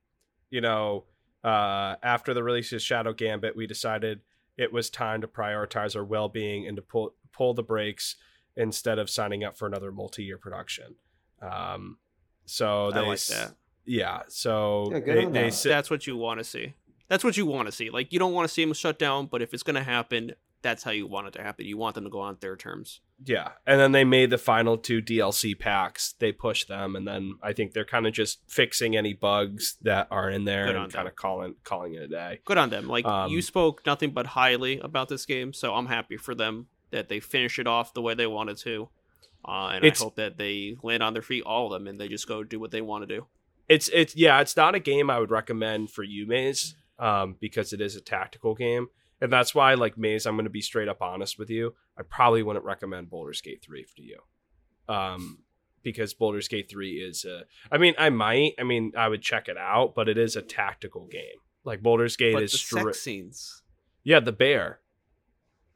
you 0.50 0.62
know 0.62 1.04
uh 1.44 1.96
after 2.02 2.34
the 2.34 2.42
release 2.44 2.74
of 2.74 2.82
shadow 2.82 3.14
gambit 3.14 3.56
we 3.56 3.68
decided 3.68 4.22
it 4.58 4.74
was 4.74 4.90
time 4.90 5.22
to 5.22 5.28
prioritize 5.28 5.96
our 5.96 6.04
well-being 6.04 6.66
and 6.68 6.76
to 6.78 6.82
pull 6.82 7.14
pull 7.32 7.54
the 7.54 7.62
brakes 7.62 8.16
instead 8.58 8.98
of 8.98 9.12
signing 9.12 9.44
up 9.44 9.56
for 9.56 9.68
another 9.68 9.92
multi-year 9.92 10.40
production 10.40 10.96
um 11.42 11.98
so 12.46 12.92
they 12.92 13.00
I 13.00 13.08
like 13.08 13.26
that. 13.28 13.54
yeah 13.86 14.22
so 14.28 14.90
Yeah, 14.92 15.00
they, 15.00 15.26
they 15.26 15.42
them. 15.44 15.52
said 15.52 15.72
That's 15.72 15.90
what 15.90 16.08
you 16.08 16.18
want 16.18 16.40
to 16.40 16.44
see. 16.44 16.74
That's 17.08 17.24
what 17.24 17.38
you 17.38 17.46
want 17.46 17.68
to 17.68 17.72
see. 17.72 17.90
Like 17.90 18.12
you 18.12 18.20
don't 18.20 18.34
want 18.34 18.48
to 18.48 18.54
see 18.54 18.64
them 18.64 18.74
shut 18.74 18.98
down, 18.98 19.28
but 19.28 19.42
if 19.42 19.54
it's 19.54 19.64
going 19.64 19.76
to 19.76 19.84
happen, 19.84 20.34
that's 20.62 20.82
how 20.84 20.90
you 20.90 21.06
want 21.06 21.28
it 21.28 21.34
to 21.34 21.44
happen. 21.44 21.68
You 21.68 21.78
want 21.78 21.94
them 21.94 22.06
to 22.06 22.10
go 22.10 22.20
on 22.22 22.38
their 22.40 22.56
terms. 22.56 23.02
Yeah, 23.24 23.50
and 23.68 23.80
then 23.80 23.92
they 23.92 24.04
made 24.04 24.32
the 24.32 24.40
final 24.40 24.78
two 24.78 25.02
DLC 25.02 25.58
packs. 25.58 26.16
They 26.18 26.32
pushed 26.32 26.68
them, 26.68 26.96
and 26.96 27.08
then 27.08 27.36
I 27.44 27.54
think 27.54 27.74
they're 27.74 27.86
kind 27.86 28.08
of 28.08 28.14
just 28.14 28.40
fixing 28.48 28.98
any 28.98 29.14
bugs 29.14 29.78
that 29.84 30.08
are 30.10 30.30
in 30.30 30.46
there 30.46 30.66
Good 30.66 30.76
on 30.76 30.84
and 30.86 30.94
kind 30.94 31.08
of 31.08 31.16
calling 31.16 31.56
calling 31.64 31.94
it 31.94 32.02
a 32.02 32.08
day. 32.08 32.40
Good 32.46 32.58
on 32.58 32.72
them. 32.72 32.88
Like 32.88 33.06
Um, 33.06 33.30
you 33.32 33.44
spoke 33.44 33.86
nothing 33.86 34.10
but 34.10 34.26
highly 34.28 34.80
about 34.80 35.08
this 35.08 35.26
game, 35.28 35.54
so 35.54 35.76
I'm 35.76 35.86
happy 35.86 36.18
for 36.18 36.34
them 36.34 36.68
that 36.90 37.08
they 37.10 37.20
finish 37.20 37.60
it 37.60 37.68
off 37.68 37.94
the 37.94 38.02
way 38.02 38.16
they 38.16 38.28
wanted 38.28 38.58
to. 38.58 38.90
Uh, 39.48 39.68
and 39.74 39.86
It's- 39.86 40.02
I 40.02 40.06
hope 40.06 40.16
that 40.16 40.38
they 40.38 40.76
land 40.82 41.04
on 41.04 41.14
their 41.14 41.22
feet, 41.22 41.44
all 41.44 41.68
of 41.72 41.80
them, 41.80 41.88
and 41.88 42.00
they 42.00 42.08
just 42.08 42.28
go 42.28 42.44
do 42.44 42.60
what 42.60 42.72
they 42.72 42.82
want 42.82 43.08
to 43.08 43.16
do. 43.16 43.28
It's 43.68 43.90
it's 43.94 44.16
yeah, 44.16 44.42
it's 44.42 44.56
not 44.56 44.76
a 44.76 44.80
game 44.80 45.10
I 45.10 45.20
would 45.20 45.32
recommend 45.32 45.90
for 45.92 46.04
you, 46.04 46.28
Maze, 46.28 46.76
um, 47.00 47.36
because 47.40 47.74
it 47.74 47.82
is 47.82 47.96
a 47.96 48.02
tactical 48.02 48.54
game, 48.56 48.88
and 49.22 49.32
that's 49.32 49.56
why 49.56 49.74
like 49.74 49.98
Maze, 49.98 50.26
I'm 50.28 50.36
going 50.36 50.44
to 50.46 50.52
be 50.52 50.62
straight 50.62 50.88
up 50.88 51.02
honest 51.02 51.40
with 51.40 51.50
you. 51.50 51.74
I 51.98 52.04
probably 52.04 52.44
wouldn't 52.44 52.66
recommend 52.66 53.10
Baldur's 53.10 53.42
Gate 53.42 53.64
three 53.64 53.84
for 53.84 54.02
you, 54.02 54.20
um, 54.88 55.40
because 55.82 56.14
Baldur's 56.14 56.48
Gate 56.48 56.70
three 56.70 56.98
is 56.98 57.26
a. 57.26 57.44
I 57.72 57.78
mean, 57.80 57.96
I 57.98 58.10
might. 58.12 58.54
I 58.60 58.64
mean, 58.64 58.92
I 58.96 59.08
would 59.08 59.22
check 59.24 59.48
it 59.48 59.58
out, 59.58 59.96
but 59.96 60.10
it 60.10 60.18
is 60.18 60.36
a 60.36 60.42
tactical 60.44 61.08
game. 61.08 61.40
Like 61.64 61.82
Baldur's 61.82 62.16
Gate 62.16 62.34
but 62.34 62.44
is 62.44 62.52
the 62.52 62.58
stri- 62.60 62.84
sex 62.84 63.02
scenes. 63.02 63.64
Yeah, 64.04 64.20
the 64.20 64.32
bear. 64.32 64.80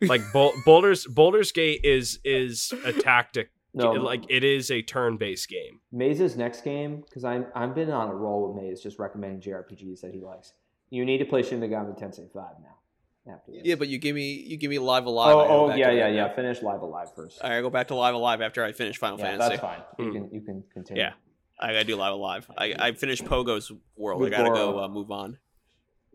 Like 0.01 0.21
Bol- 0.31 0.53
Boulder's 0.65 1.07
Baldur's 1.07 1.51
Gate 1.51 1.81
is 1.83 2.19
is 2.23 2.71
a 2.85 2.93
tactic. 2.93 3.49
No, 3.79 3.93
Like 3.93 4.23
it 4.29 4.43
is 4.43 4.69
a 4.71 4.81
turn-based 4.81 5.47
game. 5.49 5.79
Maze's 5.93 6.35
next 6.35 6.61
game 6.63 7.01
because 7.01 7.23
I'm 7.23 7.47
I've 7.55 7.73
been 7.75 7.89
on 7.91 8.09
a 8.09 8.13
roll 8.15 8.47
with 8.53 8.61
Maze, 8.63 8.81
just 8.81 8.99
recommending 8.99 9.41
JRPGs 9.41 10.01
that 10.01 10.13
he 10.13 10.21
likes. 10.21 10.53
You 10.89 11.05
need 11.05 11.19
to 11.19 11.25
play 11.25 11.43
Shin 11.43 11.59
Megami 11.59 11.97
Tensei 11.99 12.31
Five 12.31 12.55
now. 12.61 13.33
After 13.33 13.51
this. 13.51 13.61
Yeah, 13.63 13.75
but 13.75 13.89
you 13.89 13.97
give 13.99 14.15
me 14.15 14.33
you 14.47 14.57
give 14.57 14.69
me 14.71 14.79
Live 14.79 15.05
Alive. 15.05 15.35
Oh, 15.35 15.47
oh 15.71 15.75
yeah, 15.75 15.91
yeah, 15.91 16.07
yeah. 16.07 16.33
Finish 16.33 16.61
Live 16.63 16.81
Alive 16.81 17.09
first. 17.15 17.39
All 17.43 17.49
right, 17.49 17.57
I 17.57 17.61
go 17.61 17.69
back 17.69 17.87
to 17.89 17.95
Live 17.95 18.15
Alive 18.15 18.41
after 18.41 18.63
I 18.63 18.71
finish 18.71 18.97
Final 18.97 19.19
yeah, 19.19 19.25
Fantasy. 19.37 19.49
that's 19.49 19.61
fine. 19.61 19.79
You 19.99 20.05
Hmm. 20.05 20.11
can 20.13 20.29
you 20.33 20.41
can 20.41 20.63
continue. 20.73 21.03
Yeah. 21.03 21.13
I 21.59 21.73
gotta 21.73 21.83
do 21.83 21.95
Live 21.97 22.13
Alive. 22.13 22.49
I 22.57 22.73
I 22.79 22.91
finished 22.93 23.25
Pogo's 23.25 23.71
World. 23.97 24.21
With 24.21 24.33
I 24.33 24.37
gotta 24.37 24.49
Goro. 24.49 24.71
go 24.73 24.79
uh, 24.83 24.87
move 24.87 25.11
on. 25.11 25.37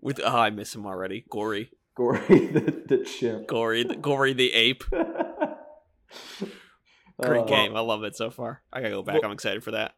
With 0.01 0.21
oh, 0.25 0.37
I 0.37 0.51
miss 0.51 0.75
him 0.75 0.87
already. 0.87 1.25
Gori, 1.31 1.71
Gori 1.95 2.19
the, 2.29 2.83
the 2.89 3.05
chimp. 3.05 3.47
Gori, 3.47 3.85
the, 3.85 3.95
Gori 3.97 4.33
the 4.33 4.53
ape. 4.53 4.83
Great 7.21 7.43
Uh, 7.43 7.45
game. 7.45 7.77
I 7.77 7.81
love 7.81 8.03
it 8.05 8.17
so 8.17 8.31
far. 8.31 8.63
I 8.73 8.81
gotta 8.81 8.95
go 8.95 9.03
back. 9.03 9.15
Well- 9.17 9.25
I'm 9.27 9.33
excited 9.33 9.63
for 9.63 9.71
that. 9.73 9.95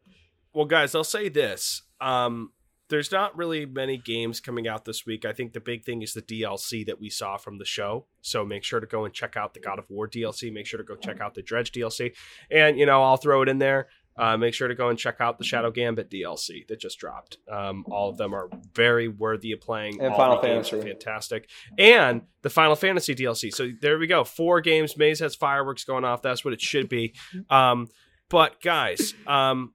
Well, 0.52 0.64
guys, 0.66 0.94
I'll 0.94 1.04
say 1.04 1.28
this. 1.28 1.82
Um, 2.00 2.52
there's 2.88 3.10
not 3.10 3.36
really 3.36 3.66
many 3.66 3.96
games 3.98 4.38
coming 4.40 4.68
out 4.68 4.84
this 4.84 5.04
week. 5.04 5.24
I 5.24 5.32
think 5.32 5.52
the 5.52 5.60
big 5.60 5.84
thing 5.84 6.02
is 6.02 6.12
the 6.14 6.22
DLC 6.22 6.84
that 6.86 7.00
we 7.00 7.10
saw 7.10 7.36
from 7.36 7.58
the 7.58 7.64
show. 7.64 8.06
So 8.22 8.44
make 8.44 8.62
sure 8.64 8.78
to 8.80 8.86
go 8.86 9.04
and 9.04 9.12
check 9.12 9.36
out 9.36 9.54
the 9.54 9.60
God 9.60 9.78
of 9.78 9.90
War 9.90 10.06
DLC. 10.08 10.50
Make 10.52 10.66
sure 10.66 10.78
to 10.78 10.84
go 10.84 10.94
check 10.94 11.20
out 11.20 11.34
the 11.34 11.42
Dredge 11.42 11.72
DLC. 11.72 12.14
And, 12.50 12.78
you 12.78 12.86
know, 12.86 13.02
I'll 13.02 13.16
throw 13.16 13.42
it 13.42 13.48
in 13.48 13.58
there. 13.58 13.88
Uh, 14.18 14.36
make 14.36 14.54
sure 14.54 14.66
to 14.68 14.74
go 14.74 14.88
and 14.88 14.98
check 14.98 15.16
out 15.20 15.38
the 15.38 15.44
Shadow 15.44 15.70
Gambit 15.70 16.10
DLC 16.10 16.66
that 16.68 16.80
just 16.80 16.98
dropped. 16.98 17.38
Um, 17.50 17.84
all 17.90 18.08
of 18.08 18.16
them 18.16 18.34
are 18.34 18.48
very 18.74 19.08
worthy 19.08 19.52
of 19.52 19.60
playing. 19.60 20.00
And 20.00 20.12
all 20.12 20.16
Final 20.18 20.40
the 20.40 20.46
games 20.48 20.68
are 20.72 20.76
Fantasy. 20.82 20.90
fantastic. 20.90 21.50
And 21.78 22.22
the 22.42 22.50
Final 22.50 22.76
Fantasy 22.76 23.14
DLC. 23.14 23.52
So 23.54 23.70
there 23.80 23.98
we 23.98 24.06
go. 24.06 24.24
Four 24.24 24.60
games. 24.60 24.96
Maze 24.96 25.18
has 25.20 25.34
fireworks 25.34 25.84
going 25.84 26.04
off. 26.04 26.22
That's 26.22 26.44
what 26.44 26.54
it 26.54 26.60
should 26.60 26.88
be. 26.88 27.14
Um, 27.50 27.88
but 28.30 28.60
guys, 28.62 29.14
um, 29.26 29.74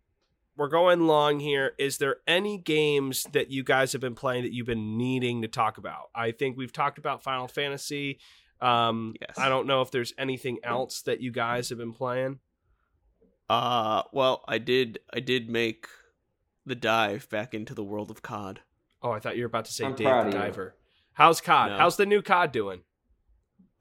we're 0.57 0.67
going 0.69 1.07
long 1.07 1.39
here. 1.39 1.73
Is 1.77 1.97
there 1.99 2.17
any 2.27 2.57
games 2.57 3.25
that 3.33 3.49
you 3.51 3.63
guys 3.63 3.91
have 3.93 4.01
been 4.01 4.15
playing 4.15 4.43
that 4.43 4.53
you've 4.53 4.67
been 4.67 4.97
needing 4.97 5.43
to 5.43 5.47
talk 5.47 5.77
about? 5.77 6.09
I 6.15 6.31
think 6.31 6.57
we've 6.57 6.73
talked 6.73 6.97
about 6.97 7.23
Final 7.23 7.47
Fantasy. 7.47 8.19
Um, 8.59 9.13
Yes. 9.21 9.37
I 9.39 9.49
don't 9.49 9.65
know 9.67 9.81
if 9.81 9.91
there's 9.91 10.13
anything 10.17 10.57
else 10.63 11.01
that 11.03 11.21
you 11.21 11.31
guys 11.31 11.69
have 11.69 11.77
been 11.77 11.93
playing. 11.93 12.39
Uh, 13.51 14.03
well, 14.13 14.43
I 14.47 14.57
did. 14.57 14.99
I 15.13 15.19
did 15.19 15.49
make 15.49 15.87
the 16.65 16.75
dive 16.75 17.27
back 17.29 17.53
into 17.53 17.73
the 17.73 17.83
world 17.83 18.09
of 18.09 18.21
COD. 18.21 18.61
Oh, 19.03 19.11
I 19.11 19.19
thought 19.19 19.35
you 19.35 19.43
were 19.43 19.47
about 19.47 19.65
to 19.65 19.71
say 19.71 19.85
I'm 19.85 19.95
Dave 19.95 20.07
the. 20.25 20.31
Diver. 20.31 20.75
How's 21.13 21.41
COD? 21.41 21.71
No. 21.71 21.77
How's 21.77 21.97
the 21.97 22.05
new 22.05 22.21
COD 22.21 22.51
doing? 22.51 22.79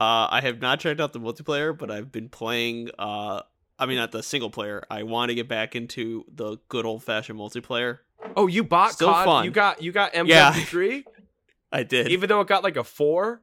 Uh, 0.01 0.27
I 0.31 0.41
have 0.43 0.61
not 0.61 0.81
checked 0.81 1.01
out 1.01 1.13
the 1.13 1.21
multiplayer, 1.21 1.77
but 1.77 1.91
I've 1.91 2.11
been 2.11 2.29
playing. 2.29 2.91
Uh, 2.99 3.43
I 3.79 3.87
mean, 3.87 3.97
not 3.97 4.13
the 4.13 4.23
single 4.23 4.51
player. 4.51 4.83
I 4.91 5.03
want 5.05 5.29
to 5.29 5.35
get 5.35 5.47
back 5.49 5.77
into 5.77 6.25
the 6.35 6.57
good 6.69 6.85
old 6.87 7.05
fashioned 7.05 7.39
multiplayer. 7.39 7.99
Oh, 8.37 8.47
you 8.47 8.65
bought 8.65 8.93
Still 8.93 9.09
COD? 9.13 9.25
fun. 9.25 9.45
You 9.45 9.51
got 9.51 9.83
you 9.83 9.93
got 9.93 10.15
Yeah. 10.27 10.53
M73, 10.53 11.05
I 11.73 11.83
did. 11.85 12.09
even 12.09 12.29
though 12.29 12.41
it 12.41 12.49
got 12.49 12.65
like 12.65 12.77
a 12.77 12.85
four. 12.85 13.43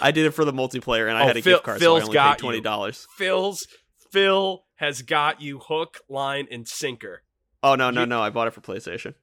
I 0.00 0.10
did 0.12 0.26
it 0.26 0.30
for 0.32 0.44
the 0.44 0.52
multiplayer, 0.52 1.08
and 1.08 1.16
I 1.16 1.22
Oh, 1.22 1.26
had 1.28 1.36
a 1.36 1.42
Phil- 1.42 1.54
gift 1.58 1.64
card, 1.64 1.80
Phil's 1.80 2.00
so 2.00 2.02
I 2.02 2.04
only 2.06 2.14
got 2.14 2.36
paid 2.38 2.42
twenty 2.42 2.60
dollars. 2.60 3.06
Phil's 3.16 3.66
Phil 4.10 4.64
has 4.82 5.00
got 5.00 5.40
you 5.40 5.58
hook, 5.60 6.00
line, 6.10 6.46
and 6.50 6.68
sinker. 6.68 7.22
Oh 7.62 7.74
no, 7.76 7.90
no, 7.90 8.00
You- 8.02 8.06
no! 8.08 8.20
I 8.20 8.28
bought 8.30 8.48
it 8.48 8.50
for 8.52 8.60
PlayStation. 8.60 9.14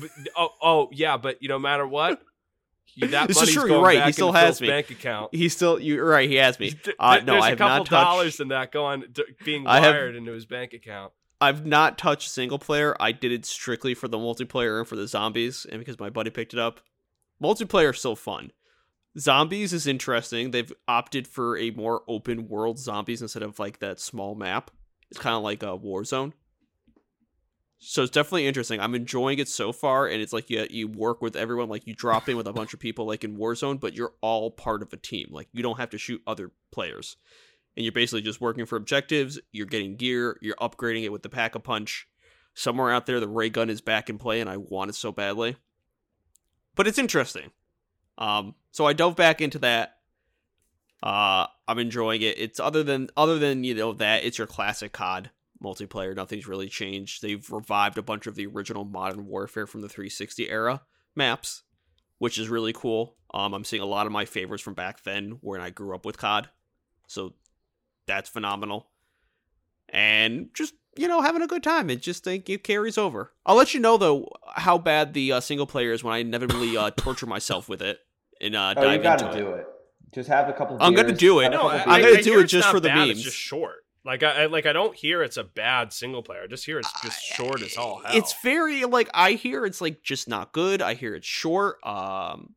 But, 0.00 0.10
oh, 0.36 0.48
oh 0.62 0.88
yeah, 0.92 1.16
but 1.16 1.42
you 1.42 1.48
no 1.48 1.58
matter 1.58 1.86
what, 1.86 2.20
you, 2.94 3.08
that 3.08 3.26
This 3.28 3.36
is 3.38 3.42
money's 3.42 3.54
true, 3.54 3.62
going 3.68 3.72
you're 3.72 3.82
right, 4.00 4.06
he 4.06 4.12
still 4.12 4.32
has 4.32 4.44
Phil's 4.58 4.60
me. 4.60 4.68
bank 4.68 4.90
account. 4.90 5.34
He 5.34 5.48
still, 5.48 5.80
you're 5.80 6.04
right. 6.06 6.28
He 6.28 6.36
has 6.36 6.58
me. 6.60 6.72
Uh, 6.98 7.20
no, 7.24 7.32
There's 7.32 7.44
I 7.44 7.46
a 7.46 7.50
have 7.50 7.58
couple 7.58 7.76
not 7.78 7.86
touched- 7.86 7.90
dollars 7.90 8.40
in 8.40 8.48
that 8.48 8.70
going 8.72 9.04
being 9.44 9.66
I 9.66 9.80
have- 9.80 9.94
wired 9.94 10.14
into 10.16 10.32
his 10.32 10.46
bank 10.46 10.72
account. 10.74 11.12
I've 11.40 11.66
not 11.66 11.98
touched 11.98 12.30
single 12.30 12.58
player. 12.58 12.96
I 12.98 13.12
did 13.12 13.30
it 13.32 13.44
strictly 13.44 13.92
for 13.92 14.08
the 14.08 14.16
multiplayer 14.16 14.78
and 14.78 14.88
for 14.88 14.96
the 14.96 15.06
zombies, 15.06 15.66
and 15.70 15.78
because 15.78 15.98
my 15.98 16.08
buddy 16.08 16.30
picked 16.30 16.54
it 16.54 16.58
up. 16.60 16.80
Multiplayer 17.42 17.90
is 17.92 17.98
still 17.98 18.16
fun. 18.16 18.52
Zombies 19.18 19.72
is 19.74 19.86
interesting. 19.86 20.50
They've 20.50 20.72
opted 20.88 21.26
for 21.28 21.58
a 21.58 21.70
more 21.72 22.02
open 22.08 22.48
world 22.48 22.78
zombies 22.78 23.20
instead 23.20 23.42
of 23.42 23.58
like 23.58 23.78
that 23.80 24.00
small 24.00 24.34
map. 24.34 24.70
It's 25.10 25.20
kind 25.20 25.36
of 25.36 25.42
like 25.42 25.62
a 25.62 25.78
Warzone. 25.78 26.32
So 27.78 28.02
it's 28.02 28.10
definitely 28.10 28.46
interesting. 28.46 28.80
I'm 28.80 28.94
enjoying 28.94 29.38
it 29.38 29.48
so 29.48 29.70
far, 29.70 30.06
and 30.06 30.22
it's 30.22 30.32
like 30.32 30.48
you 30.48 30.66
you 30.70 30.88
work 30.88 31.20
with 31.20 31.36
everyone. 31.36 31.68
Like 31.68 31.86
you 31.86 31.94
drop 31.94 32.28
in 32.28 32.36
with 32.36 32.46
a 32.46 32.52
bunch 32.52 32.72
of 32.72 32.80
people, 32.80 33.06
like 33.06 33.22
in 33.22 33.36
Warzone, 33.36 33.78
but 33.78 33.94
you're 33.94 34.14
all 34.22 34.50
part 34.50 34.82
of 34.82 34.92
a 34.92 34.96
team. 34.96 35.28
Like 35.30 35.48
you 35.52 35.62
don't 35.62 35.78
have 35.78 35.90
to 35.90 35.98
shoot 35.98 36.22
other 36.26 36.52
players, 36.72 37.16
and 37.76 37.84
you're 37.84 37.92
basically 37.92 38.22
just 38.22 38.40
working 38.40 38.64
for 38.64 38.76
objectives. 38.76 39.38
You're 39.52 39.66
getting 39.66 39.96
gear. 39.96 40.38
You're 40.40 40.56
upgrading 40.56 41.04
it 41.04 41.12
with 41.12 41.22
the 41.22 41.28
pack 41.28 41.54
a 41.54 41.60
punch. 41.60 42.08
Somewhere 42.54 42.90
out 42.90 43.04
there, 43.04 43.20
the 43.20 43.28
ray 43.28 43.50
gun 43.50 43.68
is 43.68 43.82
back 43.82 44.08
in 44.08 44.16
play, 44.16 44.40
and 44.40 44.48
I 44.48 44.56
want 44.56 44.88
it 44.88 44.94
so 44.94 45.12
badly. 45.12 45.56
But 46.74 46.86
it's 46.86 46.98
interesting. 46.98 47.50
Um, 48.16 48.54
so 48.72 48.86
I 48.86 48.94
dove 48.94 49.16
back 49.16 49.42
into 49.42 49.58
that. 49.58 49.95
Uh, 51.02 51.46
I'm 51.68 51.78
enjoying 51.78 52.22
it. 52.22 52.38
It's 52.38 52.58
other 52.58 52.82
than 52.82 53.08
other 53.16 53.38
than 53.38 53.64
you 53.64 53.74
know 53.74 53.92
that 53.94 54.24
it's 54.24 54.38
your 54.38 54.46
classic 54.46 54.92
COD 54.92 55.30
multiplayer. 55.62 56.14
Nothing's 56.14 56.46
really 56.46 56.68
changed. 56.68 57.22
They've 57.22 57.48
revived 57.50 57.98
a 57.98 58.02
bunch 58.02 58.26
of 58.26 58.34
the 58.34 58.46
original 58.46 58.84
Modern 58.84 59.26
Warfare 59.26 59.66
from 59.66 59.82
the 59.82 59.88
360 59.88 60.48
era 60.50 60.82
maps, 61.14 61.62
which 62.18 62.38
is 62.38 62.48
really 62.48 62.72
cool. 62.72 63.16
Um, 63.34 63.52
I'm 63.54 63.64
seeing 63.64 63.82
a 63.82 63.86
lot 63.86 64.06
of 64.06 64.12
my 64.12 64.24
favorites 64.24 64.62
from 64.62 64.74
back 64.74 65.02
then 65.04 65.38
when 65.42 65.60
I 65.60 65.70
grew 65.70 65.94
up 65.94 66.04
with 66.06 66.16
COD, 66.18 66.48
so 67.06 67.34
that's 68.06 68.28
phenomenal. 68.30 68.88
And 69.88 70.48
just 70.54 70.74
you 70.96 71.06
know 71.08 71.20
having 71.20 71.42
a 71.42 71.46
good 71.46 71.62
time. 71.62 71.90
It 71.90 72.00
just 72.02 72.24
think 72.24 72.48
it 72.50 72.64
carries 72.64 72.98
over. 72.98 73.32
I'll 73.44 73.56
let 73.56 73.74
you 73.74 73.80
know 73.80 73.96
though 73.98 74.28
how 74.54 74.78
bad 74.78 75.12
the 75.14 75.32
uh, 75.32 75.40
single 75.40 75.66
player 75.66 75.92
is 75.92 76.02
when 76.02 76.14
I 76.14 76.18
inevitably 76.18 76.76
uh, 76.76 76.90
torture 76.90 77.26
myself 77.26 77.68
with 77.68 77.82
it 77.82 77.98
and 78.40 78.56
uh, 78.56 78.74
Oh, 78.76 78.82
you 78.82 78.88
dive 78.88 79.02
got 79.02 79.20
into 79.22 79.32
to 79.32 79.38
it. 79.38 79.42
do 79.42 79.50
it. 79.56 79.66
Just 80.14 80.28
have 80.28 80.48
a 80.48 80.52
couple. 80.52 80.78
I'm 80.80 80.94
gonna 80.94 81.12
do 81.12 81.40
it. 81.40 81.50
No, 81.50 81.68
I, 81.68 81.82
I'm 81.82 82.00
gonna 82.00 82.18
I 82.18 82.22
do 82.22 82.40
it 82.40 82.46
just 82.46 82.68
for 82.68 82.80
the 82.80 82.88
bad, 82.88 83.08
memes. 83.08 83.10
It's 83.18 83.22
just 83.22 83.36
short. 83.36 83.84
Like 84.06 84.22
I, 84.22 84.44
I 84.44 84.46
like 84.46 84.66
I 84.66 84.72
don't 84.72 84.94
hear 84.94 85.22
it's 85.24 85.36
a 85.36 85.42
bad 85.42 85.92
single 85.92 86.22
player. 86.22 86.42
I 86.44 86.46
just 86.46 86.64
hear 86.64 86.78
it's 86.78 87.02
just 87.02 87.20
short 87.22 87.60
as 87.60 87.76
all 87.76 88.00
hell. 88.04 88.16
It's 88.16 88.34
very 88.40 88.84
like 88.84 89.10
I 89.12 89.32
hear 89.32 89.66
it's 89.66 89.80
like 89.80 90.02
just 90.02 90.28
not 90.28 90.52
good. 90.52 90.80
I 90.80 90.94
hear 90.94 91.14
it's 91.16 91.26
short. 91.26 91.84
Um 91.84 92.54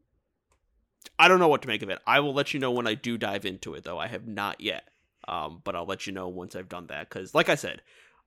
I 1.17 1.27
don't 1.27 1.39
know 1.39 1.47
what 1.47 1.63
to 1.63 1.67
make 1.67 1.81
of 1.81 1.89
it. 1.89 1.99
I 2.05 2.19
will 2.19 2.33
let 2.33 2.53
you 2.53 2.59
know 2.59 2.71
when 2.71 2.85
I 2.85 2.93
do 2.93 3.17
dive 3.17 3.45
into 3.45 3.73
it 3.73 3.83
though. 3.83 3.97
I 3.97 4.07
have 4.07 4.27
not 4.27 4.61
yet. 4.61 4.87
Um 5.27 5.61
but 5.63 5.75
I'll 5.75 5.87
let 5.87 6.05
you 6.05 6.13
know 6.13 6.27
once 6.27 6.55
I've 6.55 6.69
done 6.69 6.85
that 6.87 7.09
cuz 7.09 7.33
like 7.33 7.49
I 7.49 7.55
said, 7.55 7.81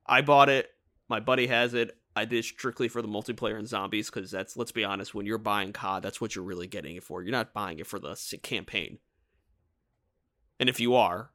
I 0.04 0.20
bought 0.22 0.48
it. 0.48 0.70
My 1.08 1.20
buddy 1.20 1.46
has 1.46 1.74
it. 1.74 1.96
I 2.16 2.24
did 2.24 2.40
it 2.40 2.44
strictly 2.44 2.88
for 2.88 3.02
the 3.02 3.08
multiplayer 3.08 3.56
and 3.56 3.68
zombies 3.68 4.10
cuz 4.10 4.32
that's 4.32 4.56
let's 4.56 4.72
be 4.72 4.82
honest, 4.82 5.14
when 5.14 5.26
you're 5.26 5.38
buying 5.38 5.72
COD, 5.72 6.02
that's 6.02 6.20
what 6.20 6.34
you're 6.34 6.44
really 6.44 6.66
getting 6.66 6.96
it 6.96 7.04
for. 7.04 7.22
You're 7.22 7.30
not 7.30 7.54
buying 7.54 7.78
it 7.78 7.86
for 7.86 8.00
the 8.00 8.16
campaign. 8.42 8.98
And 10.62 10.68
if 10.68 10.78
you 10.78 10.94
are, 10.94 11.28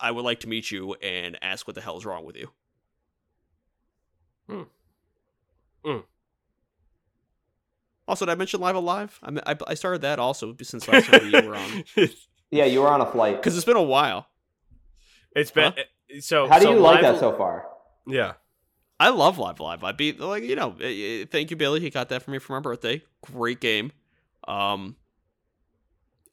I 0.00 0.10
would 0.10 0.24
like 0.24 0.40
to 0.40 0.48
meet 0.48 0.70
you 0.70 0.94
and 0.94 1.36
ask 1.42 1.66
what 1.66 1.74
the 1.74 1.82
hell 1.82 1.98
is 1.98 2.06
wrong 2.06 2.24
with 2.24 2.36
you. 2.36 2.48
Hmm. 4.48 4.62
Hmm. 5.84 5.98
Also, 8.08 8.24
did 8.24 8.32
I 8.32 8.34
mention 8.34 8.62
Live 8.62 8.76
Alive? 8.76 9.20
I, 9.22 9.30
mean, 9.30 9.42
I, 9.44 9.58
I 9.66 9.74
started 9.74 10.00
that 10.00 10.18
also 10.18 10.56
since 10.62 10.88
last 10.88 11.08
time 11.08 11.30
you 11.30 11.46
were 11.46 11.54
on. 11.54 11.84
Yeah, 12.50 12.64
you 12.64 12.80
were 12.80 12.88
on 12.88 13.02
a 13.02 13.06
flight. 13.06 13.36
Because 13.36 13.56
it's 13.56 13.66
been 13.66 13.76
a 13.76 13.82
while. 13.82 14.26
it's 15.36 15.50
been 15.50 15.74
so. 16.20 16.48
How 16.48 16.58
do 16.58 16.64
so 16.64 16.72
you 16.72 16.78
like 16.80 17.02
that 17.02 17.18
so 17.18 17.36
far? 17.36 17.66
Yeah. 18.06 18.34
I 18.98 19.10
love 19.10 19.36
Live 19.36 19.60
Alive. 19.60 19.84
I 19.84 19.92
beat, 19.92 20.18
like, 20.18 20.44
you 20.44 20.56
know, 20.56 20.76
eh, 20.80 20.86
eh, 20.86 21.24
thank 21.30 21.50
you, 21.50 21.58
Billy. 21.58 21.80
He 21.80 21.90
got 21.90 22.08
that 22.08 22.22
for 22.22 22.30
me 22.30 22.38
for 22.38 22.54
my 22.54 22.60
birthday. 22.60 23.02
Great 23.20 23.60
game. 23.60 23.92
Um, 24.48 24.96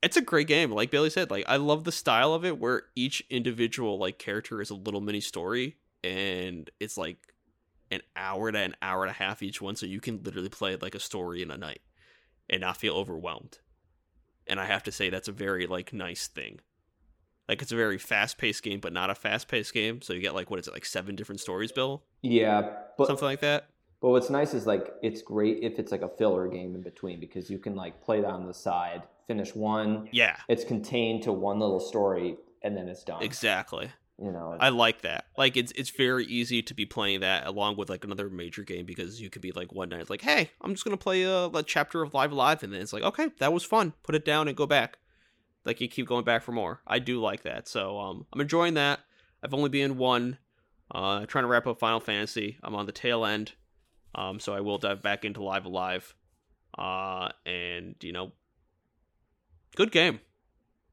it's 0.01 0.17
a 0.17 0.21
great 0.21 0.47
game. 0.47 0.71
Like 0.71 0.91
Bailey 0.91 1.09
said, 1.09 1.29
like, 1.31 1.45
I 1.47 1.57
love 1.57 1.83
the 1.83 1.91
style 1.91 2.33
of 2.33 2.45
it 2.45 2.57
where 2.59 2.83
each 2.95 3.23
individual, 3.29 3.97
like, 3.97 4.17
character 4.19 4.61
is 4.61 4.69
a 4.69 4.75
little 4.75 5.01
mini 5.01 5.19
story. 5.21 5.77
And 6.03 6.69
it's 6.79 6.97
like 6.97 7.17
an 7.91 8.01
hour 8.15 8.51
to 8.51 8.57
an 8.57 8.75
hour 8.81 9.03
and 9.03 9.11
a 9.11 9.13
half 9.15 9.43
each 9.43 9.61
one. 9.61 9.75
So 9.75 9.85
you 9.85 9.99
can 9.99 10.21
literally 10.23 10.49
play 10.49 10.75
like 10.77 10.95
a 10.95 10.99
story 10.99 11.41
in 11.41 11.51
a 11.51 11.57
night 11.57 11.81
and 12.49 12.61
not 12.61 12.77
feel 12.77 12.95
overwhelmed. 12.95 13.59
And 14.47 14.59
I 14.59 14.65
have 14.65 14.83
to 14.83 14.91
say, 14.91 15.09
that's 15.09 15.27
a 15.27 15.31
very, 15.33 15.67
like, 15.67 15.91
nice 15.93 16.27
thing. 16.27 16.59
Like, 17.47 17.61
it's 17.61 17.71
a 17.71 17.75
very 17.75 17.97
fast 17.97 18.37
paced 18.37 18.63
game, 18.63 18.79
but 18.79 18.93
not 18.93 19.09
a 19.09 19.15
fast 19.15 19.47
paced 19.47 19.73
game. 19.73 20.01
So 20.01 20.13
you 20.13 20.21
get, 20.21 20.33
like, 20.35 20.49
what 20.49 20.59
is 20.59 20.67
it, 20.67 20.73
like 20.73 20.85
seven 20.85 21.15
different 21.15 21.41
stories, 21.41 21.71
Bill? 21.71 22.03
Yeah, 22.21 22.69
but 22.97 23.07
Something 23.07 23.25
like 23.25 23.41
that. 23.41 23.69
but 24.01 24.09
what's 24.09 24.29
nice 24.29 24.53
is 24.53 24.65
like 24.65 24.93
it's 25.03 25.21
great 25.21 25.59
if 25.61 25.77
it's 25.79 25.91
like 25.91 26.01
a 26.01 26.07
filler 26.09 26.47
game 26.47 26.73
in 26.75 26.81
between 26.81 27.19
because 27.19 27.49
you 27.49 27.57
can 27.57 27.75
like 27.75 28.01
play 28.03 28.21
that 28.21 28.29
on 28.29 28.45
the 28.47 28.53
side, 28.53 29.03
finish 29.29 29.55
one. 29.55 30.09
Yeah, 30.11 30.35
It's 30.49 30.63
contained 30.65 31.23
to 31.23 31.31
one 31.31 31.59
little 31.59 31.79
story, 31.79 32.35
and 32.63 32.75
then 32.75 32.89
it's 32.89 33.03
done. 33.03 33.21
exactly. 33.23 33.89
You 34.21 34.33
know, 34.33 34.57
I 34.59 34.67
like 34.67 35.03
that. 35.03 35.27
Like 35.37 35.55
it's 35.55 35.71
it's 35.77 35.91
very 35.91 36.25
easy 36.25 36.61
to 36.63 36.73
be 36.73 36.85
playing 36.85 37.21
that 37.21 37.47
along 37.47 37.77
with 37.77 37.89
like 37.89 38.03
another 38.03 38.29
major 38.29 38.63
game 38.63 38.85
because 38.85 39.21
you 39.21 39.29
could 39.29 39.41
be 39.41 39.53
like 39.53 39.71
one 39.71 39.87
night 39.89 40.09
like, 40.09 40.21
hey, 40.21 40.49
I'm 40.59 40.73
just 40.73 40.83
gonna 40.83 40.97
play 40.97 41.23
a, 41.23 41.45
a 41.45 41.63
chapter 41.63 42.01
of 42.01 42.13
Live 42.13 42.33
Live, 42.33 42.61
and 42.63 42.73
then 42.73 42.81
it's 42.81 42.91
like, 42.91 43.03
okay, 43.03 43.29
that 43.39 43.53
was 43.53 43.63
fun. 43.63 43.93
Put 44.03 44.15
it 44.15 44.25
down 44.25 44.49
and 44.49 44.57
go 44.57 44.65
back. 44.65 44.97
Like 45.63 45.79
you 45.79 45.87
keep 45.87 46.05
going 46.07 46.25
back 46.25 46.41
for 46.43 46.51
more. 46.51 46.81
I 46.85 46.99
do 46.99 47.21
like 47.21 47.43
that. 47.43 47.69
So 47.69 47.97
um, 47.97 48.25
I'm 48.33 48.41
enjoying 48.41 48.73
that. 48.73 48.99
I've 49.41 49.53
only 49.53 49.69
been 49.69 49.97
one. 49.97 50.37
Uh, 50.91 51.25
trying 51.27 51.43
to 51.43 51.47
wrap 51.47 51.67
up 51.67 51.79
Final 51.79 51.99
Fantasy. 52.01 52.57
I'm 52.63 52.75
on 52.75 52.87
the 52.87 52.91
tail 52.91 53.23
end. 53.23 53.53
Um, 54.15 54.39
so 54.41 54.53
I 54.53 54.59
will 54.59 54.79
dive 54.79 55.01
back 55.01 55.23
into 55.23 55.41
Live 55.43 55.65
Alive. 55.65 56.13
Uh, 56.77 57.29
and 57.45 57.95
you 58.01 58.11
know, 58.11 58.31
good 59.75 59.91
game. 59.91 60.19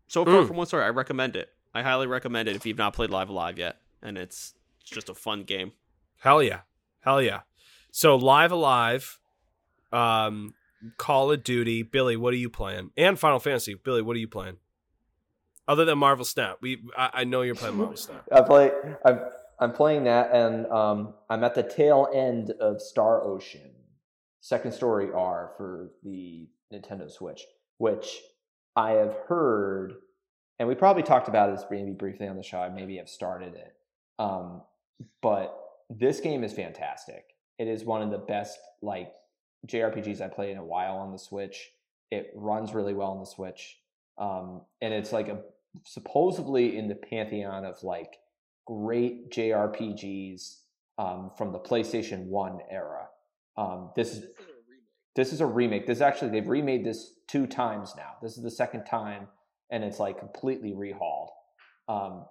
So 0.09 0.25
far 0.25 0.35
Mm. 0.43 0.47
from 0.49 0.57
one 0.57 0.67
story, 0.67 0.85
I 0.85 0.89
recommend 0.91 1.37
it. 1.37 1.53
I 1.75 1.83
highly 1.83 2.07
recommend 2.07 2.49
it 2.49 2.57
if 2.57 2.65
you've 2.65 2.79
not 2.79 2.95
played 2.95 3.11
Live 3.11 3.29
Alive 3.29 3.59
yet, 3.59 3.81
and 4.03 4.17
it's 4.17 4.55
it's 4.81 4.91
just 4.91 5.09
a 5.09 5.15
fun 5.15 5.43
game. 5.43 5.73
Hell 6.21 6.43
yeah. 6.43 6.61
Hell 7.01 7.21
yeah. 7.21 7.41
So 7.91 8.15
Live 8.17 8.53
Alive, 8.53 9.19
um, 9.93 10.55
Call 10.97 11.33
of 11.33 11.43
Duty, 11.43 11.83
Billy, 11.83 12.17
what 12.17 12.33
are 12.33 12.37
you 12.39 12.49
playing? 12.51 12.91
And 12.97 13.19
Final 13.19 13.41
Fantasy, 13.41 13.75
Billy, 13.75 14.03
what 14.03 14.17
are 14.17 14.21
you 14.21 14.29
playing? 14.29 14.59
Other 15.69 15.85
than 15.85 15.99
Marvel 15.99 16.25
Snap, 16.25 16.59
we 16.61 16.83
I, 16.97 17.11
I 17.13 17.25
know 17.25 17.43
you're 17.43 17.55
playing 17.57 17.77
Marvel 17.77 17.97
Snap. 17.97 18.25
I 18.31 18.41
play. 18.43 18.71
I'm 19.05 19.21
I'm 19.59 19.73
playing 19.73 20.05
that, 20.05 20.31
and 20.33 20.67
um, 20.67 21.15
I'm 21.29 21.43
at 21.43 21.55
the 21.55 21.63
tail 21.63 22.09
end 22.15 22.51
of 22.61 22.81
Star 22.81 23.25
Ocean, 23.25 23.71
second 24.41 24.73
story 24.73 25.11
R 25.13 25.53
for 25.57 25.91
the 26.05 26.47
Nintendo 26.73 27.11
Switch, 27.11 27.43
which 27.79 28.21
I 28.77 28.91
have 28.93 29.17
heard, 29.27 29.95
and 30.59 30.69
we 30.69 30.75
probably 30.75 31.03
talked 31.03 31.29
about 31.29 31.55
this 31.55 31.65
maybe 31.71 31.93
briefly 31.93 32.29
on 32.29 32.37
the 32.37 32.43
show. 32.43 32.59
I 32.59 32.69
maybe 32.69 32.99
have 32.99 33.09
started 33.09 33.55
it, 33.55 33.75
um, 34.19 34.63
but 35.23 35.59
this 35.89 36.21
game 36.21 36.45
is 36.45 36.53
fantastic. 36.53 37.25
It 37.59 37.69
is 37.69 37.85
one 37.85 38.03
of 38.03 38.11
the 38.11 38.19
best 38.19 38.59
like 38.83 39.13
JRPGs 39.67 40.21
I 40.21 40.29
played 40.29 40.51
in 40.51 40.59
a 40.59 40.65
while 40.65 40.97
on 40.97 41.11
the 41.11 41.19
Switch. 41.19 41.71
It 42.11 42.31
runs 42.35 42.75
really 42.75 42.93
well 42.93 43.11
on 43.13 43.19
the 43.19 43.27
Switch, 43.27 43.79
um, 44.19 44.61
and 44.83 44.93
it's 44.93 45.13
like 45.13 45.29
a 45.29 45.41
supposedly 45.85 46.77
in 46.77 46.89
the 46.89 46.95
pantheon 46.95 47.65
of 47.65 47.83
like 47.83 48.19
great 48.67 49.31
JRPGs 49.31 50.59
um, 50.99 51.31
from 51.37 51.53
the 51.53 51.59
PlayStation 51.59 52.27
One 52.27 52.61
era. 52.71 53.09
Um, 53.57 53.91
this 53.97 54.13
is 54.13 54.27
this 55.17 55.33
is 55.33 55.41
a 55.41 55.47
remake. 55.47 55.87
This 55.87 56.01
actually 56.01 56.31
they've 56.31 56.47
remade 56.47 56.85
this 56.85 57.15
two 57.27 57.47
times 57.47 57.95
now. 57.97 58.13
This 58.23 58.37
is 58.37 58.45
the 58.45 58.51
second 58.51 58.85
time, 58.85 59.27
and 59.71 59.83
it's 59.83 59.99
like 59.99 60.19
completely 60.19 60.73
rehauled. 60.73 61.31
Um, 61.89 62.27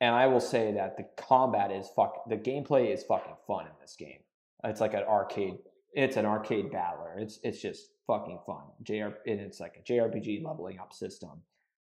and 0.00 0.14
I 0.14 0.26
will 0.26 0.40
say 0.40 0.72
that 0.72 0.96
the 0.96 1.06
combat 1.16 1.70
is 1.70 1.88
fuck. 1.94 2.28
The 2.28 2.36
gameplay 2.36 2.92
is 2.92 3.04
fucking 3.04 3.36
fun 3.46 3.66
in 3.66 3.72
this 3.80 3.94
game. 3.96 4.18
It's 4.64 4.80
like 4.80 4.94
an 4.94 5.04
arcade. 5.04 5.58
It's 5.92 6.16
an 6.16 6.24
arcade 6.24 6.72
battler. 6.72 7.18
It's 7.18 7.38
it's 7.44 7.60
just 7.60 7.90
fucking 8.06 8.40
fun. 8.46 8.62
JR 8.82 9.14
and 9.26 9.40
it's 9.40 9.60
like 9.60 9.76
a 9.78 9.92
JRPG 9.92 10.42
leveling 10.42 10.78
up 10.80 10.92
system. 10.92 11.42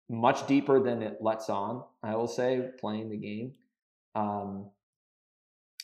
much 0.09 0.47
deeper 0.47 0.81
than 0.81 1.03
it 1.03 1.19
lets 1.21 1.49
on. 1.49 1.83
I 2.03 2.15
will 2.15 2.29
say, 2.29 2.69
playing 2.79 3.09
the 3.09 3.17
game, 3.17 3.55
um, 4.15 4.71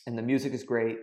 and 0.05 0.17
the 0.17 0.21
music 0.21 0.53
is 0.53 0.63
great. 0.63 0.99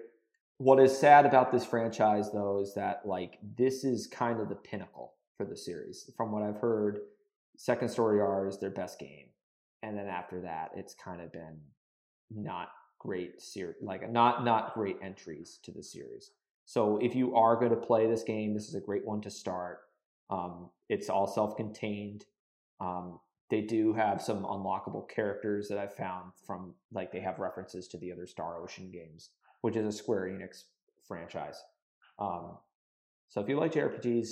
What 0.61 0.79
is 0.79 0.95
sad 0.95 1.25
about 1.25 1.51
this 1.51 1.65
franchise, 1.65 2.33
though, 2.33 2.61
is 2.61 2.75
that 2.75 3.07
like 3.07 3.39
this 3.57 3.83
is 3.83 4.07
kind 4.07 4.41
of 4.41 4.51
the 4.51 4.55
pinnacle 4.55 5.15
for 5.39 5.47
the 5.47 5.57
series. 5.57 6.11
From 6.19 6.33
what 6.33 6.43
I've 6.43 6.59
heard, 6.59 6.99
Second 7.57 7.89
Story 7.89 8.21
R 8.21 8.47
is 8.47 8.59
their 8.59 8.69
best 8.69 8.99
game, 8.99 9.29
and 9.83 9.97
then 9.97 10.07
after 10.07 10.43
that, 10.43 10.73
it's 10.77 10.93
kind 10.93 11.23
of 11.23 11.33
been 11.33 11.63
not 12.31 12.69
great 12.99 13.41
series, 13.41 13.77
like 13.81 14.13
not 14.13 14.45
not 14.45 14.75
great 14.75 14.99
entries 15.03 15.61
to 15.63 15.73
the 15.73 15.83
series. 15.83 16.33
So 16.67 16.99
if 16.99 17.15
you 17.15 17.35
are 17.37 17.57
going 17.57 17.71
to 17.71 17.77
play 17.79 18.07
this 18.07 18.23
game, 18.23 18.53
this 18.53 18.69
is 18.69 18.75
a 18.75 18.81
great 18.81 19.07
one 19.07 19.23
to 19.23 19.31
start. 19.31 19.79
Um, 20.29 20.69
it's 20.91 21.09
all 21.09 21.27
self-contained. 21.27 22.27
Um, 22.83 23.19
they 23.49 23.63
do 23.63 23.95
have 23.95 24.21
some 24.21 24.45
unlockable 24.45 25.09
characters 25.09 25.69
that 25.69 25.79
I've 25.79 25.97
found 25.97 26.33
from 26.47 26.75
like 26.93 27.13
they 27.13 27.21
have 27.21 27.39
references 27.39 27.89
to 27.89 27.97
the 27.97 28.13
other 28.13 28.27
Star 28.27 28.63
Ocean 28.63 28.91
games, 28.93 29.31
which 29.63 29.77
is 29.77 29.87
a 29.87 29.93
Square 29.93 30.29
Enix 30.29 30.65
franchise. 31.07 31.61
Um, 32.19 32.57
so 33.29 33.41
if 33.41 33.49
you 33.49 33.59
like 33.59 33.73
JRPGs 33.73 34.29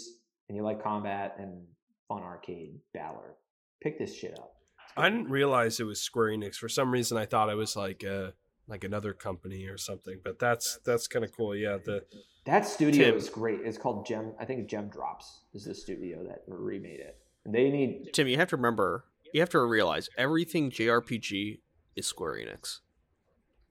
and 0.49 0.57
you 0.57 0.63
like 0.63 0.83
combat 0.83 1.37
and 1.39 1.65
fun 2.09 2.23
arcade 2.23 2.79
battler, 2.93 3.37
pick 3.83 3.99
this 3.99 4.15
shit 4.15 4.39
up. 4.39 4.55
I 4.97 5.09
didn't 5.09 5.31
realize 5.31 5.79
it 5.81 5.85
was 5.85 6.01
Square 6.01 6.31
Enix. 6.31 6.57
For 6.57 6.69
some 6.69 6.91
reason, 6.91 7.17
I 7.17 7.27
thought 7.27 7.51
it 7.51 7.55
was 7.57 7.77
like 7.77 8.05
uh 8.05 8.33
like 8.67 8.85
another 8.85 9.13
company 9.13 9.67
or 9.67 9.79
something. 9.79 10.21
But 10.23 10.39
that's 10.39 10.79
that's 10.85 11.07
kind 11.07 11.25
of 11.25 11.35
cool. 11.37 11.55
Yeah, 11.55 11.79
the 11.85 12.05
that 12.45 12.67
studio 12.67 13.05
Tim. 13.05 13.17
is 13.17 13.29
great. 13.29 13.61
It's 13.63 13.79
called 13.79 14.07
Gem. 14.07 14.33
I 14.41 14.45
think 14.45 14.69
Gem 14.69 14.89
Drops 14.89 15.43
is 15.55 15.65
the 15.65 15.75
studio 15.75 16.25
that 16.25 16.43
remade 16.47 17.01
it. 17.01 17.19
And 17.45 17.55
they 17.55 17.71
need 17.71 18.11
Tim, 18.13 18.27
you 18.27 18.37
have 18.37 18.49
to 18.49 18.57
remember, 18.57 19.05
you 19.33 19.41
have 19.41 19.51
to 19.51 19.61
realize 19.61 20.09
everything 20.17 20.71
JRPG 20.71 21.61
is 21.97 22.07
Square 22.07 22.37
Enix. 22.37 22.81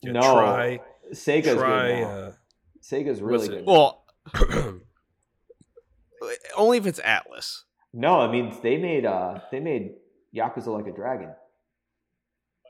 yeah, 0.01 0.14
no 0.14 0.22
try 0.22 0.80
Sega's 1.14 1.55
try. 1.55 1.88
good 1.88 2.01
now. 2.01 2.10
Uh, 2.10 2.32
Sega's 2.82 3.22
really 3.22 3.47
it- 3.47 3.49
good. 3.49 3.66
Well, 3.66 4.03
only 6.55 6.78
if 6.78 6.86
it's 6.86 6.99
Atlus. 6.99 7.64
no, 7.93 8.20
I 8.20 8.32
mean 8.32 8.55
they 8.64 8.78
made 8.78 9.05
uh 9.05 9.39
they 9.51 9.60
made 9.60 9.93
Yakuza 10.36 10.68
Like 10.68 10.88
a 10.88 10.91
Dragon, 10.95 11.34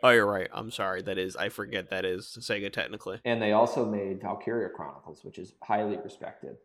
Oh, 0.03 0.09
you're 0.11 0.27
right. 0.27 0.47
I'm 0.53 0.69
sorry. 0.69 1.01
That 1.01 1.17
is, 1.17 1.35
I 1.35 1.49
forget 1.49 1.89
that 1.89 2.05
is 2.05 2.38
Sega 2.39 2.71
technically. 2.71 3.19
and 3.25 3.41
they 3.41 3.51
also 3.53 3.83
made 3.83 4.21
Valkyria 4.21 4.69
Chronicles, 4.69 5.23
which 5.23 5.39
is 5.39 5.53
highly 5.63 5.97
respected. 5.97 6.57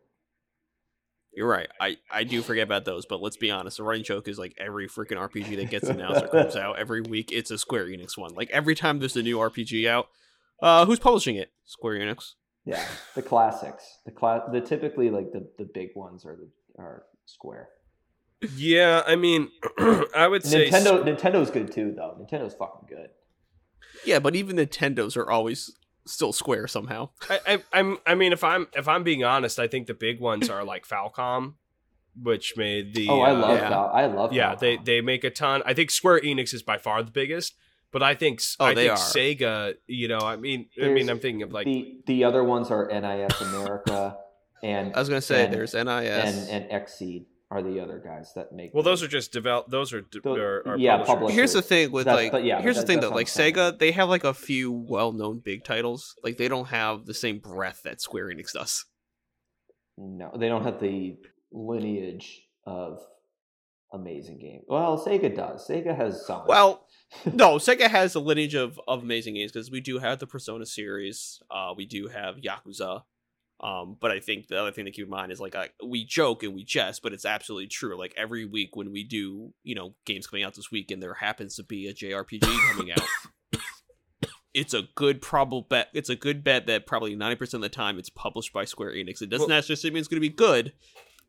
You're 1.35 1.47
right. 1.47 1.67
I, 1.81 1.97
I 2.11 2.25
do 2.25 2.43
forget 2.43 2.61
about 2.63 2.85
those, 2.85 3.07
but 3.07 3.19
let's 3.23 3.37
be 3.37 3.49
honest. 3.49 3.77
The 3.77 3.83
running 3.83 4.03
joke 4.03 4.27
is 4.27 4.37
like 4.37 4.53
every 4.59 4.87
freaking 4.87 5.17
RPG 5.17 5.55
that 5.55 5.71
gets 5.71 5.89
announced 5.89 6.23
or 6.25 6.27
comes 6.27 6.55
out 6.55 6.77
every 6.77 7.01
week, 7.01 7.31
it's 7.31 7.49
a 7.49 7.57
Square 7.57 7.87
Enix 7.87 8.15
one. 8.19 8.35
Like 8.35 8.51
every 8.51 8.75
time 8.75 8.99
there's 8.99 9.15
a 9.17 9.23
new 9.23 9.37
RPG 9.39 9.87
out, 9.87 10.09
uh, 10.63 10.85
who's 10.85 10.99
publishing 10.99 11.35
it? 11.35 11.51
Square 11.65 11.95
Enix. 11.99 12.33
Yeah, 12.65 12.83
the 13.13 13.21
classics, 13.21 13.99
the 14.05 14.11
cla- 14.11 14.45
the 14.51 14.61
typically 14.61 15.09
like 15.09 15.31
the 15.31 15.47
the 15.57 15.69
big 15.71 15.89
ones 15.95 16.25
are 16.25 16.37
the 16.37 16.81
are 16.81 17.03
Square. 17.25 17.69
yeah, 18.55 19.03
I 19.05 19.15
mean, 19.15 19.49
I 20.15 20.27
would 20.27 20.43
say 20.43 20.69
Nintendo 20.69 21.03
Nintendo's 21.03 21.51
good 21.51 21.71
too 21.71 21.93
though. 21.95 22.17
Nintendo's 22.19 22.53
fucking 22.53 22.87
good. 22.87 23.09
Yeah, 24.05 24.19
but 24.19 24.35
even 24.35 24.55
Nintendos 24.55 25.17
are 25.17 25.29
always 25.29 25.71
still 26.05 26.33
Square 26.33 26.67
somehow. 26.67 27.09
I, 27.29 27.39
I, 27.45 27.63
I'm. 27.73 27.97
I 28.05 28.15
mean, 28.15 28.33
if 28.33 28.43
I'm 28.43 28.67
if 28.73 28.87
I'm 28.87 29.03
being 29.03 29.23
honest, 29.23 29.59
I 29.59 29.67
think 29.67 29.87
the 29.87 29.93
big 29.93 30.19
ones 30.19 30.49
are 30.49 30.63
like 30.63 30.87
Falcom, 30.87 31.55
which 32.21 32.53
made 32.57 32.93
the. 32.93 33.09
oh, 33.09 33.21
I 33.21 33.31
uh, 33.31 33.35
love 33.35 33.57
yeah. 33.57 33.69
Val- 33.69 33.91
I 33.93 34.05
love 34.05 34.33
Yeah, 34.33 34.55
they 34.55 34.77
they 34.77 35.01
make 35.01 35.23
a 35.23 35.29
ton. 35.29 35.61
I 35.65 35.73
think 35.73 35.91
Square 35.91 36.21
Enix 36.21 36.53
is 36.53 36.63
by 36.63 36.77
far 36.77 37.03
the 37.03 37.11
biggest, 37.11 37.55
but 37.93 38.03
I 38.03 38.15
think 38.15 38.41
Oh, 38.59 38.65
I 38.65 38.73
they 38.73 38.87
think 38.89 38.91
are. 38.91 38.97
Sega. 38.97 39.73
You 39.87 40.07
know, 40.09 40.19
I 40.19 40.35
mean, 40.35 40.67
I 40.81 40.89
mean, 40.89 41.09
I'm 41.09 41.19
thinking 41.19 41.43
of 41.43 41.53
like 41.53 41.65
the 41.65 41.99
the 42.07 42.23
other 42.25 42.43
ones 42.43 42.69
are 42.71 42.87
NIS 42.87 43.39
America 43.41 44.17
and 44.61 44.93
I 44.95 44.99
was 44.99 45.07
gonna 45.09 45.21
say 45.21 45.45
and- 45.45 45.53
there's 45.53 45.73
NIS. 45.73 46.49
and 46.49 46.63
and 46.63 46.83
Xseed 46.83 47.25
are 47.51 47.61
the 47.61 47.79
other 47.79 48.01
guys 48.03 48.31
that 48.35 48.51
make. 48.51 48.73
Well, 48.73 48.81
the- 48.81 48.89
those 48.89 49.03
are 49.03 49.07
just 49.07 49.31
develop. 49.31 49.67
Those 49.69 49.93
are, 49.93 50.01
de- 50.01 50.21
Tho- 50.21 50.35
are, 50.35 50.67
are 50.69 50.77
yeah, 50.77 50.97
publishers. 50.97 51.07
publishers. 51.07 51.35
Here's 51.35 51.53
the 51.53 51.61
thing 51.61 51.91
with 51.91 52.05
That's- 52.05 52.23
like, 52.23 52.31
but 52.31 52.43
yeah, 52.43 52.59
here's 52.61 52.77
that- 52.77 52.81
the 52.81 52.87
thing 52.87 52.97
that's 52.99 53.09
though, 53.11 53.15
like 53.15 53.27
I'm 53.27 53.29
saying. 53.29 53.53
Sega, 53.53 53.77
they 53.77 53.91
have 53.91 54.09
like 54.09 54.23
a 54.23 54.33
few 54.33 54.71
well-known 54.71 55.39
big 55.39 55.63
titles. 55.63 56.15
Like 56.23 56.37
they 56.37 56.47
don't 56.47 56.69
have 56.69 57.05
the 57.05 57.13
same 57.13 57.37
breadth 57.39 57.83
that 57.83 58.01
Square 58.01 58.29
Enix 58.29 58.53
does. 58.53 58.85
no, 59.97 60.31
they 60.35 60.47
don't 60.49 60.63
have 60.63 60.79
the 60.79 61.15
lineage 61.51 62.41
of 62.65 62.99
amazing 63.93 64.39
games. 64.39 64.65
Well, 64.67 65.03
Sega 65.03 65.33
does. 65.35 65.67
Sega 65.67 65.95
has 65.95 66.25
some. 66.25 66.43
Well, 66.47 66.85
no, 67.33 67.55
Sega 67.57 67.87
has 67.87 68.15
a 68.15 68.19
lineage 68.19 68.55
of, 68.55 68.79
of 68.87 69.03
amazing 69.03 69.35
games 69.35 69.51
because 69.51 69.71
we 69.71 69.79
do 69.79 69.99
have 69.99 70.19
the 70.19 70.27
Persona 70.27 70.65
series. 70.65 71.41
Uh, 71.49 71.73
we 71.77 71.85
do 71.85 72.07
have 72.07 72.35
Yakuza. 72.37 73.03
Um, 73.59 73.95
but 74.01 74.11
I 74.11 74.19
think 74.19 74.47
the 74.47 74.59
other 74.59 74.71
thing 74.71 74.83
to 74.85 74.91
keep 74.91 75.05
in 75.05 75.09
mind 75.09 75.31
is 75.31 75.39
like 75.39 75.55
I, 75.55 75.69
we 75.85 76.03
joke 76.03 76.43
and 76.43 76.53
we 76.53 76.65
jest, 76.65 77.01
but 77.01 77.13
it's 77.13 77.23
absolutely 77.23 77.67
true. 77.67 77.97
Like 77.97 78.13
every 78.17 78.43
week 78.43 78.75
when 78.75 78.91
we 78.91 79.05
do, 79.05 79.53
you 79.63 79.73
know, 79.75 79.93
games 80.05 80.27
coming 80.27 80.43
out 80.43 80.55
this 80.55 80.69
week, 80.69 80.91
and 80.91 81.01
there 81.01 81.13
happens 81.13 81.55
to 81.55 81.63
be 81.63 81.87
a 81.87 81.93
JRPG 81.93 82.41
coming 82.73 82.91
out, 82.91 83.07
it's 84.53 84.73
a 84.73 84.83
good 84.95 85.21
probable 85.21 85.61
bet. 85.61 85.87
It's 85.93 86.09
a 86.09 86.15
good 86.15 86.43
bet 86.43 86.67
that 86.67 86.85
probably 86.85 87.15
ninety 87.15 87.37
percent 87.37 87.63
of 87.63 87.71
the 87.71 87.75
time 87.75 87.97
it's 87.97 88.09
published 88.09 88.51
by 88.51 88.65
Square 88.65 88.93
Enix. 88.95 89.21
It 89.21 89.29
doesn't 89.29 89.47
Well- 89.47 89.57
necessarily 89.57 89.93
mean 89.93 89.99
it's 90.01 90.09
going 90.09 90.21
to 90.21 90.29
be 90.29 90.35
good, 90.35 90.73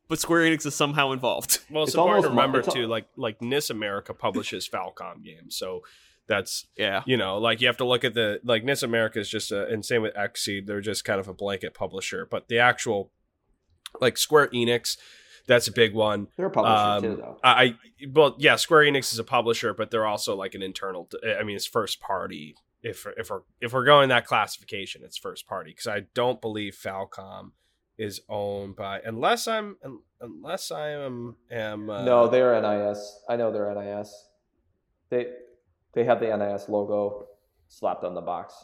but 0.09 0.18
Square 0.20 0.42
Enix 0.50 0.66
is 0.66 0.74
somehow 0.74 1.12
involved. 1.12 1.59
Well, 1.70 1.84
It's 1.84 1.90
it's 1.90 1.94
important 1.96 2.24
to 2.24 2.28
almost 2.28 2.28
remember 2.28 2.59
it's 2.61 2.72
too. 2.74 2.86
Like 2.86 3.07
like 3.16 3.40
NIS 3.42 3.70
America 3.70 4.14
publishes 4.14 4.68
Falcom 4.68 5.22
games, 5.24 5.57
so 5.57 5.82
that's 6.26 6.66
Yeah. 6.76 7.02
you 7.07 7.16
know 7.16 7.38
like 7.38 7.61
you 7.61 7.66
have 7.66 7.76
to 7.78 7.84
look 7.84 8.05
at 8.05 8.14
the 8.14 8.40
like 8.44 8.64
NIS 8.64 8.82
America 8.82 9.18
is 9.20 9.28
just 9.28 9.52
a 9.52 9.66
and 9.66 9.84
same 9.84 10.02
with 10.02 10.14
Xseed. 10.14 10.66
They're 10.66 10.80
just 10.80 11.05
kind 11.05 11.20
of 11.20 11.28
a 11.28 11.34
blanket 11.34 11.74
publisher, 11.74 12.26
but 12.30 12.48
the 12.48 12.59
actual 12.59 13.11
like 14.00 14.16
Square 14.18 14.48
Enix, 14.48 14.96
that's 15.46 15.68
a 15.68 15.72
big 15.72 15.94
one. 15.94 16.28
they're 16.36 16.46
a 16.46 16.50
publisher 16.50 16.74
Um, 16.76 17.02
too, 17.02 17.16
though. 17.16 17.38
I, 17.44 17.64
I 17.64 17.74
well, 18.12 18.34
yeah, 18.38 18.57
Square 18.57 18.82
Enix 18.84 19.12
is 19.12 19.18
a 19.18 19.24
publisher, 19.24 19.72
but 19.74 19.90
they're 19.90 20.07
also 20.07 20.34
like 20.36 20.55
an 20.55 20.62
internal. 20.62 21.09
I 21.38 21.42
mean, 21.44 21.57
it's 21.57 21.66
first 21.66 22.00
party. 22.00 22.55
If 22.82 23.07
if 23.16 23.30
we're 23.30 23.40
if 23.61 23.72
we're 23.72 23.84
going 23.84 24.09
that 24.11 24.26
classification, 24.26 25.02
it's 25.05 25.16
first 25.16 25.46
party 25.46 25.70
because 25.70 25.86
I 25.86 26.00
don't 26.14 26.40
believe 26.40 26.74
Falcom 26.76 27.52
is 27.97 28.20
owned 28.28 28.76
by 28.76 29.01
unless 29.05 29.47
I'm 29.47 29.76
unless 30.20 30.70
I 30.70 30.90
am 30.90 31.36
am 31.51 31.88
uh, 31.90 32.05
no, 32.05 32.28
they're 32.28 32.61
NIS. 32.61 33.20
I 33.28 33.36
know 33.36 33.53
they're 33.53 33.72
NIS. 33.74 34.28
They 35.11 35.28
they 35.92 36.05
have 36.05 36.20
the 36.20 36.36
NIS 36.36 36.68
logo 36.68 37.28
slapped 37.68 38.05
on 38.05 38.14
the 38.14 38.20
box. 38.20 38.55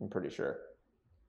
I'm 0.00 0.08
pretty 0.08 0.30
sure. 0.30 0.58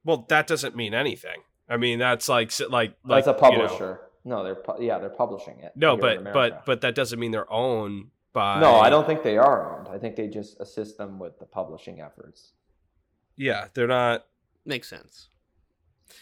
Well, 0.05 0.25
that 0.29 0.47
doesn't 0.47 0.75
mean 0.75 0.93
anything. 0.93 1.41
I 1.67 1.77
mean, 1.77 1.99
that's 1.99 2.29
like 2.29 2.51
like 2.69 2.93
like 3.03 3.25
That's 3.25 3.27
a 3.27 3.45
you 3.45 3.57
know- 3.57 3.67
publisher. 3.67 4.01
No, 4.25 4.43
they're 4.43 4.55
pu- 4.55 4.83
yeah, 4.83 4.99
they're 4.99 5.09
publishing 5.09 5.59
it. 5.61 5.71
no, 5.75 5.95
but 5.95 6.23
but 6.33 6.65
but 6.65 6.81
that 6.81 6.93
doesn't 6.93 7.19
mean 7.19 7.31
they're 7.31 7.51
owned 7.51 8.09
by. 8.33 8.59
no, 8.59 8.75
I 8.75 8.89
don't 8.89 9.07
think 9.07 9.23
they 9.23 9.37
are 9.37 9.79
owned. 9.79 9.87
I 9.87 9.97
think 9.97 10.17
they 10.17 10.27
just 10.27 10.59
assist 10.59 10.97
them 10.97 11.19
with 11.19 11.39
the 11.39 11.45
publishing 11.45 12.01
efforts 12.01 12.51
Yeah, 13.37 13.67
they're 13.73 13.87
not. 13.87 14.25
Makes 14.65 14.89
sense. 14.89 15.29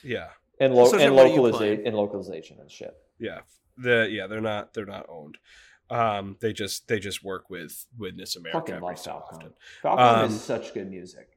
Yeah, 0.03 0.27
and 0.59 0.73
lo- 0.73 0.87
So, 0.87 0.97
and 0.97 1.15
localization 1.15 1.85
and 1.87 1.95
localization 1.95 2.57
and 2.59 2.69
shit. 2.71 2.95
yeah. 3.19 3.39
The 3.77 4.07
yeah, 4.09 4.25
they're 4.27 4.41
not 4.41 4.73
they're 4.73 4.85
not 4.87 5.05
owned. 5.07 5.37
Um, 5.89 6.35
they 6.41 6.51
just 6.51 6.87
they 6.87 6.99
just 6.99 7.23
work 7.23 7.49
with 7.49 7.85
with 7.97 8.15
NIS 8.15 8.35
America 8.35 8.59
Fucking 8.59 8.81
love 8.81 8.97
so 8.99 9.11
Falcom. 9.11 9.33
often. 9.33 9.53
Falcom 9.83 10.23
Um, 10.23 10.25
is 10.31 10.41
such 10.41 10.73
good 10.73 10.89
music. 10.89 11.29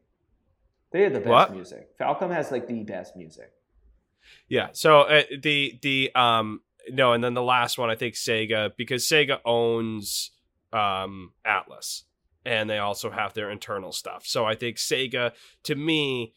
They 0.92 1.02
have 1.02 1.12
the 1.12 1.20
best 1.20 1.28
What? 1.28 1.52
music. 1.52 1.96
Falcom 1.98 2.32
has 2.32 2.50
like 2.50 2.66
the 2.66 2.82
best 2.82 3.14
music. 3.14 3.52
Yeah. 4.48 4.68
So 4.72 5.02
uh, 5.02 5.22
the 5.42 5.78
the 5.82 6.10
um 6.14 6.62
no, 6.90 7.12
and 7.12 7.22
then 7.22 7.34
the 7.34 7.42
last 7.42 7.76
one 7.78 7.90
I 7.90 7.94
think 7.94 8.14
Sega 8.14 8.70
because 8.76 9.04
Sega 9.04 9.38
owns 9.44 10.30
um 10.72 11.32
Atlus 11.46 12.04
and 12.46 12.70
they 12.70 12.78
also 12.78 13.10
have 13.10 13.34
their 13.34 13.50
internal 13.50 13.92
stuff. 13.92 14.24
So 14.26 14.46
I 14.46 14.54
think 14.54 14.78
Sega 14.78 15.32
to 15.64 15.74
me 15.74 16.32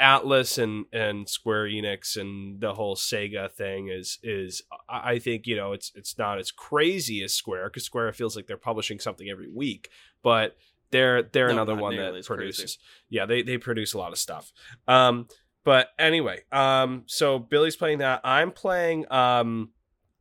Atlus 0.00 0.62
and 0.62 0.86
and 0.92 1.28
Square 1.28 1.66
Enix 1.66 2.16
and 2.16 2.60
the 2.60 2.74
whole 2.74 2.96
Sega 2.96 3.50
thing 3.50 3.88
is 3.88 4.18
is 4.22 4.62
I 4.88 5.18
think 5.18 5.46
you 5.46 5.56
know 5.56 5.72
it's 5.72 5.92
it's 5.94 6.18
not 6.18 6.38
as 6.38 6.50
crazy 6.50 7.22
as 7.22 7.34
Square 7.34 7.68
because 7.70 7.84
Square 7.84 8.12
feels 8.12 8.36
like 8.36 8.46
they're 8.46 8.56
publishing 8.56 8.98
something 8.98 9.28
every 9.28 9.48
week, 9.48 9.90
but 10.22 10.56
they're 10.90 11.22
they're 11.22 11.48
No, 11.48 11.54
another 11.54 11.74
one 11.74 11.96
that 11.96 12.14
as 12.14 12.26
crazy. 12.26 12.36
produces. 12.36 12.78
Yeah, 13.08 13.26
they 13.26 13.42
they 13.42 13.58
produce 13.58 13.94
a 13.94 13.98
lot 13.98 14.12
of 14.12 14.18
stuff. 14.18 14.52
Um, 14.86 15.28
but 15.64 15.88
anyway, 15.98 16.42
um, 16.52 17.02
so 17.06 17.38
Billy's 17.38 17.74
playing 17.76 17.98
that. 17.98 18.20
I'm 18.22 18.52
playing. 18.52 19.10
Um, 19.10 19.70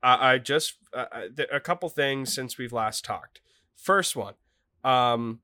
I, 0.01 0.33
I 0.33 0.37
just 0.39 0.75
uh, 0.93 1.05
uh, 1.11 1.43
a 1.51 1.59
couple 1.59 1.87
things 1.89 2.33
since 2.33 2.57
we've 2.57 2.73
last 2.73 3.05
talked. 3.05 3.41
First 3.75 4.15
one, 4.15 4.33
um, 4.83 5.41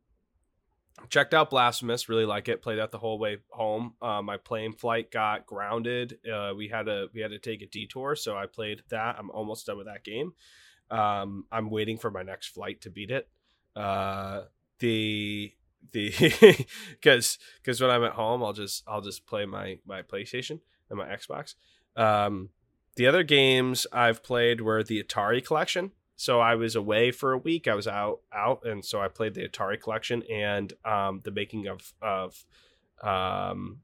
checked 1.09 1.33
out 1.33 1.49
Blasphemous. 1.49 2.09
Really 2.09 2.25
like 2.25 2.47
it. 2.47 2.61
Played 2.61 2.79
that 2.79 2.91
the 2.91 2.97
whole 2.97 3.19
way 3.19 3.37
home. 3.49 3.93
Uh, 4.01 4.21
my 4.21 4.37
plane 4.37 4.73
flight 4.73 5.11
got 5.11 5.45
grounded. 5.45 6.19
Uh, 6.31 6.53
we 6.55 6.67
had 6.67 6.85
to 6.87 7.07
we 7.13 7.21
had 7.21 7.31
to 7.31 7.39
take 7.39 7.61
a 7.61 7.67
detour, 7.67 8.15
so 8.15 8.35
I 8.35 8.45
played 8.45 8.83
that. 8.89 9.15
I'm 9.17 9.29
almost 9.31 9.65
done 9.65 9.77
with 9.77 9.87
that 9.87 10.03
game. 10.03 10.33
Um, 10.89 11.45
I'm 11.51 11.69
waiting 11.69 11.97
for 11.97 12.11
my 12.11 12.23
next 12.23 12.47
flight 12.47 12.81
to 12.81 12.89
beat 12.89 13.11
it. 13.11 13.29
Uh, 13.75 14.43
the 14.79 15.53
the 15.91 16.11
because 16.91 17.37
because 17.61 17.81
when 17.81 17.89
I'm 17.89 18.03
at 18.03 18.13
home, 18.13 18.43
I'll 18.43 18.53
just 18.53 18.83
I'll 18.87 19.01
just 19.01 19.25
play 19.25 19.45
my 19.45 19.79
my 19.85 20.01
PlayStation 20.01 20.59
and 20.89 20.97
my 20.97 21.07
Xbox. 21.07 21.55
Um, 21.95 22.49
the 22.95 23.07
other 23.07 23.23
games 23.23 23.87
I've 23.91 24.23
played 24.23 24.61
were 24.61 24.83
the 24.83 25.01
Atari 25.01 25.45
collection. 25.45 25.91
So 26.21 26.39
I 26.39 26.53
was 26.53 26.75
away 26.75 27.09
for 27.09 27.31
a 27.31 27.37
week. 27.39 27.67
I 27.67 27.73
was 27.73 27.87
out 27.87 28.19
out, 28.31 28.63
and 28.63 28.85
so 28.85 29.01
I 29.01 29.07
played 29.07 29.33
the 29.33 29.47
Atari 29.47 29.81
collection 29.81 30.21
and 30.31 30.71
um, 30.85 31.21
the 31.23 31.31
making 31.31 31.65
of 31.65 31.95
of 31.99 32.45
um, 33.01 33.79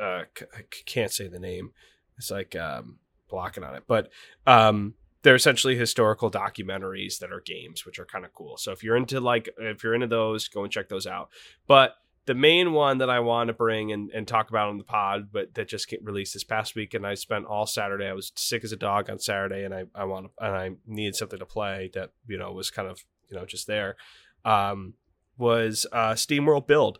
uh, 0.00 0.02
I 0.02 0.62
can't 0.86 1.12
say 1.12 1.28
the 1.28 1.38
name. 1.38 1.72
It's 2.16 2.30
like 2.30 2.56
um, 2.56 3.00
blocking 3.28 3.64
on 3.64 3.74
it, 3.74 3.82
but 3.86 4.08
um, 4.46 4.94
they're 5.24 5.34
essentially 5.34 5.76
historical 5.76 6.30
documentaries 6.30 7.18
that 7.18 7.30
are 7.30 7.42
games, 7.42 7.84
which 7.84 7.98
are 7.98 8.06
kind 8.06 8.24
of 8.24 8.32
cool. 8.32 8.56
So 8.56 8.72
if 8.72 8.82
you're 8.82 8.96
into 8.96 9.20
like 9.20 9.50
if 9.58 9.84
you're 9.84 9.94
into 9.94 10.06
those, 10.06 10.48
go 10.48 10.62
and 10.62 10.72
check 10.72 10.88
those 10.88 11.06
out. 11.06 11.28
But 11.66 11.96
the 12.26 12.34
main 12.34 12.72
one 12.72 12.98
that 12.98 13.10
I 13.10 13.20
want 13.20 13.48
to 13.48 13.52
bring 13.52 13.92
and, 13.92 14.10
and 14.10 14.26
talk 14.26 14.48
about 14.48 14.68
on 14.68 14.78
the 14.78 14.84
pod, 14.84 15.28
but 15.32 15.54
that 15.54 15.68
just 15.68 15.92
released 16.02 16.34
this 16.34 16.44
past 16.44 16.74
week, 16.74 16.94
and 16.94 17.06
I 17.06 17.14
spent 17.14 17.46
all 17.46 17.66
Saturday. 17.66 18.06
I 18.06 18.12
was 18.12 18.32
sick 18.36 18.62
as 18.62 18.72
a 18.72 18.76
dog 18.76 19.10
on 19.10 19.18
Saturday, 19.18 19.64
and 19.64 19.74
I 19.74 19.84
I 19.94 20.04
want 20.04 20.30
and 20.40 20.54
I 20.54 20.70
needed 20.86 21.16
something 21.16 21.38
to 21.38 21.46
play 21.46 21.90
that 21.94 22.10
you 22.28 22.38
know 22.38 22.52
was 22.52 22.70
kind 22.70 22.88
of 22.88 23.04
you 23.28 23.36
know 23.36 23.44
just 23.44 23.66
there. 23.66 23.96
Um, 24.44 24.94
was 25.36 25.86
uh, 25.92 26.12
SteamWorld 26.12 26.66
Build. 26.66 26.98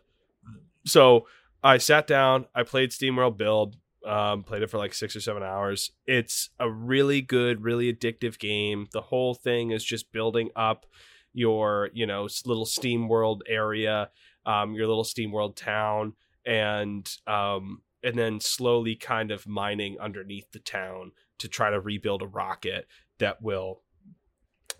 So 0.85 1.27
I 1.63 1.77
sat 1.77 2.07
down, 2.07 2.45
I 2.53 2.63
played 2.63 2.91
SteamWorld 2.91 3.37
Build, 3.37 3.77
um, 4.05 4.43
played 4.43 4.63
it 4.63 4.69
for 4.69 4.77
like 4.77 4.93
six 4.93 5.15
or 5.15 5.21
seven 5.21 5.43
hours. 5.43 5.91
It's 6.05 6.49
a 6.59 6.69
really 6.69 7.21
good, 7.21 7.63
really 7.63 7.93
addictive 7.93 8.37
game. 8.37 8.87
The 8.91 9.01
whole 9.01 9.33
thing 9.33 9.71
is 9.71 9.83
just 9.83 10.11
building 10.11 10.49
up 10.55 10.85
your 11.33 11.89
you 11.93 12.05
know 12.05 12.27
little 12.45 12.65
steam 12.65 13.07
world 13.07 13.43
area 13.47 14.09
um, 14.45 14.73
your 14.73 14.87
little 14.87 15.03
steam 15.03 15.31
world 15.31 15.55
town, 15.55 16.13
and 16.45 17.09
um, 17.27 17.81
and 18.03 18.17
then 18.17 18.39
slowly 18.39 18.95
kind 18.95 19.31
of 19.31 19.47
mining 19.47 19.97
underneath 19.99 20.51
the 20.51 20.59
town 20.59 21.11
to 21.39 21.47
try 21.47 21.69
to 21.69 21.79
rebuild 21.79 22.21
a 22.21 22.27
rocket 22.27 22.87
that 23.19 23.41
will, 23.41 23.81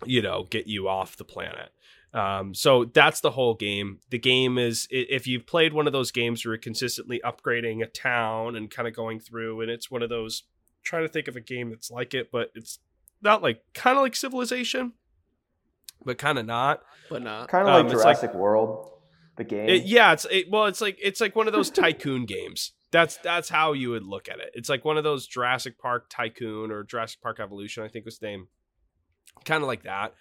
you 0.04 0.22
know, 0.22 0.46
get 0.50 0.66
you 0.66 0.88
off 0.88 1.16
the 1.16 1.24
planet. 1.24 1.70
Um, 2.12 2.54
so 2.54 2.84
that's 2.84 3.20
the 3.20 3.32
whole 3.32 3.54
game. 3.54 3.98
The 4.10 4.18
game 4.18 4.56
is 4.56 4.86
if 4.90 5.26
you've 5.26 5.46
played 5.46 5.72
one 5.72 5.86
of 5.86 5.92
those 5.92 6.12
games 6.12 6.44
where 6.44 6.54
you're 6.54 6.60
consistently 6.60 7.20
upgrading 7.24 7.82
a 7.82 7.86
town 7.86 8.54
and 8.54 8.70
kind 8.70 8.86
of 8.86 8.94
going 8.94 9.18
through, 9.18 9.62
and 9.62 9.70
it's 9.70 9.90
one 9.90 10.02
of 10.02 10.10
those. 10.10 10.44
Trying 10.82 11.04
to 11.04 11.08
think 11.08 11.28
of 11.28 11.36
a 11.36 11.40
game 11.40 11.70
that's 11.70 11.90
like 11.90 12.12
it, 12.12 12.30
but 12.30 12.50
it's 12.54 12.78
not 13.22 13.42
like 13.42 13.62
kind 13.72 13.96
of 13.96 14.02
like 14.02 14.14
Civilization, 14.14 14.92
but 16.04 16.18
kind 16.18 16.38
of 16.38 16.44
not. 16.44 16.82
But 17.08 17.22
not 17.22 17.48
kind 17.48 17.66
of 17.66 17.74
like 17.74 17.84
um, 17.86 17.90
Jurassic 17.90 18.32
like, 18.32 18.38
World 18.38 18.90
the 19.36 19.44
game. 19.44 19.68
It, 19.68 19.84
yeah, 19.84 20.12
it's 20.12 20.26
it, 20.30 20.50
well, 20.50 20.66
it's 20.66 20.80
like 20.80 20.98
it's 21.02 21.20
like 21.20 21.36
one 21.36 21.46
of 21.46 21.52
those 21.52 21.70
tycoon 21.70 22.24
games. 22.26 22.72
That's 22.90 23.16
that's 23.18 23.48
how 23.48 23.72
you 23.72 23.90
would 23.90 24.04
look 24.04 24.28
at 24.28 24.38
it. 24.38 24.50
It's 24.54 24.68
like 24.68 24.84
one 24.84 24.96
of 24.96 25.04
those 25.04 25.26
Jurassic 25.26 25.78
Park 25.78 26.06
Tycoon 26.08 26.70
or 26.70 26.84
Jurassic 26.84 27.20
Park 27.20 27.40
Evolution, 27.40 27.82
I 27.82 27.88
think 27.88 28.04
was 28.04 28.18
the 28.18 28.26
name. 28.26 28.48
Kind 29.44 29.62
of 29.62 29.66
like 29.66 29.82
that. 29.82 30.14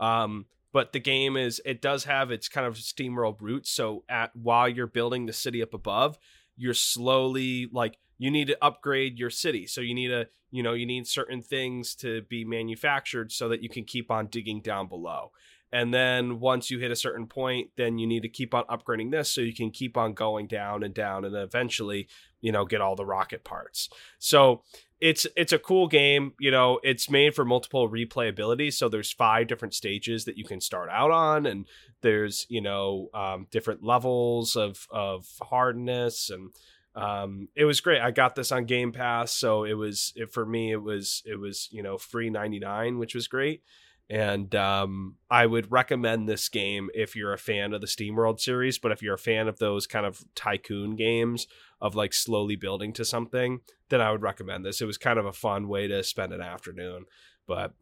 Um, 0.00 0.46
but 0.72 0.92
the 0.92 1.00
game 1.00 1.36
is 1.36 1.60
it 1.64 1.80
does 1.80 2.04
have 2.04 2.30
its 2.30 2.48
kind 2.48 2.66
of 2.66 2.74
steamroll 2.74 3.40
roots. 3.40 3.70
So 3.70 4.04
at 4.08 4.34
while 4.34 4.68
you're 4.68 4.88
building 4.88 5.26
the 5.26 5.32
city 5.32 5.62
up 5.62 5.72
above, 5.72 6.18
you're 6.56 6.74
slowly 6.74 7.68
like 7.72 7.98
you 8.18 8.30
need 8.30 8.48
to 8.48 8.58
upgrade 8.60 9.18
your 9.18 9.30
city. 9.30 9.66
So 9.66 9.80
you 9.80 9.94
need 9.94 10.10
a 10.10 10.26
you 10.50 10.62
know 10.62 10.72
you 10.72 10.86
need 10.86 11.06
certain 11.06 11.42
things 11.42 11.94
to 11.96 12.22
be 12.22 12.44
manufactured 12.44 13.30
so 13.30 13.48
that 13.50 13.62
you 13.62 13.68
can 13.68 13.84
keep 13.84 14.10
on 14.10 14.26
digging 14.26 14.60
down 14.60 14.88
below 14.88 15.30
and 15.72 15.92
then 15.92 16.40
once 16.40 16.70
you 16.70 16.78
hit 16.78 16.90
a 16.90 16.96
certain 16.96 17.26
point 17.26 17.70
then 17.76 17.98
you 17.98 18.06
need 18.06 18.22
to 18.22 18.28
keep 18.28 18.54
on 18.54 18.64
upgrading 18.64 19.10
this 19.10 19.30
so 19.30 19.40
you 19.40 19.54
can 19.54 19.70
keep 19.70 19.96
on 19.96 20.12
going 20.12 20.46
down 20.46 20.82
and 20.82 20.94
down 20.94 21.24
and 21.24 21.34
eventually 21.34 22.08
you 22.40 22.52
know 22.52 22.64
get 22.64 22.80
all 22.80 22.96
the 22.96 23.06
rocket 23.06 23.44
parts 23.44 23.88
so 24.18 24.62
it's 25.00 25.26
it's 25.36 25.52
a 25.52 25.58
cool 25.58 25.88
game 25.88 26.32
you 26.40 26.50
know 26.50 26.80
it's 26.82 27.10
made 27.10 27.34
for 27.34 27.44
multiple 27.44 27.88
replayability 27.88 28.72
so 28.72 28.88
there's 28.88 29.12
five 29.12 29.46
different 29.46 29.74
stages 29.74 30.24
that 30.24 30.38
you 30.38 30.44
can 30.44 30.60
start 30.60 30.88
out 30.90 31.10
on 31.10 31.46
and 31.46 31.66
there's 32.02 32.46
you 32.48 32.60
know 32.60 33.08
um, 33.12 33.46
different 33.50 33.82
levels 33.82 34.56
of 34.56 34.86
of 34.90 35.26
hardness 35.42 36.30
and 36.30 36.50
um, 36.94 37.48
it 37.54 37.66
was 37.66 37.82
great. 37.82 38.00
I 38.00 38.10
got 38.10 38.36
this 38.36 38.50
on 38.50 38.64
Game 38.64 38.90
Pass, 38.90 39.34
so 39.34 39.64
it 39.64 39.74
was 39.74 40.14
it, 40.16 40.32
for 40.32 40.46
me. 40.46 40.72
It 40.72 40.82
was 40.82 41.22
it 41.26 41.38
was 41.38 41.68
you 41.70 41.82
know 41.82 41.98
free 41.98 42.30
ninety 42.30 42.58
nine, 42.58 42.98
which 42.98 43.14
was 43.14 43.28
great 43.28 43.62
and 44.08 44.54
um, 44.54 45.16
I 45.30 45.46
would 45.46 45.72
recommend 45.72 46.28
this 46.28 46.48
game 46.48 46.90
if 46.94 47.16
you're 47.16 47.32
a 47.32 47.38
fan 47.38 47.72
of 47.72 47.80
the 47.80 47.86
SteamWorld 47.88 48.38
series. 48.38 48.78
But 48.78 48.92
if 48.92 49.02
you're 49.02 49.14
a 49.14 49.18
fan 49.18 49.48
of 49.48 49.58
those 49.58 49.86
kind 49.86 50.06
of 50.06 50.24
tycoon 50.34 50.94
games 50.94 51.48
of 51.80 51.96
like 51.96 52.14
slowly 52.14 52.56
building 52.56 52.92
to 52.94 53.04
something, 53.04 53.60
then 53.88 54.00
I 54.00 54.12
would 54.12 54.22
recommend 54.22 54.64
this. 54.64 54.80
It 54.80 54.86
was 54.86 54.98
kind 54.98 55.18
of 55.18 55.26
a 55.26 55.32
fun 55.32 55.68
way 55.68 55.88
to 55.88 56.04
spend 56.04 56.32
an 56.32 56.40
afternoon. 56.40 57.06
But 57.48 57.74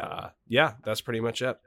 uh, 0.00 0.28
yeah, 0.46 0.74
that's 0.84 1.00
pretty 1.00 1.20
much 1.20 1.42
it. 1.42 1.58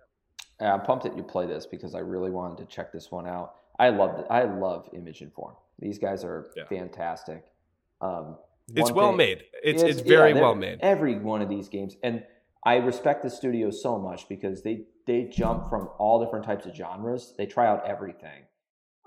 I'm 0.62 0.82
pumped 0.82 1.04
that 1.04 1.18
you 1.18 1.24
play 1.24 1.46
this 1.46 1.66
because 1.66 1.96
I 1.96 2.00
really 2.00 2.32
wanted 2.32 2.58
to 2.60 2.66
check 2.66 2.94
this 2.94 3.12
one 3.12 3.28
out. 3.28 3.56
I 3.78 3.90
love. 3.90 4.26
I 4.30 4.44
love 4.44 4.90
Image 4.94 5.20
and 5.20 5.34
Form. 5.34 5.56
These 5.80 6.00
guys 6.00 6.24
are 6.24 6.48
yeah. 6.56 6.64
fantastic. 6.70 7.44
Um, 8.00 8.38
it's 8.74 8.92
well 8.92 9.10
thing, 9.10 9.18
made. 9.18 9.44
It's 9.62 9.84
it's, 9.84 10.00
it's 10.00 10.08
very 10.08 10.34
yeah, 10.34 10.40
well 10.40 10.56
made. 10.56 10.80
Every 10.82 11.20
one 11.20 11.42
of 11.42 11.50
these 11.50 11.68
games 11.68 11.98
and 12.02 12.24
I 12.66 12.78
respect 12.78 13.22
the 13.22 13.30
studio 13.30 13.70
so 13.70 14.00
much 14.00 14.28
because 14.28 14.64
they 14.64 14.86
they 15.06 15.26
jump 15.26 15.70
from 15.70 15.88
all 16.00 16.24
different 16.24 16.46
types 16.46 16.66
of 16.66 16.76
genres. 16.76 17.36
They 17.38 17.46
try 17.46 17.68
out 17.68 17.88
everything, 17.88 18.44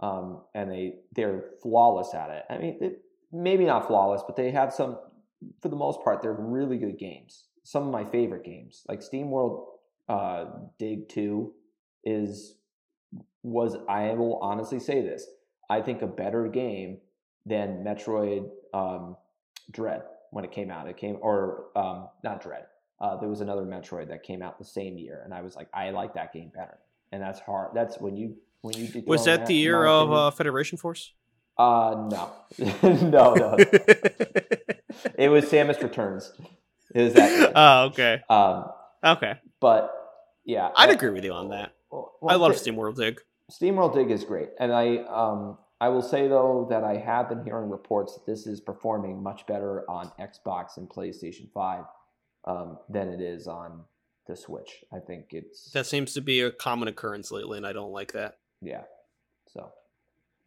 um, 0.00 0.42
and 0.54 0.70
they 0.70 0.94
they're 1.12 1.50
flawless 1.60 2.14
at 2.14 2.30
it. 2.30 2.44
I 2.48 2.58
mean, 2.58 2.96
maybe 3.32 3.64
not 3.64 3.88
flawless, 3.88 4.22
but 4.24 4.36
they 4.36 4.52
have 4.52 4.72
some. 4.72 4.98
For 5.60 5.68
the 5.68 5.76
most 5.76 6.02
part, 6.02 6.22
they're 6.22 6.32
really 6.32 6.78
good 6.78 6.98
games. 6.98 7.44
Some 7.64 7.84
of 7.84 7.90
my 7.90 8.04
favorite 8.04 8.44
games, 8.44 8.84
like 8.88 9.00
SteamWorld 9.00 9.66
uh, 10.08 10.44
Dig 10.78 11.08
Two, 11.08 11.52
is 12.04 12.54
was 13.42 13.76
I 13.88 14.14
will 14.14 14.38
honestly 14.40 14.78
say 14.78 15.02
this. 15.02 15.26
I 15.68 15.82
think 15.82 16.02
a 16.02 16.06
better 16.06 16.46
game 16.46 16.98
than 17.44 17.84
Metroid 17.84 18.48
um, 18.72 19.16
Dread 19.72 20.02
when 20.30 20.44
it 20.44 20.52
came 20.52 20.70
out. 20.70 20.88
It 20.88 20.96
came 20.96 21.18
or 21.20 21.66
um, 21.74 22.08
not 22.22 22.40
Dread 22.40 22.66
uh, 23.00 23.16
there 23.16 23.28
was 23.28 23.40
another 23.40 23.62
Metroid 23.62 24.08
that 24.08 24.22
came 24.22 24.42
out 24.42 24.58
the 24.58 24.64
same 24.64 24.98
year, 24.98 25.22
and 25.24 25.32
I 25.32 25.42
was 25.42 25.54
like, 25.54 25.68
I 25.72 25.90
like 25.90 26.14
that 26.14 26.32
game 26.32 26.50
better. 26.54 26.78
And 27.12 27.22
that's 27.22 27.40
hard. 27.40 27.70
That's 27.74 27.98
when 27.98 28.16
you 28.16 28.36
when 28.60 28.74
you 28.76 29.04
was 29.06 29.24
that, 29.24 29.40
that 29.40 29.46
the 29.46 29.54
year 29.54 29.86
of 29.86 30.12
uh, 30.12 30.30
Federation 30.30 30.78
Force? 30.78 31.12
Uh 31.56 32.08
no, 32.10 32.30
no, 32.82 33.34
no. 33.34 33.56
it 35.18 35.28
was 35.28 35.44
Samus 35.46 35.82
Returns. 35.82 36.32
It 36.94 37.02
was 37.02 37.14
that. 37.14 37.52
Oh, 37.54 37.84
okay. 37.86 38.20
Um, 38.28 38.66
okay. 39.04 39.34
But 39.60 39.92
yeah, 40.44 40.70
I'd 40.76 40.90
agree 40.90 41.10
with 41.10 41.24
you 41.24 41.32
on 41.32 41.50
that. 41.50 41.72
Well, 41.90 42.12
I 42.28 42.36
love 42.36 42.52
SteamWorld 42.52 42.96
Dig. 42.96 43.20
SteamWorld 43.50 43.94
Dig 43.94 44.10
is 44.10 44.24
great, 44.24 44.50
and 44.60 44.72
I 44.72 44.98
um 45.08 45.58
I 45.80 45.88
will 45.88 46.02
say 46.02 46.28
though 46.28 46.66
that 46.70 46.84
I 46.84 46.96
have 46.96 47.28
been 47.28 47.42
hearing 47.44 47.70
reports 47.70 48.14
that 48.14 48.26
this 48.26 48.46
is 48.46 48.60
performing 48.60 49.22
much 49.22 49.46
better 49.46 49.88
on 49.90 50.12
Xbox 50.20 50.76
and 50.76 50.88
PlayStation 50.88 51.50
Five 51.52 51.84
um, 52.48 52.78
than 52.88 53.08
it 53.08 53.20
is 53.20 53.46
on 53.46 53.84
the 54.26 54.34
Switch. 54.34 54.84
I 54.92 54.98
think 54.98 55.26
it's 55.30 55.70
that 55.72 55.86
seems 55.86 56.14
to 56.14 56.20
be 56.20 56.40
a 56.40 56.50
common 56.50 56.88
occurrence 56.88 57.30
lately, 57.30 57.58
and 57.58 57.66
I 57.66 57.72
don't 57.72 57.92
like 57.92 58.12
that. 58.12 58.38
Yeah, 58.60 58.82
so 59.46 59.70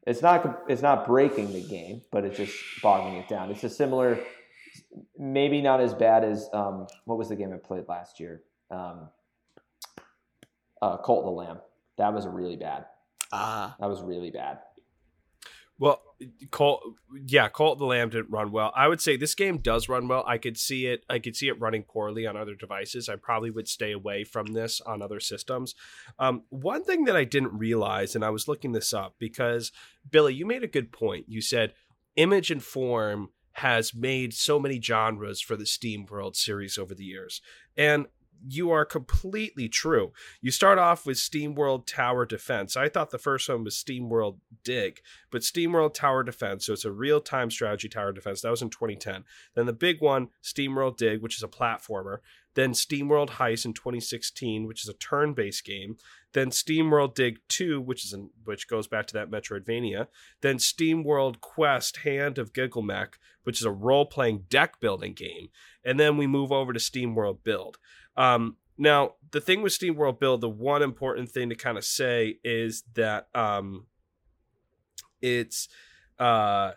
it's 0.06 0.22
not 0.22 0.64
it's 0.68 0.82
not 0.82 1.06
breaking 1.06 1.53
the 1.53 1.61
game, 1.61 2.02
but 2.11 2.26
it's 2.26 2.38
just 2.38 2.53
bogging 2.82 3.15
it 3.15 3.30
down. 3.30 3.52
It's 3.52 3.64
a 3.64 3.69
similar, 3.69 4.19
maybe 5.18 5.61
not 5.61 5.80
as 5.80 5.94
bad 5.94 6.23
as 6.23 6.49
um, 6.53 6.88
what 7.06 7.18
was 7.18 7.30
the 7.30 7.36
game 7.36 7.53
I 7.53 7.57
played 7.57 7.86
last 7.88 8.19
year? 8.19 8.41
Um, 8.72 9.10
uh, 10.82 10.98
Cult 10.98 11.19
of 11.19 11.26
the 11.26 11.32
Lamb. 11.32 11.60
That 11.98 12.14
was 12.14 12.28
really 12.28 12.56
bad. 12.56 12.86
Ah, 13.32 13.76
that 13.80 13.88
was 13.88 14.02
really 14.02 14.32
bad. 14.32 14.60
Well, 15.78 16.02
Colt, 16.52 16.81
yeah, 17.26 17.49
Cult 17.49 17.80
the 17.80 17.85
Lamb 17.85 18.10
didn't 18.10 18.31
run 18.31 18.52
well. 18.52 18.72
I 18.76 18.88
would 18.88 19.02
say 19.02 19.18
this 19.18 19.35
game 19.35 19.57
does 19.57 19.89
run 19.89 20.07
well. 20.07 20.23
I 20.27 20.38
could 20.38 20.57
see 20.57 20.85
it. 20.85 21.03
I 21.10 21.19
could 21.19 21.35
see 21.35 21.48
it 21.48 21.60
running 21.60 21.84
poorly 21.84 22.26
on 22.27 22.38
other 22.38 22.56
devices. 22.56 23.10
I 23.10 23.15
probably 23.15 23.49
would 23.49 23.68
stay 23.68 23.91
away 23.91 24.23
from 24.23 24.48
this 24.48 24.81
on 24.81 25.02
other 25.02 25.19
systems. 25.19 25.76
Um, 26.19 26.43
one 26.49 26.84
thing 26.84 27.06
that 27.06 27.15
I 27.15 27.23
didn't 27.23 27.57
realize, 27.57 28.15
and 28.15 28.23
I 28.23 28.30
was 28.30 28.48
looking 28.48 28.72
this 28.72 28.93
up 28.93 29.15
because 29.19 29.72
Billy, 30.10 30.34
you 30.34 30.45
made 30.45 30.64
a 30.64 30.68
good 30.68 30.91
point. 30.91 31.26
You 31.27 31.41
said 31.41 31.73
image 32.15 32.52
and 32.52 32.64
form 32.64 33.30
has 33.53 33.93
made 33.93 34.34
so 34.34 34.60
many 34.60 34.80
genres 34.80 35.41
for 35.41 35.56
the 35.56 35.65
Steam 35.65 36.06
World 36.06 36.35
series 36.35 36.77
over 36.77 36.95
the 36.95 37.03
years, 37.03 37.41
and 37.76 38.06
you 38.47 38.72
are 38.72 38.85
completely 38.85 39.69
true. 39.69 40.11
You 40.41 40.51
start 40.51 40.80
off 40.80 41.05
with 41.05 41.18
SteamWorld 41.18 41.85
Tower 41.85 42.26
Defense. 42.26 42.76
I 42.76 42.89
thought 42.89 43.11
the 43.11 43.18
first 43.18 43.47
one 43.47 43.63
was 43.63 43.76
SteamWorld 43.76 44.38
Dig, 44.63 45.01
but 45.30 45.41
SteamWorld 45.41 45.93
Tower 45.93 46.23
Defense, 46.23 46.65
so 46.65 46.73
it's 46.73 46.85
a 46.85 46.91
real 46.91 47.22
time 47.22 47.51
strategy 47.51 47.89
tower 47.89 48.11
defense. 48.11 48.41
That 48.41 48.51
was 48.51 48.61
in 48.61 48.69
2010. 48.69 49.23
Then 49.55 49.65
the 49.65 49.73
big 49.73 50.01
one, 50.01 50.30
SteamWorld 50.43 50.97
Dig, 50.97 51.22
which 51.22 51.38
is 51.38 51.43
a 51.43 51.47
platformer. 51.47 52.18
Then 52.53 52.73
SteamWorld 52.73 53.31
Heist 53.31 53.65
in 53.65 53.73
2016, 53.73 54.68
which 54.68 54.84
is 54.84 54.89
a 54.89 54.93
turn 54.93 55.34
based 55.34 55.63
game. 55.63 55.97
then 56.34 56.49
SteamWorld 56.49 57.15
Dig 57.15 57.39
2, 57.49 57.81
which 57.81 58.05
is 58.05 58.13
an, 58.13 58.30
which 58.43 58.68
goes 58.68 58.88
back 58.88 59.07
to 59.07 59.13
that 59.13 59.30
Metroidvania, 59.30 60.07
then 60.41 60.57
SteamWorld 60.57 61.41
Quest 61.41 61.97
Hand 61.97 62.38
of 62.38 62.53
Gilgamech, 62.53 63.13
which 63.43 63.59
is 63.59 63.65
a 63.65 63.72
role-playing 63.72 64.45
deck 64.49 64.80
building 64.80 65.13
game, 65.13 65.49
and 65.84 65.99
then 65.99 66.18
we 66.18 66.27
move 66.27 66.51
over 66.51 66.73
to 66.73 66.80
SteamWorld 66.80 67.43
Build. 67.43 67.77
Um, 68.18 68.58
now, 68.78 69.16
the 69.32 69.42
thing 69.42 69.62
with 69.62 69.74
SteamWorld 69.74 70.20
Build, 70.20 70.42
the 70.42 70.50
one 70.50 70.82
important 70.82 71.30
thing 71.30 71.50
to 71.50 71.56
kind 71.56 71.78
of 71.78 71.86
say 71.86 72.40
is 72.44 72.84
that 72.96 73.28
um, 73.36 73.86
it's 75.22 75.68
uh, 76.20 76.72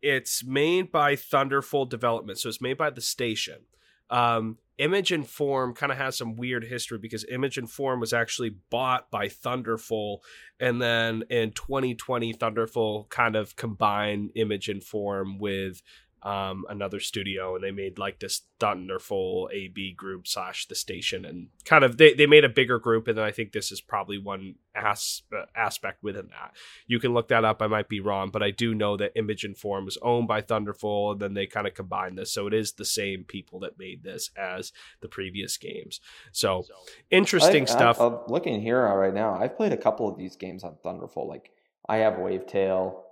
it's 0.00 0.44
made 0.44 0.92
by 0.92 1.16
Thunderful 1.16 1.86
Development, 1.86 2.38
so 2.38 2.48
it's 2.48 2.60
made 2.60 2.78
by 2.78 2.90
the 2.90 3.00
station. 3.00 3.62
Um, 4.10 4.58
Image 4.78 5.10
and 5.10 5.28
Form 5.28 5.74
kind 5.74 5.90
of 5.90 5.98
has 5.98 6.16
some 6.16 6.36
weird 6.36 6.64
history 6.64 6.98
because 6.98 7.24
Image 7.28 7.58
and 7.58 7.68
Form 7.68 7.98
was 7.98 8.12
actually 8.12 8.54
bought 8.70 9.10
by 9.10 9.28
Thunderful, 9.28 10.22
and 10.60 10.80
then 10.80 11.24
in 11.30 11.50
2020, 11.50 12.32
Thunderful 12.34 13.06
kind 13.10 13.34
of 13.34 13.56
combined 13.56 14.30
Image 14.36 14.68
and 14.68 14.82
Form 14.82 15.38
with 15.38 15.82
um, 16.22 16.64
another 16.68 17.00
studio, 17.00 17.54
and 17.54 17.62
they 17.62 17.70
made 17.70 17.98
like 17.98 18.18
this 18.18 18.42
Thunderful 18.60 19.48
AB 19.52 19.92
group 19.92 20.26
slash 20.26 20.66
the 20.66 20.74
station, 20.74 21.24
and 21.24 21.48
kind 21.64 21.84
of 21.84 21.96
they, 21.96 22.12
they 22.12 22.26
made 22.26 22.44
a 22.44 22.48
bigger 22.48 22.78
group, 22.78 23.06
and 23.06 23.16
then 23.16 23.24
I 23.24 23.30
think 23.30 23.52
this 23.52 23.70
is 23.70 23.80
probably 23.80 24.18
one 24.18 24.56
as, 24.74 25.22
uh, 25.32 25.44
aspect 25.54 26.02
within 26.02 26.28
that. 26.28 26.56
You 26.86 26.98
can 26.98 27.14
look 27.14 27.28
that 27.28 27.44
up. 27.44 27.62
I 27.62 27.68
might 27.68 27.88
be 27.88 28.00
wrong, 28.00 28.30
but 28.30 28.42
I 28.42 28.50
do 28.50 28.74
know 28.74 28.96
that 28.96 29.12
Image 29.16 29.44
and 29.44 29.56
Form 29.56 29.84
was 29.84 29.98
owned 30.02 30.26
by 30.26 30.40
Thunderful, 30.40 31.12
and 31.12 31.20
then 31.20 31.34
they 31.34 31.46
kind 31.46 31.66
of 31.66 31.74
combined 31.74 32.18
this, 32.18 32.32
so 32.32 32.46
it 32.46 32.54
is 32.54 32.72
the 32.72 32.84
same 32.84 33.24
people 33.24 33.60
that 33.60 33.78
made 33.78 34.02
this 34.02 34.30
as 34.36 34.72
the 35.00 35.08
previous 35.08 35.56
games. 35.56 36.00
So 36.32 36.64
interesting 37.10 37.62
I, 37.62 37.66
stuff. 37.66 38.00
I, 38.00 38.06
I'm 38.06 38.18
looking 38.28 38.60
here 38.60 38.82
right 38.82 39.14
now. 39.14 39.34
I've 39.34 39.56
played 39.56 39.72
a 39.72 39.76
couple 39.76 40.08
of 40.08 40.18
these 40.18 40.36
games 40.36 40.64
on 40.64 40.76
Thunderful. 40.82 41.28
Like 41.28 41.52
I 41.88 41.98
have 41.98 42.14
Wavetail 42.14 43.04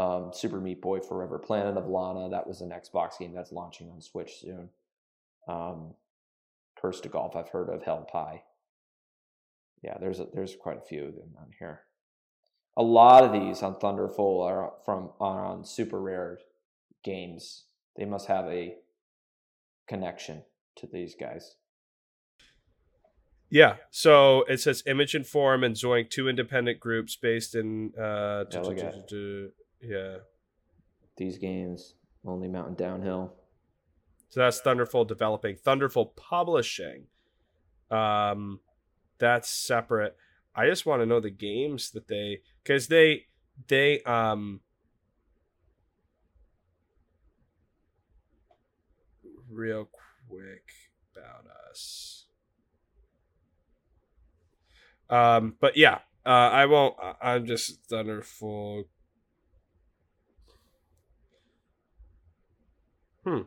um, 0.00 0.30
Super 0.32 0.60
Meat 0.60 0.80
Boy 0.80 1.00
Forever, 1.00 1.38
Planet 1.38 1.76
of 1.76 1.86
Lana. 1.86 2.30
That 2.30 2.46
was 2.46 2.62
an 2.62 2.70
Xbox 2.70 3.18
game 3.18 3.34
that's 3.34 3.52
launching 3.52 3.90
on 3.90 4.00
Switch 4.00 4.40
soon. 4.40 4.70
Um, 5.46 5.94
Cursed 6.80 7.02
to 7.02 7.10
Golf, 7.10 7.36
I've 7.36 7.50
heard 7.50 7.68
of. 7.68 7.82
Hell 7.82 8.06
Pie. 8.10 8.42
Yeah, 9.82 9.98
there's 10.00 10.18
a, 10.18 10.26
there's 10.32 10.56
quite 10.56 10.78
a 10.78 10.86
few 10.88 11.04
of 11.04 11.14
them 11.14 11.34
on 11.38 11.50
here. 11.58 11.80
A 12.78 12.82
lot 12.82 13.24
of 13.24 13.32
these 13.32 13.62
on 13.62 13.78
Thunderful 13.78 14.42
are 14.42 14.72
from 14.86 15.10
are 15.20 15.44
on 15.44 15.66
super 15.66 16.00
rare 16.00 16.38
games. 17.04 17.64
They 17.96 18.06
must 18.06 18.26
have 18.28 18.46
a 18.46 18.76
connection 19.86 20.44
to 20.76 20.86
these 20.90 21.14
guys. 21.14 21.56
Yeah. 23.50 23.76
So 23.90 24.44
it 24.44 24.60
says 24.60 24.82
Image 24.86 25.14
and 25.14 25.26
Form 25.26 25.64
and 25.64 25.74
Zoink, 25.74 26.08
two 26.08 26.28
independent 26.28 26.78
groups 26.80 27.16
based 27.16 27.54
in 27.54 27.92
uh 28.00 28.44
Yeah, 29.82 29.88
look 29.88 29.92
at 29.92 30.06
it. 30.06 30.12
yeah. 30.12 30.18
These 31.16 31.38
games, 31.38 31.94
only 32.24 32.48
Mountain 32.48 32.74
Downhill. 32.74 33.34
So 34.28 34.40
that's 34.40 34.60
Thunderful 34.60 35.04
developing. 35.04 35.56
Thunderful 35.56 36.06
publishing. 36.16 37.06
Um 37.90 38.60
that's 39.18 39.50
separate. 39.50 40.16
I 40.54 40.66
just 40.66 40.86
want 40.86 41.02
to 41.02 41.06
know 41.06 41.20
the 41.20 41.30
games 41.30 41.90
that 41.92 42.08
they 42.08 42.40
cuz 42.64 42.88
they 42.88 43.26
they 43.68 44.02
um 44.02 44.60
real 49.50 49.88
quick 50.28 50.64
about 51.14 51.46
us. 51.70 52.26
Um 55.10 55.56
but 55.60 55.76
yeah, 55.76 55.98
uh 56.24 56.28
I 56.28 56.66
won't 56.66 56.96
I'm 57.20 57.46
just 57.46 57.84
Thunderful 57.86 58.84
Hmm. 63.24 63.42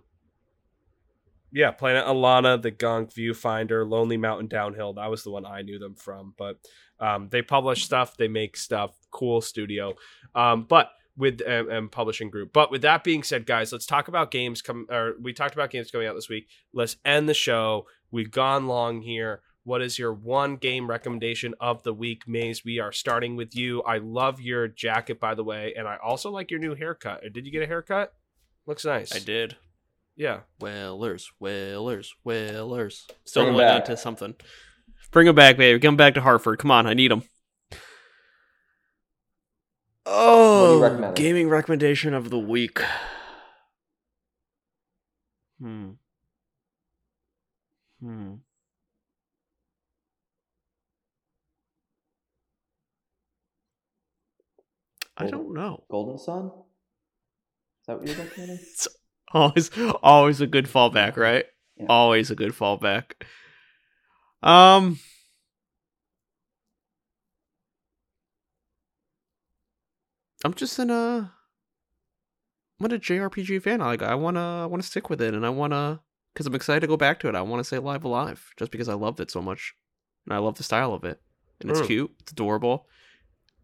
Yeah, 1.52 1.72
Planet 1.72 2.06
of 2.06 2.18
Lana, 2.18 2.58
The 2.58 2.72
Gunk, 2.72 3.14
Viewfinder, 3.14 3.88
Lonely 3.88 4.18
Mountain 4.18 4.48
Downhill. 4.48 4.94
That 4.94 5.12
was 5.12 5.24
the 5.24 5.30
one 5.30 5.46
I 5.46 5.62
knew 5.62 5.78
them 5.78 5.96
from. 5.96 6.34
But 6.38 6.58
um, 7.00 7.30
they 7.30 7.44
publish 7.44 7.86
stuff, 7.86 8.18
they 8.18 8.28
make 8.28 8.58
stuff. 8.58 8.96
Cool 9.12 9.42
studio. 9.42 9.94
Um, 10.34 10.66
but 10.68 10.90
with 11.16 11.42
um, 11.48 11.70
um, 11.70 11.90
publishing 11.90 12.30
group. 12.30 12.52
But 12.54 12.72
with 12.72 12.82
that 12.82 13.04
being 13.04 13.24
said, 13.24 13.46
guys, 13.46 13.72
let's 13.72 13.86
talk 13.86 14.08
about 14.08 14.32
games. 14.32 14.62
Come 14.62 14.88
or 14.90 15.14
we 15.22 15.34
talked 15.34 15.54
about 15.54 15.70
games 15.70 15.92
coming 15.92 16.08
out 16.08 16.16
this 16.16 16.30
week. 16.30 16.48
Let's 16.74 16.98
end 17.06 17.30
the 17.30 17.34
show. 17.34 17.86
We've 18.12 18.32
gone 18.32 18.68
long 18.68 19.02
here. 19.02 19.42
What 19.64 19.82
is 19.82 19.98
your 19.98 20.14
one 20.14 20.58
game 20.58 20.90
recommendation 20.90 21.54
of 21.62 21.84
the 21.84 21.94
week, 21.94 22.24
Maze? 22.28 22.66
We 22.66 22.80
are 22.80 22.92
starting 22.92 23.38
with 23.38 23.56
you. 23.56 23.82
I 23.84 24.00
love 24.00 24.42
your 24.42 24.68
jacket, 24.68 25.20
by 25.20 25.36
the 25.36 25.44
way, 25.44 25.74
and 25.78 25.88
I 25.88 25.98
also 26.04 26.32
like 26.32 26.52
your 26.52 26.60
new 26.60 26.76
haircut. 26.76 27.22
Did 27.32 27.46
you 27.46 27.52
get 27.52 27.64
a 27.64 27.68
haircut? 27.68 28.14
Looks 28.66 28.84
nice. 28.84 29.16
I 29.16 29.20
did. 29.20 29.56
Yeah. 30.16 30.42
Whalers, 30.60 31.32
whalers, 31.40 32.14
whalers. 32.24 33.08
Still 33.26 33.44
Bring 33.44 33.48
'em 33.48 33.54
holding 33.56 33.70
on 33.70 33.78
back. 33.80 33.86
to 33.86 33.98
something. 33.98 34.36
Bring 35.12 35.28
him 35.28 35.36
back, 35.36 35.58
baby. 35.58 35.80
Come 35.80 35.96
back 35.98 36.14
to 36.16 36.22
Hartford. 36.22 36.60
Come 36.60 36.72
on, 36.72 36.86
I 36.88 36.94
need 36.94 37.12
him. 37.12 37.24
Oh, 40.06 40.82
recommend? 40.82 41.16
gaming 41.16 41.50
recommendation 41.50 42.14
of 42.14 42.30
the 42.30 42.38
week. 42.40 42.80
Hmm. 45.60 45.92
Hmm. 48.02 48.34
I 55.18 55.28
don't 55.28 55.54
know. 55.54 55.84
Golden 55.90 56.18
Sun? 56.18 56.46
Is 56.48 56.52
that 57.88 58.00
what 58.00 58.08
you're 58.08 58.18
recommending? 58.18 58.58
It's 58.62 58.88
always 59.40 59.72
always 60.02 60.42
a 60.42 60.48
good 60.48 60.66
fallback, 60.66 61.18
right? 61.18 61.46
Yeah. 61.78 61.88
Always 61.90 62.30
a 62.32 62.36
good 62.36 62.52
fallback. 62.52 63.14
Um 64.42 65.00
I'm 70.46 70.54
just 70.54 70.78
in 70.78 70.90
a 70.90 71.32
I'm 72.80 72.86
a 72.86 72.90
JRPG 72.90 73.62
fan. 73.62 73.80
Like 73.80 74.02
I 74.02 74.16
wanna 74.16 74.64
I 74.64 74.66
wanna 74.66 74.84
stick 74.84 75.10
with 75.10 75.22
it 75.22 75.34
and 75.34 75.46
I 75.46 75.50
wanna 75.50 76.02
because 76.34 76.46
I'm 76.46 76.56
excited 76.56 76.82
to 76.82 76.88
go 76.88 76.98
back 76.98 77.20
to 77.22 77.30
it. 77.30 77.36
I 77.36 77.42
wanna 77.42 77.64
say 77.64 77.80
Live 77.80 78.04
Alive 78.04 78.54
just 78.58 78.72
because 78.72 78.90
I 78.90 78.94
loved 78.94 79.20
it 79.20 79.32
so 79.32 79.42
much. 79.42 79.74
And 80.26 80.34
I 80.34 80.38
love 80.38 80.56
the 80.56 80.64
style 80.64 80.94
of 80.94 81.04
it. 81.04 81.22
And 81.62 81.70
it's 81.72 81.82
Mm. 81.82 81.88
cute, 81.88 82.12
it's 82.20 82.32
adorable. 82.32 82.88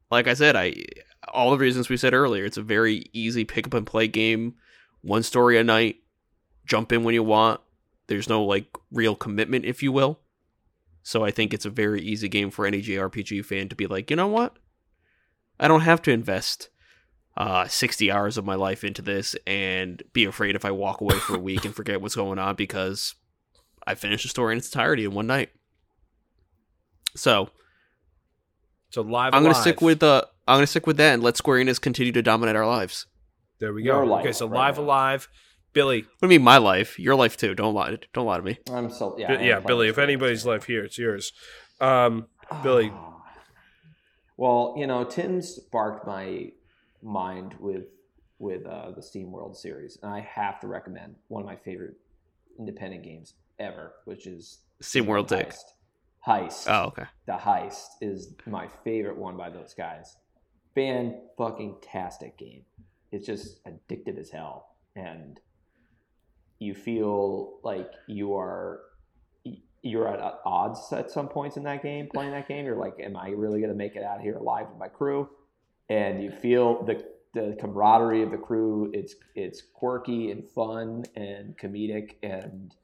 Like 0.10 0.28
I 0.28 0.34
said, 0.34 0.56
I 0.56 0.86
all 1.28 1.52
the 1.52 1.58
reasons 1.58 1.90
we 1.90 1.98
said 1.98 2.14
earlier, 2.14 2.46
it's 2.46 2.58
a 2.58 2.64
very 2.64 3.06
easy 3.14 3.46
pick 3.46 3.68
up 3.68 3.74
and 3.74 3.86
play 3.86 4.08
game 4.08 4.56
one 5.02 5.24
story 5.24 5.58
a 5.58 5.64
night, 5.64 5.98
jump 6.66 6.92
in 6.92 7.04
when 7.04 7.14
you 7.14 7.24
want. 7.24 7.62
There's 8.08 8.30
no 8.30 8.44
like 8.44 8.66
real 8.92 9.16
commitment, 9.16 9.66
if 9.66 9.84
you 9.84 9.92
will. 9.92 10.20
So 11.04 11.24
I 11.24 11.32
think 11.32 11.54
it's 11.54 11.66
a 11.66 11.70
very 11.70 12.02
easy 12.02 12.28
game 12.28 12.52
for 12.52 12.66
any 12.66 12.82
JRPG 12.82 13.46
fan 13.46 13.70
to 13.70 13.76
be 13.76 13.88
like, 13.88 14.10
you 14.10 14.16
know 14.16 14.28
what? 14.28 14.58
I 15.60 15.68
don't 15.68 15.82
have 15.82 16.02
to 16.04 16.12
invest 16.12 16.70
uh, 17.38 17.68
60 17.68 18.12
hours 18.12 18.38
of 18.38 18.46
my 18.46 18.56
life 18.56 18.84
into 18.84 19.02
this 19.02 19.36
and 19.48 20.04
be 20.14 20.26
afraid 20.26 20.56
if 20.56 20.66
I 20.66 20.72
walk 20.72 21.02
away 21.02 21.16
for 21.16 21.36
a 21.36 21.40
week 21.40 21.66
and 21.66 21.74
forget 21.74 22.02
what's 22.02 22.16
going 22.16 22.40
on 22.40 22.56
because 22.56 23.16
I 23.88 23.96
finished 23.96 24.24
the 24.24 24.30
story 24.30 24.54
in 24.54 24.58
its 24.58 24.68
entirety 24.68 25.06
in 25.06 25.14
one 25.14 25.28
night. 25.28 25.50
So 27.16 27.50
So 28.90 29.02
live. 29.02 29.34
I'm 29.34 29.44
gonna 29.44 29.56
stick 29.56 29.82
with 29.82 30.04
uh, 30.04 30.24
I'm 30.48 30.58
gonna 30.58 30.68
stick 30.68 30.86
with 30.86 30.98
that 30.98 31.14
and 31.14 31.24
let 31.24 31.38
Square 31.38 31.64
Enix 31.64 31.80
continue 31.80 32.12
to 32.12 32.22
dominate 32.22 32.56
our 32.56 32.68
lives. 32.68 33.06
There 33.60 33.74
we 33.74 33.84
Your 33.84 34.04
go. 34.06 34.12
life 34.12 34.22
Okay, 34.26 34.32
so 34.34 34.48
right 34.48 34.68
live 34.68 34.78
now. 34.78 34.84
alive, 34.84 35.28
Billy. 35.74 36.02
What 36.02 36.28
do 36.28 36.34
you 36.34 36.40
mean 36.40 36.44
my 36.44 36.58
life? 36.58 36.98
Your 37.00 37.16
life 37.16 37.38
too. 37.38 37.54
Don't 37.56 37.74
lie. 37.74 37.98
Don't 38.14 38.26
lie 38.26 38.38
to 38.38 38.44
me. 38.44 38.58
I'm 38.72 38.90
so 38.90 39.16
yeah. 39.18 39.28
Bi- 39.28 39.42
I 39.42 39.46
Yeah, 39.46 39.60
Billy. 39.60 39.88
If 39.90 39.98
anybody's 39.98 40.44
game. 40.44 40.54
life 40.54 40.64
here, 40.66 40.84
it's 40.84 40.98
yours. 40.98 41.32
Um, 41.82 42.28
Billy. 42.64 42.92
Well, 44.38 44.76
you 44.78 44.88
know, 44.88 45.04
Tim 45.04 45.42
sparked 45.42 46.08
my 46.08 46.52
mind 47.04 47.56
with 47.60 47.86
with 48.40 48.66
uh, 48.66 48.92
the 48.92 49.02
Steam 49.02 49.32
World 49.32 49.58
series, 49.58 49.98
and 50.02 50.12
I 50.14 50.22
have 50.22 50.62
to 50.62 50.68
recommend 50.68 51.16
one 51.28 51.42
of 51.44 51.46
my 51.46 51.58
favorite 51.58 51.96
independent 52.58 53.04
games 53.04 53.34
ever, 53.60 53.94
which 54.06 54.26
is 54.28 54.60
Steam 54.80 55.06
World 55.08 55.28
Dig. 55.28 55.48
Heist. 55.48 55.64
Heist. 56.26 56.66
Oh, 56.70 56.88
okay. 56.88 57.06
The 57.26 57.34
Heist 57.34 57.88
is 58.02 58.34
my 58.46 58.68
favorite 58.86 59.18
one 59.18 59.36
by 59.36 59.50
those 59.50 59.74
guys. 59.74 60.16
Fan 60.76 61.20
fucking 61.38 61.78
tastic 61.82 62.38
game. 62.38 62.64
It's 63.12 63.26
just 63.26 63.64
addictive 63.66 64.20
as 64.20 64.30
hell, 64.30 64.76
and 64.96 65.40
you 66.60 66.74
feel 66.74 67.60
like 67.64 67.92
you 68.08 68.36
are 68.36 68.82
you're 69.82 70.08
at 70.10 70.42
odds 70.46 70.92
at 70.92 71.10
some 71.10 71.30
points 71.30 71.56
in 71.56 71.64
that 71.64 71.82
game 71.82 72.10
playing 72.14 72.32
that 72.32 72.48
game. 72.48 72.66
You're 72.66 72.76
like 72.76 73.00
am 73.00 73.16
i 73.16 73.30
really 73.30 73.60
going 73.62 73.72
to 73.72 73.78
make 73.78 73.96
it 73.96 74.04
out 74.04 74.18
of 74.18 74.24
here 74.24 74.36
alive 74.36 74.68
with 74.70 74.78
my 74.78 74.90
crew? 74.90 75.30
And 75.90 76.22
you 76.22 76.32
feel 76.32 76.84
the 76.84 77.04
the 77.34 77.56
camaraderie 77.60 78.24
of 78.24 78.32
the 78.32 78.38
crew 78.38 78.92
it's 78.94 79.16
it's 79.36 79.62
quirky 79.62 80.32
and 80.32 80.44
fun 80.50 81.06
and 81.16 81.58
comedic. 81.58 82.16
And 82.24 82.76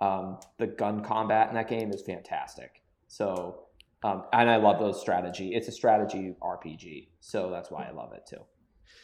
um, 0.00 0.38
the 0.58 0.68
gun 0.68 1.02
combat 1.02 1.48
in 1.48 1.54
that 1.56 1.68
game 1.68 1.90
is 1.92 2.02
fantastic. 2.02 2.82
So 3.08 3.64
Um, 4.04 4.24
and 4.32 4.48
I 4.48 4.56
love 4.56 4.78
those 4.78 5.00
strategy. 5.00 5.54
It's 5.54 5.66
a 5.68 5.72
strategy 5.72 6.36
RPG, 6.40 7.08
so 7.20 7.50
that's 7.50 7.70
why 7.70 7.84
I 7.88 7.90
love 7.90 8.12
it 8.12 8.26
too. 8.26 8.44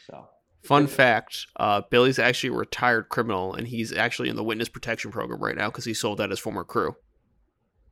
So 0.07 0.29
Fun 0.65 0.87
fact: 0.87 1.47
uh, 1.57 1.83
Billy's 1.91 2.19
actually 2.19 2.51
a 2.55 2.57
retired 2.59 3.09
criminal, 3.11 3.55
and 3.55 3.69
he's 3.69 3.93
actually 3.93 4.29
in 4.29 4.37
the 4.37 4.43
witness 4.45 4.69
protection 4.69 5.11
program 5.11 5.41
right 5.43 5.57
now 5.57 5.69
because 5.69 5.85
he 5.85 5.95
sold 5.95 6.21
out 6.21 6.31
his 6.31 6.39
former 6.41 6.65
crew. 6.65 6.97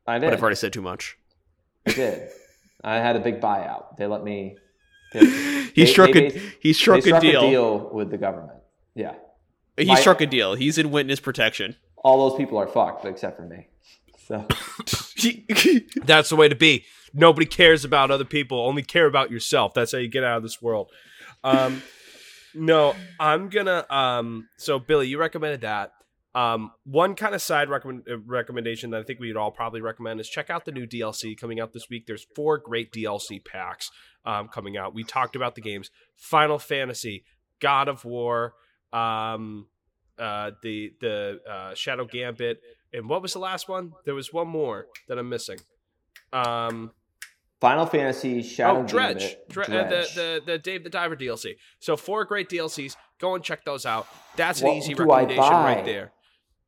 I 0.07 0.19
did. 0.19 0.27
But 0.27 0.33
I've 0.35 0.41
already 0.41 0.57
said 0.57 0.73
too 0.73 0.83
much. 0.83 1.17
I 1.87 1.93
did. 1.93 2.29
I 2.83 2.97
had 2.97 3.15
a 3.17 3.21
big 3.21 3.41
buyout. 3.41 3.97
They 3.97 4.07
let 4.07 4.25
me. 4.25 4.57
They, 5.13 5.21
he 5.27 5.85
they- 5.85 5.87
struck 5.87 6.13
they 6.13 6.27
a 6.29 6.31
he 6.63 6.73
struck, 6.73 7.03
they 7.03 7.11
struck 7.11 7.23
a 7.23 7.27
deal. 7.31 7.41
deal 7.43 7.91
with 7.93 8.11
the 8.11 8.17
government. 8.17 8.61
Yeah, 8.95 9.15
He 9.77 9.85
My- 9.85 10.01
struck 10.01 10.23
a 10.23 10.27
deal. 10.27 10.55
He's 10.55 10.79
in 10.79 10.91
witness 10.91 11.21
protection. 11.21 11.77
all 11.99 12.29
those 12.31 12.39
people 12.39 12.57
are 12.57 12.67
fucked 12.67 13.05
except 13.05 13.37
for 13.37 13.43
me. 13.47 13.69
So 14.27 14.47
That's 16.05 16.31
the 16.31 16.37
way 16.37 16.49
to 16.49 16.55
be. 16.55 16.85
Nobody 17.13 17.45
cares 17.47 17.85
about 17.85 18.11
other 18.11 18.25
people. 18.25 18.59
Only 18.61 18.83
care 18.83 19.07
about 19.07 19.31
yourself. 19.31 19.75
That's 19.75 19.93
how 19.93 19.99
you 19.99 20.09
get 20.09 20.25
out 20.25 20.39
of 20.39 20.43
this 20.43 20.63
world. 20.63 20.91
Um, 21.45 21.83
no, 22.55 22.95
I'm 23.19 23.49
gonna. 23.49 23.87
Um, 23.91 24.49
so 24.57 24.79
Billy, 24.79 25.09
you 25.09 25.19
recommended 25.19 25.63
that. 25.63 25.93
Um, 26.35 26.73
one 26.85 27.15
kind 27.15 27.35
of 27.35 27.43
side 27.43 27.69
recommend, 27.69 28.05
uh, 28.11 28.19
recommendation 28.19 28.91
that 28.91 29.01
I 29.01 29.03
think 29.03 29.21
we'd 29.21 29.37
all 29.37 29.51
probably 29.51 29.83
recommend 29.83 30.19
is 30.19 30.29
check 30.29 30.49
out 30.49 30.65
the 30.65 30.73
new 30.73 30.87
DLC 30.87 31.37
coming 31.37 31.61
out 31.61 31.73
this 31.75 31.91
week. 31.91 32.07
There's 32.07 32.27
four 32.35 32.57
great 32.57 32.91
DLC 32.91 33.45
packs 33.45 33.91
um, 34.25 34.49
coming 34.49 34.77
out. 34.77 34.95
We 34.95 35.05
talked 35.05 35.37
about 35.37 35.55
the 35.55 35.61
games: 35.61 35.91
Final 36.17 36.59
Fantasy, 36.59 37.25
God 37.61 37.89
of 37.89 38.05
War, 38.05 38.55
um, 38.93 39.67
uh, 40.19 40.53
the 40.63 40.95
the 41.01 41.41
uh, 41.49 41.75
Shadow 41.75 42.07
Gambit, 42.07 42.61
and 42.95 43.09
what 43.09 43.21
was 43.21 43.35
the 43.35 43.39
last 43.39 43.69
one? 43.69 43.93
There 44.07 44.15
was 44.15 44.33
one 44.33 44.49
more 44.49 44.87
that 45.09 45.19
I'm 45.19 45.29
missing. 45.29 45.59
Um, 46.33 46.93
Final 47.63 47.87
Fantasy 47.87 48.43
Shadow 48.43 48.81
oh, 48.81 48.83
Dredge, 48.83 49.21
Gambit, 49.21 49.39
uh, 49.39 49.53
Dredge. 49.53 50.15
the 50.15 50.41
the 50.45 50.53
the 50.53 50.59
Dave 50.59 50.83
the 50.83 50.91
Diver 50.91 51.15
DLC. 51.15 51.55
So 51.79 51.97
four 51.97 52.25
great 52.25 52.49
DLCs. 52.49 52.97
Go 53.21 53.37
and 53.37 53.45
check 53.45 53.65
those 53.65 53.87
out. 53.87 54.09
That's 54.35 54.61
an 54.63 54.67
What 54.67 54.77
easy 54.79 54.95
recommendation 54.95 55.45
right 55.45 55.85
there. 55.85 56.13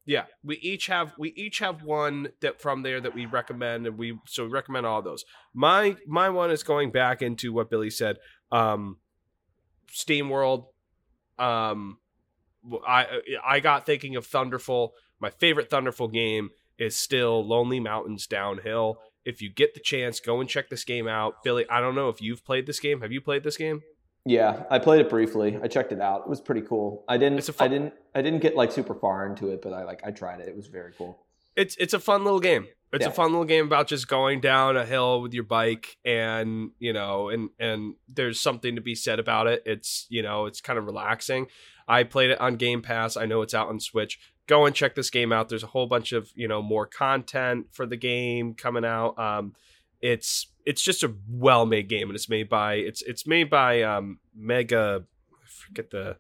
Yeah, 0.07 0.27
we 0.45 0.57
each 0.59 0.87
have 0.87 1.13
we 1.19 1.31
each 1.31 1.59
have 1.59 1.83
one 1.83 2.29
that 2.43 2.63
from 2.63 2.85
there 2.85 3.01
that 3.01 3.13
we 3.13 3.27
recommend, 3.27 3.89
and 3.89 3.99
we 3.99 4.21
so 4.29 4.45
we 4.45 4.51
recommend 4.51 4.87
all 4.87 5.03
those. 5.03 5.25
My 5.53 5.97
my 6.07 6.31
one 6.31 6.53
is 6.53 6.63
going 6.63 6.93
back 6.93 7.23
into 7.23 7.53
what 7.53 7.71
Billy 7.71 7.91
said. 7.91 8.19
Um, 8.53 8.99
Steam 9.91 10.29
World. 10.29 10.67
Um, 11.41 11.99
I 12.87 13.07
I 13.45 13.59
got 13.59 13.85
thinking 13.85 14.15
of 14.15 14.27
Thunderful. 14.27 14.93
My 15.19 15.31
favorite 15.31 15.71
Thunderful 15.71 16.07
game 16.07 16.51
is 16.79 16.95
still 16.95 17.45
Lonely 17.45 17.81
Mountains 17.81 18.29
Downhill. 18.29 19.01
If 19.25 19.41
you 19.43 19.51
get 19.51 19.75
the 19.75 19.81
chance, 19.81 20.21
go 20.21 20.41
and 20.41 20.49
check 20.49 20.69
this 20.69 20.85
game 20.85 21.09
out. 21.09 21.43
Billy, 21.43 21.65
I 21.71 21.81
don't 21.81 21.95
know 21.95 22.09
if 22.09 22.21
you've 22.21 22.45
played 22.45 22.67
this 22.67 22.81
game. 22.81 23.01
Have 23.01 23.13
you 23.13 23.21
played 23.21 23.43
this 23.45 23.57
game? 23.57 23.83
Yeah, 24.27 24.65
I 24.71 24.79
played 24.79 25.01
it 25.01 25.11
briefly. 25.11 25.59
I 25.63 25.69
checked 25.69 25.93
it 25.93 26.01
out. 26.01 26.23
It 26.23 26.29
was 26.29 26.41
pretty 26.41 26.63
cool. 26.63 27.05
I 27.09 27.19
didn't. 27.19 27.43
Fun- 27.45 27.55
I 27.67 27.69
didn't. 27.69 27.95
I 28.15 28.23
didn't 28.23 28.41
get 28.41 28.57
like 28.57 28.73
super 28.73 28.95
far 28.95 29.27
into 29.27 29.51
it, 29.51 29.61
but 29.63 29.73
I 29.73 29.85
like. 29.85 30.01
I 30.05 30.11
tried 30.13 30.41
it. 30.41 30.49
It 30.49 30.57
was 30.57 30.67
very 30.69 30.93
cool. 30.97 31.19
It's 31.57 31.77
it's 31.77 31.93
a 31.95 32.01
fun 32.01 32.25
little 32.25 32.41
game. 32.41 32.67
It's 32.93 33.03
Yeah. 33.05 33.09
a 33.11 33.13
fun 33.13 33.33
little 33.33 33.45
game 33.45 33.67
about 33.67 33.89
just 33.89 34.07
going 34.09 34.41
down 34.41 34.77
a 34.77 34.87
hill 34.87 35.21
with 35.21 35.35
your 35.35 35.43
bike 35.45 35.97
and, 36.05 36.71
you 36.79 36.93
know, 36.93 37.29
and 37.29 37.51
and 37.59 37.95
there's 38.09 38.39
something 38.41 38.77
to 38.77 38.81
be 38.81 38.95
said 38.95 39.19
about 39.19 39.47
it. 39.49 39.63
It's, 39.67 40.07
you 40.09 40.23
know, 40.23 40.47
it's 40.47 40.61
kind 40.61 40.79
of 40.79 40.85
relaxing. 40.87 41.49
I 41.89 42.05
played 42.05 42.31
it 42.31 42.41
on 42.41 42.55
Game 42.57 42.83
Pass. 42.83 43.17
I 43.17 43.27
know 43.27 43.43
it's 43.43 43.53
out 43.53 43.69
on 43.69 43.79
Switch. 43.81 44.19
Go 44.47 44.67
and 44.67 44.75
check 44.75 44.95
this 44.95 45.11
game 45.11 45.33
out. 45.33 45.49
There's 45.49 45.63
a 45.63 45.69
whole 45.69 45.87
bunch 45.87 46.13
of, 46.13 46.31
you 46.35 46.49
know, 46.49 46.63
more 46.63 46.87
content 46.87 47.67
for 47.73 47.87
the 47.87 47.97
game 47.97 48.55
coming 48.55 48.85
out. 48.85 49.19
Um 49.19 49.55
it's 50.01 50.49
it's 50.67 50.83
just 50.83 51.03
a 51.03 51.15
well-made 51.29 51.89
game 51.89 52.09
and 52.09 52.17
it's 52.17 52.29
made 52.29 52.49
by 52.49 52.75
it's 52.75 53.03
it's 53.03 53.27
made 53.27 53.49
by 53.49 53.83
um 53.83 54.19
Mega 54.35 55.05
I 55.33 55.47
forget 55.47 55.91
the 55.91 56.17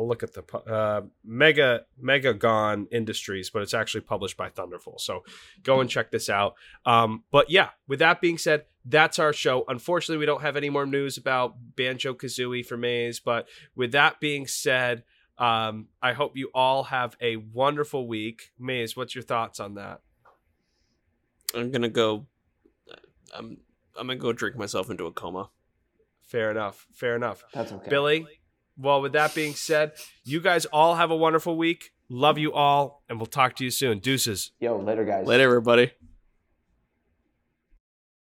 I'll 0.00 0.08
look 0.08 0.22
at 0.22 0.32
the 0.32 0.56
uh, 0.56 1.02
Mega 1.24 1.82
Megagon 2.02 2.86
Industries, 2.90 3.50
but 3.50 3.62
it's 3.62 3.74
actually 3.74 4.02
published 4.02 4.36
by 4.36 4.48
Thunderful. 4.48 4.98
So 4.98 5.24
go 5.62 5.80
and 5.80 5.90
check 5.90 6.10
this 6.10 6.28
out. 6.28 6.54
Um, 6.86 7.24
but 7.30 7.50
yeah, 7.50 7.70
with 7.86 7.98
that 7.98 8.20
being 8.20 8.38
said, 8.38 8.64
that's 8.84 9.18
our 9.18 9.32
show. 9.32 9.64
Unfortunately, 9.68 10.18
we 10.18 10.26
don't 10.26 10.42
have 10.42 10.56
any 10.56 10.70
more 10.70 10.86
news 10.86 11.18
about 11.18 11.54
Banjo 11.76 12.14
Kazooie 12.14 12.64
for 12.64 12.76
Maze. 12.76 13.20
But 13.20 13.46
with 13.74 13.92
that 13.92 14.20
being 14.20 14.46
said, 14.46 15.04
um, 15.40 15.88
I 16.02 16.12
hope 16.12 16.36
you 16.36 16.50
all 16.54 16.84
have 16.84 17.16
a 17.20 17.36
wonderful 17.36 18.06
week. 18.06 18.50
Maze, 18.58 18.96
what's 18.96 19.14
your 19.14 19.24
thoughts 19.24 19.58
on 19.58 19.74
that? 19.74 20.02
I'm 21.54 21.70
gonna 21.70 21.88
go. 21.88 22.26
I'm 23.34 23.56
I'm 23.96 24.06
gonna 24.06 24.16
go 24.16 24.32
drink 24.32 24.56
myself 24.56 24.90
into 24.90 25.06
a 25.06 25.12
coma. 25.12 25.50
Fair 26.22 26.50
enough. 26.50 26.86
Fair 26.92 27.16
enough. 27.16 27.42
That's 27.52 27.72
okay. 27.72 27.90
Billy, 27.90 28.26
well, 28.76 29.00
with 29.00 29.12
that 29.12 29.34
being 29.34 29.54
said, 29.54 29.92
you 30.24 30.40
guys 30.40 30.66
all 30.66 30.94
have 30.94 31.10
a 31.10 31.16
wonderful 31.16 31.56
week. 31.56 31.92
Love 32.08 32.38
you 32.38 32.52
all, 32.52 33.02
and 33.08 33.18
we'll 33.18 33.26
talk 33.26 33.56
to 33.56 33.64
you 33.64 33.70
soon. 33.70 33.98
Deuces. 33.98 34.52
Yo, 34.60 34.76
later, 34.78 35.04
guys. 35.04 35.26
Later, 35.26 35.44
everybody. 35.44 35.92